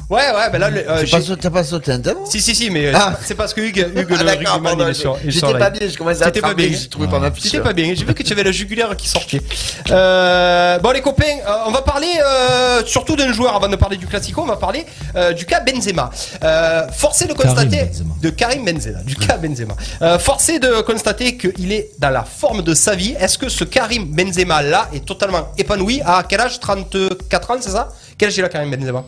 Ouais, 0.07 0.17
ouais, 0.21 0.49
ben 0.51 0.59
là, 0.59 0.69
le- 0.69 0.81
euh, 0.81 0.85
T'as 0.99 1.05
j'ai- 1.05 1.11
pas, 1.17 1.21
sauté- 1.21 1.41
t'as 1.41 1.49
pas 1.49 1.63
sauté 1.63 1.91
un 1.91 1.99
thème 1.99 2.17
si, 2.25 2.39
si, 2.39 2.53
si, 2.53 2.69
mais 2.69 2.87
euh, 2.87 2.91
Ah. 2.93 3.17
c'est 3.23 3.33
parce 3.33 3.55
que 3.55 3.61
Hugues, 3.61 3.87
Hugues 3.95 4.05
Ah, 4.11 4.17
le 4.19 4.23
d'accord, 4.25 4.53
rugbyman, 4.53 4.77
il 4.81 4.89
est 4.89 4.93
sur, 4.93 5.17
il 5.23 5.29
est 5.29 5.31
J'étais 5.31 5.51
pas 5.53 5.69
live. 5.71 5.79
bien, 5.79 5.89
je 5.89 5.97
commençais 5.97 6.21
à 6.21 6.25
T'étais 6.27 6.41
pas 6.41 6.47
trembler, 6.49 6.67
bien. 6.69 6.77
j'ai 6.79 6.87
trouvé 6.89 7.07
pas 7.07 7.17
ma 7.17 7.31
fiche. 7.31 7.45
C'était 7.45 7.59
pas 7.63 7.73
bien. 7.73 7.91
J'ai 7.95 8.05
vu 8.05 8.13
que 8.13 8.21
tu 8.21 8.31
avais 8.31 8.43
la 8.43 8.51
jugulaire 8.51 8.95
qui 8.95 9.09
sortait. 9.09 9.41
Euh, 9.89 10.77
bon, 10.77 10.91
les 10.91 11.01
copains, 11.01 11.23
euh, 11.47 11.51
on 11.65 11.71
va 11.71 11.81
parler 11.81 12.07
euh, 12.23 12.83
surtout 12.85 13.15
d'un 13.15 13.33
joueur 13.33 13.55
avant 13.55 13.67
de 13.67 13.75
parler 13.77 13.97
du 13.97 14.05
Classico. 14.05 14.41
On 14.43 14.45
va 14.45 14.57
parler 14.57 14.85
euh, 15.15 15.33
du 15.33 15.45
cas 15.47 15.59
Benzema. 15.61 16.11
Euh, 16.43 16.87
forcé 16.89 17.25
de 17.25 17.33
constater 17.33 17.77
Karim 17.77 17.87
Benzema. 17.89 18.13
de 18.21 18.29
Karim 18.29 18.63
Benzema, 18.65 18.99
du 18.99 19.15
cas 19.15 19.37
Benzema. 19.37 19.73
Euh, 20.03 20.19
forcé 20.19 20.59
de 20.59 20.81
constater 20.81 21.35
qu'il 21.35 21.71
est 21.71 21.89
dans 21.97 22.11
la 22.11 22.23
forme 22.23 22.61
de 22.61 22.75
sa 22.75 22.93
vie. 22.93 23.15
Est-ce 23.19 23.39
que 23.39 23.49
ce 23.49 23.63
Karim 23.63 24.05
Benzema 24.05 24.61
là 24.61 24.87
est 24.93 25.03
totalement 25.03 25.47
épanoui? 25.57 26.01
À 26.05 26.23
quel 26.29 26.41
âge? 26.41 26.59
34 26.59 27.49
ans, 27.51 27.57
c'est 27.59 27.71
ça? 27.71 27.89
Quel 28.19 28.27
âge 28.29 28.37
il 28.37 28.43
a 28.45 28.49
Karim 28.49 28.69
Benzema? 28.69 29.03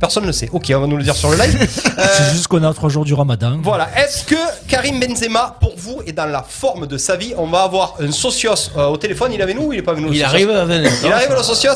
Personne 0.00 0.22
ne 0.22 0.28
le 0.28 0.32
sait. 0.32 0.48
Ok, 0.52 0.72
on 0.74 0.80
va 0.80 0.86
nous 0.86 0.96
le 0.96 1.02
dire 1.02 1.14
sur 1.16 1.30
le 1.30 1.36
live. 1.36 1.56
Euh, 1.98 2.04
C'est 2.16 2.32
juste 2.32 2.46
qu'on 2.48 2.62
a 2.62 2.72
trois 2.72 2.88
jours 2.88 3.04
du 3.04 3.14
ramadan. 3.14 3.58
voilà. 3.62 3.88
Est-ce 3.98 4.24
que 4.24 4.36
Karim 4.68 5.00
Benzema, 5.00 5.56
pour 5.60 5.74
vous, 5.76 6.02
est 6.06 6.12
dans 6.12 6.26
la 6.26 6.42
forme 6.42 6.86
de 6.86 6.96
sa 6.98 7.16
vie 7.16 7.34
On 7.36 7.46
va 7.46 7.62
avoir 7.62 7.94
un 8.00 8.12
socios 8.12 8.70
euh, 8.76 8.86
au 8.86 8.96
téléphone. 8.96 9.32
Il 9.32 9.40
est 9.40 9.42
avec 9.42 9.56
nous 9.56 9.66
ou 9.66 9.72
il 9.72 9.80
est 9.80 9.82
pas 9.82 9.92
avec 9.92 10.02
nous 10.04 10.10
le 10.10 10.14
Il 10.14 10.20
socios 10.20 10.34
arrive 10.34 10.50
à 10.50 10.64
venir. 10.64 10.90
Il 11.04 11.12
arrive 11.12 11.30
le 11.36 11.42
socios 11.42 11.70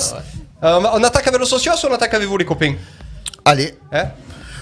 Euh, 0.64 0.77
on, 0.79 0.81
va- 0.81 0.93
on 0.95 1.03
attaque 1.03 1.27
avec 1.27 1.41
le 1.41 1.47
socios 1.47 1.73
ou 1.83 1.87
on 1.91 1.95
attaque 1.95 2.14
avec 2.14 2.29
vous 2.29 2.37
les 2.39 2.45
copains? 2.45 2.75
Allez. 3.45 3.75
Hein? 3.93 4.05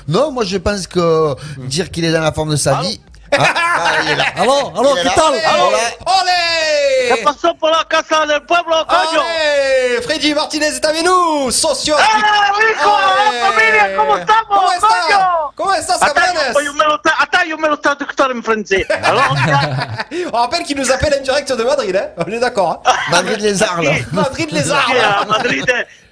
Non, 0.09 0.33
moi 0.33 0.45
je 0.45 0.57
pense 0.57 0.87
que 0.87 1.35
dire 1.67 1.91
qu'il 1.91 2.05
est 2.07 2.13
dans 2.13 2.23
la 2.23 2.33
forme 2.33 2.51
de 2.53 2.57
sa 2.57 2.81
vie. 2.81 2.99
Ah, 3.33 3.55
ah, 3.55 4.03
il 4.03 4.11
est 4.11 4.17
là. 4.17 4.25
Il 4.37 4.43
est 4.43 5.03
¿qué 5.03 5.15
tal? 5.15 5.33
Là, 5.35 5.71
Olé 6.07 7.15
¿Qué 7.15 7.23
pasó 7.25 7.55
por 7.57 7.71
la 7.71 7.85
casa 7.85 8.27
del 8.27 8.43
pueblo, 8.43 8.87
coño? 8.87 9.21
Allez 9.21 10.03
Freddy 10.03 10.35
Martinez 10.35 10.69
est 10.77 10.85
avec 10.85 11.05
nous 11.05 11.51
Socios 11.51 11.97
¡Ah. 12.01 12.53
¡Ah, 12.83 13.33
familia! 13.51 13.97
¿Cómo 13.97 14.17
estamos, 14.17 14.47
¿Cómo 14.49 14.73
está? 14.73 14.89
coño? 14.89 15.53
¿Cómo 15.57 15.75
estás, 15.75 16.03
Attends, 16.03 16.15
cabrones 16.15 16.65
yo 16.65 16.73
me 16.75 16.85
lo 16.85 16.95
está- 16.97 17.15
attends, 17.21 17.47
yo 17.49 17.59
me 17.59 17.69
lo 17.69 17.75
está 17.75 17.95
doctor 17.95 18.31
en 18.33 18.43
francés. 18.43 18.87
Alors, 19.03 19.35
On 20.33 20.37
rappelle 20.37 20.63
qu'il 20.65 20.77
nous 20.79 20.91
appelle 20.91 21.15
en 21.19 21.23
direct 21.23 21.53
de 21.53 21.65
Madrid, 21.65 21.97
hein? 21.97 22.09
On 22.17 22.31
est 22.31 22.39
d'accord, 22.39 22.83
hein? 22.85 22.93
Madrid 23.11 23.41
les 23.41 23.63
Arles. 23.63 24.05
Madrid 24.13 24.49
les 24.53 24.71
arbres 24.71 25.27
Madrid, 25.29 25.65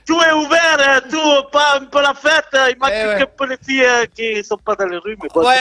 tout 0.08 0.18
est 0.22 0.32
ouvert, 0.32 0.78
euh, 0.80 1.00
tout, 1.10 1.48
pas 1.52 1.76
un 1.76 1.84
peu 1.84 2.00
la 2.00 2.14
fête. 2.14 2.46
Il 2.70 2.78
manque 2.78 2.90
Eh 2.94 3.06
ouais. 3.06 3.26
que 3.38 3.44
les 3.44 3.56
filles 3.64 3.84
euh, 3.84 4.06
qui 4.16 4.42
sont 4.42 4.56
pas 4.56 4.74
dans 4.74 4.86
les 4.86 4.96
rues, 4.96 5.18
mais 5.22 5.28
bon. 5.34 5.42
Ouais, 5.46 5.56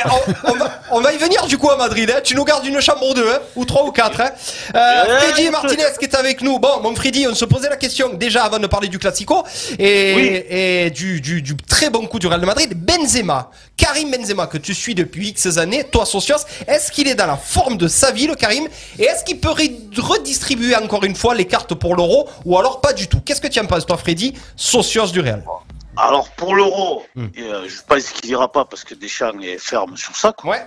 on, 0.45 0.51
on 0.51 0.55
va, 0.55 0.81
on 0.91 1.01
va 1.01 1.11
y 1.13 1.17
venir 1.17 1.45
du 1.47 1.57
coup 1.57 1.69
à 1.69 1.75
Madrid. 1.75 2.09
Hein. 2.15 2.21
Tu 2.23 2.33
nous 2.33 2.45
gardes 2.45 2.65
une 2.65 2.79
chambre 2.79 3.05
ou 3.09 3.13
deux, 3.13 3.29
hein, 3.29 3.39
ou 3.57 3.65
trois 3.65 3.83
ou 3.83 3.91
quatre. 3.91 4.21
Hein. 4.21 4.29
Euh, 4.73 5.19
Freddy 5.19 5.47
je- 5.47 5.51
Martinez 5.51 5.83
qui 5.99 6.05
est 6.05 6.15
avec 6.15 6.41
nous. 6.41 6.59
Bon, 6.59 6.79
mon 6.81 6.95
Freddy, 6.95 7.27
on 7.27 7.35
se 7.35 7.43
posait 7.43 7.67
la 7.69 7.75
question 7.75 8.13
déjà 8.13 8.45
avant 8.45 8.59
de 8.59 8.67
parler 8.67 8.87
du 8.87 8.99
Classico 8.99 9.43
et, 9.77 10.13
Oui. 10.15 10.43
et 10.49 10.89
du, 10.91 11.19
du, 11.19 11.41
du 11.41 11.57
très 11.57 11.89
bon 11.89 12.07
coup 12.07 12.17
du 12.17 12.27
Real 12.27 12.39
de 12.39 12.45
Madrid. 12.45 12.73
Benzema, 12.73 13.51
Karim 13.75 14.09
Benzema 14.11 14.47
que 14.47 14.57
tu 14.57 14.73
suis 14.73 14.95
depuis 14.95 15.27
X 15.29 15.57
années, 15.57 15.83
toi 15.83 16.05
Socios, 16.05 16.35
est-ce 16.67 16.89
qu'il 16.91 17.09
est 17.09 17.15
dans 17.15 17.27
la 17.27 17.35
forme 17.37 17.75
de 17.77 17.89
sa 17.89 18.11
vie, 18.11 18.27
le 18.27 18.35
Karim? 18.35 18.65
Et 18.97 19.03
est-ce 19.03 19.25
qu'il 19.25 19.41
peut 19.41 19.51
redistribuer 19.97 20.75
encore 20.77 21.03
une 21.03 21.15
fois 21.15 21.35
les 21.35 21.45
cartes 21.45 21.73
pour 21.73 21.95
l'Euro 21.97 22.29
ou 22.45 22.57
alors 22.57 22.79
pas 22.79 22.93
du 22.93 23.07
tout? 23.09 23.19
Qu'est-ce 23.25 23.41
que 23.41 23.47
tu 23.47 23.59
en 23.59 23.65
penses, 23.65 23.85
toi, 23.85 23.97
Freddy, 23.97 24.33
Socios 24.55 25.07
du 25.11 25.19
Real 25.21 25.43
Alors, 25.95 26.29
pour 26.31 26.55
l'euro, 26.55 27.03
Hmm. 27.15 27.27
euh, 27.39 27.67
je 27.67 27.81
pense 27.87 28.09
qu'il 28.11 28.29
ira 28.29 28.51
pas 28.51 28.65
parce 28.65 28.83
que 28.83 28.93
Deschamps 28.95 29.39
est 29.41 29.57
ferme 29.57 29.97
sur 29.97 30.15
ça. 30.15 30.31
Quoi. 30.33 30.55
Ouais. 30.55 30.65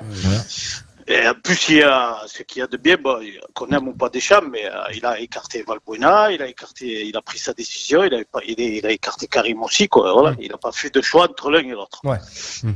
Et 1.07 1.27
en 1.27 1.35
plus, 1.35 1.68
il 1.71 1.77
y 1.77 1.83
a 1.83 2.18
ce 2.27 2.43
qu'il 2.45 2.61
y 2.61 2.62
a 2.62 2.68
de 2.68 2.77
bien, 2.77 2.97
bon, 2.97 3.18
qu'on 3.55 3.66
aime 3.68 3.89
ou 3.89 3.93
pas 3.95 4.09
Deschamps, 4.11 4.43
mais 4.51 4.64
euh, 4.66 4.71
il 4.95 5.05
a 5.05 5.18
écarté 5.18 5.64
Valbuena, 5.66 6.31
il 6.31 6.41
a 6.43 6.47
écarté, 6.47 7.07
il 7.07 7.16
a 7.16 7.23
pris 7.23 7.39
sa 7.39 7.53
décision, 7.53 8.05
il 8.05 8.14
a, 8.14 8.18
il, 8.47 8.61
il 8.61 8.87
a 8.87 8.91
écarté 8.91 9.27
Karim 9.27 9.61
aussi, 9.62 9.89
quoi. 9.89 10.12
Voilà, 10.12 10.37
il 10.41 10.51
n'a 10.51 10.59
pas 10.59 10.71
fait 10.73 10.93
de 10.95 11.01
choix 11.01 11.25
entre 11.25 11.51
l'un 11.51 11.61
et 11.61 11.71
l'autre. 11.71 12.01
Ouais. 12.05 12.18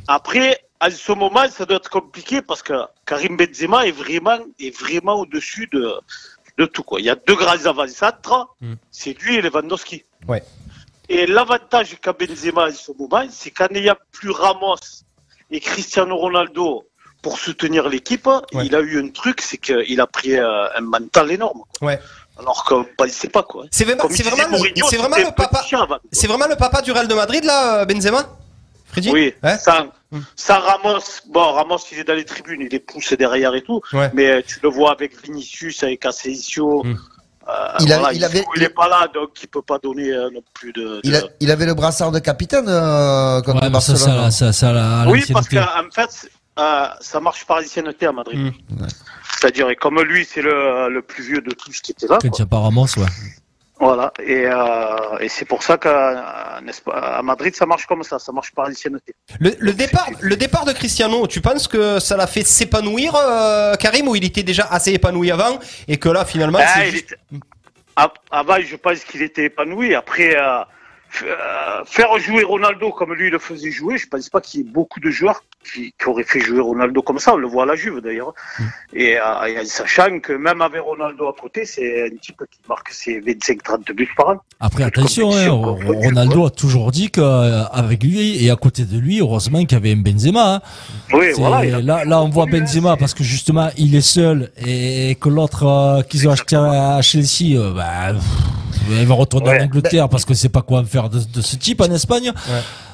Après, 0.08 0.64
à 0.80 0.90
ce 0.90 1.12
moment, 1.12 1.44
ça 1.50 1.64
doit 1.64 1.76
être 1.76 1.90
compliqué 1.90 2.42
parce 2.42 2.62
que 2.62 2.74
Karim 3.06 3.36
Benzema 3.36 3.86
est 3.86 3.92
vraiment, 3.92 4.38
est 4.58 4.76
vraiment 4.76 5.14
au-dessus 5.14 5.68
de, 5.72 5.94
de 6.58 6.64
tout, 6.66 6.82
quoi. 6.82 7.00
Il 7.00 7.06
y 7.06 7.10
a 7.10 7.14
deux 7.16 7.36
grands 7.36 7.64
avant-centres, 7.66 8.48
c'est 8.90 9.12
lui 9.20 9.36
et 9.36 9.42
Lewandowski. 9.42 10.02
Ouais. 10.26 10.42
Et 11.08 11.26
l'avantage 11.26 11.96
qu'a 12.00 12.12
Benzema 12.12 12.68
en 12.68 12.72
ce 12.72 12.92
moment, 12.98 13.26
c'est 13.30 13.50
qu'en 13.50 13.66
n'ayant 13.70 13.96
plus 14.12 14.30
Ramos 14.30 14.76
et 15.50 15.60
Cristiano 15.60 16.16
Ronaldo 16.16 16.84
pour 17.22 17.38
soutenir 17.38 17.88
l'équipe, 17.88 18.26
Ouais. 18.26 18.66
il 18.66 18.74
a 18.74 18.80
eu 18.80 18.98
un 19.02 19.08
truc, 19.08 19.40
c'est 19.40 19.58
qu'il 19.58 20.00
a 20.00 20.06
pris 20.06 20.36
un 20.38 20.80
mental 20.80 21.30
énorme. 21.30 21.62
quoi. 21.78 21.88
Ouais. 21.88 22.00
Alors 22.38 22.64
qu'on 22.64 22.80
ne 22.80 22.84
pensait 22.96 23.28
pas 23.28 23.42
quoi. 23.44 23.64
C'est 23.70 23.84
vraiment, 23.84 24.04
le- 24.08 24.48
Mourinho, 24.50 24.86
c'est 24.88 24.96
vraiment 24.96 25.14
c'était 25.16 25.28
le 25.28 25.34
papa. 25.34 25.64
C'est 26.10 26.26
vraiment 26.26 26.46
le 26.48 26.56
papa 26.56 26.82
du 26.82 26.90
Real 26.90 27.06
de 27.06 27.14
Madrid 27.14 27.44
là, 27.44 27.80
euh, 27.80 27.84
Benzema 27.84 28.26
Freddy? 28.86 29.10
Oui, 29.12 29.34
Hein 29.42 29.56
sans, 29.58 29.86
sans 30.34 30.58
Ramos, 30.60 31.00
bon, 31.28 31.52
Ramos 31.52 31.78
il 31.92 31.98
est 32.00 32.04
dans 32.04 32.14
les 32.14 32.24
tribunes, 32.24 32.62
il 32.62 32.68
les 32.68 32.80
pousse 32.80 33.12
derrière 33.12 33.54
et 33.54 33.62
tout, 33.62 33.80
Ouais. 33.92 34.10
mais 34.14 34.26
euh, 34.30 34.42
tu 34.46 34.58
le 34.62 34.68
vois 34.68 34.90
avec 34.92 35.20
Vinicius, 35.22 35.82
avec 35.84 36.04
Asensio. 36.06 36.82
Mm. 36.84 36.96
Euh, 37.48 37.68
Il 37.80 37.92
a- 37.92 37.98
voilà, 37.98 38.12
il 38.12 38.18
il, 38.18 38.24
avait- 38.24 38.44
il 38.56 38.62
est 38.62 38.68
pas 38.68 38.88
là, 38.88 39.08
donc 39.12 39.30
il 39.42 39.48
peut 39.48 39.62
pas 39.62 39.78
donner 39.78 40.10
euh, 40.12 40.30
non 40.32 40.42
plus 40.54 40.72
de. 40.72 41.00
il, 41.04 41.10
de- 41.12 41.16
a- 41.16 41.22
il 41.40 41.50
avait 41.50 41.66
le 41.66 41.74
brassard 41.74 42.10
de 42.12 42.18
capitaine 42.18 42.66
euh, 42.68 43.42
contre 43.42 43.62
Ouais, 43.62 43.70
mais 43.70 43.80
ça, 43.80 43.92
Barcelone. 43.92 44.30
ça, 44.30 44.52
ça, 44.52 44.72
ça, 44.72 45.04
Oui, 45.08 45.24
parce 45.32 45.48
qu'en 45.48 45.90
fait, 45.92 46.30
euh, 46.58 46.86
ça 47.00 47.20
marche 47.20 47.44
par 47.46 47.58
ancienneté 47.58 48.06
à 48.06 48.12
Madrid. 48.12 48.38
Mm. 48.38 48.80
Ouais. 48.82 48.88
C'est-à-dire, 49.40 49.68
et 49.70 49.76
comme 49.76 50.00
lui, 50.02 50.24
c'est 50.30 50.40
le, 50.42 50.88
le 50.88 51.02
plus 51.02 51.22
vieux 51.24 51.40
de 51.42 51.50
tous 51.52 51.80
qui 51.80 51.92
était 51.92 52.06
là. 52.06 52.18
Quand 52.22 52.28
il 52.28 52.40
n'y 52.40 52.42
a 52.42 52.46
pas 52.46 52.58
Ramos, 52.60 52.86
ouais. 52.96 53.06
Voilà. 53.80 54.12
Et, 54.22 54.46
euh, 54.46 55.18
et 55.20 55.28
c'est 55.28 55.44
pour 55.44 55.62
ça 55.62 55.76
qu'à 55.78 56.60
à 56.92 57.22
Madrid, 57.22 57.54
ça 57.56 57.66
marche 57.66 57.86
comme 57.86 58.02
ça. 58.04 58.18
Ça 58.18 58.30
marche 58.32 58.52
par 58.52 58.68
ancienneté. 58.68 59.14
Le, 59.40 59.50
le 59.58 59.72
départ, 59.72 60.08
le 60.20 60.36
départ 60.36 60.64
de 60.64 60.72
Cristiano, 60.72 61.26
tu 61.26 61.40
penses 61.40 61.66
que 61.68 61.98
ça 61.98 62.16
l'a 62.16 62.26
fait 62.28 62.44
s'épanouir, 62.46 63.14
euh, 63.16 63.74
Karim, 63.74 64.08
ou 64.08 64.14
il 64.16 64.24
était 64.24 64.42
déjà 64.44 64.64
assez 64.70 64.92
épanoui 64.92 65.30
avant 65.30 65.58
et 65.88 65.96
que 65.98 66.08
là 66.08 66.24
finalement 66.24 66.60
Ah, 66.62 66.66
c'est 66.76 66.90
juste- 66.90 67.12
était- 67.12 67.40
Ah, 67.96 68.12
Avant, 68.30 68.56
je 68.60 68.76
pense 68.76 69.04
qu'il 69.04 69.22
était 69.22 69.44
épanoui. 69.44 69.94
Après, 69.94 70.36
euh, 70.36 70.60
euh, 71.22 71.84
faire 71.84 72.16
jouer 72.18 72.42
Ronaldo 72.42 72.90
comme 72.92 73.14
lui 73.14 73.30
le 73.30 73.38
faisait 73.38 73.70
jouer, 73.70 73.98
je 73.98 74.06
pense 74.08 74.28
pas 74.28 74.40
qu'il 74.40 74.60
y 74.60 74.62
ait 74.64 74.66
beaucoup 74.68 74.98
de 75.00 75.10
joueurs 75.10 75.44
qui, 75.72 75.92
qui 75.98 76.08
auraient 76.08 76.24
fait 76.24 76.40
jouer 76.40 76.60
Ronaldo 76.60 77.02
comme 77.02 77.18
ça. 77.18 77.34
On 77.34 77.36
le 77.38 77.46
voit 77.48 77.62
à 77.64 77.66
la 77.66 77.76
Juve 77.76 78.00
d'ailleurs. 78.02 78.32
Et, 78.92 79.16
euh, 79.16 79.44
et 79.46 79.58
en 79.60 79.64
sachant 79.64 80.20
que 80.20 80.32
même 80.32 80.60
avec 80.62 80.80
Ronaldo 80.82 81.28
à 81.28 81.34
côté, 81.40 81.64
c'est 81.64 82.04
un 82.06 82.16
type 82.20 82.42
qui 82.50 82.58
marque 82.68 82.90
ses 82.90 83.20
25-30 83.20 83.92
buts 83.92 84.08
par 84.16 84.28
an. 84.30 84.36
Après, 84.60 84.84
attention, 84.84 85.34
hein. 85.34 85.48
Ronaldo 85.50 86.46
a 86.46 86.50
toujours 86.50 86.90
dit 86.90 87.10
qu'avec 87.10 88.02
lui 88.02 88.44
et 88.44 88.50
à 88.50 88.56
côté 88.56 88.84
de 88.84 88.98
lui, 88.98 89.20
heureusement 89.20 89.60
qu'il 89.64 89.72
y 89.72 89.74
avait 89.76 89.92
un 89.92 89.96
Benzema. 90.02 90.54
hein. 90.56 90.60
Oui, 91.12 91.26
voilà. 91.36 91.56
a- 91.76 91.80
là, 91.80 92.04
là, 92.04 92.22
on 92.22 92.28
voit 92.28 92.46
Benzema 92.46 92.96
parce 92.96 93.14
que 93.14 93.24
justement, 93.24 93.70
il 93.76 93.94
est 93.94 94.00
seul 94.00 94.50
et 94.64 95.16
que 95.20 95.28
l'autre 95.28 95.64
euh, 95.66 96.02
qu'ils 96.02 96.28
ont 96.28 96.32
acheté 96.32 96.56
à 96.56 97.00
Chelsea, 97.02 97.56
euh, 97.56 97.72
bah, 97.74 98.12
pff, 98.12 99.00
il 99.00 99.06
va 99.06 99.14
retourner 99.14 99.48
Ouais. 99.50 99.60
en 99.60 99.64
Angleterre 99.64 100.08
parce 100.08 100.24
que 100.24 100.34
c'est 100.34 100.48
pas 100.48 100.62
quoi 100.62 100.84
faire 100.84 101.08
de, 101.08 101.18
de 101.18 101.40
ce 101.40 101.56
type 101.56 101.80
en 101.80 101.86
Espagne. 101.92 102.32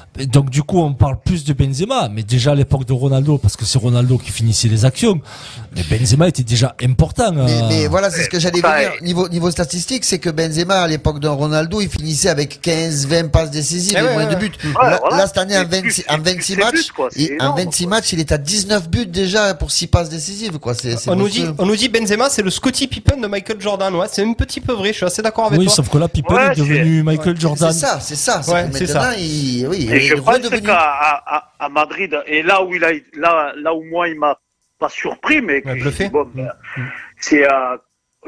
Donc 0.27 0.49
du 0.49 0.61
coup, 0.61 0.79
on 0.81 0.93
parle 0.93 1.17
plus 1.23 1.45
de 1.45 1.53
Benzema, 1.53 2.09
mais 2.09 2.21
déjà 2.23 2.51
à 2.51 2.55
l'époque 2.55 2.83
de 2.85 2.91
Ronaldo, 2.91 3.37
parce 3.37 3.55
que 3.55 3.63
c'est 3.63 3.79
Ronaldo 3.79 4.17
qui 4.17 4.29
finissait 4.31 4.67
les 4.67 4.83
actions. 4.83 5.21
Mais 5.73 5.83
Benzema 5.83 6.27
était 6.27 6.43
déjà 6.43 6.75
important. 6.83 7.31
Mais, 7.31 7.41
euh, 7.49 7.67
mais 7.69 7.87
voilà, 7.87 8.11
c'est 8.11 8.23
ce 8.25 8.29
que 8.29 8.37
j'allais 8.37 8.59
ça, 8.59 8.77
dire. 8.77 8.91
Niveau, 9.01 9.29
niveau 9.29 9.49
statistique, 9.49 10.03
c'est 10.03 10.19
que 10.19 10.29
Benzema, 10.29 10.81
à 10.81 10.87
l'époque 10.87 11.19
de 11.21 11.29
Ronaldo, 11.29 11.79
il 11.79 11.87
finissait 11.89 12.27
avec 12.27 12.59
15, 12.61 13.07
20 13.07 13.29
passes 13.31 13.51
décisives 13.51 13.93
Eh 13.95 13.99
et 13.99 14.03
ouais, 14.03 14.13
moins 14.13 14.25
ouais, 14.27 14.35
de 14.35 14.39
buts. 14.39 14.51
Ouais, 14.65 14.71
là, 14.89 14.97
voilà. 15.01 15.15
là, 15.17 15.27
cette 15.27 15.37
année, 15.37 15.57
en 15.57 15.61
Et 15.61 15.65
26, 15.65 16.03
plus- 16.03 16.13
en 16.13 16.19
plus 16.19 16.33
26 16.33 16.43
ses 16.55 16.55
matchs, 16.57 16.91
quoi, 16.91 17.05
en 17.07 17.09
énorme, 17.19 17.57
26 17.57 17.83
quoi. 17.85 17.89
matchs, 17.95 18.13
il 18.13 18.19
est 18.19 18.31
à 18.33 18.37
19 18.37 18.89
buts 18.89 19.05
déjà 19.05 19.53
pour 19.53 19.71
6 19.71 19.87
passes 19.87 20.09
décisives, 20.09 20.59
quoi. 20.59 20.73
C'est, 20.73 20.97
c'est 20.97 21.09
on 21.09 21.15
nous 21.15 21.29
dit, 21.29 21.45
on 21.57 21.65
nous 21.65 21.77
dit 21.77 21.87
Benzema, 21.87 22.29
c'est 22.29 22.41
le 22.41 22.49
Scottie 22.49 22.87
Pippen 22.87 23.15
de 23.21 23.27
Michael 23.27 23.61
Jordan. 23.61 23.95
Ouais, 23.95 24.07
c'est 24.11 24.23
un 24.25 24.33
petit 24.33 24.59
peu 24.59 24.73
vrai. 24.73 24.89
Je 24.89 24.97
suis 24.97 25.05
assez 25.05 25.21
d'accord 25.21 25.45
avec 25.45 25.57
oui, 25.57 25.67
toi. 25.67 25.75
sauf 25.75 25.87
que 25.89 25.97
là, 25.97 26.09
Pippen 26.09 26.35
Ouais, 26.35 26.51
est 26.51 26.55
devenu 26.57 27.01
Michael 27.01 27.39
Jordan. 27.39 27.71
ça, 27.71 27.99
c'est 28.01 28.15
ça. 28.17 28.41
C'est 28.43 28.51
c'est 28.51 28.87
maintenant, 28.87 29.01
ça. 29.03 29.17
il, 29.17 29.67
oui, 29.69 29.87
je 30.01 30.15
pense 30.15 30.49
qu'à 30.61 31.43
à, 31.59 31.69
Madrid, 31.69 32.21
et 32.25 32.43
là 32.43 32.63
où 32.63 32.73
il 32.73 32.83
a, 32.83 32.91
là, 33.13 33.53
là 33.55 33.73
où 33.73 33.83
moi 33.83 34.07
il 34.09 34.19
m'a 34.19 34.37
pas 34.79 34.89
surpris, 34.89 35.41
mais 35.41 35.61
que 35.61 35.69
Ouais, 35.69 35.77
je 35.77 35.83
bluffé. 35.83 36.03
dis, 36.05 36.09
bon, 36.09 36.29
ben, 36.33 36.51
c'est 37.19 37.49
euh, 37.51 37.77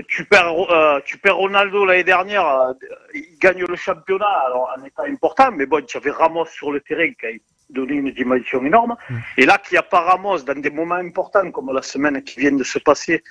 tu 0.07 0.25
perds, 0.25 0.53
euh, 0.71 0.99
tu 1.05 1.17
perds 1.17 1.37
Ronaldo 1.37 1.85
l'année 1.85 2.03
dernière, 2.03 2.47
euh, 2.47 2.73
il 3.13 3.37
gagne 3.39 3.65
le 3.65 3.75
championnat, 3.75 4.25
alors 4.47 4.73
en 4.77 4.83
étant 4.83 5.03
important, 5.03 5.51
mais 5.51 5.65
bon, 5.65 5.83
tu 5.85 5.97
avais 5.97 6.11
Ramos 6.11 6.45
sur 6.45 6.71
le 6.71 6.79
terrain 6.81 7.09
qui 7.19 7.25
a 7.25 7.29
donné 7.69 7.93
une 7.95 8.11
dimension 8.11 8.63
énorme, 8.63 8.95
et 9.37 9.45
là 9.45 9.57
qu'il 9.57 9.73
n'y 9.73 9.79
a 9.79 9.83
pas 9.83 10.01
Ramos 10.01 10.39
dans 10.39 10.59
des 10.59 10.69
moments 10.69 10.95
importants 10.95 11.49
comme 11.51 11.73
la 11.73 11.81
semaine 11.81 12.21
qui 12.23 12.39
vient 12.39 12.51
de 12.51 12.63
se 12.63 12.79
passer, 12.79 13.23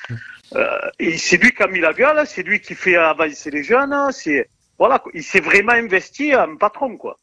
et 0.98 1.16
c'est 1.16 1.36
lui 1.36 1.52
qui 1.52 1.62
a 1.62 1.68
mis 1.68 1.80
la 1.80 1.92
gueule, 1.92 2.26
c'est 2.26 2.42
lui 2.42 2.60
qui 2.60 2.74
fait 2.74 2.96
avancer 2.96 3.50
les 3.50 3.62
jeunes, 3.62 3.94
c'est 4.10 4.48
voilà, 4.78 5.00
il 5.14 5.22
s'est 5.22 5.40
vraiment 5.40 5.74
investi 5.74 6.34
en 6.34 6.56
patron, 6.56 6.96
quoi. 6.96 7.16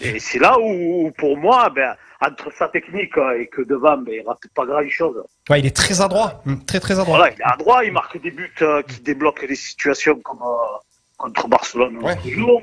Et 0.00 0.18
c'est 0.18 0.38
là 0.38 0.56
où, 0.60 1.10
pour 1.18 1.36
moi, 1.36 1.70
ben, 1.70 1.94
entre 2.20 2.52
sa 2.56 2.68
technique 2.68 3.16
euh, 3.18 3.40
et 3.40 3.46
que 3.48 3.62
devant, 3.62 3.96
ben, 3.98 4.14
il 4.14 4.26
rate 4.26 4.40
pas 4.54 4.64
grand-chose. 4.66 5.22
Ouais, 5.48 5.60
il 5.60 5.66
est 5.66 5.76
très 5.76 6.00
adroit, 6.00 6.42
Mm, 6.44 6.56
très 6.66 6.80
très 6.80 6.98
adroit. 6.98 7.16
Voilà, 7.18 7.32
il 7.32 7.40
est 7.40 7.44
à 7.44 7.56
droit, 7.56 7.84
il 7.84 7.92
marque 7.92 8.20
des 8.20 8.30
buts 8.30 8.52
euh, 8.62 8.82
qui 8.82 9.00
débloquent 9.00 9.46
des 9.46 9.54
situations 9.54 10.18
comme 10.20 10.40
euh, 10.42 10.78
contre 11.16 11.48
Barcelone 11.48 11.98
Ouais. 12.02 12.16
jour. 12.30 12.62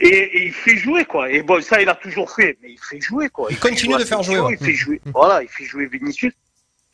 Et, 0.00 0.06
et 0.08 0.46
il 0.46 0.52
fait 0.52 0.76
jouer, 0.76 1.04
quoi. 1.04 1.30
Et 1.30 1.42
bon, 1.42 1.60
ça, 1.62 1.80
il 1.80 1.88
a 1.88 1.94
toujours 1.94 2.30
fait, 2.30 2.58
mais 2.62 2.70
il 2.72 2.78
fait 2.78 3.00
jouer, 3.00 3.28
quoi. 3.28 3.46
Il 3.50 3.58
continue 3.58 3.96
de 3.96 4.04
faire 4.04 4.22
jouer, 4.22 4.40
ouais. 4.40 4.56
Il 4.58 4.64
fait 4.66 4.72
jouer, 4.74 5.00
voilà, 5.14 5.42
il 5.42 5.48
fait 5.48 5.64
jouer 5.64 5.86
Vinicius. 5.86 6.32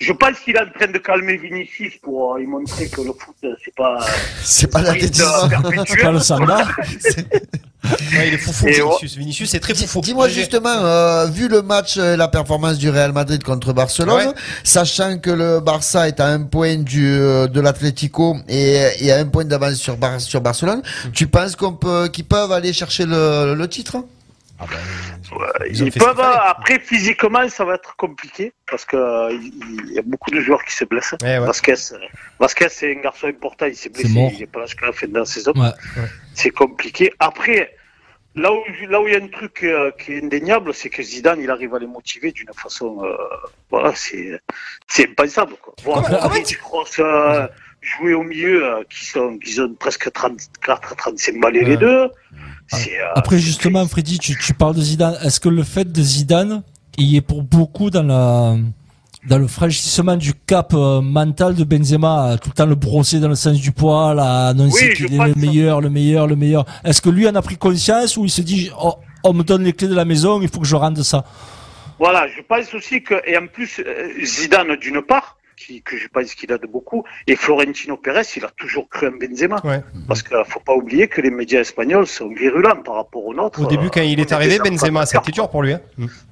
Je 0.00 0.12
pense 0.12 0.38
qu'il 0.40 0.54
est 0.54 0.60
en 0.60 0.70
train 0.70 0.86
de 0.86 0.98
calmer 0.98 1.36
Vinicius 1.36 1.96
pour 1.96 2.34
euh, 2.34 2.38
lui 2.38 2.46
montrer 2.46 2.88
que 2.88 3.00
le 3.00 3.12
foot, 3.12 3.34
c'est 3.64 3.74
pas. 3.74 3.98
C'est 4.42 4.70
pas 4.70 4.80
l'athlétisme. 4.82 5.48
perpétuel. 5.48 5.84
C'est 5.88 6.02
pas 6.02 6.12
le 6.12 6.20
samba. 6.20 6.68
Ouais, 7.84 8.28
il 8.28 8.34
est 8.34 8.38
foufou, 8.38 8.66
Et 8.66 8.72
Vinicius. 8.72 9.16
Vinicius, 9.16 9.50
c'est 9.50 9.60
très 9.60 9.74
foufou. 9.74 10.00
Dis-moi 10.00 10.28
justement, 10.28 10.68
euh, 10.68 11.26
vu 11.26 11.46
le 11.48 11.62
match, 11.62 11.94
euh, 11.96 12.16
la 12.16 12.26
performance 12.28 12.76
du 12.76 12.90
Real 12.90 13.12
Madrid 13.12 13.42
contre 13.42 13.72
Barcelone, 13.72 14.16
Ouais. 14.28 14.34
sachant 14.64 15.18
que 15.18 15.30
le 15.30 15.60
Barça 15.60 16.08
est 16.08 16.18
à 16.20 16.26
un 16.26 16.42
point 16.42 16.76
du 16.76 17.06
euh, 17.08 17.46
de 17.46 17.60
l'Atlético 17.60 18.36
et, 18.48 18.80
et 19.00 19.12
à 19.12 19.18
un 19.18 19.26
point 19.26 19.44
d'avance 19.44 19.74
sur, 19.76 19.96
Bar- 19.96 20.20
sur 20.20 20.40
Barcelone, 20.40 20.82
Mm. 21.04 21.10
tu 21.12 21.26
penses 21.28 21.54
qu'on 21.54 21.72
peut, 21.74 22.08
qu'ils 22.12 22.24
peuvent 22.24 22.50
aller 22.52 22.72
chercher 22.72 23.04
le, 23.06 23.54
le 23.54 23.68
titre? 23.68 23.98
Ils 25.70 25.82
ont 25.82 25.86
Ils 25.86 25.92
peuvent, 25.92 26.16
qu'il 26.16 26.24
après, 26.24 26.78
physiquement, 26.80 27.48
ça 27.48 27.64
va 27.64 27.74
être 27.74 27.94
compliqué 27.96 28.52
parce 28.70 28.84
que 28.84 28.96
euh, 28.96 29.32
il 29.32 29.92
y 29.92 29.98
a 29.98 30.02
beaucoup 30.02 30.30
de 30.30 30.40
joueurs 30.40 30.64
qui 30.64 30.74
se 30.74 30.84
blessent. 30.84 31.14
Eh 31.22 31.26
ouais. 31.26 31.38
Vasquez, 31.40 31.74
euh, 31.92 31.98
Vasquez, 32.40 32.68
c'est 32.70 32.96
un 32.96 33.00
garçon 33.00 33.28
important, 33.28 33.66
il 33.66 33.76
s'est 33.76 33.88
blessé, 33.90 34.08
il 34.32 34.38
n'est 34.40 34.46
pas 34.46 34.60
là 34.60 34.66
jusqu'à 34.66 34.86
la 34.86 34.92
fin 34.92 35.06
de 35.06 35.18
la 35.18 35.24
saison. 35.24 35.52
Ouais. 35.54 35.70
C'est 36.34 36.50
compliqué. 36.50 37.12
Après, 37.18 37.74
là 38.34 38.52
où 38.52 38.58
là 38.88 39.00
où 39.00 39.06
il 39.06 39.12
y 39.12 39.16
a 39.16 39.22
un 39.22 39.28
truc 39.28 39.62
euh, 39.62 39.90
qui 39.98 40.12
est 40.14 40.22
indéniable, 40.24 40.74
c'est 40.74 40.90
que 40.90 41.02
Zidane, 41.02 41.40
il 41.40 41.50
arrive 41.50 41.74
à 41.74 41.78
les 41.78 41.86
motiver 41.86 42.32
d'une 42.32 42.52
façon, 42.54 43.04
euh, 43.04 43.16
voilà, 43.70 43.92
c'est 43.94 44.40
impensable. 45.00 45.54
Quoi. 45.62 45.74
Voir 45.84 46.02
Comment- 46.02 46.22
Modric, 46.22 46.58
Kroos, 46.58 46.84
euh, 46.98 47.46
jouer 47.80 48.14
au 48.14 48.24
milieu, 48.24 48.84
qui 48.90 49.04
sont 49.06 49.38
qui 49.38 49.60
ont 49.60 49.72
presque 49.74 50.10
34, 50.12 50.96
35 50.96 51.40
balais 51.40 51.62
les 51.62 51.76
deux. 51.76 52.10
Après, 53.14 53.38
justement, 53.38 53.86
Freddy, 53.86 54.18
tu, 54.18 54.36
tu 54.38 54.54
parles 54.54 54.74
de 54.76 54.82
Zidane. 54.82 55.16
Est-ce 55.22 55.40
que 55.40 55.48
le 55.48 55.62
fait 55.62 55.90
de 55.90 56.02
Zidane, 56.02 56.62
il 56.96 57.16
est 57.16 57.20
pour 57.20 57.42
beaucoup 57.42 57.90
dans 57.90 58.02
la, 58.02 58.56
dans 59.26 59.38
le 59.38 59.46
franchissement 59.46 60.16
du 60.16 60.34
cap 60.34 60.72
euh, 60.74 61.00
mental 61.00 61.54
de 61.54 61.64
Benzema, 61.64 62.32
à 62.32 62.38
tout 62.38 62.50
le 62.50 62.54
temps 62.54 62.66
le 62.66 62.74
brosser 62.74 63.20
dans 63.20 63.28
le 63.28 63.34
sens 63.34 63.58
du 63.58 63.72
poil, 63.72 64.18
à 64.18 64.48
annoncer 64.48 64.88
Oui, 64.88 64.94
qu'il 64.94 65.14
est 65.14 65.26
le 65.26 65.34
meilleur, 65.34 65.80
le 65.80 65.90
meilleur, 65.90 66.26
le 66.26 66.36
meilleur. 66.36 66.64
Est-ce 66.84 67.00
que 67.00 67.10
lui 67.10 67.28
en 67.28 67.34
a 67.34 67.42
pris 67.42 67.56
conscience 67.56 68.16
ou 68.16 68.24
il 68.24 68.30
se 68.30 68.42
dit, 68.42 68.70
oh, 68.80 68.96
on 69.24 69.32
me 69.32 69.42
donne 69.42 69.64
les 69.64 69.72
clés 69.72 69.88
de 69.88 69.94
la 69.94 70.04
maison, 70.04 70.40
il 70.42 70.48
faut 70.48 70.60
que 70.60 70.66
je 70.66 70.76
rende 70.76 71.02
ça? 71.02 71.24
Voilà, 71.98 72.26
je 72.28 72.42
pense 72.42 72.72
aussi 72.74 73.02
que, 73.02 73.14
et 73.26 73.36
en 73.36 73.46
plus, 73.48 73.80
euh, 73.80 74.24
Zidane 74.24 74.76
d'une 74.76 75.02
part, 75.02 75.37
qui, 75.58 75.82
que 75.82 75.96
je 75.96 76.08
pense 76.08 76.34
qu'il 76.34 76.52
a 76.52 76.58
de 76.58 76.66
beaucoup, 76.66 77.04
et 77.26 77.36
Florentino 77.36 77.96
Pérez, 77.96 78.22
il 78.36 78.44
a 78.44 78.50
toujours 78.56 78.88
cru 78.88 79.08
en 79.08 79.16
Benzema. 79.20 79.60
Parce 80.06 80.22
qu'il 80.22 80.36
faut 80.46 80.60
pas 80.60 80.74
oublier 80.74 81.08
que 81.08 81.20
les 81.20 81.30
médias 81.30 81.60
espagnols 81.60 82.06
sont 82.06 82.28
virulents 82.28 82.80
par 82.82 82.94
rapport 82.94 83.24
aux 83.26 83.34
nôtres. 83.34 83.60
Au 83.60 83.66
début, 83.66 83.90
quand 83.90 84.02
il 84.02 84.20
est 84.20 84.32
arrivé, 84.32 84.58
Benzema, 84.58 85.04
ça 85.06 85.18
a 85.18 85.20
été 85.20 85.32
dur 85.32 85.50
pour 85.50 85.62
lui. 85.62 85.72
Hein. 85.72 85.80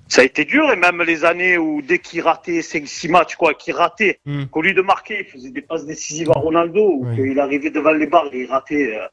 Ça 0.08 0.20
a 0.20 0.24
été 0.24 0.44
dur, 0.44 0.70
et 0.70 0.76
même 0.76 1.02
les 1.02 1.24
années 1.24 1.58
où 1.58 1.82
dès 1.82 1.98
qu'il 1.98 2.20
ratait 2.20 2.60
5-6 2.60 3.10
matchs, 3.10 3.34
quoi, 3.36 3.54
qu'il 3.54 3.74
ratait, 3.74 4.20
qu'au 4.50 4.62
lieu 4.62 4.72
de 4.72 4.82
marquer, 4.82 5.26
il 5.26 5.26
faisait 5.26 5.50
des 5.50 5.62
passes 5.62 5.84
décisives 5.84 6.30
à 6.30 6.38
Ronaldo, 6.38 6.80
ou 6.80 7.14
qu'il 7.14 7.38
arrivait 7.40 7.70
devant 7.70 7.92
les 7.92 8.06
barres 8.06 8.30
et 8.32 8.42
il 8.42 8.46
ratait. 8.46 8.96
euh, 8.96 9.06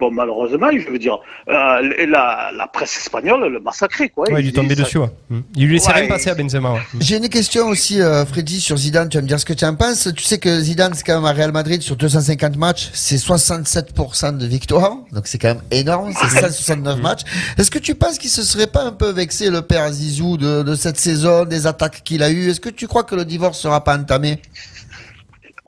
Bon, 0.00 0.10
malheureusement, 0.10 0.68
je 0.72 0.88
veux 0.90 0.98
dire, 0.98 1.18
euh, 1.48 2.06
la, 2.08 2.50
la 2.56 2.66
presse 2.66 2.96
espagnole 2.96 3.52
le 3.52 3.60
massacrait, 3.60 4.08
quoi. 4.08 4.28
Ouais, 4.30 4.40
il 4.40 4.46
lui 4.46 4.52
tombait 4.52 4.74
dessus. 4.74 4.98
Ouais. 4.98 5.10
Mm. 5.28 5.40
Il 5.56 5.66
lui 5.66 5.74
laissait 5.74 5.92
Ouais, 5.92 6.00
rien 6.00 6.08
passer 6.08 6.30
à 6.30 6.34
Benzema. 6.34 6.72
ouais. 6.72 6.80
J'ai 7.00 7.16
une 7.18 7.28
question 7.28 7.66
aussi, 7.68 8.00
euh, 8.00 8.24
Freddy, 8.24 8.60
sur 8.60 8.76
Zidane. 8.78 9.08
Tu 9.10 9.18
vas 9.18 9.22
me 9.22 9.28
dire 9.28 9.38
ce 9.38 9.44
que 9.44 9.52
tu 9.52 9.64
en 9.64 9.74
penses. 9.76 10.08
Tu 10.16 10.24
sais 10.24 10.38
que 10.38 10.58
Zidane, 10.60 10.94
c'est 10.94 11.04
quand 11.04 11.16
même 11.16 11.24
à 11.26 11.32
Real 11.32 11.52
Madrid 11.52 11.82
sur 11.82 11.96
250 11.96 12.56
matchs, 12.56 12.88
c'est 12.94 13.16
67% 13.16 14.36
de 14.38 14.46
victoire. 14.46 14.96
Donc 15.12 15.26
c'est 15.26 15.38
quand 15.38 15.48
même 15.48 15.62
énorme. 15.70 16.12
C'est 16.18 16.40
169 16.40 17.00
matchs. 17.00 17.20
Est-ce 17.58 17.70
que 17.70 17.78
tu 17.78 17.94
penses 17.94 18.18
qu'il 18.18 18.30
se 18.30 18.42
serait 18.42 18.66
pas 18.66 18.82
un 18.84 18.92
peu 18.92 19.10
vexé, 19.10 19.50
le 19.50 19.62
père 19.62 19.90
Zizou, 19.92 20.36
de, 20.36 20.62
de 20.62 20.74
cette 20.74 20.98
saison, 20.98 21.44
des 21.44 21.66
attaques 21.66 22.02
qu'il 22.04 22.22
a 22.22 22.30
eues? 22.30 22.50
Est-ce 22.50 22.60
que 22.60 22.70
tu 22.70 22.88
crois 22.88 23.04
que 23.04 23.14
le 23.14 23.24
divorce 23.24 23.58
sera 23.58 23.84
pas 23.84 23.98
entamé? 23.98 24.38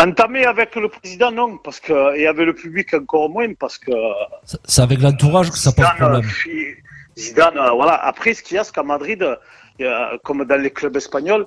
Entamé 0.02 0.44
avec 0.46 0.74
le 0.74 0.88
président, 0.88 1.30
non, 1.30 1.58
parce 1.58 1.78
que, 1.78 2.16
et 2.16 2.26
avec 2.26 2.44
le 2.44 2.54
public 2.54 2.92
encore 2.94 3.30
moins, 3.30 3.54
parce 3.54 3.78
que 3.78 3.92
C'est 4.64 4.82
avec 4.82 5.00
l'entourage 5.00 5.50
que 5.52 5.58
ça 5.58 5.70
pose 5.70 5.86
problème. 5.96 6.22
euh, 6.48 6.74
Zidane, 7.16 7.56
euh, 7.56 7.70
voilà. 7.70 7.94
Après, 7.94 8.34
ce 8.34 8.42
qu'il 8.42 8.56
y 8.56 8.58
a, 8.58 8.64
c'est 8.64 8.74
qu'à 8.74 8.82
Madrid, 8.82 9.22
euh, 9.22 10.18
comme 10.24 10.44
dans 10.44 10.60
les 10.60 10.70
clubs 10.70 10.96
espagnols, 10.96 11.46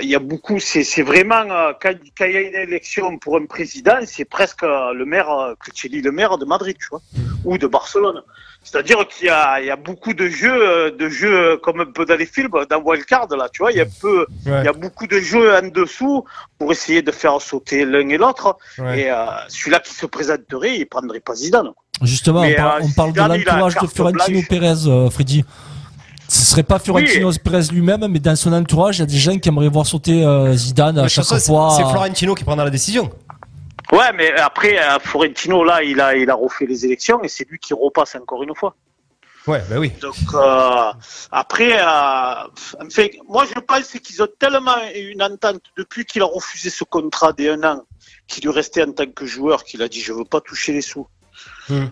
il 0.00 0.08
y 0.08 0.14
a 0.14 0.18
beaucoup, 0.18 0.58
c'est 0.60 1.02
vraiment, 1.02 1.42
quand, 1.80 1.94
quand 2.16 2.26
il 2.26 2.32
y 2.32 2.36
a 2.36 2.40
une 2.42 2.54
élection 2.54 3.18
pour 3.18 3.36
un 3.36 3.46
président, 3.46 3.98
c'est 4.04 4.26
presque 4.26 4.62
le 4.62 5.04
maire, 5.04 5.54
Clichelli, 5.58 6.02
le 6.02 6.12
maire 6.12 6.36
de 6.38 6.44
Madrid, 6.44 6.76
tu 6.78 6.88
vois, 6.90 7.00
ou 7.44 7.56
de 7.56 7.66
Barcelone. 7.66 8.22
C'est-à-dire 8.62 8.98
qu'il 9.08 9.26
y 9.26 9.30
a, 9.30 9.60
il 9.60 9.66
y 9.66 9.70
a 9.70 9.76
beaucoup 9.76 10.12
de 10.14 10.28
jeux, 10.28 10.52
euh, 10.52 10.90
de 10.90 11.08
jeux 11.08 11.56
comme 11.62 11.80
un 11.80 11.86
peu 11.86 12.04
dans 12.04 12.16
les 12.16 12.26
films, 12.26 12.50
dans 12.70 12.78
Wildcard, 12.82 13.26
là, 13.36 13.48
tu 13.52 13.62
vois, 13.62 13.72
il 13.72 13.78
y 13.78 13.80
a 13.80 13.86
peu, 14.00 14.26
Ouais. 14.46 14.60
il 14.60 14.64
y 14.64 14.68
a 14.68 14.72
beaucoup 14.72 15.06
de 15.06 15.18
jeux 15.18 15.54
en 15.56 15.66
dessous 15.68 16.24
pour 16.58 16.70
essayer 16.70 17.02
de 17.02 17.10
faire 17.10 17.40
sauter 17.40 17.84
l'un 17.84 18.08
et 18.08 18.18
l'autre. 18.18 18.56
Ouais. 18.78 19.00
Et 19.00 19.10
euh, 19.10 19.16
celui-là 19.48 19.80
qui 19.80 19.94
se 19.94 20.06
présenterait, 20.06 20.76
il 20.78 20.86
prendrait 20.86 21.20
pas 21.20 21.34
Zidane. 21.34 21.70
Justement, 22.02 22.42
Mais, 22.42 22.54
on, 22.58 22.62
parle- 22.62 22.82
euh, 22.82 22.84
on 22.86 22.90
parle 22.92 23.12
de 23.12 23.14
Zidane, 23.20 23.38
l'entourage 23.44 23.74
de 23.82 23.86
Florentino. 23.88 24.40
Pérez, 24.48 24.86
euh, 24.86 25.10
Freddy. 25.10 25.44
Ce 26.28 26.44
serait 26.46 26.62
pas 26.62 26.78
Florentino 26.78 27.30
Pérez 27.42 27.62
lui-même, 27.72 28.06
mais 28.08 28.20
dans 28.20 28.36
son 28.36 28.52
entourage, 28.52 28.98
il 28.98 29.00
y 29.00 29.02
a 29.02 29.06
des 29.06 29.16
gens 29.16 29.36
qui 29.36 29.48
aimeraient 29.48 29.68
voir 29.68 29.84
sauter 29.84 30.24
euh, 30.24 30.52
Zidane 30.54 30.98
à 30.98 31.08
chaque 31.08 31.24
ça, 31.24 31.40
fois. 31.40 31.74
C'est 31.76 31.82
Florentino 31.90 32.34
qui 32.36 32.44
prendra 32.44 32.64
la 32.64 32.70
décision. 32.70 33.10
Ouais, 33.92 34.12
mais 34.14 34.32
après, 34.32 34.78
euh, 34.78 34.98
Florentino, 35.00 35.64
là, 35.64 35.82
il 35.82 36.00
a, 36.00 36.14
il 36.14 36.30
a 36.30 36.34
refait 36.34 36.66
les 36.66 36.84
élections 36.84 37.22
et 37.24 37.28
c'est 37.28 37.48
lui 37.48 37.58
qui 37.58 37.74
repasse 37.74 38.14
encore 38.14 38.42
une 38.42 38.54
fois. 38.54 38.76
Ouais, 39.46 39.62
bah 39.68 39.78
oui. 39.78 39.90
Donc, 40.00 40.14
euh, 40.34 40.92
après, 41.32 41.80
euh, 41.80 43.14
moi, 43.28 43.46
je 43.46 43.58
pense 43.60 43.88
qu'ils 43.88 44.22
ont 44.22 44.28
tellement 44.38 44.76
une 44.94 45.22
entente 45.22 45.62
depuis 45.76 46.04
qu'il 46.04 46.22
a 46.22 46.26
refusé 46.26 46.70
ce 46.70 46.84
contrat 46.84 47.32
des 47.32 47.48
un 47.48 47.64
an, 47.64 47.82
qu'il 48.28 48.44
lui 48.44 48.52
restait 48.52 48.84
en 48.84 48.92
tant 48.92 49.06
que 49.06 49.26
joueur, 49.26 49.64
qu'il 49.64 49.82
a 49.82 49.88
dit 49.88 50.00
je 50.00 50.12
veux 50.12 50.26
pas 50.26 50.40
toucher 50.40 50.72
les 50.72 50.82
sous. 50.82 51.08
Hmm. 51.68 51.86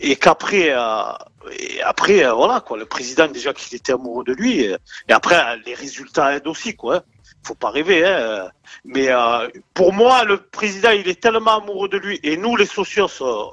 Et 0.00 0.16
qu'après, 0.16 0.70
euh, 0.70 1.12
et 1.58 1.82
après, 1.82 2.24
euh, 2.24 2.32
voilà, 2.32 2.60
quoi, 2.60 2.76
le 2.78 2.86
président, 2.86 3.28
déjà 3.28 3.52
qu'il 3.52 3.74
était 3.76 3.92
amoureux 3.92 4.24
de 4.24 4.32
lui, 4.32 4.60
et, 4.60 4.76
et 5.08 5.12
après, 5.12 5.36
euh, 5.36 5.56
les 5.66 5.74
résultats 5.74 6.34
aident 6.34 6.46
aussi, 6.48 6.74
quoi. 6.74 6.96
hein. 6.96 7.02
Faut 7.42 7.54
pas 7.54 7.70
rêver, 7.70 8.04
hein. 8.04 8.50
Mais 8.84 9.08
euh, 9.08 9.48
pour 9.74 9.92
moi, 9.92 10.24
le 10.24 10.38
président, 10.38 10.90
il 10.90 11.08
est 11.08 11.20
tellement 11.20 11.58
amoureux 11.62 11.88
de 11.88 11.98
lui, 11.98 12.18
et 12.22 12.36
nous, 12.36 12.56
les 12.56 12.66
socios, 12.66 13.08
euh, 13.20 13.44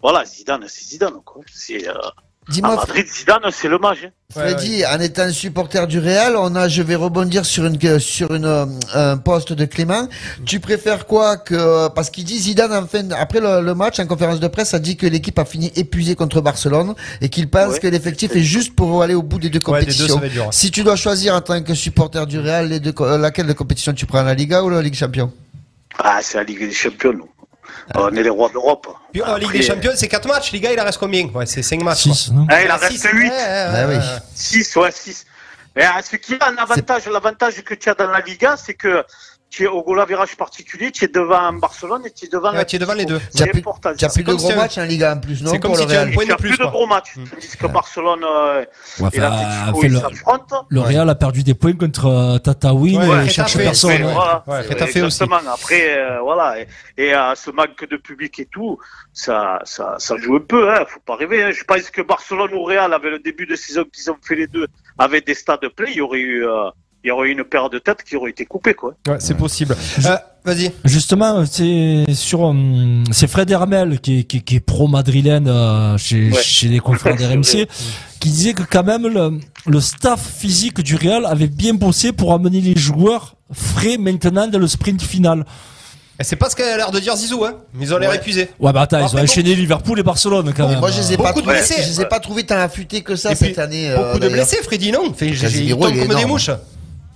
voilà, 0.00 0.24
Zidane, 0.24 0.66
c'est 0.68 0.84
Zidane, 0.84 1.22
quoi. 1.24 1.42
C'est, 1.52 1.88
euh, 1.88 1.94
Dis-moi, 2.48 2.74
à 2.74 2.76
Madrid, 2.76 3.06
Zidane, 3.08 3.40
c'est 3.50 3.66
le 3.68 3.76
mage. 3.78 4.04
hein. 4.06 4.10
Freddy, 4.32 4.84
en 4.86 5.00
étant 5.00 5.28
supporter 5.32 5.86
du 5.88 5.98
Real, 5.98 6.36
on 6.36 6.54
a, 6.54 6.68
je 6.68 6.80
vais 6.82 6.94
rebondir 6.94 7.44
sur 7.44 7.64
une, 7.66 7.98
sur 7.98 8.32
une, 8.34 8.44
euh, 8.44 8.66
un 8.94 9.16
poste 9.16 9.52
de 9.52 9.64
Clément. 9.64 10.08
Tu 10.44 10.60
préfères 10.60 11.06
quoi 11.06 11.38
que, 11.38 11.88
parce 11.88 12.08
qu'il 12.10 12.24
dit 12.24 12.38
Zidane, 12.38 12.72
en 12.72 12.86
fin, 12.86 13.10
après 13.10 13.40
le, 13.40 13.62
le 13.62 13.74
match, 13.74 13.98
en 13.98 14.06
conférence 14.06 14.38
de 14.38 14.46
presse, 14.46 14.74
a 14.74 14.78
dit 14.78 14.96
que 14.96 15.06
l'équipe 15.08 15.36
a 15.40 15.44
fini 15.44 15.72
épuisée 15.74 16.14
contre 16.14 16.40
Barcelone 16.40 16.94
et 17.20 17.28
qu'il 17.28 17.48
pense 17.50 17.74
Ouais. 17.74 17.80
que 17.80 17.86
l'effectif 17.88 18.36
est 18.36 18.42
juste 18.42 18.76
pour 18.76 19.02
aller 19.02 19.14
au 19.14 19.22
bout 19.22 19.40
des 19.40 19.50
deux 19.50 19.60
Ouais, 19.66 19.84
des 19.84 19.92
deux, 19.92 20.06
compétitions. 20.06 20.44
hein. 20.46 20.48
Si 20.52 20.70
tu 20.70 20.84
dois 20.84 20.96
choisir 20.96 21.34
en 21.34 21.40
tant 21.40 21.60
que 21.62 21.74
supporter 21.74 22.26
du 22.26 22.38
Real, 22.38 22.68
les 22.68 22.78
deux, 22.78 22.94
euh, 23.00 23.18
laquelle 23.18 23.46
de 23.48 23.52
compétition 23.54 23.92
tu 23.92 24.06
prends, 24.06 24.22
la 24.22 24.34
Liga 24.34 24.62
ou 24.62 24.70
la 24.70 24.82
Ligue 24.82 24.94
Champion? 24.94 25.32
Ah, 25.98 26.20
c'est 26.22 26.38
la 26.38 26.44
Ligue 26.44 26.60
des 26.60 26.72
Champions, 26.72 27.12
nous. 27.12 27.28
On 27.94 28.14
est 28.14 28.22
les 28.22 28.30
rois 28.30 28.48
d'Europe. 28.50 28.88
Puis 29.12 29.22
en 29.22 29.36
Ligue 29.36 29.44
Après, 29.48 29.58
des 29.58 29.64
Champions, 29.64 29.92
c'est 29.94 30.08
4 30.08 30.26
matchs. 30.28 30.52
Les 30.52 30.60
gars, 30.60 30.72
il 30.72 30.80
en 30.80 30.84
reste 30.84 30.98
combien 30.98 31.26
Ouais, 31.28 31.46
c'est 31.46 31.62
5 31.62 31.82
matchs. 31.82 32.02
Six, 32.02 32.26
quoi. 32.28 32.34
non 32.36 32.46
Ah, 32.50 32.62
il 32.62 32.70
en 32.72 32.76
reste 32.76 32.92
six. 32.98 33.08
8. 33.12 33.12
Ouais, 33.12 33.28
ouais, 33.30 33.36
Ah 33.38 33.86
oui. 33.88 33.94
ouais. 33.96 34.02
6, 34.34 34.76
ouais, 34.76 34.90
6. 34.92 35.26
Mais 35.74 35.84
ah, 35.84 36.00
ce 36.02 36.16
qui 36.16 36.34
a 36.40 36.48
un 36.48 36.56
avantage, 36.56 37.06
l'avantage 37.06 37.62
que 37.62 37.74
tu 37.74 37.88
as 37.90 37.94
dans 37.94 38.06
la 38.10 38.20
Liga, 38.20 38.56
c'est 38.56 38.74
que 38.74 39.04
tu 39.56 39.64
es 39.64 39.68
au 39.68 39.82
goal 39.82 39.98
average 40.00 40.36
particulier, 40.36 40.90
tu 40.92 41.06
es 41.06 41.08
devant 41.08 41.50
Barcelone 41.54 42.02
et 42.04 42.10
tu 42.10 42.26
es 42.26 42.28
devant 42.28 42.52
Ouais, 42.52 42.66
tu 42.66 42.76
es 42.76 42.78
devant 42.78 42.92
les 42.92 43.06
deux. 43.06 43.18
Tu 43.34 43.42
as 43.42 43.46
C'est 43.46 43.50
plus, 43.52 43.62
as 44.04 44.08
plus 44.12 44.22
de 44.22 44.34
gros 44.34 44.54
matchs 44.54 44.76
en 44.76 44.84
Liga 44.84 45.14
en 45.14 45.18
plus, 45.18 45.42
non? 45.42 45.50
c'est 45.50 45.58
comme 45.58 45.70
pour 45.70 45.78
si 45.78 45.84
le 45.86 45.88
tu 45.90 45.96
as 45.96 46.00
Real 46.00 46.08
un 46.10 46.12
point 46.12 46.26
de 46.26 46.34
plus, 46.34 46.48
plus 46.50 46.58
de 46.58 46.64
gros 46.70 46.86
matchs. 46.86 47.14
Tandis 47.30 47.56
que 47.56 47.66
Barcelone 47.66 48.22
euh, 48.22 48.58
Ouais, 48.58 49.08
et 49.14 49.20
enfin, 49.22 49.30
l'Atlético, 49.30 49.80
fait, 49.80 49.88
s'affrontent. 50.14 50.66
Le 50.68 50.80
Real 50.82 51.08
a 51.08 51.14
perdu 51.14 51.42
des 51.42 51.54
points 51.54 51.72
contre 51.72 52.04
euh, 52.06 52.38
Tataouine 52.38 52.98
Ouais, 53.02 53.24
et 53.24 53.30
cherche 53.30 53.56
personne. 53.56 53.92
Mais 53.98 54.04
ouais. 54.04 54.12
voilà, 54.12 54.44
Ouais, 54.46 54.62
c'est- 54.62 54.68
Retafe 54.74 54.88
aussi. 54.90 54.98
exactement. 54.98 55.50
Après, 55.50 55.98
euh, 55.98 56.20
voilà, 56.20 56.56
et, 56.98 57.14
euh, 57.14 57.34
ce 57.34 57.50
manque 57.50 57.88
de 57.90 57.96
public 57.96 58.38
et 58.38 58.44
tout, 58.46 58.78
ça, 59.14 59.60
ça, 59.64 59.94
ça 59.98 60.16
joue 60.18 60.36
un 60.36 60.40
peu. 60.46 60.70
Hein, 60.70 60.84
faut 60.86 61.00
pas 61.00 61.16
rêver. 61.16 61.42
Hein. 61.42 61.50
Je 61.52 61.64
pense 61.64 61.88
que 61.90 62.02
Barcelone 62.02 62.52
ou 62.52 62.62
Real, 62.64 62.92
avec 62.92 63.10
le 63.10 63.18
début 63.20 63.46
de 63.46 63.56
saison 63.56 63.84
qu'ils 63.90 64.10
ont 64.10 64.18
fait 64.22 64.34
les 64.34 64.48
deux, 64.48 64.66
avec 64.98 65.26
des 65.26 65.34
stades 65.34 65.66
pleins, 65.74 65.88
il 65.88 65.96
y 65.96 66.00
aurait 66.02 66.20
eu, 66.20 66.46
euh, 66.46 66.68
il 67.06 67.10
y 67.10 67.12
aurait 67.12 67.28
eu 67.28 67.32
une 67.32 67.44
paire 67.44 67.70
de 67.70 67.78
têtes 67.78 68.02
qui 68.02 68.16
aurait 68.16 68.30
été 68.32 68.44
coupée, 68.44 68.74
quoi. 68.74 68.94
Ouais, 69.06 69.16
c'est 69.20 69.36
possible. 69.36 69.76
Euh, 70.04 70.16
Vas-y. 70.44 70.72
Justement, 70.84 71.44
c'est 71.46 72.04
sur 72.14 72.40
hum, 72.42 73.04
c'est 73.12 73.28
Fred 73.28 73.48
Hermel 73.48 74.00
qui 74.00 74.20
est, 74.20 74.24
qui, 74.24 74.42
qui 74.42 74.56
est 74.56 74.60
pro 74.60 74.88
madrilène 74.88 75.46
euh, 75.46 75.96
chez, 75.98 76.30
Ouais. 76.32 76.42
chez 76.42 76.66
les 76.66 76.80
confrères 76.80 77.14
d'RMC, 77.20 77.68
qui 78.18 78.28
disait 78.30 78.54
que 78.54 78.62
quand 78.68 78.82
même 78.82 79.06
le, 79.06 79.38
le 79.66 79.80
staff 79.80 80.20
physique 80.20 80.80
du 80.80 80.96
Real 80.96 81.26
avait 81.26 81.46
bien 81.46 81.74
bossé 81.74 82.10
pour 82.12 82.32
amener 82.32 82.60
les 82.60 82.76
joueurs 82.76 83.36
frais 83.52 83.98
maintenant 83.98 84.48
dans 84.48 84.58
le 84.58 84.66
sprint 84.66 85.00
final. 85.00 85.44
Et 86.18 86.24
C'est 86.24 86.34
pas 86.36 86.48
ce 86.50 86.56
qu'a 86.56 86.76
l'air 86.76 86.90
de 86.90 86.98
dire 86.98 87.14
Zizou, 87.14 87.44
hein. 87.44 87.54
Ils 87.80 87.92
ont 87.94 87.98
l'air 87.98 88.10
Ouais. 88.10 88.16
épuisés. 88.16 88.48
Ouais, 88.58 88.72
bah 88.72 88.82
attends, 88.82 89.06
ils 89.06 89.16
ont 89.16 89.20
enchaîné 89.22 89.54
Liverpool 89.54 90.00
et 90.00 90.02
Barcelone 90.02 90.52
quand 90.56 90.66
même. 90.68 90.80
Moi, 90.80 90.90
je 90.90 90.98
les 91.00 91.12
ai 91.12 91.16
Beaucoup 91.16 91.28
pas 91.28 91.34
de 91.34 91.40
trouvés, 91.42 91.56
blessés. 91.58 91.82
je 91.82 91.88
les 91.88 92.00
ai 92.00 92.06
pas 92.06 92.18
trouvés 92.20 92.42
tant 92.44 92.56
affûtés 92.58 93.02
que 93.02 93.14
ça 93.16 93.32
Et 93.32 93.36
puis, 93.36 93.46
cette 93.48 93.58
année. 93.60 93.90
euh, 93.90 93.96
Beaucoup 93.96 94.14
de 94.14 94.20
d'ailleurs. 94.28 94.46
blessés, 94.46 94.62
Freddy, 94.64 94.90
non? 94.92 95.12
Fait, 95.14 95.32
j'ai- 95.34 95.64
Ils 95.64 95.70
tombent 95.76 95.80
comme 96.08 96.16
des 96.18 96.24
mouches. 96.24 96.50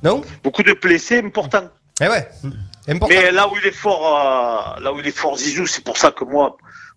Non 0.02 0.22
Beaucoup 0.42 0.62
de 0.62 0.72
blessés 0.72 1.18
importants. 1.18 1.68
Eh 2.00 2.08
ouais. 2.08 2.28
Important. 2.88 3.14
Mais 3.14 3.30
là 3.30 3.48
où 3.48 3.56
il 3.56 3.66
est 3.66 3.72
fort, 3.72 4.06
euh, 4.06 4.80
là 4.80 4.92
où 4.92 4.98
il 4.98 5.06
est 5.06 5.16
fort 5.16 5.36
Zizou, 5.36 5.66
c'est 5.66 5.84
pour 5.84 5.98
ça 5.98 6.10
que 6.10 6.24
moi, 6.24 6.56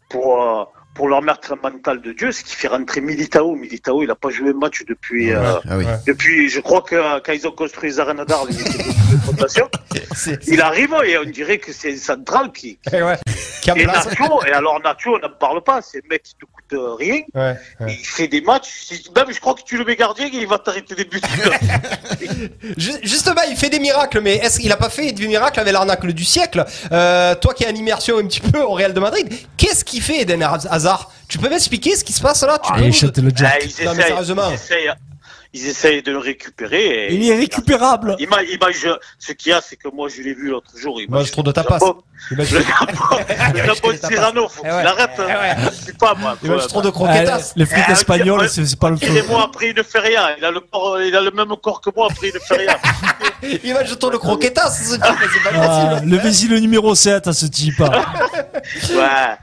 pour 0.10 0.42
euh, 0.42 0.64
pour 0.94 1.08
leur 1.08 1.22
mettre 1.22 1.54
un 1.54 1.70
mental 1.72 2.02
de 2.02 2.12
Dieu, 2.12 2.32
c'est 2.32 2.44
qu'il 2.44 2.56
fait 2.56 2.68
rentrer 2.68 3.02
Militao. 3.02 3.56
Militao, 3.56 4.04
il 4.04 4.12
a 4.12 4.16
pas 4.16 4.30
joué 4.30 4.52
un 4.52 4.54
match 4.54 4.84
depuis 4.88 5.32
euh, 5.32 5.54
Ah 5.70 5.78
oui. 5.78 5.86
depuis. 6.06 6.50
Je 6.50 6.60
crois 6.60 6.82
que 6.84 6.96
euh, 6.96 7.20
quand 7.26 7.34
ils 7.34 7.48
ont 7.48 7.52
construit 7.52 7.90
les 7.90 8.00
arènes 8.00 8.24
d'Arles, 8.26 8.50
il 10.48 10.62
arrive 10.62 10.96
et 11.06 11.18
on 11.18 11.24
dirait 11.26 11.58
que 11.58 11.72
c'est 11.74 11.94
un 11.94 11.98
central 11.98 12.52
qui. 12.52 12.78
Eh 12.92 13.02
ouais. 13.02 13.18
Qui 13.62 13.72
Et. 13.72 13.86
Nacho, 13.86 14.44
et 14.46 14.52
alors 14.52 14.80
Nacho, 14.84 15.16
on 15.16 15.20
n'en 15.20 15.34
parle 15.34 15.64
pas. 15.64 15.82
C'est 15.82 16.00
un 16.00 16.08
mec 16.10 16.24
qui 16.24 16.36
te 16.36 16.46
coûte 16.46 16.98
rien. 17.00 17.22
Ouais, 17.34 17.56
ouais. 17.80 17.88
Il 18.00 18.06
fait 18.06 18.28
des 18.28 18.42
matchs. 18.42 18.92
Même 19.16 19.26
je 19.34 19.40
crois 19.40 19.54
que 19.56 19.62
tu 19.66 19.78
le 19.78 19.86
mets 19.86 19.96
gardien, 19.96 20.30
il 20.32 20.48
va 20.48 20.60
t'arrêter 20.60 20.96
des 20.96 21.06
buts. 21.06 21.22
Ju- 22.78 22.92
Justement, 23.04 23.42
il 23.50 23.56
fait 23.56 23.70
des 23.70 23.80
miracles, 23.80 24.22
mais 24.22 24.36
est-ce 24.36 24.60
qu'il 24.60 24.72
a 24.72 24.78
pas 24.78 24.90
fait 24.90 25.12
des 25.12 25.28
miracles 25.28 25.60
avec 25.60 25.74
l'arnaque 25.74 26.06
du 26.06 26.24
siècle? 26.26 26.64
Euh, 26.92 27.36
Toi 27.36 27.54
qui 27.54 27.66
as 27.66 27.70
une 27.70 27.78
immersion 27.78 28.18
un 28.18 28.26
petit 28.28 28.42
peu 28.42 28.60
au 28.60 28.72
Real 28.74 28.94
de 28.94 29.00
Madrid, 29.00 29.28
qu'est-ce 29.58 29.84
qu'il 29.86 30.02
fait 30.02 30.22
Eden 30.22 30.44
Hazard? 30.44 30.83
Hazard. 30.84 31.12
Tu 31.28 31.38
peux 31.38 31.50
m'expliquer 31.50 31.96
ce 31.96 32.04
qui 32.04 32.14
se 32.14 32.22
passe 32.22 32.44
là 32.44 32.58
tu 32.64 32.70
Ah, 32.74 32.78
peux 32.78 32.84
il 32.86 32.94
jette 32.94 33.18
le 33.18 33.30
Ah, 33.32 33.36
jack. 33.36 33.66
ils, 33.80 33.86
Non, 33.86 33.94
mais 33.94 34.00
essayent, 34.02 34.08
sérieusement. 34.12 34.50
ils, 34.50 34.54
essayent, 34.54 34.94
ils 35.54 35.68
essayent 35.68 36.04
de 36.04 36.12
le 36.12 36.18
récupérer. 36.20 37.08
et- 37.08 37.14
Il 37.14 37.28
est 37.30 37.36
récupérable. 37.36 38.16
Il 38.20 38.28
il 38.52 38.60
mange- 38.60 38.98
ce 39.20 39.32
qu'il 39.34 39.52
y 39.52 39.54
a, 39.54 39.62
c'est 39.62 39.76
que 39.78 39.88
moi 39.88 40.10
je 40.10 40.22
l'ai 40.22 40.34
vu 40.34 40.50
l'autre 40.50 40.72
jour. 40.78 41.00
Il 41.02 41.10
Mange 41.10 41.32
trop 41.32 41.44
de 41.44 41.52
tapas. 41.52 41.80
Il 42.32 42.38
Le 42.38 42.46
jambon 42.46 43.92
de 43.92 43.98
Cyrano, 44.08 44.48
faut 44.48 44.62
Eh 44.66 44.70
qu'il 44.70 44.78
ouais. 44.78 44.86
arrête. 44.86 45.10
Eh 45.18 45.22
ouais. 45.22 45.32
hein. 45.32 45.56
Je 45.72 45.86
sais 45.86 45.94
pas 45.94 46.14
moi. 46.16 46.38
Il 46.44 46.50
mange 46.52 46.68
trop 46.68 46.82
de 46.82 46.90
Ah, 46.90 46.92
croquetas. 46.92 47.54
les 47.56 47.66
frites 47.66 47.86
Eh, 47.90 47.92
espagnoles, 47.92 48.42
ouais. 48.42 48.48
c'est 48.48 48.66
c'est 48.66 48.80
pas 48.80 48.90
le 48.90 48.98
Et 49.02 49.06
feu. 49.06 49.24
moi, 49.28 49.44
après, 49.46 49.70
il 49.70 49.76
ne 49.76 49.84
fait 49.84 50.00
rien. 50.00 50.30
Il 50.38 50.46
a 50.46 50.52
le, 50.52 50.60
corps, 50.62 51.02
il 51.02 51.16
a 51.16 51.22
le 51.22 51.32
même 51.32 51.54
corps 51.62 51.82
que 51.82 51.90
moi, 51.96 52.08
après, 52.12 52.30
il 52.30 52.34
ne 52.34 52.40
fait 52.40 52.58
rien. 52.58 52.78
Il 53.64 53.74
mange 53.74 54.00
trop 54.00 54.10
de 54.10 54.16
croquetas, 54.16 54.70
ce 54.70 54.94
type, 54.96 55.04
c'est 55.04 55.44
pas 55.44 55.50
Ah. 55.54 56.00
Levez-y 56.06 56.48
le 56.48 56.60
numéro 56.60 56.96
7 56.96 57.28
à 57.28 57.34
ce 57.34 57.46
type. 57.46 57.78
Ouais. 57.82 59.38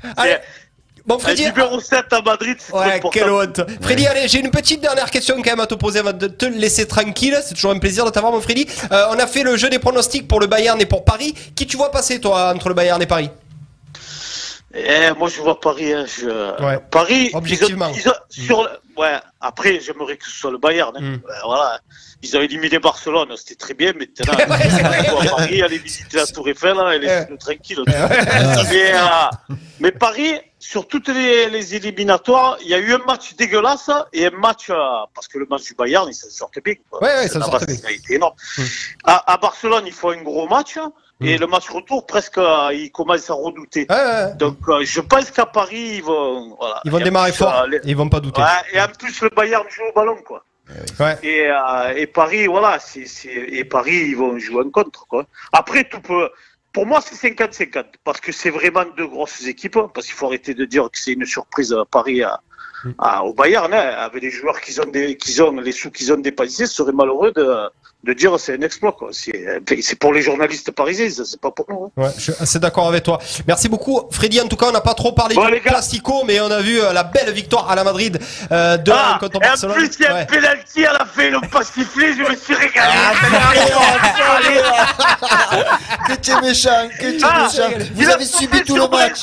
Bon, 1.07 1.18
Freddy. 1.18 1.46
numéro 1.46 1.80
7 1.80 2.12
à 2.12 2.20
Madrid, 2.22 2.57
c'est 2.59 2.72
Ouais, 2.74 3.01
quelle 3.12 3.30
honte. 3.30 3.61
Freddy, 3.80 4.07
allez, 4.07 4.28
j'ai 4.28 4.40
une 4.40 4.51
petite 4.51 4.80
dernière 4.80 5.11
question 5.11 5.36
quand 5.36 5.51
même 5.51 5.61
à 5.61 5.66
te 5.66 5.74
poser 5.74 6.01
avant 6.01 6.12
de 6.12 6.26
te 6.26 6.46
laisser 6.46 6.86
tranquille. 6.86 7.36
C'est 7.44 7.55
toujours 7.55 7.70
un 7.72 7.78
plaisir 7.78 8.05
de 8.05 8.11
t'avoir, 8.11 8.32
mon 8.32 8.40
Freddy. 8.40 8.66
Euh, 8.92 9.07
on 9.11 9.18
a 9.18 9.26
fait 9.26 9.42
le 9.42 9.57
jeu 9.57 9.68
des 9.70 9.78
pronostics 9.78 10.28
pour 10.28 10.40
le 10.40 10.46
Bayern 10.46 10.80
et 10.80 10.86
pour 10.86 11.05
Paris. 11.05 11.34
Qui 11.57 11.66
tu 11.66 11.76
vois 11.76 11.90
passer, 11.90 12.20
toi, 12.20 12.53
entre 12.55 12.68
le 12.68 12.74
Bayern 12.74 13.01
et 13.03 13.07
Paris? 13.07 13.30
Eh, 14.72 15.11
moi, 15.18 15.28
je 15.28 15.40
vois 15.40 15.59
Paris. 15.61 15.92
hein, 15.92 16.05
je- 16.07 16.62
Ouais. 16.64 16.78
Paris, 16.90 17.30
Objectivement. 17.34 17.88
ils 17.94 18.09
ont- 18.09 18.12
ils 18.36 18.42
ont- 18.44 18.46
sur 18.46 18.62
le- 18.62 18.70
Ouais, 18.96 19.16
après, 19.40 19.80
j'aimerais 19.80 20.16
que 20.16 20.26
ce 20.26 20.30
soit 20.38 20.51
le 20.51 20.59
Bayern. 20.59 20.92
hein. 20.96 21.01
Mm. 21.01 21.20
Voilà. 21.44 21.80
Ils 22.22 22.36
ont 22.36 22.40
éliminé 22.42 22.78
Barcelone, 22.78 23.28
c'était 23.36 23.55
très 23.55 23.72
bien. 23.72 23.92
Maintenant, 23.94 24.34
ils 25.03 25.11
vont 25.11 25.20
à 25.20 25.24
Paris, 25.36 25.62
aller 25.62 25.78
visiter 25.78 26.18
la 26.18 26.26
Tour 26.26 26.46
Eiffel 26.51 26.76
hein, 26.78 26.90
et 26.92 26.98
laisser-le 26.98 27.38
tranquille. 27.38 27.78
mais, 27.86 27.94
euh, 28.92 28.98
mais 29.80 29.90
Paris, 29.90 30.34
sur 30.61 30.86
toutes 30.86 31.08
les, 31.08 31.48
les 31.50 31.74
éliminatoires, 31.74 32.58
il 32.62 32.68
y 32.68 32.74
a 32.74 32.78
eu 32.78 32.92
un 32.94 32.98
match 33.06 33.34
dégueulasse 33.34 33.90
et 34.12 34.26
un 34.26 34.30
match. 34.30 34.70
euh, 34.70 34.76
parce 35.14 35.26
que 35.26 35.38
le 35.38 35.46
match 35.50 35.64
du 35.64 35.74
Bayern, 35.74 36.06
ils 36.08 36.14
s'en 36.14 36.28
sortent 36.30 36.62
bien. 36.62 36.74
quoi. 36.88 37.02
Ouais, 37.02 37.24
ils 37.26 37.30
s'en 37.30 37.40
base, 37.40 37.66
bien. 37.66 37.74
Ça 37.76 37.88
a 37.88 37.90
été 37.90 38.14
énorme. 38.14 38.34
Mm. 38.58 38.62
À, 39.04 39.32
à 39.32 39.36
Barcelone, 39.38 39.84
il 39.86 39.92
faut 39.92 40.11
un 40.11 40.22
gros 40.22 40.46
match. 40.48 40.78
Et 41.22 41.36
le 41.36 41.46
match 41.46 41.68
retour, 41.68 42.06
presque, 42.06 42.38
euh, 42.38 42.70
ils 42.72 42.90
commencent 42.90 43.28
à 43.28 43.34
redouter. 43.34 43.86
Ouais, 43.90 43.96
ouais. 43.96 44.34
Donc, 44.36 44.56
euh, 44.68 44.82
je 44.84 45.00
pense 45.02 45.30
qu'à 45.30 45.44
Paris, 45.44 45.96
ils 45.96 46.02
vont. 46.02 46.56
Voilà. 46.58 46.80
Ils 46.84 46.90
vont 46.90 46.98
démarrer 46.98 47.30
plus, 47.32 47.38
fort. 47.38 47.54
euh, 47.62 47.66
les- 47.66 47.80
Ils 47.84 47.94
vont 47.96 48.08
pas 48.08 48.20
douter. 48.20 48.40
Et 48.72 48.80
en 48.80 48.88
plus, 48.88 49.20
le 49.20 49.28
Bayern 49.28 49.64
joue 49.68 49.82
au 49.90 49.92
ballon, 49.92 50.16
quoi. 50.26 50.42
Ouais. 51.00 51.18
Et, 51.22 51.46
euh, 51.50 51.92
et 51.96 52.06
Paris, 52.06 52.46
voilà, 52.46 52.78
et 53.24 53.64
Paris, 53.64 54.04
ils 54.11 54.16
vont 54.16 54.38
jouer 54.38 54.64
en 54.64 54.70
contre, 54.70 55.06
quoi. 55.08 55.24
Après, 55.52 55.84
tout 55.84 56.00
peut. 56.00 56.30
Pour 56.72 56.86
moi, 56.86 57.00
c'est 57.04 57.16
50-50, 57.28 57.84
parce 58.04 58.20
que 58.20 58.30
c'est 58.32 58.50
vraiment 58.50 58.84
deux 58.96 59.06
grosses 59.08 59.44
équipes, 59.46 59.76
hein, 59.76 59.90
parce 59.92 60.06
qu'il 60.06 60.14
faut 60.14 60.26
arrêter 60.26 60.54
de 60.54 60.64
dire 60.64 60.84
que 60.84 60.98
c'est 60.98 61.12
une 61.12 61.26
surprise 61.26 61.72
à 61.72 61.84
Paris 61.84 62.22
à, 62.22 62.40
à- 62.98 63.24
au 63.24 63.34
Bayern, 63.34 63.72
hein, 63.74 63.94
avec 63.98 64.22
les 64.22 64.30
joueurs 64.30 64.60
qu'ils 64.60 64.80
ont, 64.80 64.86
des, 64.86 65.16
qu'ils 65.16 65.42
ont, 65.42 65.50
les 65.52 65.72
sous 65.72 65.90
qu'ils 65.90 66.12
ont 66.12 66.16
dépensés, 66.18 66.66
ce 66.66 66.74
serait 66.74 66.92
malheureux 66.92 67.32
de, 67.34 67.56
de 68.04 68.12
dire 68.14 68.38
c'est 68.38 68.54
un 68.56 68.60
exploit, 68.62 68.92
quoi. 68.92 69.08
C'est, 69.12 69.58
pour 69.98 70.12
les 70.12 70.22
journalistes 70.22 70.70
parisiens, 70.70 71.08
c'est 71.10 71.40
pas 71.40 71.50
pour 71.50 71.66
nous. 71.68 71.86
hein. 71.96 72.02
Ouais, 72.04 72.10
je 72.16 72.32
suis 72.32 72.40
assez 72.40 72.58
d'accord 72.60 72.86
avec 72.88 73.02
toi. 73.02 73.18
Merci 73.48 73.68
beaucoup, 73.68 74.00
Freddy. 74.12 74.40
En 74.40 74.46
tout 74.48 74.56
cas, 74.56 74.66
on 74.68 74.72
n'a 74.72 74.80
pas 74.80 74.94
trop 74.94 75.10
parlé 75.12 75.34
Bon, 75.34 75.46
du. 75.50 75.60
Classico, 75.60 76.22
mais 76.24 76.40
on 76.40 76.50
a 76.50 76.60
vu 76.62 76.80
euh, 76.80 76.92
la 76.94 77.02
belle 77.02 77.30
victoire 77.32 77.68
à 77.70 77.74
la 77.74 77.82
Madrid 77.84 78.18
euh, 78.52 78.76
de 78.78 78.90
Ah, 78.94 79.18
contre 79.20 79.34
et 79.34 79.38
en 79.38 79.40
Barcelone. 79.40 79.74
plus, 79.76 79.90
il 79.98 80.02
y 80.02 80.06
a 80.06 80.14
Ouais. 80.14 80.20
un 80.20 80.24
penalty 80.26 80.86
à 80.86 80.92
la 80.94 81.04
fin, 81.04 81.24
ils 81.24 81.32
l'ont 81.32 81.40
pas 81.42 81.62
sifflé, 81.64 82.14
je 82.14 82.22
me 82.22 82.34
suis 82.36 82.54
régalé. 82.54 82.94
Que 86.11 86.20
tu 86.20 86.30
es 86.32 86.40
méchant, 86.40 86.88
que 86.98 87.11
tu 87.11 87.16
es 87.18 87.20
Ah, 87.22 87.46
méchant. 87.46 87.86
Vous 87.94 88.08
avez 88.08 88.24
subi 88.24 88.62
tout 88.62 88.74
le 88.76 88.88
match. 88.88 89.20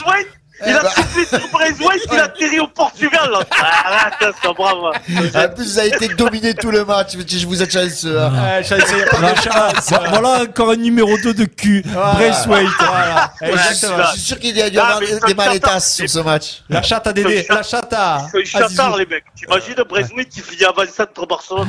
Il 0.66 0.74
a 0.74 0.82
bah. 0.82 0.89
soufflé 0.95 1.26
sur 1.26 1.47
Braithwaite, 1.51 2.01
il 2.12 2.18
a 2.20 2.24
atterri 2.24 2.60
au 2.60 2.68
Portugal. 2.68 3.30
là. 3.32 3.39
Ah, 3.51 4.08
Arrête, 4.20 4.36
c'est 4.41 4.53
brave. 4.53 4.78
En 4.78 5.53
plus, 5.55 5.64
vous 5.66 5.80
avez 5.80 5.88
été 5.89 6.08
dominé 6.10 6.53
tout 6.55 6.72
le 6.72 6.84
match. 6.84 7.12
Je 7.28 7.45
vous 7.45 7.62
êtes 7.62 7.72
chanceux. 7.72 8.20
hein. 8.20 8.32
Ouais, 8.34 8.64
je 8.64 8.68
sais, 8.70 8.78
il 8.91 8.97
y 8.97 9.01
a 9.03 9.05
pas 9.05 9.32
de 9.34 9.38
chance. 9.38 9.89
Vo- 9.91 9.97
Voilà 10.10 10.41
encore 10.43 10.72
un 10.72 10.76
numéro 10.78 11.16
2 11.18 11.34
de 11.34 11.45
cul. 11.45 11.84
Braithwaite. 11.84 12.68
Voilà, 12.80 13.32
Je 13.41 13.45
exactement. 13.47 14.08
suis 14.14 14.20
sûr 14.22 14.39
qu'il 14.39 14.58
y 14.58 14.62
a 14.62 14.70
dû 14.70 14.80
Ah, 14.80 14.86
avoir 14.86 14.99
mais 15.01 15.08
des 15.60 15.60
ça, 15.66 15.80
sur 15.80 16.10
ce 16.10 16.20
match. 16.20 16.64
La 16.70 16.82
chatte 16.82 17.05
à 17.08 17.14
Dédé, 17.14 17.45
la 17.49 17.62
chatte 17.64 17.93
à 17.93 18.28
C'est 18.32 18.43
Zizou. 18.45 18.58
chatard, 18.58 18.97
les 18.97 19.05
mecs. 19.05 19.24
T'imagines 19.36 19.76
Braithwaite 19.88 20.30
qui 20.30 20.41
finit 20.41 20.66
avant 20.66 20.82
centre 20.91 21.26
Barcelone 21.28 21.68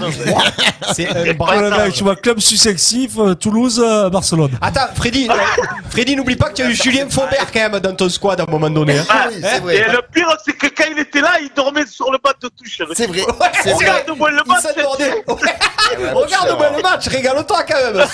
C'est 0.95 1.09
un 1.09 1.35
Voilà, 1.39 1.63
bâtard. 1.71 1.85
mec, 1.87 1.95
tu 1.95 2.05
vois, 2.05 2.17
club 2.17 2.39
successif, 2.41 3.13
euh, 3.19 3.35
Toulouse, 3.35 3.83
euh, 3.85 4.09
Barcelone. 4.09 4.53
Attends, 4.63 4.89
Freddy, 4.95 5.29
Freddy, 5.91 6.17
n'oublie 6.17 6.37
pas 6.37 6.49
que 6.51 6.55
tu 6.55 6.63
as 6.63 6.71
eu 6.71 6.75
Julien 6.75 7.07
Faubert 7.11 7.53
quand 7.53 7.71
même 7.71 7.81
dans 7.81 7.95
ton 7.95 8.09
squad 8.09 8.41
à 8.41 8.45
un 8.45 8.51
moment 8.51 8.71
donné. 8.71 8.78
Hein. 8.89 9.05
Ah, 9.09 9.29
oui, 9.63 9.75
Et 9.75 9.85
le 9.85 10.01
pire, 10.13 10.29
c'est 10.45 10.53
que 10.53 10.67
quand 10.69 10.85
il 10.91 10.99
était 10.99 11.21
là, 11.21 11.33
il 11.41 11.51
dormait 11.55 11.87
sur 11.87 12.11
le 12.13 12.19
banc 12.23 12.31
de 12.43 12.49
touche. 12.49 12.81
C'est 12.95 13.07
vrai. 13.07 13.23
Regarde-moi 13.73 14.31
le 14.31 14.43
match. 14.47 14.65
Regarde-moi 16.15 16.71
le 16.77 16.83
match, 16.83 17.09
régale-toi 17.09 17.63
quand 17.65 17.93
même. 17.93 18.07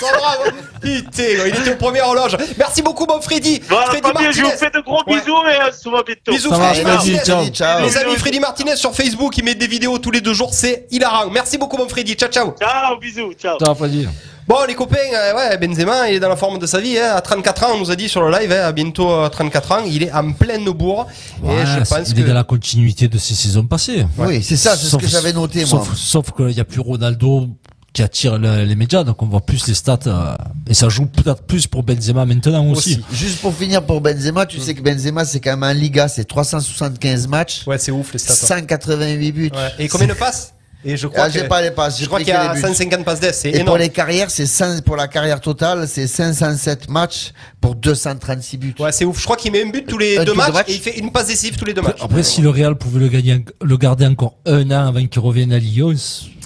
Putain, 0.81 1.23
il 1.47 1.55
était 1.55 1.71
au 1.71 1.75
premier 1.75 2.01
horloge. 2.01 2.37
Merci 2.57 2.81
beaucoup, 2.81 3.05
mon 3.05 3.21
Freddy. 3.21 3.61
Voilà, 3.67 3.87
Freddy 3.87 4.01
Fabien, 4.07 4.31
je 4.31 4.41
vous 4.41 4.47
Martinez. 4.47 4.71
fais 4.71 4.77
de 4.77 4.83
gros 4.83 5.01
Ouais. 5.07 5.19
bisous 5.19 5.43
et 5.47 6.03
bientôt. 6.05 6.31
Bisous, 6.31 6.49
Ça 6.49 6.55
Freddy 6.55 6.83
Martinez. 6.83 7.19
ciao. 7.23 7.45
Ciao. 7.49 7.81
Les 7.85 7.97
amis, 7.97 8.15
Freddy 8.17 8.39
Martinez 8.39 8.75
sur 8.75 8.93
Facebook, 8.95 9.37
il 9.37 9.43
met 9.43 9.55
des 9.55 9.67
vidéos 9.67 9.97
tous 9.99 10.11
les 10.11 10.21
deux 10.21 10.33
jours, 10.33 10.53
c'est 10.53 10.87
hilarant. 10.91 11.29
Merci 11.29 11.57
beaucoup, 11.57 11.77
mon 11.77 11.87
Freddy. 11.89 12.15
Ciao, 12.15 12.29
ciao. 12.29 12.55
Ciao, 12.59 12.97
bisous, 12.97 13.33
ciao. 13.33 13.57
Pas 13.57 13.87
dit. 13.87 14.07
Bon, 14.47 14.57
les 14.67 14.75
copains, 14.75 14.97
euh, 15.11 15.33
ouais, 15.35 15.57
Benzema, 15.57 16.07
il 16.07 16.15
est 16.15 16.19
dans 16.19 16.29
la 16.29 16.35
forme 16.35 16.59
de 16.59 16.67
sa 16.67 16.79
vie. 16.79 16.99
Hein. 16.99 17.13
À 17.15 17.21
34 17.21 17.63
ans, 17.63 17.67
on 17.75 17.79
nous 17.79 17.89
a 17.89 17.95
dit 17.95 18.07
sur 18.07 18.21
le 18.21 18.31
live, 18.37 18.51
hein, 18.51 18.65
à 18.67 18.71
bientôt 18.71 19.09
euh, 19.09 19.27
34 19.27 19.71
ans, 19.71 19.83
il 19.87 20.03
est 20.03 20.11
en 20.13 20.31
pleine 20.33 20.65
bourre. 20.65 21.07
Ouais, 21.41 21.55
et 21.63 21.65
je 21.65 21.83
c'est- 21.83 21.95
pense 21.95 22.09
il 22.11 22.19
est 22.19 22.21
que. 22.23 22.27
dans 22.27 22.33
la 22.35 22.43
continuité 22.43 23.07
de 23.07 23.17
ses 23.17 23.33
saisons 23.33 23.65
passées. 23.65 24.05
Oui, 24.19 24.43
c'est 24.43 24.55
ça, 24.55 24.75
c'est 24.77 24.83
ce 24.85 24.89
Sauf- 24.91 25.01
que 25.01 25.07
j'avais 25.07 25.33
noté, 25.33 25.61
moi. 25.61 25.67
Sauf, 25.67 25.95
sauf 25.95 26.31
qu'il 26.31 26.45
n'y 26.53 26.59
a 26.59 26.63
plus 26.63 26.79
Ronaldo 26.79 27.47
qui 27.91 28.03
attire 28.03 28.37
le- 28.37 28.65
les 28.65 28.75
médias, 28.75 29.03
donc 29.03 29.19
on 29.23 29.25
voit 29.25 29.41
plus 29.41 29.65
les 29.67 29.73
stats. 29.73 29.97
euh, 30.05 30.35
et 30.69 30.73
ça 30.75 30.89
joue 30.89 31.05
peut-être 31.07 31.41
plus 31.43 31.65
pour 31.65 31.81
Benzema 31.81 32.25
maintenant 32.25 32.67
aussi. 32.69 33.01
Juste 33.11 33.39
pour 33.39 33.53
finir 33.55 33.81
pour 33.83 33.99
Benzema, 34.01 34.45
tu 34.45 34.59
sais 34.59 34.75
que 34.75 34.81
Benzema 34.81 35.25
c'est 35.25 35.39
quand 35.39 35.57
même 35.57 35.63
en 35.63 35.73
Liga, 35.73 36.07
c'est 36.07 36.25
375 36.25 37.27
matchs, 37.27 37.63
Ouais, 37.65 37.77
c'est 37.79 37.91
ouf 37.91 38.13
les 38.13 38.19
stats. 38.19 38.33
hein. 38.33 38.59
188 38.59 39.31
buts. 39.31 39.51
Ouais. 39.55 39.71
Et 39.85 39.87
combien 39.87 40.07
de 40.07 40.13
passes? 40.13 40.51
Et 40.87 40.97
je 40.97 41.07
crois 41.07 41.23
Ah, 41.25 41.29
j'ai 41.29 41.41
que- 41.41 41.47
pas 41.47 41.61
les 41.63 41.71
passes, 41.71 41.97
j'ai 41.97 42.03
Je 42.03 42.07
crois 42.09 42.19
qu'il 42.19 42.27
y 42.29 42.31
a 42.31 42.53
les 42.53 42.61
buts. 42.61 42.67
150 42.67 43.03
passes 43.03 43.19
d'ess, 43.19 43.39
c'est 43.39 43.49
Et 43.49 43.53
pour 43.53 43.61
énorme. 43.61 43.79
les 43.79 43.89
carrières, 43.89 44.29
c'est 44.29 44.45
5 44.45 44.81
pour 44.83 44.95
la 44.95 45.07
carrière 45.07 45.41
totale, 45.41 45.87
c'est 45.87 46.05
507 46.07 46.89
matchs 46.89 47.33
pour 47.59 47.73
236 47.75 48.57
buts. 48.57 48.75
Ouais, 48.79 48.91
c'est 48.91 49.03
ouf. 49.03 49.17
Je 49.19 49.23
crois 49.23 49.35
qu'il 49.35 49.51
met 49.51 49.63
un 49.63 49.69
but 49.71 49.87
tous 49.87 49.97
les 49.97 50.19
Un 50.19 50.23
deux 50.23 50.35
matchs, 50.35 50.53
matchs. 50.53 50.69
et 50.69 50.73
il 50.75 50.79
fait 50.81 50.97
une 50.99 51.11
passe 51.11 51.27
décisive 51.27 51.57
tous 51.57 51.65
les 51.65 51.73
deux 51.73 51.81
matchs. 51.81 51.97
Après, 52.01 52.21
si 52.23 52.41
le 52.41 52.49
Real 52.49 52.75
pouvait 52.75 52.99
le, 52.99 53.07
gagner, 53.07 53.43
le 53.61 53.77
garder 53.77 54.05
encore 54.05 54.37
un 54.45 54.69
an 54.71 54.87
avant 54.87 55.05
qu'il 55.05 55.21
revienne 55.21 55.51
à 55.53 55.57
Lyon, 55.57 55.93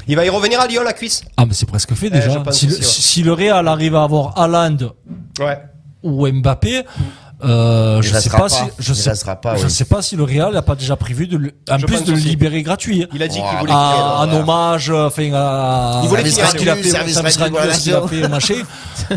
Il 0.08 0.16
va 0.16 0.26
y 0.26 0.30
revenir 0.30 0.60
à 0.62 0.68
Lyon, 0.68 0.84
la 0.84 0.94
cuisse. 0.94 1.22
ah 1.38 1.46
mais 1.46 1.54
c'est 1.54 1.68
presque 1.68 1.94
fait 1.94 2.08
je 2.08 2.14
déjà. 2.14 2.40
pense 2.40 2.56
si, 2.58 2.66
le, 2.68 2.72
aussi, 2.74 2.82
ouais. 2.82 2.88
si 2.88 3.24
le 3.24 3.34
Real 3.34 3.68
arrive 3.68 3.96
à 3.96 4.04
avoir 4.04 4.40
Haaland 4.40 4.78
Ouais. 5.40 5.60
ou 6.02 6.28
Mbappé, 6.28 6.84
euh, 7.44 8.02
je 8.02 8.10
sais 8.10 8.16
restera 8.16 8.38
pas, 8.38 8.44
pas. 8.44 8.50
si 8.50 8.64
je 8.80 8.92
Il 8.92 8.96
sais, 8.96 9.12
pas, 9.42 9.56
je 9.58 9.64
oui. 9.66 9.70
sais 9.72 9.86
pas 9.86 10.02
si 10.02 10.16
le 10.16 10.24
Real 10.24 10.54
n'a 10.54 10.62
pas 10.62 10.76
déjà 10.76 10.96
prévu 10.96 11.26
de 11.28 11.38
le, 11.38 11.52
en 11.70 11.78
Je 11.78 11.86
plus 11.86 12.04
de 12.04 12.12
le 12.12 12.18
aussi. 12.18 12.28
libérer 12.28 12.62
gratuit. 12.64 13.08
Il 13.14 13.24
a 13.24 13.28
dit 13.28 13.40
qu'il 13.42 13.60
voulait 13.60 13.72
ah. 13.74 14.20
À, 14.22 14.26
en 14.26 14.34
hommage, 14.34 14.90
euh, 14.90 15.08
enfin, 15.08 15.30
à, 15.34 16.02
Il 16.04 16.10
voulait 16.10 16.24
qu'il 16.24 16.40
a 16.42 16.46
fait, 16.76 16.84
service 16.90 17.38
qu'il 17.38 17.94
a 17.96 18.02
fait, 18.08 18.28
machin. 18.28 18.56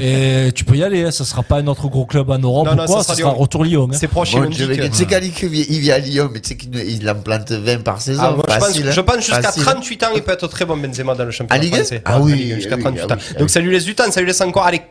Et 0.01 0.51
tu 0.55 0.65
peux 0.65 0.77
y 0.77 0.85
aller, 0.85 1.05
hein, 1.05 1.11
ça 1.11 1.25
sera 1.25 1.43
pas 1.43 1.57
un 1.59 1.67
autre 1.67 1.89
gros 1.89 2.07
club 2.07 2.31
en 2.31 2.39
Europe 2.39 2.67
Non, 2.67 2.73
ou 2.73 2.77
non, 2.77 2.87
quoi, 2.87 2.99
ça 3.03 3.15
ça 3.15 3.15
sera 3.15 3.31
Lyon. 3.31 3.39
retour 3.39 3.65
Lyon. 3.65 3.89
hein. 3.93 3.97
C'est 3.99 4.09
proche, 4.09 4.33
Bon, 4.33 4.51
je 4.51 4.65
tu 4.65 4.93
sais 4.95 5.07
qu'Ali, 5.07 5.33
il 5.43 5.49
vit- 5.49 5.67
il 5.69 5.81
vit 5.81 5.93
à 5.93 5.99
Lyon, 5.99 6.31
mais 6.33 6.41
tu 6.41 6.51
sais 6.51 6.57
qu'il 6.57 6.75
il 6.77 7.09
en 7.11 7.15
plante 7.17 7.51
20 7.51 7.83
par 7.83 8.01
saison. 8.01 8.23
Ah, 8.25 8.31
moi, 8.31 8.45
je 8.49 8.55
pense, 8.55 8.67
Facile, 8.69 8.89
hein. 8.89 8.93
je 8.93 9.01
pense 9.01 9.17
jusqu'à 9.17 9.43
Facile. 9.43 9.63
38 9.65 10.03
ans, 10.05 10.07
il 10.15 10.23
peut 10.23 10.33
être 10.33 10.47
très 10.49 10.65
bon 10.65 10.77
Benzema 10.77 11.15
dans 11.15 11.25
le 11.25 11.31
championnat 11.31 11.61
À 11.61 11.63
Ligue 11.63 11.75
un 11.75 11.79
français. 11.79 12.03
Ah 12.05 12.21
oui, 12.21 12.53
un, 12.53 12.55
jusqu'à 12.57 12.77
oui, 12.77 12.83
38 12.83 13.01
ah 13.03 13.15
ans. 13.15 13.17
ah 13.19 13.33
Donc 13.39 13.43
oui. 13.43 13.49
ça 13.49 13.61
lui 13.61 13.73
laisse 13.73 13.85
du 13.85 13.95
temps, 13.95 14.11
ça 14.11 14.21
lui 14.21 14.27
laisse 14.29 14.41
encore. 14.41 14.65
Allez, 14.65 14.83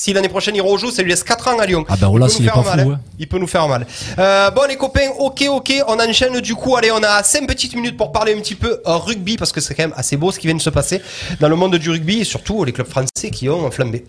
si 0.00 0.12
l'année 0.12 0.28
prochaine 0.28 0.54
il 0.54 0.62
rejoue, 0.62 0.90
ça 0.92 1.02
lui 1.02 1.10
laisse 1.10 1.24
4 1.24 1.48
ans 1.48 1.58
à 1.58 1.66
Lyon. 1.66 1.84
Ah 1.88 1.96
ben, 1.96 2.06
Il 2.06 2.10
voilà, 2.18 2.26
peut 2.28 2.32
nous 2.38 2.44
faire 2.44 2.54
pas 2.54 2.62
mal, 2.76 2.80
fou, 2.84 2.90
hein. 2.92 3.00
hein. 3.02 3.10
Il 3.18 3.28
peut 3.28 3.38
nous 3.38 3.46
faire 3.48 3.68
mal. 3.68 3.86
Euh, 4.18 4.50
bon 4.52 4.62
les 4.68 4.76
copains, 4.76 5.08
ok 5.18 5.44
ok, 5.50 5.72
on 5.88 5.98
enchaîne 5.98 6.40
du 6.40 6.54
coup. 6.54 6.76
Allez, 6.76 6.92
on 6.92 7.02
a 7.02 7.22
5 7.24 7.46
petites 7.48 7.74
minutes 7.74 7.96
pour 7.96 8.12
parler 8.12 8.32
un 8.34 8.38
petit 8.40 8.54
peu 8.54 8.80
euh, 8.86 8.96
rugby 8.96 9.36
parce 9.36 9.50
que 9.52 9.60
c'est 9.60 9.74
quand 9.74 9.82
même 9.82 9.94
assez 9.96 10.16
beau 10.16 10.30
ce 10.30 10.38
qui 10.38 10.46
vient 10.46 10.56
de 10.56 10.62
se 10.62 10.70
passer 10.70 11.02
dans 11.40 11.48
le 11.48 11.56
monde 11.56 11.74
du 11.76 11.90
rugby 11.90 12.20
et 12.20 12.24
surtout 12.24 12.62
les 12.64 12.72
clubs 12.72 12.88
français 12.88 13.30
qui 13.32 13.48
ont 13.48 13.70
flambé. 13.72 14.04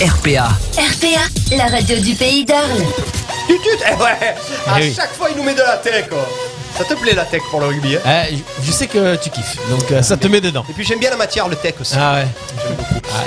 RPA. 0.00 0.48
RPA, 0.78 1.56
la 1.56 1.66
radio 1.66 1.98
du 1.98 2.14
pays 2.14 2.44
d'Arles. 2.46 2.84
Eh 3.50 3.52
ouais, 3.52 4.34
à 4.66 4.78
Eh 4.78 4.82
oui. 4.82 4.92
chaque 4.94 5.12
fois 5.14 5.28
il 5.30 5.36
nous 5.36 5.42
met 5.42 5.54
de 5.54 5.60
la 5.60 5.76
tech. 5.78 6.08
quoi. 6.08 6.18
Ça 6.78 6.84
te 6.84 6.94
plaît 6.94 7.14
la 7.14 7.24
tech 7.24 7.42
pour 7.50 7.58
le 7.60 7.66
rugby 7.66 7.96
hein 7.96 8.00
Eh, 8.30 8.36
je- 8.62 8.70
sais 8.72 8.86
que 8.86 9.16
tu 9.16 9.30
kiffes, 9.30 9.56
donc 9.68 9.90
euh, 9.90 10.00
ça 10.02 10.16
te 10.16 10.28
met 10.28 10.40
dedans. 10.40 10.64
Et 10.70 10.72
puis 10.72 10.84
j'aime 10.84 11.00
bien 11.00 11.10
la 11.10 11.16
matière, 11.16 11.48
le 11.48 11.56
tech 11.56 11.74
aussi. 11.80 11.94
Ah 11.98 12.14
ouais. 12.14 12.26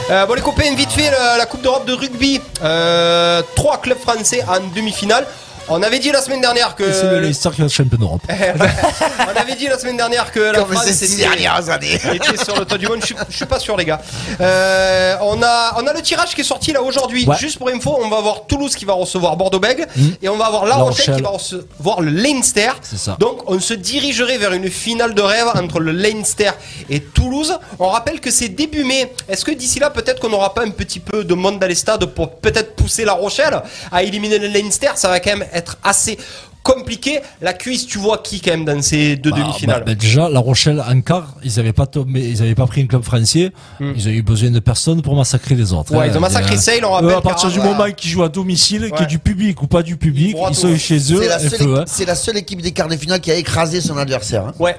Euh, 0.09 0.25
bon 0.25 0.33
les 0.35 0.41
copains, 0.41 0.73
vite 0.75 0.91
fait 0.91 1.11
la, 1.11 1.37
la 1.37 1.45
Coupe 1.45 1.61
d'Europe 1.61 1.85
de 1.85 1.93
rugby. 1.93 2.39
Euh, 2.63 3.41
trois 3.55 3.79
clubs 3.81 3.99
français 3.99 4.43
en 4.47 4.59
demi-finale. 4.73 5.25
On 5.73 5.81
avait 5.83 5.99
dit 5.99 6.11
la 6.11 6.21
semaine 6.21 6.41
dernière 6.41 6.75
que. 6.75 6.91
C'est 6.91 7.09
le 7.09 7.21
Leicester 7.21 7.49
qui 7.55 7.61
est 7.61 7.69
champion 7.69 7.97
d'Europe. 7.97 8.21
On 8.29 9.39
avait 9.39 9.55
dit 9.55 9.67
la 9.67 9.79
semaine 9.79 9.95
dernière 9.95 10.31
que 10.31 10.39
la 10.39 10.59
Comme 10.63 10.73
était, 10.73 11.15
dernières 11.15 11.69
années. 11.69 11.93
était 12.13 12.43
sur 12.43 12.59
le 12.59 12.65
toit 12.65 12.77
du 12.77 12.87
monde. 12.87 12.99
Je 12.99 13.05
suis, 13.07 13.15
je 13.29 13.35
suis 13.37 13.45
pas 13.45 13.57
sûr, 13.59 13.77
les 13.77 13.85
gars. 13.85 14.01
Euh, 14.41 15.15
on 15.21 15.41
a, 15.41 15.75
on 15.81 15.87
a 15.87 15.93
le 15.93 16.01
tirage 16.01 16.35
qui 16.35 16.41
est 16.41 16.45
sorti 16.45 16.73
là 16.73 16.81
aujourd'hui. 16.81 17.25
Ouais. 17.25 17.37
Juste 17.37 17.57
pour 17.57 17.69
info, 17.69 17.97
on 18.03 18.09
va 18.09 18.17
avoir 18.17 18.45
Toulouse 18.47 18.75
qui 18.75 18.83
va 18.85 18.93
recevoir 18.93 19.37
Bordeaux-Bègles 19.37 19.87
et 20.21 20.27
on 20.27 20.37
va 20.37 20.45
avoir 20.47 20.65
La 20.65 20.71
La 20.77 20.83
Rochelle 20.83 21.05
qui 21.05 21.11
Rochelle. 21.11 21.23
va 21.23 21.29
recevoir 21.29 22.01
le 22.01 22.11
Leinster. 22.11 22.71
C'est 22.81 22.97
ça. 22.99 23.15
Donc 23.19 23.49
on 23.49 23.59
se 23.59 23.73
dirigerait 23.73 24.37
vers 24.37 24.51
une 24.53 24.69
finale 24.69 25.13
de 25.13 25.21
rêve 25.21 25.47
entre 25.55 25.79
le 25.79 25.91
Leinster 25.93 26.51
et 26.89 26.99
Toulouse. 26.99 27.57
On 27.79 27.87
rappelle 27.87 28.19
que 28.19 28.29
c'est 28.31 28.49
début 28.49 28.83
mai. 28.83 29.13
Est-ce 29.29 29.45
que 29.45 29.51
d'ici 29.51 29.79
là, 29.79 29.89
peut-être 29.89 30.19
qu'on 30.19 30.29
n'aura 30.29 30.53
pas 30.53 30.63
un 30.63 30.71
petit 30.71 30.99
peu 30.99 31.23
de 31.23 31.33
monde 31.33 31.59
dans 31.59 31.67
les 31.67 31.75
stades 31.75 32.05
pour 32.07 32.31
peut-être 32.35 32.75
pousser 32.81 33.05
La 33.05 33.13
Rochelle 33.13 33.61
à 33.91 34.03
éliminer 34.03 34.39
le 34.39 34.47
Leinster 34.47 34.91
Ça 34.95 35.09
va 35.09 35.19
quand 35.19 35.37
même 35.37 35.47
être 35.53 35.77
assez 35.83 36.17
compliqué. 36.63 37.19
La 37.41 37.53
cuisse, 37.53 37.87
tu 37.87 37.97
vois 37.97 38.19
qui 38.19 38.39
quand 38.39 38.51
même 38.51 38.65
dans 38.65 38.81
ces 38.81 39.15
deux 39.15 39.31
Bah, 39.31 39.37
demi-finales 39.39 39.79
bah, 39.79 39.85
bah, 39.87 39.95
déjà, 39.95 40.29
La 40.29 40.39
Rochelle 40.39 40.79
en 40.87 41.01
quart, 41.01 41.35
ils 41.43 41.59
avaient 41.59 41.73
pas 41.73 41.87
tombé, 41.87 42.19
ils 42.29 42.41
avaient 42.41 42.53
pas 42.55 42.67
pris 42.67 42.81
un 42.81 42.85
club 42.85 43.01
français. 43.03 43.51
Ils 43.79 44.07
ont 44.07 44.11
eu 44.11 44.21
besoin 44.21 44.51
de 44.51 44.59
personne 44.59 45.01
pour 45.01 45.15
massacrer 45.15 45.55
les 45.55 45.73
autres. 45.73 45.91
Hmm. 45.93 45.97
Ouais, 45.97 46.05
hein. 46.05 46.09
ils 46.13 46.17
ont 46.17 46.21
massacré 46.21 46.57
Sale, 46.57 46.85
on 46.85 46.91
rappelle, 46.91 47.15
à 47.15 47.21
partir 47.21 47.49
du 47.49 47.59
moment 47.59 47.91
qu'ils 47.91 48.11
jouent 48.11 48.23
à 48.23 48.29
domicile, 48.29 48.91
qu'il 48.91 48.99
y 48.99 49.03
ait 49.03 49.07
du 49.07 49.19
public 49.19 49.61
ou 49.63 49.67
pas 49.67 49.81
du 49.81 49.97
public, 49.97 50.35
ils 50.49 50.55
sont 50.55 50.77
chez 50.77 50.97
eux. 51.13 51.21
C'est 51.21 51.27
la, 51.27 51.39
seule 51.39 51.49
FE, 51.49 51.61
hein. 51.63 51.65
équipe- 51.81 51.83
c'est 51.87 52.05
la 52.05 52.15
seule 52.15 52.37
équipe 52.37 52.61
des 52.61 52.71
quarts 52.71 52.87
de 52.89 52.95
finale 52.95 53.21
qui 53.21 53.31
a 53.31 53.35
écrasé 53.35 53.81
son 53.81 53.97
adversaire. 53.97 54.45
hein. 54.47 54.53
Ouais. 54.59 54.75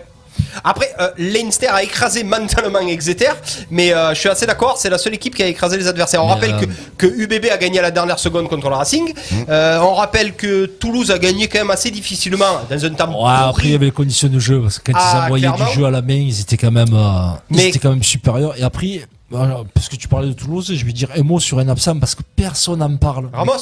Après, 0.65 0.95
euh, 1.01 1.11
Leinster 1.19 1.69
a 1.69 1.83
écrasé 1.83 2.25
mentalement 2.25 2.81
Exeter, 2.81 3.31
mais 3.71 3.93
euh, 3.93 4.15
je 4.15 4.21
suis 4.21 4.29
assez 4.29 4.47
d'accord, 4.47 4.77
c'est 4.79 4.91
la 4.91 4.99
seule 4.99 5.15
équipe 5.15 5.35
qui 5.35 5.43
a 5.43 5.47
écrasé 5.47 5.77
les 5.77 5.87
adversaires. 5.89 6.23
On 6.23 6.27
Mais, 6.29 6.33
rappelle 6.35 6.55
euh, 6.55 6.67
que, 6.97 7.07
que 7.07 7.23
UBB 7.23 7.47
a 7.51 7.57
gagné 7.59 7.79
à 7.79 7.83
la 7.83 7.91
dernière 7.91 8.19
seconde 8.19 8.49
contre 8.49 8.69
le 8.69 8.75
Racing. 8.77 9.13
Euh, 9.49 9.79
on 9.81 9.95
rappelle 9.95 10.35
que 10.35 10.67
Toulouse 10.67 11.11
a 11.11 11.19
gagné 11.19 11.49
quand 11.49 11.59
même 11.59 11.71
assez 11.71 11.91
difficilement 11.91 12.61
dans 12.69 12.85
un 12.85 12.91
temps 12.91 13.25
Ouais, 13.25 13.31
après, 13.49 13.65
il 13.65 13.73
y 13.73 13.75
avait 13.75 13.87
les 13.87 13.91
conditions 13.93 14.29
de 14.29 14.39
jeu, 14.39 14.61
parce 14.61 14.79
que 14.79 14.93
quand 14.93 14.99
Ah, 15.01 15.13
ils 15.15 15.25
envoyaient 15.25 15.47
clairement. 15.49 15.71
du 15.73 15.79
jeu 15.79 15.85
à 15.87 15.91
la 15.91 16.03
main, 16.03 16.15
ils 16.15 16.41
étaient 16.41 16.57
quand 16.57 16.71
même, 16.71 16.93
euh, 16.95 17.31
ils 17.51 17.61
étaient 17.61 17.79
quand 17.79 17.91
même 17.91 18.03
supérieurs. 18.03 18.55
Et 18.59 18.63
après, 18.63 19.07
voilà, 19.33 19.61
parce 19.75 19.89
que 19.89 19.97
tu 19.97 20.09
parlais 20.09 20.29
de 20.29 20.33
Toulouse, 20.35 20.73
je 20.75 20.85
vais 20.85 20.93
dire 20.93 21.09
un 21.17 21.23
mot 21.23 21.41
sur 21.41 21.59
un 21.59 21.69
absent, 21.69 21.99
parce 21.99 22.15
que 22.15 22.23
personne 22.37 22.79
n'en 22.81 22.97
parle. 22.97 23.29
Ramos. 23.33 23.53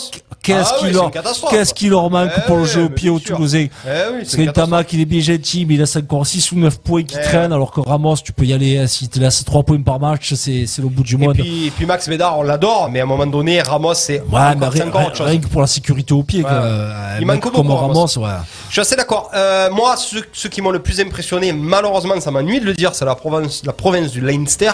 Qu'est-ce 0.43 0.71
Ah 0.75 0.79
qui 0.79 0.87
oui, 0.87 0.93
leur, 0.93 1.05
une 1.05 1.11
catastrophe. 1.11 1.51
qu'est-ce 1.51 1.75
qui 1.75 1.89
leur 1.89 2.09
manque 2.11 2.31
Eh 2.37 2.41
pour 2.47 2.57
le 2.57 2.65
jeu 2.65 2.85
au 2.85 2.89
pied 2.89 3.11
au. 3.11 3.19
Toulousain? 3.19 3.67
Eh 3.87 3.89
oui, 4.15 4.23
c'est 4.25 4.43
une 4.43 4.53
qu'il 4.87 5.01
est 5.01 5.05
bien 5.05 5.21
gentil, 5.21 5.67
mais 5.67 5.75
il 5.75 5.81
laisse 5.81 5.97
encore 5.97 6.27
6 6.27 6.53
ou 6.53 6.57
9 6.57 6.79
points 6.81 7.03
qui 7.05 7.17
Eh 7.19 7.23
traînent, 7.23 7.53
alors 7.53 7.71
que 7.71 7.81
Ramos, 7.81 8.17
tu 8.25 8.33
peux 8.33 8.45
y 8.47 8.53
aller, 8.53 8.79
hein, 8.79 8.87
s'il 8.87 9.09
te 9.09 9.19
laisse 9.19 9.45
3 9.45 9.63
points 9.63 9.81
par 9.83 10.01
match, 10.01 10.33
c'est, 10.35 10.67
c'est 10.67 10.81
le 10.83 10.89
bout 10.89 11.03
du 11.03 11.15
Et 11.15 11.19
monde. 11.19 11.35
puis, 11.35 11.67
et 11.67 11.71
puis 11.71 11.85
Max 11.87 12.09
Médard, 12.09 12.39
on 12.39 12.43
l'adore, 12.43 12.89
mais 12.91 13.01
à 13.01 13.03
un 13.03 13.07
moment 13.07 13.27
donné, 13.27 13.61
Ramos, 13.61 13.95
c'est 13.95 14.21
Ouais, 14.23 14.41
encore, 14.41 14.73
rien, 14.73 14.89
encore 14.89 15.07
autre 15.09 15.17
chose. 15.17 15.27
rien 15.27 15.39
que 15.41 15.47
pour 15.47 15.61
la 15.61 15.67
sécurité 15.67 16.15
au 16.15 16.23
pied, 16.23 16.43
Ouais. 16.43 16.51
Un 16.51 17.19
Il 17.21 17.27
manque 17.27 17.41
comme 17.41 17.53
beaucoup, 17.53 17.69
Ramos, 17.75 18.07
Ramos. 18.07 18.19
ouais. 18.19 18.41
Je 18.69 18.73
suis 18.73 18.81
assez 18.81 18.97
d'accord. 18.97 19.31
Euh, 19.35 19.69
moi, 19.71 19.97
ceux, 19.99 20.25
ceux 20.33 20.49
qui 20.49 20.63
m'ont 20.63 20.71
le 20.71 20.79
plus 20.81 20.99
impressionné, 21.01 21.53
malheureusement, 21.53 22.19
ça 22.21 22.31
m'ennuie 22.31 22.61
de 22.61 22.65
le 22.65 22.75
dire, 22.75 22.95
c'est 22.95 23.05
la 23.05 23.15
province, 23.15 23.63
la 23.65 23.73
province 23.75 24.11
du 24.11 24.21
Leinster 24.21 24.71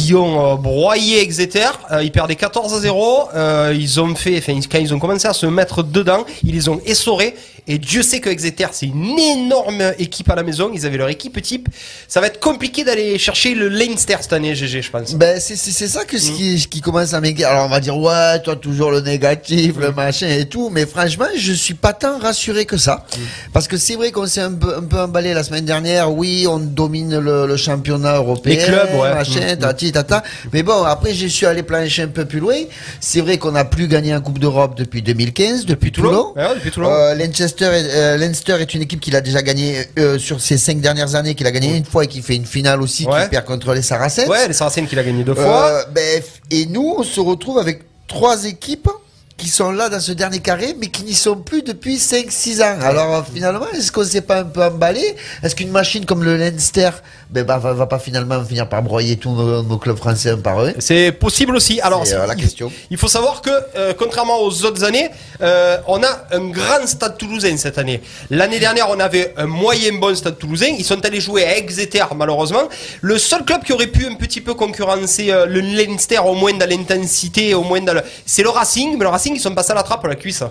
qui 0.00 0.14
ont 0.14 0.52
euh, 0.52 0.56
broyé 0.56 1.20
Exeter. 1.20 1.68
Euh, 1.90 2.02
ils 2.02 2.12
perdaient 2.12 2.36
14 2.36 2.74
à 2.74 2.80
0. 2.80 3.28
Euh, 3.34 3.74
ils 3.76 4.00
ont 4.00 4.14
fait, 4.14 4.38
enfin, 4.38 4.58
quand 4.70 4.78
ils 4.78 4.94
ont 4.94 4.98
commencé 4.98 5.28
à 5.28 5.32
se 5.32 5.46
mettre 5.46 5.82
dedans, 5.82 6.24
ils 6.42 6.54
les 6.54 6.68
ont 6.68 6.80
essorés. 6.86 7.34
Et 7.66 7.78
Dieu 7.78 8.02
sait 8.02 8.20
que 8.20 8.28
Exeter, 8.28 8.66
c'est 8.72 8.86
une 8.86 9.18
énorme 9.18 9.92
équipe 9.98 10.28
à 10.30 10.34
la 10.34 10.42
maison. 10.42 10.70
Ils 10.74 10.86
avaient 10.86 10.96
leur 10.96 11.08
équipe 11.08 11.40
type. 11.42 11.68
Ça 12.08 12.20
va 12.20 12.26
être 12.28 12.40
compliqué 12.40 12.84
d'aller 12.84 13.18
chercher 13.18 13.54
le 13.54 13.68
Leinster 13.68 14.16
cette 14.20 14.32
année, 14.32 14.54
GG, 14.54 14.82
je 14.82 14.90
pense. 14.90 15.14
Ben, 15.14 15.38
c'est, 15.40 15.56
c'est, 15.56 15.70
c'est 15.70 15.88
ça 15.88 16.04
que 16.04 16.18
ce 16.18 16.30
qui, 16.32 16.66
qui 16.70 16.80
commence 16.80 17.14
à 17.14 17.20
m'inquiéter. 17.20 17.44
Alors, 17.44 17.66
on 17.66 17.68
va 17.68 17.80
dire, 17.80 17.96
ouais, 17.96 18.40
toi, 18.42 18.56
toujours 18.56 18.90
le 18.90 19.00
négatif, 19.00 19.76
le 19.78 19.92
machin 19.92 20.28
et 20.28 20.46
tout. 20.48 20.70
Mais 20.70 20.86
franchement, 20.86 21.26
je 21.36 21.52
suis 21.52 21.74
pas 21.74 21.92
tant 21.92 22.18
rassuré 22.18 22.64
que 22.66 22.76
ça. 22.76 23.04
Parce 23.52 23.68
que 23.68 23.76
c'est 23.76 23.96
vrai 23.96 24.10
qu'on 24.12 24.26
s'est 24.26 24.40
un 24.40 24.52
peu, 24.52 24.76
un 24.76 24.82
peu 24.84 24.98
emballé 25.00 25.34
la 25.34 25.42
semaine 25.42 25.64
dernière. 25.64 26.12
Oui, 26.12 26.46
on 26.48 26.58
domine 26.58 27.18
le, 27.18 27.46
le 27.46 27.56
championnat 27.56 28.16
européen. 28.16 28.56
Les 28.56 28.64
clubs, 28.64 28.94
ouais. 29.00 29.14
Machin, 29.14 29.54
Mm. 29.54 29.58
tati, 29.58 29.92
tata. 29.92 30.22
Mais 30.52 30.62
bon, 30.62 30.84
après, 30.84 31.14
je 31.14 31.26
suis 31.26 31.46
allé 31.46 31.62
plancher 31.62 32.02
un 32.02 32.08
peu 32.08 32.24
plus 32.24 32.40
loin. 32.40 32.56
C'est 33.00 33.20
vrai 33.20 33.38
qu'on 33.38 33.52
n'a 33.52 33.64
plus 33.64 33.88
gagné 33.88 34.14
en 34.14 34.20
Coupe 34.20 34.38
d'Europe 34.38 34.76
depuis 34.76 35.02
2015, 35.02 35.66
depuis 35.66 35.92
Toulon. 35.92 36.32
Ouais, 36.36 36.54
depuis 36.54 36.70
Toulon. 36.70 36.90
Euh, 36.90 37.14
Leicester, 37.50 37.64
est, 37.66 37.94
euh, 37.94 38.16
Leinster 38.16 38.56
est 38.60 38.74
une 38.74 38.82
équipe 38.82 39.00
qu'il 39.00 39.16
a 39.16 39.20
déjà 39.20 39.42
gagné 39.42 39.86
euh, 39.98 40.18
sur 40.18 40.40
ces 40.40 40.58
cinq 40.58 40.80
dernières 40.80 41.14
années, 41.14 41.34
qu'il 41.34 41.46
a 41.46 41.50
gagné 41.50 41.76
une 41.76 41.84
fois 41.84 42.04
et 42.04 42.06
qui 42.06 42.22
fait 42.22 42.36
une 42.36 42.46
finale 42.46 42.80
aussi, 42.82 43.06
Ouais. 43.06 43.24
qui 43.24 43.30
perd 43.30 43.44
contre 43.44 43.72
les 43.74 43.82
Saracens. 43.82 44.28
Ouais, 44.28 44.46
les 44.48 44.54
Saracens 44.54 44.88
qu'il 44.88 44.98
a 44.98 45.02
gagné 45.04 45.24
deux 45.24 45.34
fois. 45.34 45.66
Euh, 45.66 45.84
ben, 45.92 46.22
et 46.50 46.66
nous, 46.66 46.94
on 46.98 47.02
se 47.02 47.20
retrouve 47.20 47.58
avec 47.58 47.82
trois 48.06 48.44
équipes 48.44 48.88
qui 49.36 49.48
sont 49.48 49.72
là 49.72 49.88
dans 49.88 50.00
ce 50.00 50.12
dernier 50.12 50.40
carré, 50.40 50.76
mais 50.78 50.88
qui 50.88 51.02
n'y 51.02 51.14
sont 51.14 51.36
plus 51.36 51.62
depuis 51.62 51.96
5-6 51.96 52.62
ans. 52.62 52.76
Alors 52.82 53.26
finalement, 53.32 53.66
est-ce 53.74 53.90
qu'on 53.90 54.04
s'est 54.04 54.20
pas 54.20 54.40
un 54.40 54.44
peu 54.44 54.62
emballé? 54.62 55.16
Est-ce 55.42 55.54
qu'une 55.56 55.70
machine 55.70 56.04
comme 56.04 56.22
le 56.22 56.36
Leinster 56.36 56.90
ben, 57.32 57.44
bah, 57.44 57.58
va, 57.58 57.72
va 57.72 57.86
pas 57.86 57.98
finalement 57.98 58.42
finir 58.44 58.68
par 58.68 58.82
broyer 58.82 59.16
tous 59.16 59.32
nos, 59.34 59.62
nos 59.62 59.78
clubs 59.78 59.96
français 59.96 60.30
un 60.30 60.38
par 60.38 60.58
un 60.60 60.72
C'est 60.78 61.12
possible 61.12 61.54
aussi. 61.56 61.80
Alors, 61.80 62.06
C'est, 62.06 62.14
euh, 62.14 62.26
la 62.26 62.34
il- 62.34 62.40
question. 62.40 62.70
Il 62.90 62.96
faut 62.96 63.08
savoir 63.08 63.40
que, 63.40 63.50
euh, 63.76 63.92
contrairement 63.96 64.40
aux 64.42 64.64
autres 64.64 64.82
années, 64.84 65.08
euh, 65.40 65.78
on 65.86 66.02
a 66.02 66.22
un 66.32 66.48
grand 66.50 66.86
stade 66.86 67.16
toulousain 67.18 67.56
cette 67.56 67.78
année. 67.78 68.00
L'année 68.30 68.58
dernière, 68.58 68.88
on 68.90 68.98
avait 68.98 69.32
un 69.36 69.46
moyen 69.46 69.92
bon 69.98 70.14
stade 70.16 70.38
toulousain. 70.38 70.74
Ils 70.78 70.84
sont 70.84 71.04
allés 71.04 71.20
jouer 71.20 71.44
à 71.44 71.56
Exeter, 71.56 72.04
malheureusement. 72.16 72.64
Le 73.00 73.16
seul 73.18 73.44
club 73.44 73.62
qui 73.62 73.72
aurait 73.72 73.86
pu 73.86 74.06
un 74.06 74.14
petit 74.14 74.40
peu 74.40 74.54
concurrencer 74.54 75.30
euh, 75.30 75.46
le 75.46 75.60
Leinster, 75.60 76.18
au 76.18 76.34
moins 76.34 76.52
dans 76.54 76.68
l'intensité, 76.68 77.54
au 77.54 77.62
moins 77.62 77.80
dans 77.80 77.94
le... 77.94 78.02
C'est 78.26 78.42
le 78.42 78.48
Racing, 78.50 78.96
mais 78.98 79.04
le 79.04 79.10
Racing, 79.10 79.34
ils 79.36 79.40
sont 79.40 79.54
passés 79.54 79.70
à 79.72 79.74
la 79.76 79.82
trappe 79.82 80.04
à 80.04 80.08
la 80.08 80.16
cuisse. 80.16 80.42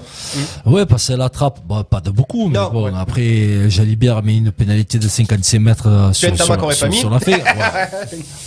Ouais, 0.66 0.86
passer 0.86 1.14
à 1.14 1.18
la 1.18 1.30
trappe, 1.30 1.60
bon, 1.66 1.84
pas 1.84 2.00
de 2.00 2.10
beaucoup, 2.10 2.48
mais 2.48 2.58
Non, 2.58 2.70
bon, 2.70 2.86
ouais. 2.86 2.92
après, 2.98 3.70
Jalibert 3.70 4.18
a 4.18 4.22
mis 4.22 4.38
une 4.38 4.52
pénalité 4.52 4.98
de 4.98 5.08
55 5.08 5.60
mètres 5.60 6.10
sur, 6.14 6.36
sur, 6.38 6.58
aurait 6.70 6.76
sur, 6.76 6.88
pas 6.88 6.90
mis. 6.90 6.98
sur 6.98 7.10
la. 7.10 7.18
Ouais. 7.18 7.44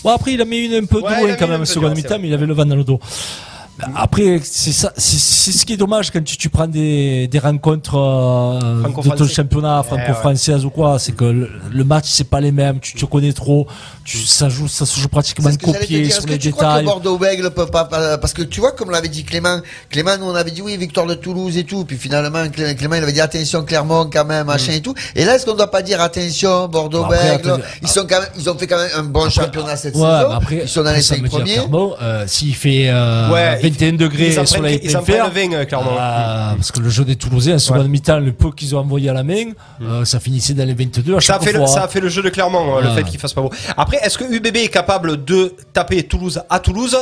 Bon, 0.03 0.11
après, 0.11 0.33
il 0.33 0.41
a 0.41 0.45
mis 0.45 0.67
une 0.67 0.75
un 0.75 0.85
peu 0.85 1.01
Ouais, 1.01 1.21
loin 1.21 1.35
quand 1.37 1.49
même, 1.49 1.65
seconde 1.65 1.95
mi-temps, 1.97 2.19
mais 2.21 2.29
il 2.29 2.35
avait 2.35 2.47
le 2.47 2.55
vent 2.55 2.65
dans 2.67 2.77
le 2.77 2.85
dos. 2.85 2.99
Après, 3.97 4.39
c'est 4.45 4.71
ça, 4.71 4.93
c'est 4.97 5.19
c'est 5.19 5.51
ce 5.51 5.65
qui 5.67 5.73
est 5.73 5.77
dommage 5.77 6.11
quand 6.11 6.23
tu, 6.23 6.37
tu 6.37 6.49
prends 6.51 6.69
des, 6.69 7.27
des 7.27 7.39
rencontres 7.39 7.97
euh, 7.97 8.59
de 8.59 8.83
ton 8.85 8.93
Franco-français. 9.03 9.35
championnat 9.35 9.83
franco-française 9.83 10.65
ou 10.65 10.71
quoi, 10.71 10.99
c'est 10.99 11.13
que 11.13 11.25
le, 11.25 11.51
le 11.73 11.85
match 11.85 12.05
c'est 12.09 12.29
pas 12.29 12.41
les 12.41 12.53
mêmes, 12.53 12.79
tu 12.81 12.95
te 12.95 13.05
connais 13.07 13.33
trop, 13.33 13.67
tu, 14.05 14.19
ça 14.19 14.49
joue, 14.49 14.69
ça 14.69 14.87
se 14.87 15.01
joue 15.01 15.09
pratiquement 15.09 15.51
copié 15.57 16.05
sur 16.11 16.19
Est-ce 16.19 16.27
que 16.27 16.31
les 16.33 16.39
tu 16.39 16.51
crois 16.53 16.65
que 16.65 16.69
détails. 16.71 16.85
Bordeaux-Bègles 16.85 17.51
peut 17.51 17.67
pas, 17.67 17.85
parce 18.19 18.33
que 18.35 18.43
tu 18.43 18.61
vois, 18.61 18.73
comme 18.73 18.91
l'avait 18.91 19.09
dit 19.09 19.25
Clément, 19.25 19.61
Clément, 19.91 20.17
nous 20.19 20.27
on 20.27 20.35
avait 20.35 20.51
dit 20.53 20.63
oui, 20.63 20.77
victoire 20.77 21.07
de 21.07 21.15
Toulouse 21.15 21.57
et 21.57 21.65
tout, 21.65 21.85
puis 21.85 21.97
finalement 21.97 22.47
Clé- 22.51 22.77
Clément 22.77 22.97
il 22.97 23.03
avait 23.03 23.13
dit 23.13 23.21
attention 23.21 23.65
Clermont 23.65 24.09
quand 24.13 24.25
même, 24.27 24.47
machin 24.47 24.73
et 24.75 24.81
tout. 24.83 24.95
Et 25.17 25.25
là, 25.25 25.35
est-ce 25.37 25.47
qu'on 25.47 25.55
doit 25.57 25.71
pas 25.71 25.83
dire 25.83 26.01
attention 26.01 26.69
Bordeaux-Bègles 26.69 27.43
Bon, 27.49 27.55
après, 27.55 27.69
Ils 27.83 27.89
sont 27.89 28.07
quand 28.09 28.21
même, 28.21 28.29
ils 28.39 28.49
ont 28.51 28.57
fait 28.59 28.67
quand 28.67 28.79
même 28.79 28.91
un 28.97 29.03
bon 29.05 29.29
championnat 29.31 29.77
cette 29.77 29.95
Ouais, 29.97 30.01
saison. 30.03 30.31
après, 30.31 30.61
ils 30.65 30.69
sont 30.69 30.83
dans 30.85 30.93
les 30.93 31.03
cinq 31.03 31.25
premiers. 31.29 31.55
Clermont, 31.55 31.95
euh, 32.01 32.25
s'il 32.29 32.55
fait 32.55 32.89
euh, 32.91 33.31
Ouais, 33.31 33.59
21 33.63 33.93
degrés 33.95 34.29
ils 34.29 34.39
en 34.41 34.47
sur 34.47 34.63
la 34.63 34.73
ils 34.73 34.97
en 34.97 35.03
prennent 35.03 35.51
20, 35.51 35.53
euh, 35.55 35.65
Clermont. 35.65 35.91
euh, 35.99 36.55
parce 36.57 36.73
que 36.73 36.81
le 36.81 36.91
jeu 36.91 37.05
des 37.05 37.17
Toulousains, 37.17 37.55
en 37.55 37.59
seconde 37.59 37.89
mi-temps, 37.89 38.19
le 38.21 38.33
peu 38.33 38.51
qu'ils 38.53 38.75
ont 38.75 38.79
envoyé 38.81 39.09
à 39.11 39.13
la 39.15 39.23
main, 39.23 39.53
euh, 39.83 40.05
ça 40.05 40.21
finissait 40.21 40.55
dans 40.55 40.67
les 40.67 40.75
22 40.75 41.17
à 41.17 41.21
Ça 41.21 41.35
a, 41.35 41.37
chaque 41.39 41.45
fait 41.45 41.53
le, 41.53 41.59
fois. 41.59 41.67
ça 41.69 41.81
hein. 41.81 41.85
a 41.85 41.89
fait 41.89 42.01
le 42.01 42.09
jeu 42.09 42.23
de 42.23 42.29
Clermont, 42.31 42.77
euh, 42.77 42.81
le 42.83 42.89
Ouais. 42.89 42.95
fait 42.97 43.05
qu'il 43.05 43.19
fasse 43.21 43.33
pas 43.33 43.41
beau. 43.43 43.51
Après, 43.77 43.99
est-ce 44.03 44.19
que 44.19 44.25
UBB 44.25 44.57
est 44.57 44.69
capable 44.69 45.25
de 45.25 45.55
taper 45.73 46.03
Toulouse 46.03 46.41
à 46.51 46.59
Toulouse? 46.61 46.97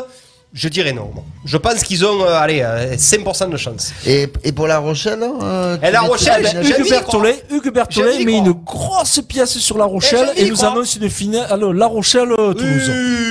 Je 0.53 0.69
dirais 0.69 0.93
non. 0.93 1.13
Je 1.45 1.57
pense 1.57 1.85
qu'ils 1.85 2.05
ont, 2.05 2.23
euh, 2.25 2.35
allez, 2.37 2.61
euh, 2.63 2.97
5% 2.97 3.49
de 3.49 3.57
chance. 3.57 3.93
Et, 4.05 4.27
et 4.43 4.51
pour 4.51 4.67
La 4.67 4.79
Rochelle 4.79 5.21
euh, 5.23 5.77
Et 5.81 5.93
La 5.93 6.01
Rochelle, 6.01 6.45
tu- 6.45 6.57
ben, 6.57 6.67
Hugues 6.81 6.91
Berthollet, 6.91 7.45
Hugues 7.53 7.73
Berthollet 7.73 8.25
met 8.25 8.39
une 8.39 8.51
grosse 8.51 9.21
pièce 9.29 9.57
sur 9.59 9.79
La 9.79 9.85
Rochelle 9.85 10.31
envie 10.31 10.41
et 10.41 10.45
d'y 10.47 10.51
nous 10.51 10.65
annonce 10.65 10.97
une 10.97 11.09
finale. 11.09 11.47
Alors, 11.51 11.73
La 11.73 11.87
Rochelle, 11.87 12.33
euh, 12.33 12.53
Toulouse. 12.53 12.89
Euh, 12.89 13.30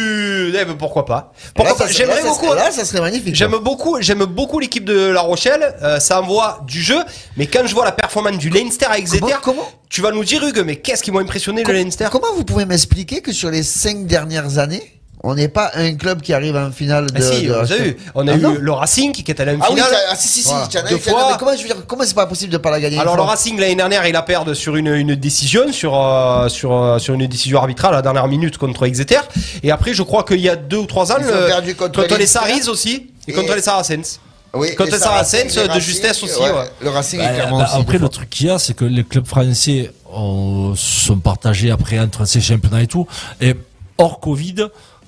eh 0.56 0.66
ben, 0.66 0.76
pourquoi 0.78 1.06
pas 1.06 1.32
Pourquoi 1.56 1.88
J'aimerais 1.88 2.22
beaucoup. 2.24 2.46
serait- 2.48 2.56
Là, 2.56 2.72
ça 2.72 2.86
serait 2.86 3.02
magnifique. 3.02 3.36
J'aime 3.36 3.56
beaucoup, 3.58 3.98
j'aime 4.02 4.26
beaucoup 4.26 4.60
l'équipe 4.60 4.86
de 4.86 5.08
La 5.12 5.22
Rochelle. 5.22 5.76
euh, 5.82 6.00
ça 6.00 6.22
envoie 6.22 6.62
du 6.68 6.82
jeu, 6.82 7.00
mais 7.38 7.48
quand 7.48 7.66
je 7.66 7.74
vois 7.74 7.86
la 7.86 7.92
performance 7.92 8.38
du 8.38 8.50
Leinster 8.50 8.86
à 8.90 8.98
Exeter, 8.98 9.20
Comment- 9.20 9.36
comment 9.42 9.70
tu 9.90 10.02
vas 10.02 10.12
nous 10.12 10.24
dire 10.24 10.44
Hugues, 10.46 10.64
mais 10.66 10.76
qu'est-ce 10.78 11.02
qui 11.04 11.12
m'a 11.12 11.20
impressionné 11.22 11.64
le 11.64 11.74
Leinster? 11.74 12.08
Comment 12.12 12.34
vous 12.36 12.44
pouvez 12.44 12.66
m'expliquer 12.66 13.22
que 13.22 13.32
sur 13.32 13.50
les 13.50 13.64
cinq 13.64 14.06
dernières 14.06 14.58
années, 14.58 14.99
on 15.22 15.36
n'est 15.36 15.50
pas 15.50 15.72
un 15.76 15.96
club 15.96 16.22
qui 16.22 16.34
arrive 16.34 16.56
en 16.56 16.72
finale 16.72 17.08
de. 17.12 17.18
Ah 17.18 17.22
si, 17.22 17.46
de 17.48 17.52
on 17.54 17.58
la- 17.62 17.62
a 17.74 17.78
eu, 17.86 17.98
on 18.16 18.28
a 18.28 18.32
Ah 18.34 18.38
eu 18.38 18.58
le 18.60 18.72
Racing 18.72 19.12
qui 19.12 19.30
est 19.30 19.40
allé 19.42 19.52
en 19.56 19.60
Ah 19.62 19.68
oui, 19.70 19.76
finale. 19.76 19.94
ah, 20.10 20.16
si, 20.16 20.28
si, 20.30 20.42
si, 20.44 20.48
Voilà. 20.50 20.64
as 20.74 20.82
Deux 20.90 20.96
eu, 20.96 21.00
fois. 21.00 21.36
comment, 21.38 21.52
je 21.56 21.62
veux 21.62 21.68
dire, 21.68 21.86
comment 21.88 22.04
c'est 22.06 22.14
pas 22.16 22.26
possible 22.26 22.54
de 22.54 22.58
pas 22.58 22.72
la 22.72 22.80
gagner 22.80 22.98
Alors 23.00 23.16
le 23.18 23.22
Racing 23.24 23.60
l'année 23.60 23.76
dernière, 23.76 24.08
il 24.08 24.16
a 24.16 24.22
perdu 24.22 24.56
sur 24.56 24.76
une, 24.78 24.88
une 24.88 25.16
décision, 25.16 25.72
sur 25.74 25.94
euh, 26.00 26.48
sur 26.48 26.74
euh, 26.74 27.00
sur 27.00 27.14
une 27.16 27.28
décision 27.28 27.60
arbitrale 27.60 27.94
à 27.94 27.98
la 27.98 28.02
dernière 28.02 28.28
minute 28.28 28.58
contre 28.58 28.84
Exeter. 28.86 29.20
Et 29.62 29.72
après, 29.72 29.94
je 29.94 30.04
crois 30.04 30.24
qu'il 30.24 30.40
y 30.40 30.48
a 30.50 30.56
deux 30.56 30.78
ou 30.78 30.86
trois 30.86 31.12
ans, 31.12 31.16
Ils 31.20 31.26
ont 31.28 31.40
le- 31.42 31.48
perdu 31.48 31.76
contre 31.76 32.06
les. 32.18 32.26
Saris 32.28 32.70
aussi 32.70 33.10
et, 33.28 33.32
Et- 33.32 33.34
contre 33.34 33.56
les 33.56 33.62
Saracens. 33.62 34.20
Oui, 34.54 34.74
Contre 34.76 34.92
les 34.94 34.98
Saracens, 34.98 35.54
de 35.54 35.80
justesse 35.80 36.24
aussi, 36.24 36.40
ouais, 36.40 36.50
ouais. 36.50 36.66
Le 36.82 36.90
Racing 36.90 37.20
Bah, 37.20 37.26
est 37.32 37.36
clairement 37.36 37.60
bah, 37.60 37.70
aussi. 37.72 37.82
après, 37.82 37.98
le 38.00 38.10
truc 38.10 38.30
qu'il 38.32 38.48
y 38.48 38.50
a, 38.50 38.58
c'est 38.58 38.74
que 38.74 38.84
les 38.86 39.04
clubs 39.04 39.28
français 39.28 39.92
euh, 40.12 40.74
sont 40.76 41.18
partagés 41.20 41.70
après 41.70 42.00
entre 42.00 42.26
ces 42.26 42.42
championnats 42.42 42.82
et 42.82 42.88
tout. 42.88 43.06
Et 43.42 43.54
hors 44.00 44.20
Covid, 44.20 44.56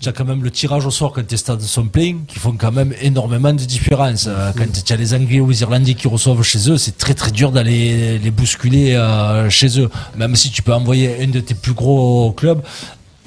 tu 0.02 0.10
as 0.10 0.12
quand 0.12 0.26
même 0.26 0.43
le 0.43 0.52
tirage 0.52 0.86
au 0.86 0.91
sort 0.91 1.12
quand 1.14 1.26
tes 1.26 1.38
stades 1.38 1.62
sont 1.62 1.86
pleins, 1.86 2.18
qui 2.28 2.39
font 2.39 2.54
quand 2.54 2.72
même 2.72 2.93
énormément 3.02 3.54
de 3.54 3.60
différence. 3.64 4.26
Euh, 4.28 4.52
Quand 4.58 4.66
tu 4.84 4.93
as 4.93 4.95
les 4.95 5.14
Anglais 5.14 5.39
ou 5.39 5.49
les 5.49 5.62
Irlandais 5.62 5.93
qui 5.93 6.08
reçoivent 6.08 6.41
chez 6.41 6.70
eux, 6.72 6.78
c'est 6.78 6.97
très 6.97 7.14
très 7.14 7.32
dur 7.32 7.52
d'aller 7.52 8.18
les 8.18 8.32
bousculer 8.32 8.95
euh, 8.95 9.49
chez 9.49 9.80
eux. 9.80 9.89
Même 10.18 10.36
si 10.36 10.49
tu 10.49 10.62
peux 10.64 10.74
envoyer 10.74 11.22
un 11.24 11.28
de 11.28 11.39
tes 11.39 11.54
plus 11.54 11.74
gros 11.74 12.32
clubs. 12.32 12.62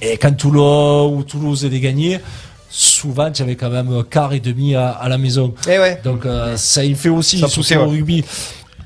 Et 0.02 0.16
quand 0.16 0.32
Toulon 0.36 1.14
ou 1.16 1.22
Toulouse 1.22 1.64
gagné, 1.66 2.20
souvent 2.68 3.30
tu 3.30 3.42
avais 3.42 3.54
quand 3.56 3.70
même 3.70 4.02
quart 4.10 4.32
et 4.32 4.40
demi 4.40 4.74
à, 4.74 4.90
à 4.90 5.08
la 5.08 5.16
maison. 5.18 5.54
Eh 5.68 5.78
ouais. 5.78 6.00
Donc 6.02 6.26
euh, 6.26 6.56
ça 6.56 6.84
il 6.84 6.96
fait 6.96 7.08
aussi 7.08 7.38
Ça 7.38 7.48
surtout 7.48 7.74
au 7.76 7.88
rugby. 7.88 8.24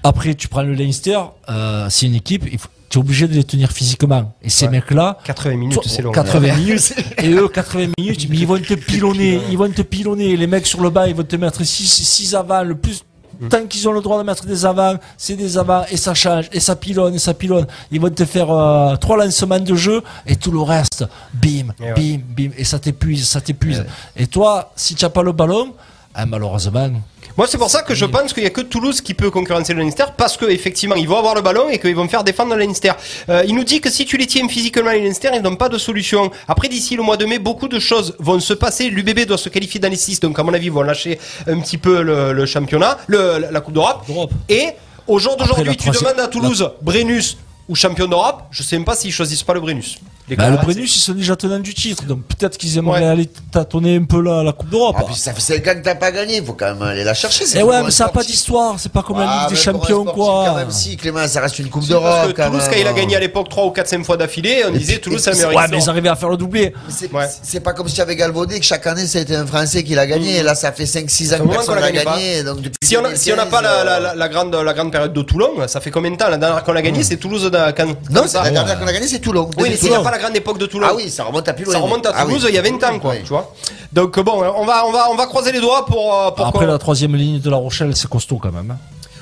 Après 0.05 0.35
tu 0.35 0.47
prends 0.49 0.63
le 0.63 0.75
Leinster, 0.75 1.19
euh, 1.49 1.87
c'est 1.91 2.07
une 2.07 2.15
équipe, 2.15 2.45
il 2.53 2.59
faut- 2.59 2.69
tu 2.89 2.99
es 2.99 3.01
obligé 3.01 3.29
de 3.29 3.35
les 3.35 3.45
tenir 3.45 3.71
physiquement. 3.73 4.35
Et 4.43 4.49
ces 4.51 4.67
Ouais. 4.67 4.73
mecs-là, 4.73 5.19
80 5.25 5.57
minutes, 5.57 5.81
c'est 5.87 6.03
long. 6.03 6.13
80 6.13 6.57
minutes. 6.57 6.95
et 7.19 7.29
eux, 7.31 7.49
80 7.49 7.93
minutes, 7.99 8.27
mais 8.31 8.37
ils 8.37 8.47
vont 8.47 8.59
te 8.59 8.75
pilonner, 8.75 9.41
ils 9.51 9.59
vont 9.59 9.71
te 9.71 9.83
pilonner. 9.83 10.37
Les 10.37 10.47
mecs 10.47 10.67
sur 10.67 10.81
le 10.81 10.91
bas, 10.91 11.07
ils 11.09 11.15
vont 11.15 11.23
te 11.25 11.37
mettre 11.37 11.63
6 11.65 11.87
six 11.87 12.35
avants, 12.35 12.63
le 12.63 12.75
plus. 12.77 13.03
Mm. 13.41 13.49
Tant 13.51 13.67
qu'ils 13.67 13.89
ont 13.89 13.93
le 13.93 14.01
droit 14.01 14.19
de 14.19 14.25
mettre 14.25 14.47
des 14.47 14.67
avants, 14.67 14.95
c'est 15.17 15.37
des 15.37 15.57
avants 15.59 15.85
et 15.91 15.97
ça 15.97 16.13
change 16.13 16.47
et 16.51 16.59
ça 16.59 16.75
pilonne 16.75 17.15
et 17.15 17.19
ça 17.21 17.35
pilonne. 17.35 17.67
Ils 17.93 18.01
vont 18.01 18.11
te 18.11 18.25
faire 18.25 18.51
euh, 18.51 18.97
trois 18.97 19.17
lancements 19.17 19.61
de 19.61 19.75
jeu 19.77 20.03
et 20.27 20.35
tout 20.35 20.51
le 20.51 20.61
reste, 20.61 21.05
bim, 21.35 21.73
Et 21.79 21.83
ouais. 21.85 21.95
bim, 21.95 22.21
bim 22.37 22.51
et 22.59 22.65
ça 22.65 22.81
t'épuise, 22.81 23.29
ça 23.29 23.41
t'épuise. 23.41 23.85
Et 24.17 24.27
toi, 24.27 24.73
si 24.75 24.97
tu 24.97 25.05
n'as 25.05 25.11
pas 25.11 25.23
le 25.23 25.31
ballon, 25.33 25.73
ah, 26.15 26.27
malheureusement, 26.27 26.91
Moi, 27.39 27.47
c'est 27.47 27.57
pour 27.57 27.71
ça 27.71 27.83
que 27.83 27.95
je 27.95 28.05
pense 28.05 28.33
qu'il 28.33 28.43
y 28.43 28.47
a 28.47 28.51
que 28.51 28.63
Toulouse 28.63 29.01
qui 29.01 29.15
peut 29.15 29.31
concurrencer 29.31 29.73
le 29.73 29.81
Leinster 29.81 30.07
parce 30.17 30.37
que 30.37 30.47
effectivement, 30.47 30.97
ils 30.97 31.07
vont 31.07 31.19
avoir 31.19 31.37
le 31.37 31.41
ballon 31.41 31.69
et 31.69 31.79
qu'ils 31.79 31.95
vont 31.95 32.09
faire 32.09 32.25
défendre 32.25 32.57
le 32.57 32.65
Leinster. 32.65 32.91
Euh, 33.29 33.45
il 33.47 33.55
nous 33.55 33.63
dit 33.63 33.81
que 33.81 33.89
si 33.91 34.05
tu 34.05 34.17
les 34.17 34.27
tiens 34.27 34.49
physiquement 34.49 34.91
les 34.91 35.05
Leinster, 35.05 35.31
ils 35.33 35.41
n'ont 35.41 35.55
pas 35.55 35.69
de 35.69 35.79
solution. 35.79 36.33
Après, 36.49 36.67
d'ici 36.67 36.97
le 36.97 37.05
mois 37.05 37.17
de 37.17 37.27
mai, 37.27 37.39
beaucoup 37.39 37.69
de 37.69 37.79
choses 37.79 38.17
vont 38.19 38.41
se 38.41 38.55
passer. 38.55 38.91
L'UBB 38.91 39.21
doit 39.25 39.39
se 39.39 39.51
qualifier 39.51 39.79
dans 39.79 39.89
les 39.89 39.95
6, 39.95 40.19
donc 40.19 40.37
à 40.37 40.43
mon 40.43 40.53
avis, 40.53 40.67
ils 40.67 40.73
vont 40.73 40.83
lâcher 40.83 41.21
un 41.47 41.61
petit 41.61 41.79
peu 41.79 42.03
le, 42.03 42.33
le 42.33 42.45
championnat, 42.45 42.99
le, 43.07 43.47
la 43.53 43.61
Coupe 43.61 43.75
d'Europe. 43.75 44.05
Et 44.49 44.71
au 45.07 45.21
jour 45.21 45.37
d'aujourd'hui, 45.37 45.77
tu 45.77 45.91
demandes 45.91 46.19
à 46.19 46.27
Toulouse, 46.27 46.69
Brennus 46.83 47.37
ou 47.69 47.77
champion 47.77 48.09
d'Europe. 48.09 48.43
Je 48.51 48.65
sais 48.65 48.75
même 48.75 48.85
pas 48.85 48.97
s'ils 48.97 49.13
choisissent 49.13 49.45
pas 49.45 49.55
le 49.55 49.61
Brennus. 49.61 50.01
Bah, 50.37 50.51
le 50.51 50.57
Brennus, 50.59 50.95
ils 50.97 51.01
sont 51.01 51.13
déjà 51.13 51.37
tenants 51.37 51.59
du 51.59 51.73
titre, 51.75 52.05
donc 52.05 52.23
peut-être 52.25 52.59
qu'ils 52.59 52.77
aimeraient 52.77 53.01
Ouais. 53.01 53.07
aller 53.07 53.27
tâtonner 53.53 53.97
un 53.97 54.05
peu 54.05 54.21
la, 54.21 54.43
la 54.43 54.53
Coupe 54.53 54.69
d'Europe. 54.71 54.97
Ah, 54.99 55.05
puis 55.05 55.15
ça 55.15 55.33
fait 55.33 55.41
5 55.41 55.67
ans 55.69 55.75
que 55.79 55.85
t'as 55.85 55.95
pas 55.95 56.11
gagné, 56.11 56.37
il 56.39 56.45
faut 56.45 56.53
quand 56.53 56.67
même 56.75 56.83
aller 56.83 57.05
la 57.05 57.15
chercher. 57.15 57.47
c'est 57.47 57.59
Et 57.59 57.61
pour 57.61 57.71
ouais, 57.71 57.77
un 57.77 57.85
mais 57.85 57.91
ça 57.91 58.05
n'a 58.05 58.09
pas 58.09 58.21
sportif. 58.21 58.33
d'histoire, 58.33 58.75
c'est 58.79 58.93
pas 58.93 59.03
comme 59.03 59.19
la 59.21 59.27
Ah, 59.29 59.47
Ligue 59.49 59.59
des 59.59 59.65
mais 59.67 59.73
pour 59.73 59.83
un 59.83 59.87
Champions, 59.87 60.03
sportif, 60.03 60.25
quoi. 60.25 60.45
Quand 60.49 60.57
même, 60.57 60.71
si, 60.71 60.97
Clément, 60.97 61.27
ça 61.29 61.41
reste 61.41 61.59
une 61.59 61.69
Coupe 61.69 61.83
parce 61.83 61.89
d'Europe. 61.89 62.27
que 62.29 62.33
quand 62.33 62.47
Toulouse, 62.47 62.63
même. 62.63 62.71
quand 62.75 62.81
il 62.81 62.87
a 62.87 62.93
gagné 62.93 63.17
à 63.17 63.21
l'époque 63.21 63.49
3 63.49 63.65
ou 63.67 63.71
4 63.71 63.89
5 63.89 64.05
fois 64.05 64.17
d'affilée, 64.17 64.63
on 64.67 64.71
disait 64.73 64.99
Toulouse, 64.99 65.21
c'est 65.23 65.31
la 65.31 65.37
meilleure 65.37 65.55
Ouais, 65.55 65.69
mais 65.71 65.83
ils 65.83 65.89
arrivaient 65.89 66.09
à 66.09 66.17
faire 66.17 66.29
le 66.29 66.37
doublé. 66.37 66.75
C'est 66.89 67.11
c'est 67.43 67.61
pas 67.61 67.73
comme 67.73 67.89
si 67.89 67.95
tu 67.95 68.01
avais 68.01 68.17
galvaudé 68.17 68.59
que 68.61 68.67
chaque 68.67 68.87
année 68.87 69.07
c'était 69.07 69.37
un 69.37 69.47
Français 69.47 69.83
qui 69.83 69.95
l'a 69.95 70.07
gagné. 70.07 70.39
Et 70.39 70.43
là, 70.43 70.55
ça 70.55 70.73
fait 70.73 70.85
5-6 70.87 71.29
ans 71.29 71.31
Mm. 71.31 71.35
un 71.35 71.39
que 71.39 71.43
moment 71.45 71.53
personne 71.55 71.75
qu'on 71.77 71.81
la 71.81 71.91
gagne 71.93 72.05
gagné. 72.05 72.43
Donc 72.45 72.61
depuis 72.61 72.78
Si 72.89 72.97
on 72.97 73.05
a- 73.05 73.15
si 73.15 73.33
on 73.33 73.37
n'a 73.37 73.47
pas 73.47 73.61
la, 73.61 73.85
la- 73.85 74.01
la- 74.01 74.15
la 74.15 74.29
grande, 74.29 74.55
la 74.55 74.73
grande 74.73 74.91
période 74.91 75.13
de 75.13 75.23
Toulon, 75.23 75.51
ça 75.67 75.81
fait 75.81 75.91
combien 75.91 76.11
de 76.11 76.17
temps 76.17 76.29
La 76.31 76.39
dernière 76.39 76.65
qu'on 76.65 76.75
a 76.77 76.83
gagné, 76.83 77.03
c'est 77.03 77.17
Toulouse. 77.19 77.51
De, 77.51 77.59
quand, 77.77 77.87
Non, 78.11 78.27
ça. 78.27 78.43
la 78.45 78.51
dernière 78.51 78.79
qu'on 78.79 78.87
a 78.87 78.93
gagné, 78.93 79.07
c'est 79.07 79.19
Toulon. 79.21 79.51
Oui, 79.59 79.65
mais 79.65 79.71
C'est 79.73 79.77
s'il 79.83 79.91
n'y 79.91 79.97
a 79.97 80.01
pas 80.01 80.11
la 80.11 80.19
grande 80.19 80.37
époque 80.37 80.59
de 80.59 80.67
Toulon. 80.67 80.87
Ah 80.91 80.95
oui, 80.97 81.11
ça 81.11 81.25
remonte 81.25 81.49
à 81.49 81.53
plus 81.53 81.65
loin. 81.65 81.75
Ça 81.75 81.81
remonte 81.81 82.07
à 82.07 82.13
Ah 82.15 82.25
oui. 82.27 82.33
Toulouse 82.35 82.47
il 82.49 82.55
y 82.55 82.59
a 82.59 82.63
20 82.63 82.83
ans, 82.85 82.99
quoi, 82.99 83.17
tu 83.17 83.25
vois. 83.29 83.53
Donc 83.93 84.19
bon, 84.21 84.43
on 84.57 84.65
va, 84.65 84.87
on 84.87 84.93
va, 84.93 85.07
on 85.11 85.15
va 85.17 85.27
croiser 85.27 85.53
les 85.53 85.61
doigts 85.61 85.85
pour, 85.87 86.15
euh, 86.15 86.31
pour 86.31 86.47
Après, 86.47 86.67
la 86.67 86.79
troisième 86.79 87.15
ligne 87.17 87.41
de 87.41 87.51
La 87.51 87.57
Rochelle, 87.57 87.95
c'est 87.97 88.09
costaud 88.09 88.39
quand 88.43 88.53
même. 88.53 88.77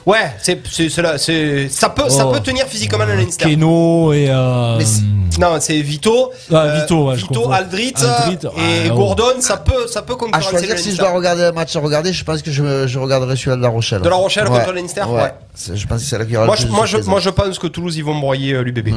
Hein. 0.07 0.11
Ouais, 0.11 0.33
c'est, 0.41 0.61
c'est, 0.71 0.89
c'est 1.19 1.69
ça 1.69 1.89
peut, 1.91 2.09
ça 2.09 2.27
Oh. 2.29 2.33
peut 2.33 2.41
tenir 2.41 2.67
physiquement 2.67 3.05
le 3.05 3.15
Leinster. 3.17 3.45
Keno 3.51 4.13
et. 4.13 4.29
Euh, 4.31 4.79
c'est- 4.81 5.03
non, 5.41 5.57
c'est 5.61 5.81
Vito, 5.83 6.31
Ah, 6.53 6.69
Vito, 6.81 7.09
ouais, 7.09 7.17
Vito. 7.17 7.51
Aldrit, 7.53 7.93
Aldrit, 7.97 8.39
et 8.57 8.87
ah, 8.87 8.95
Gordon, 8.95 9.35
ça 9.41 9.59
peut, 9.59 9.87
ça 9.87 10.01
peut 10.01 10.15
À 10.15 10.17
concurrencer 10.17 10.53
le 10.53 10.59
choisir 10.59 10.79
si 10.79 10.93
je 10.93 10.99
dois 10.99 11.11
regarder 11.11 11.43
un 11.43 11.53
match 11.53 11.77
à 11.77 11.81
regarder, 11.81 12.13
je 12.13 12.25
pense 12.25 12.41
que 12.41 12.51
je, 12.51 12.87
je 12.87 12.99
regarderai 12.99 13.37
celui-là 13.37 13.57
de 13.57 13.63
La 13.63 13.69
Rochelle. 13.69 14.01
De 14.01 14.09
La 14.09 14.15
Rochelle 14.17 14.45
Ouais. 14.49 14.59
contre 14.61 14.73
le 14.73 14.81
Leinster, 14.81 15.03
ouais. 15.09 15.35
Je 15.75 15.87
pense 15.87 16.01
que 16.03 16.07
c'est 16.09 16.17
là 16.19 16.25
qu'il 16.25 16.35
y 16.35 16.37
aura 16.37 16.47
Moi 16.47 16.55
le 16.55 16.61
je, 16.61 16.67
plus 16.67 16.75
moi, 16.75 16.87
je, 16.87 16.97
moi 16.99 17.21
je 17.21 17.31
pense 17.31 17.59
que 17.59 17.67
Toulouse 17.67 17.97
ils 17.97 18.05
vont 18.05 18.19
broyer 18.19 18.53
euh, 18.55 18.63
l'UBB. 18.63 18.89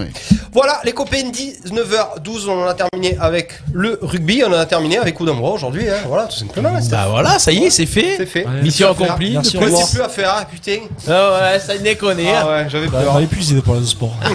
Voilà 0.53 0.79
les 0.83 0.91
copains 0.91 1.23
19h12 1.31 2.47
on 2.49 2.63
en 2.63 2.67
a 2.67 2.73
terminé 2.73 3.17
avec 3.19 3.53
le 3.73 3.97
rugby, 4.01 4.43
on 4.45 4.49
en 4.49 4.57
a 4.59 4.65
terminé 4.65 4.97
avec 4.97 5.15
coup 5.15 5.25
d'envoi 5.25 5.51
aujourd'hui, 5.51 5.89
hein. 5.89 5.95
voilà 6.07 6.25
tout 6.25 6.35
simplement. 6.37 6.71
Bah 6.89 7.07
voilà, 7.09 7.39
ça 7.39 7.51
y 7.51 7.63
est, 7.65 7.69
c'est 7.69 7.85
fait. 7.85 8.15
C'est 8.17 8.25
fait. 8.25 8.45
Mission 8.61 8.87
à 8.89 8.91
accomplie. 8.91 9.33
Merci, 9.33 9.57
c'est 9.57 9.91
plus 9.95 10.01
à 10.03 10.09
faire, 10.09 10.35
hein, 10.39 10.45
putain. 10.51 10.79
Ah 11.07 11.51
ouais, 11.53 11.59
ça 11.59 11.77
déconne. 11.77 12.17
Ah 12.35 12.47
ouais, 12.47 12.67
j'avais 12.69 12.87
Bah, 12.87 13.01
peur. 13.01 13.13
va 13.13 13.21
épuisé 13.21 13.61
pour 13.61 13.75
le 13.75 13.83
sport. 13.85 14.15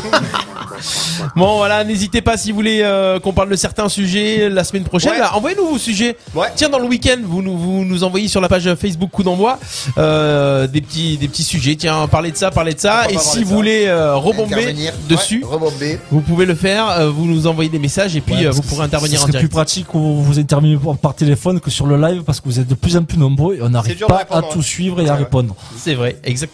Bon 1.36 1.56
voilà, 1.58 1.84
n'hésitez 1.84 2.20
pas 2.20 2.36
si 2.36 2.50
vous 2.50 2.56
voulez 2.56 2.80
euh, 2.82 3.18
qu'on 3.20 3.32
parle 3.32 3.48
de 3.48 3.56
certains 3.56 3.88
sujets 3.88 4.48
la 4.50 4.64
semaine 4.64 4.82
prochaine. 4.84 5.12
Ouais. 5.12 5.18
Envoyez-nous 5.32 5.66
vos 5.68 5.78
sujets. 5.78 6.16
Ouais. 6.34 6.48
Tiens, 6.56 6.68
dans 6.68 6.78
le 6.78 6.86
week-end, 6.86 7.16
vous 7.22 7.42
nous, 7.42 7.56
vous 7.56 7.84
nous 7.84 8.04
envoyez 8.04 8.28
sur 8.28 8.40
la 8.40 8.48
page 8.48 8.72
Facebook 8.74 9.10
Coup 9.10 9.22
d'envoi 9.22 9.58
euh, 9.98 10.66
des 10.66 10.80
petits 10.80 11.16
des 11.16 11.28
petits 11.28 11.42
sujets. 11.44 11.76
Tiens, 11.76 12.06
parlez 12.08 12.32
de 12.32 12.36
ça, 12.36 12.50
parlez 12.50 12.74
de 12.74 12.80
ça. 12.80 13.04
Et 13.08 13.16
si 13.18 13.24
parler 13.24 13.40
de 13.40 13.44
vous 13.44 13.50
ça 13.50 13.54
voulez 13.56 13.84
euh, 13.86 14.16
rebomber 14.16 14.74
dessus, 15.08 15.44
Ouais, 15.44 15.54
rebomber. 15.54 15.98
vous 16.10 16.20
pouvez 16.20 16.44
le 16.46 16.54
faire. 16.54 16.88
euh, 16.90 17.10
vous 17.10 17.24
nous 17.26 17.46
envoyez 17.46 17.70
des 17.70 17.78
messages 17.78 18.16
et 18.16 18.20
puis 18.20 18.44
euh, 18.46 18.50
vous 18.50 18.62
pourrez 18.62 18.84
intervenir 18.84 19.18
en 19.18 19.22
serait 19.22 19.32
plus 19.32 19.38
direct. 19.40 19.52
pratique 19.52 19.86
que 19.86 19.92
vous 19.92 20.22
vous 20.22 20.38
intervenez 20.38 20.76
par- 20.76 20.96
par 20.96 21.14
téléphone 21.14 21.60
que 21.60 21.70
sur 21.70 21.86
le 21.86 21.96
live 21.96 22.22
parce 22.24 22.40
que 22.40 22.46
vous 22.46 22.58
êtes 22.60 22.66
de 22.68 22.74
plus 22.74 22.96
en 22.96 23.04
plus 23.04 23.18
nombreux 23.18 23.54
et 23.56 23.62
on 23.62 23.70
n'arrive 23.70 23.98
de 24.00 24.04
pas 24.06 24.18
répondre, 24.18 24.44
à 24.44 24.46
hein. 24.48 24.50
tout 24.52 24.62
suivre 24.62 25.00
et 25.00 25.08
à 25.08 25.12
Ouais. 25.12 25.18
répondre. 25.20 25.54
C'est 25.78 25.94
vrai, 25.94 26.16
exactement. 26.24 26.53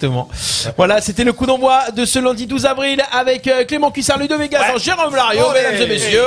Voilà, 0.77 1.01
c'était 1.01 1.25
le 1.25 1.33
coup 1.33 1.47
d'envoi 1.47 1.91
de 1.95 2.05
ce 2.05 2.19
lundi 2.19 2.47
12 2.47 2.67
avril 2.67 3.03
avec 3.13 3.47
euh, 3.47 3.65
Clément 3.65 3.91
Cuissard, 3.91 4.19
Ludo 4.19 4.37
Vegas, 4.39 4.77
Jérôme 4.79 5.15
Lario, 5.15 5.47
mesdames 5.53 5.83
et 5.83 5.87
messieurs. 5.87 6.21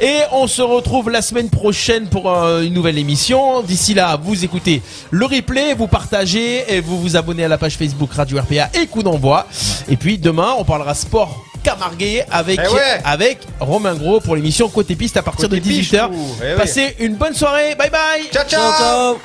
Et 0.00 0.20
on 0.32 0.46
se 0.46 0.62
retrouve 0.62 1.10
la 1.10 1.22
semaine 1.22 1.50
prochaine 1.50 2.08
pour 2.08 2.30
euh, 2.30 2.62
une 2.62 2.74
nouvelle 2.74 2.98
émission. 2.98 3.62
D'ici 3.62 3.94
là, 3.94 4.18
vous 4.22 4.44
écoutez 4.44 4.82
le 5.10 5.26
replay, 5.26 5.74
vous 5.74 5.86
partagez 5.88 6.64
et 6.74 6.80
vous 6.80 7.00
vous 7.00 7.16
abonnez 7.16 7.44
à 7.44 7.48
la 7.48 7.58
page 7.58 7.74
Facebook 7.76 8.12
Radio 8.12 8.38
RPA 8.40 8.70
et 8.74 8.86
coup 8.86 9.02
d'envoi. 9.02 9.46
Et 9.88 9.96
puis 9.96 10.18
demain, 10.18 10.54
on 10.58 10.64
parlera 10.64 10.94
sport 10.94 11.44
Camarguais 11.62 12.26
avec, 12.30 12.60
Eh 12.62 12.68
ouais. 12.74 13.00
avec 13.04 13.38
Romain 13.58 13.94
Gros 13.94 14.20
pour 14.20 14.36
l'émission 14.36 14.68
Côté 14.68 14.96
Piste 14.96 15.16
à 15.16 15.22
partir 15.22 15.48
Côté 15.48 15.60
de 15.60 15.66
18h. 15.66 15.78
Pichou, 15.80 16.36
eh 16.42 16.52
oui. 16.52 16.56
Passez 16.58 16.94
une 16.98 17.14
bonne 17.14 17.34
soirée. 17.34 17.74
Bye 17.74 17.90
bye. 17.90 18.28
Ciao 18.30 18.44
ciao. 18.46 18.72
ciao. 18.78 19.18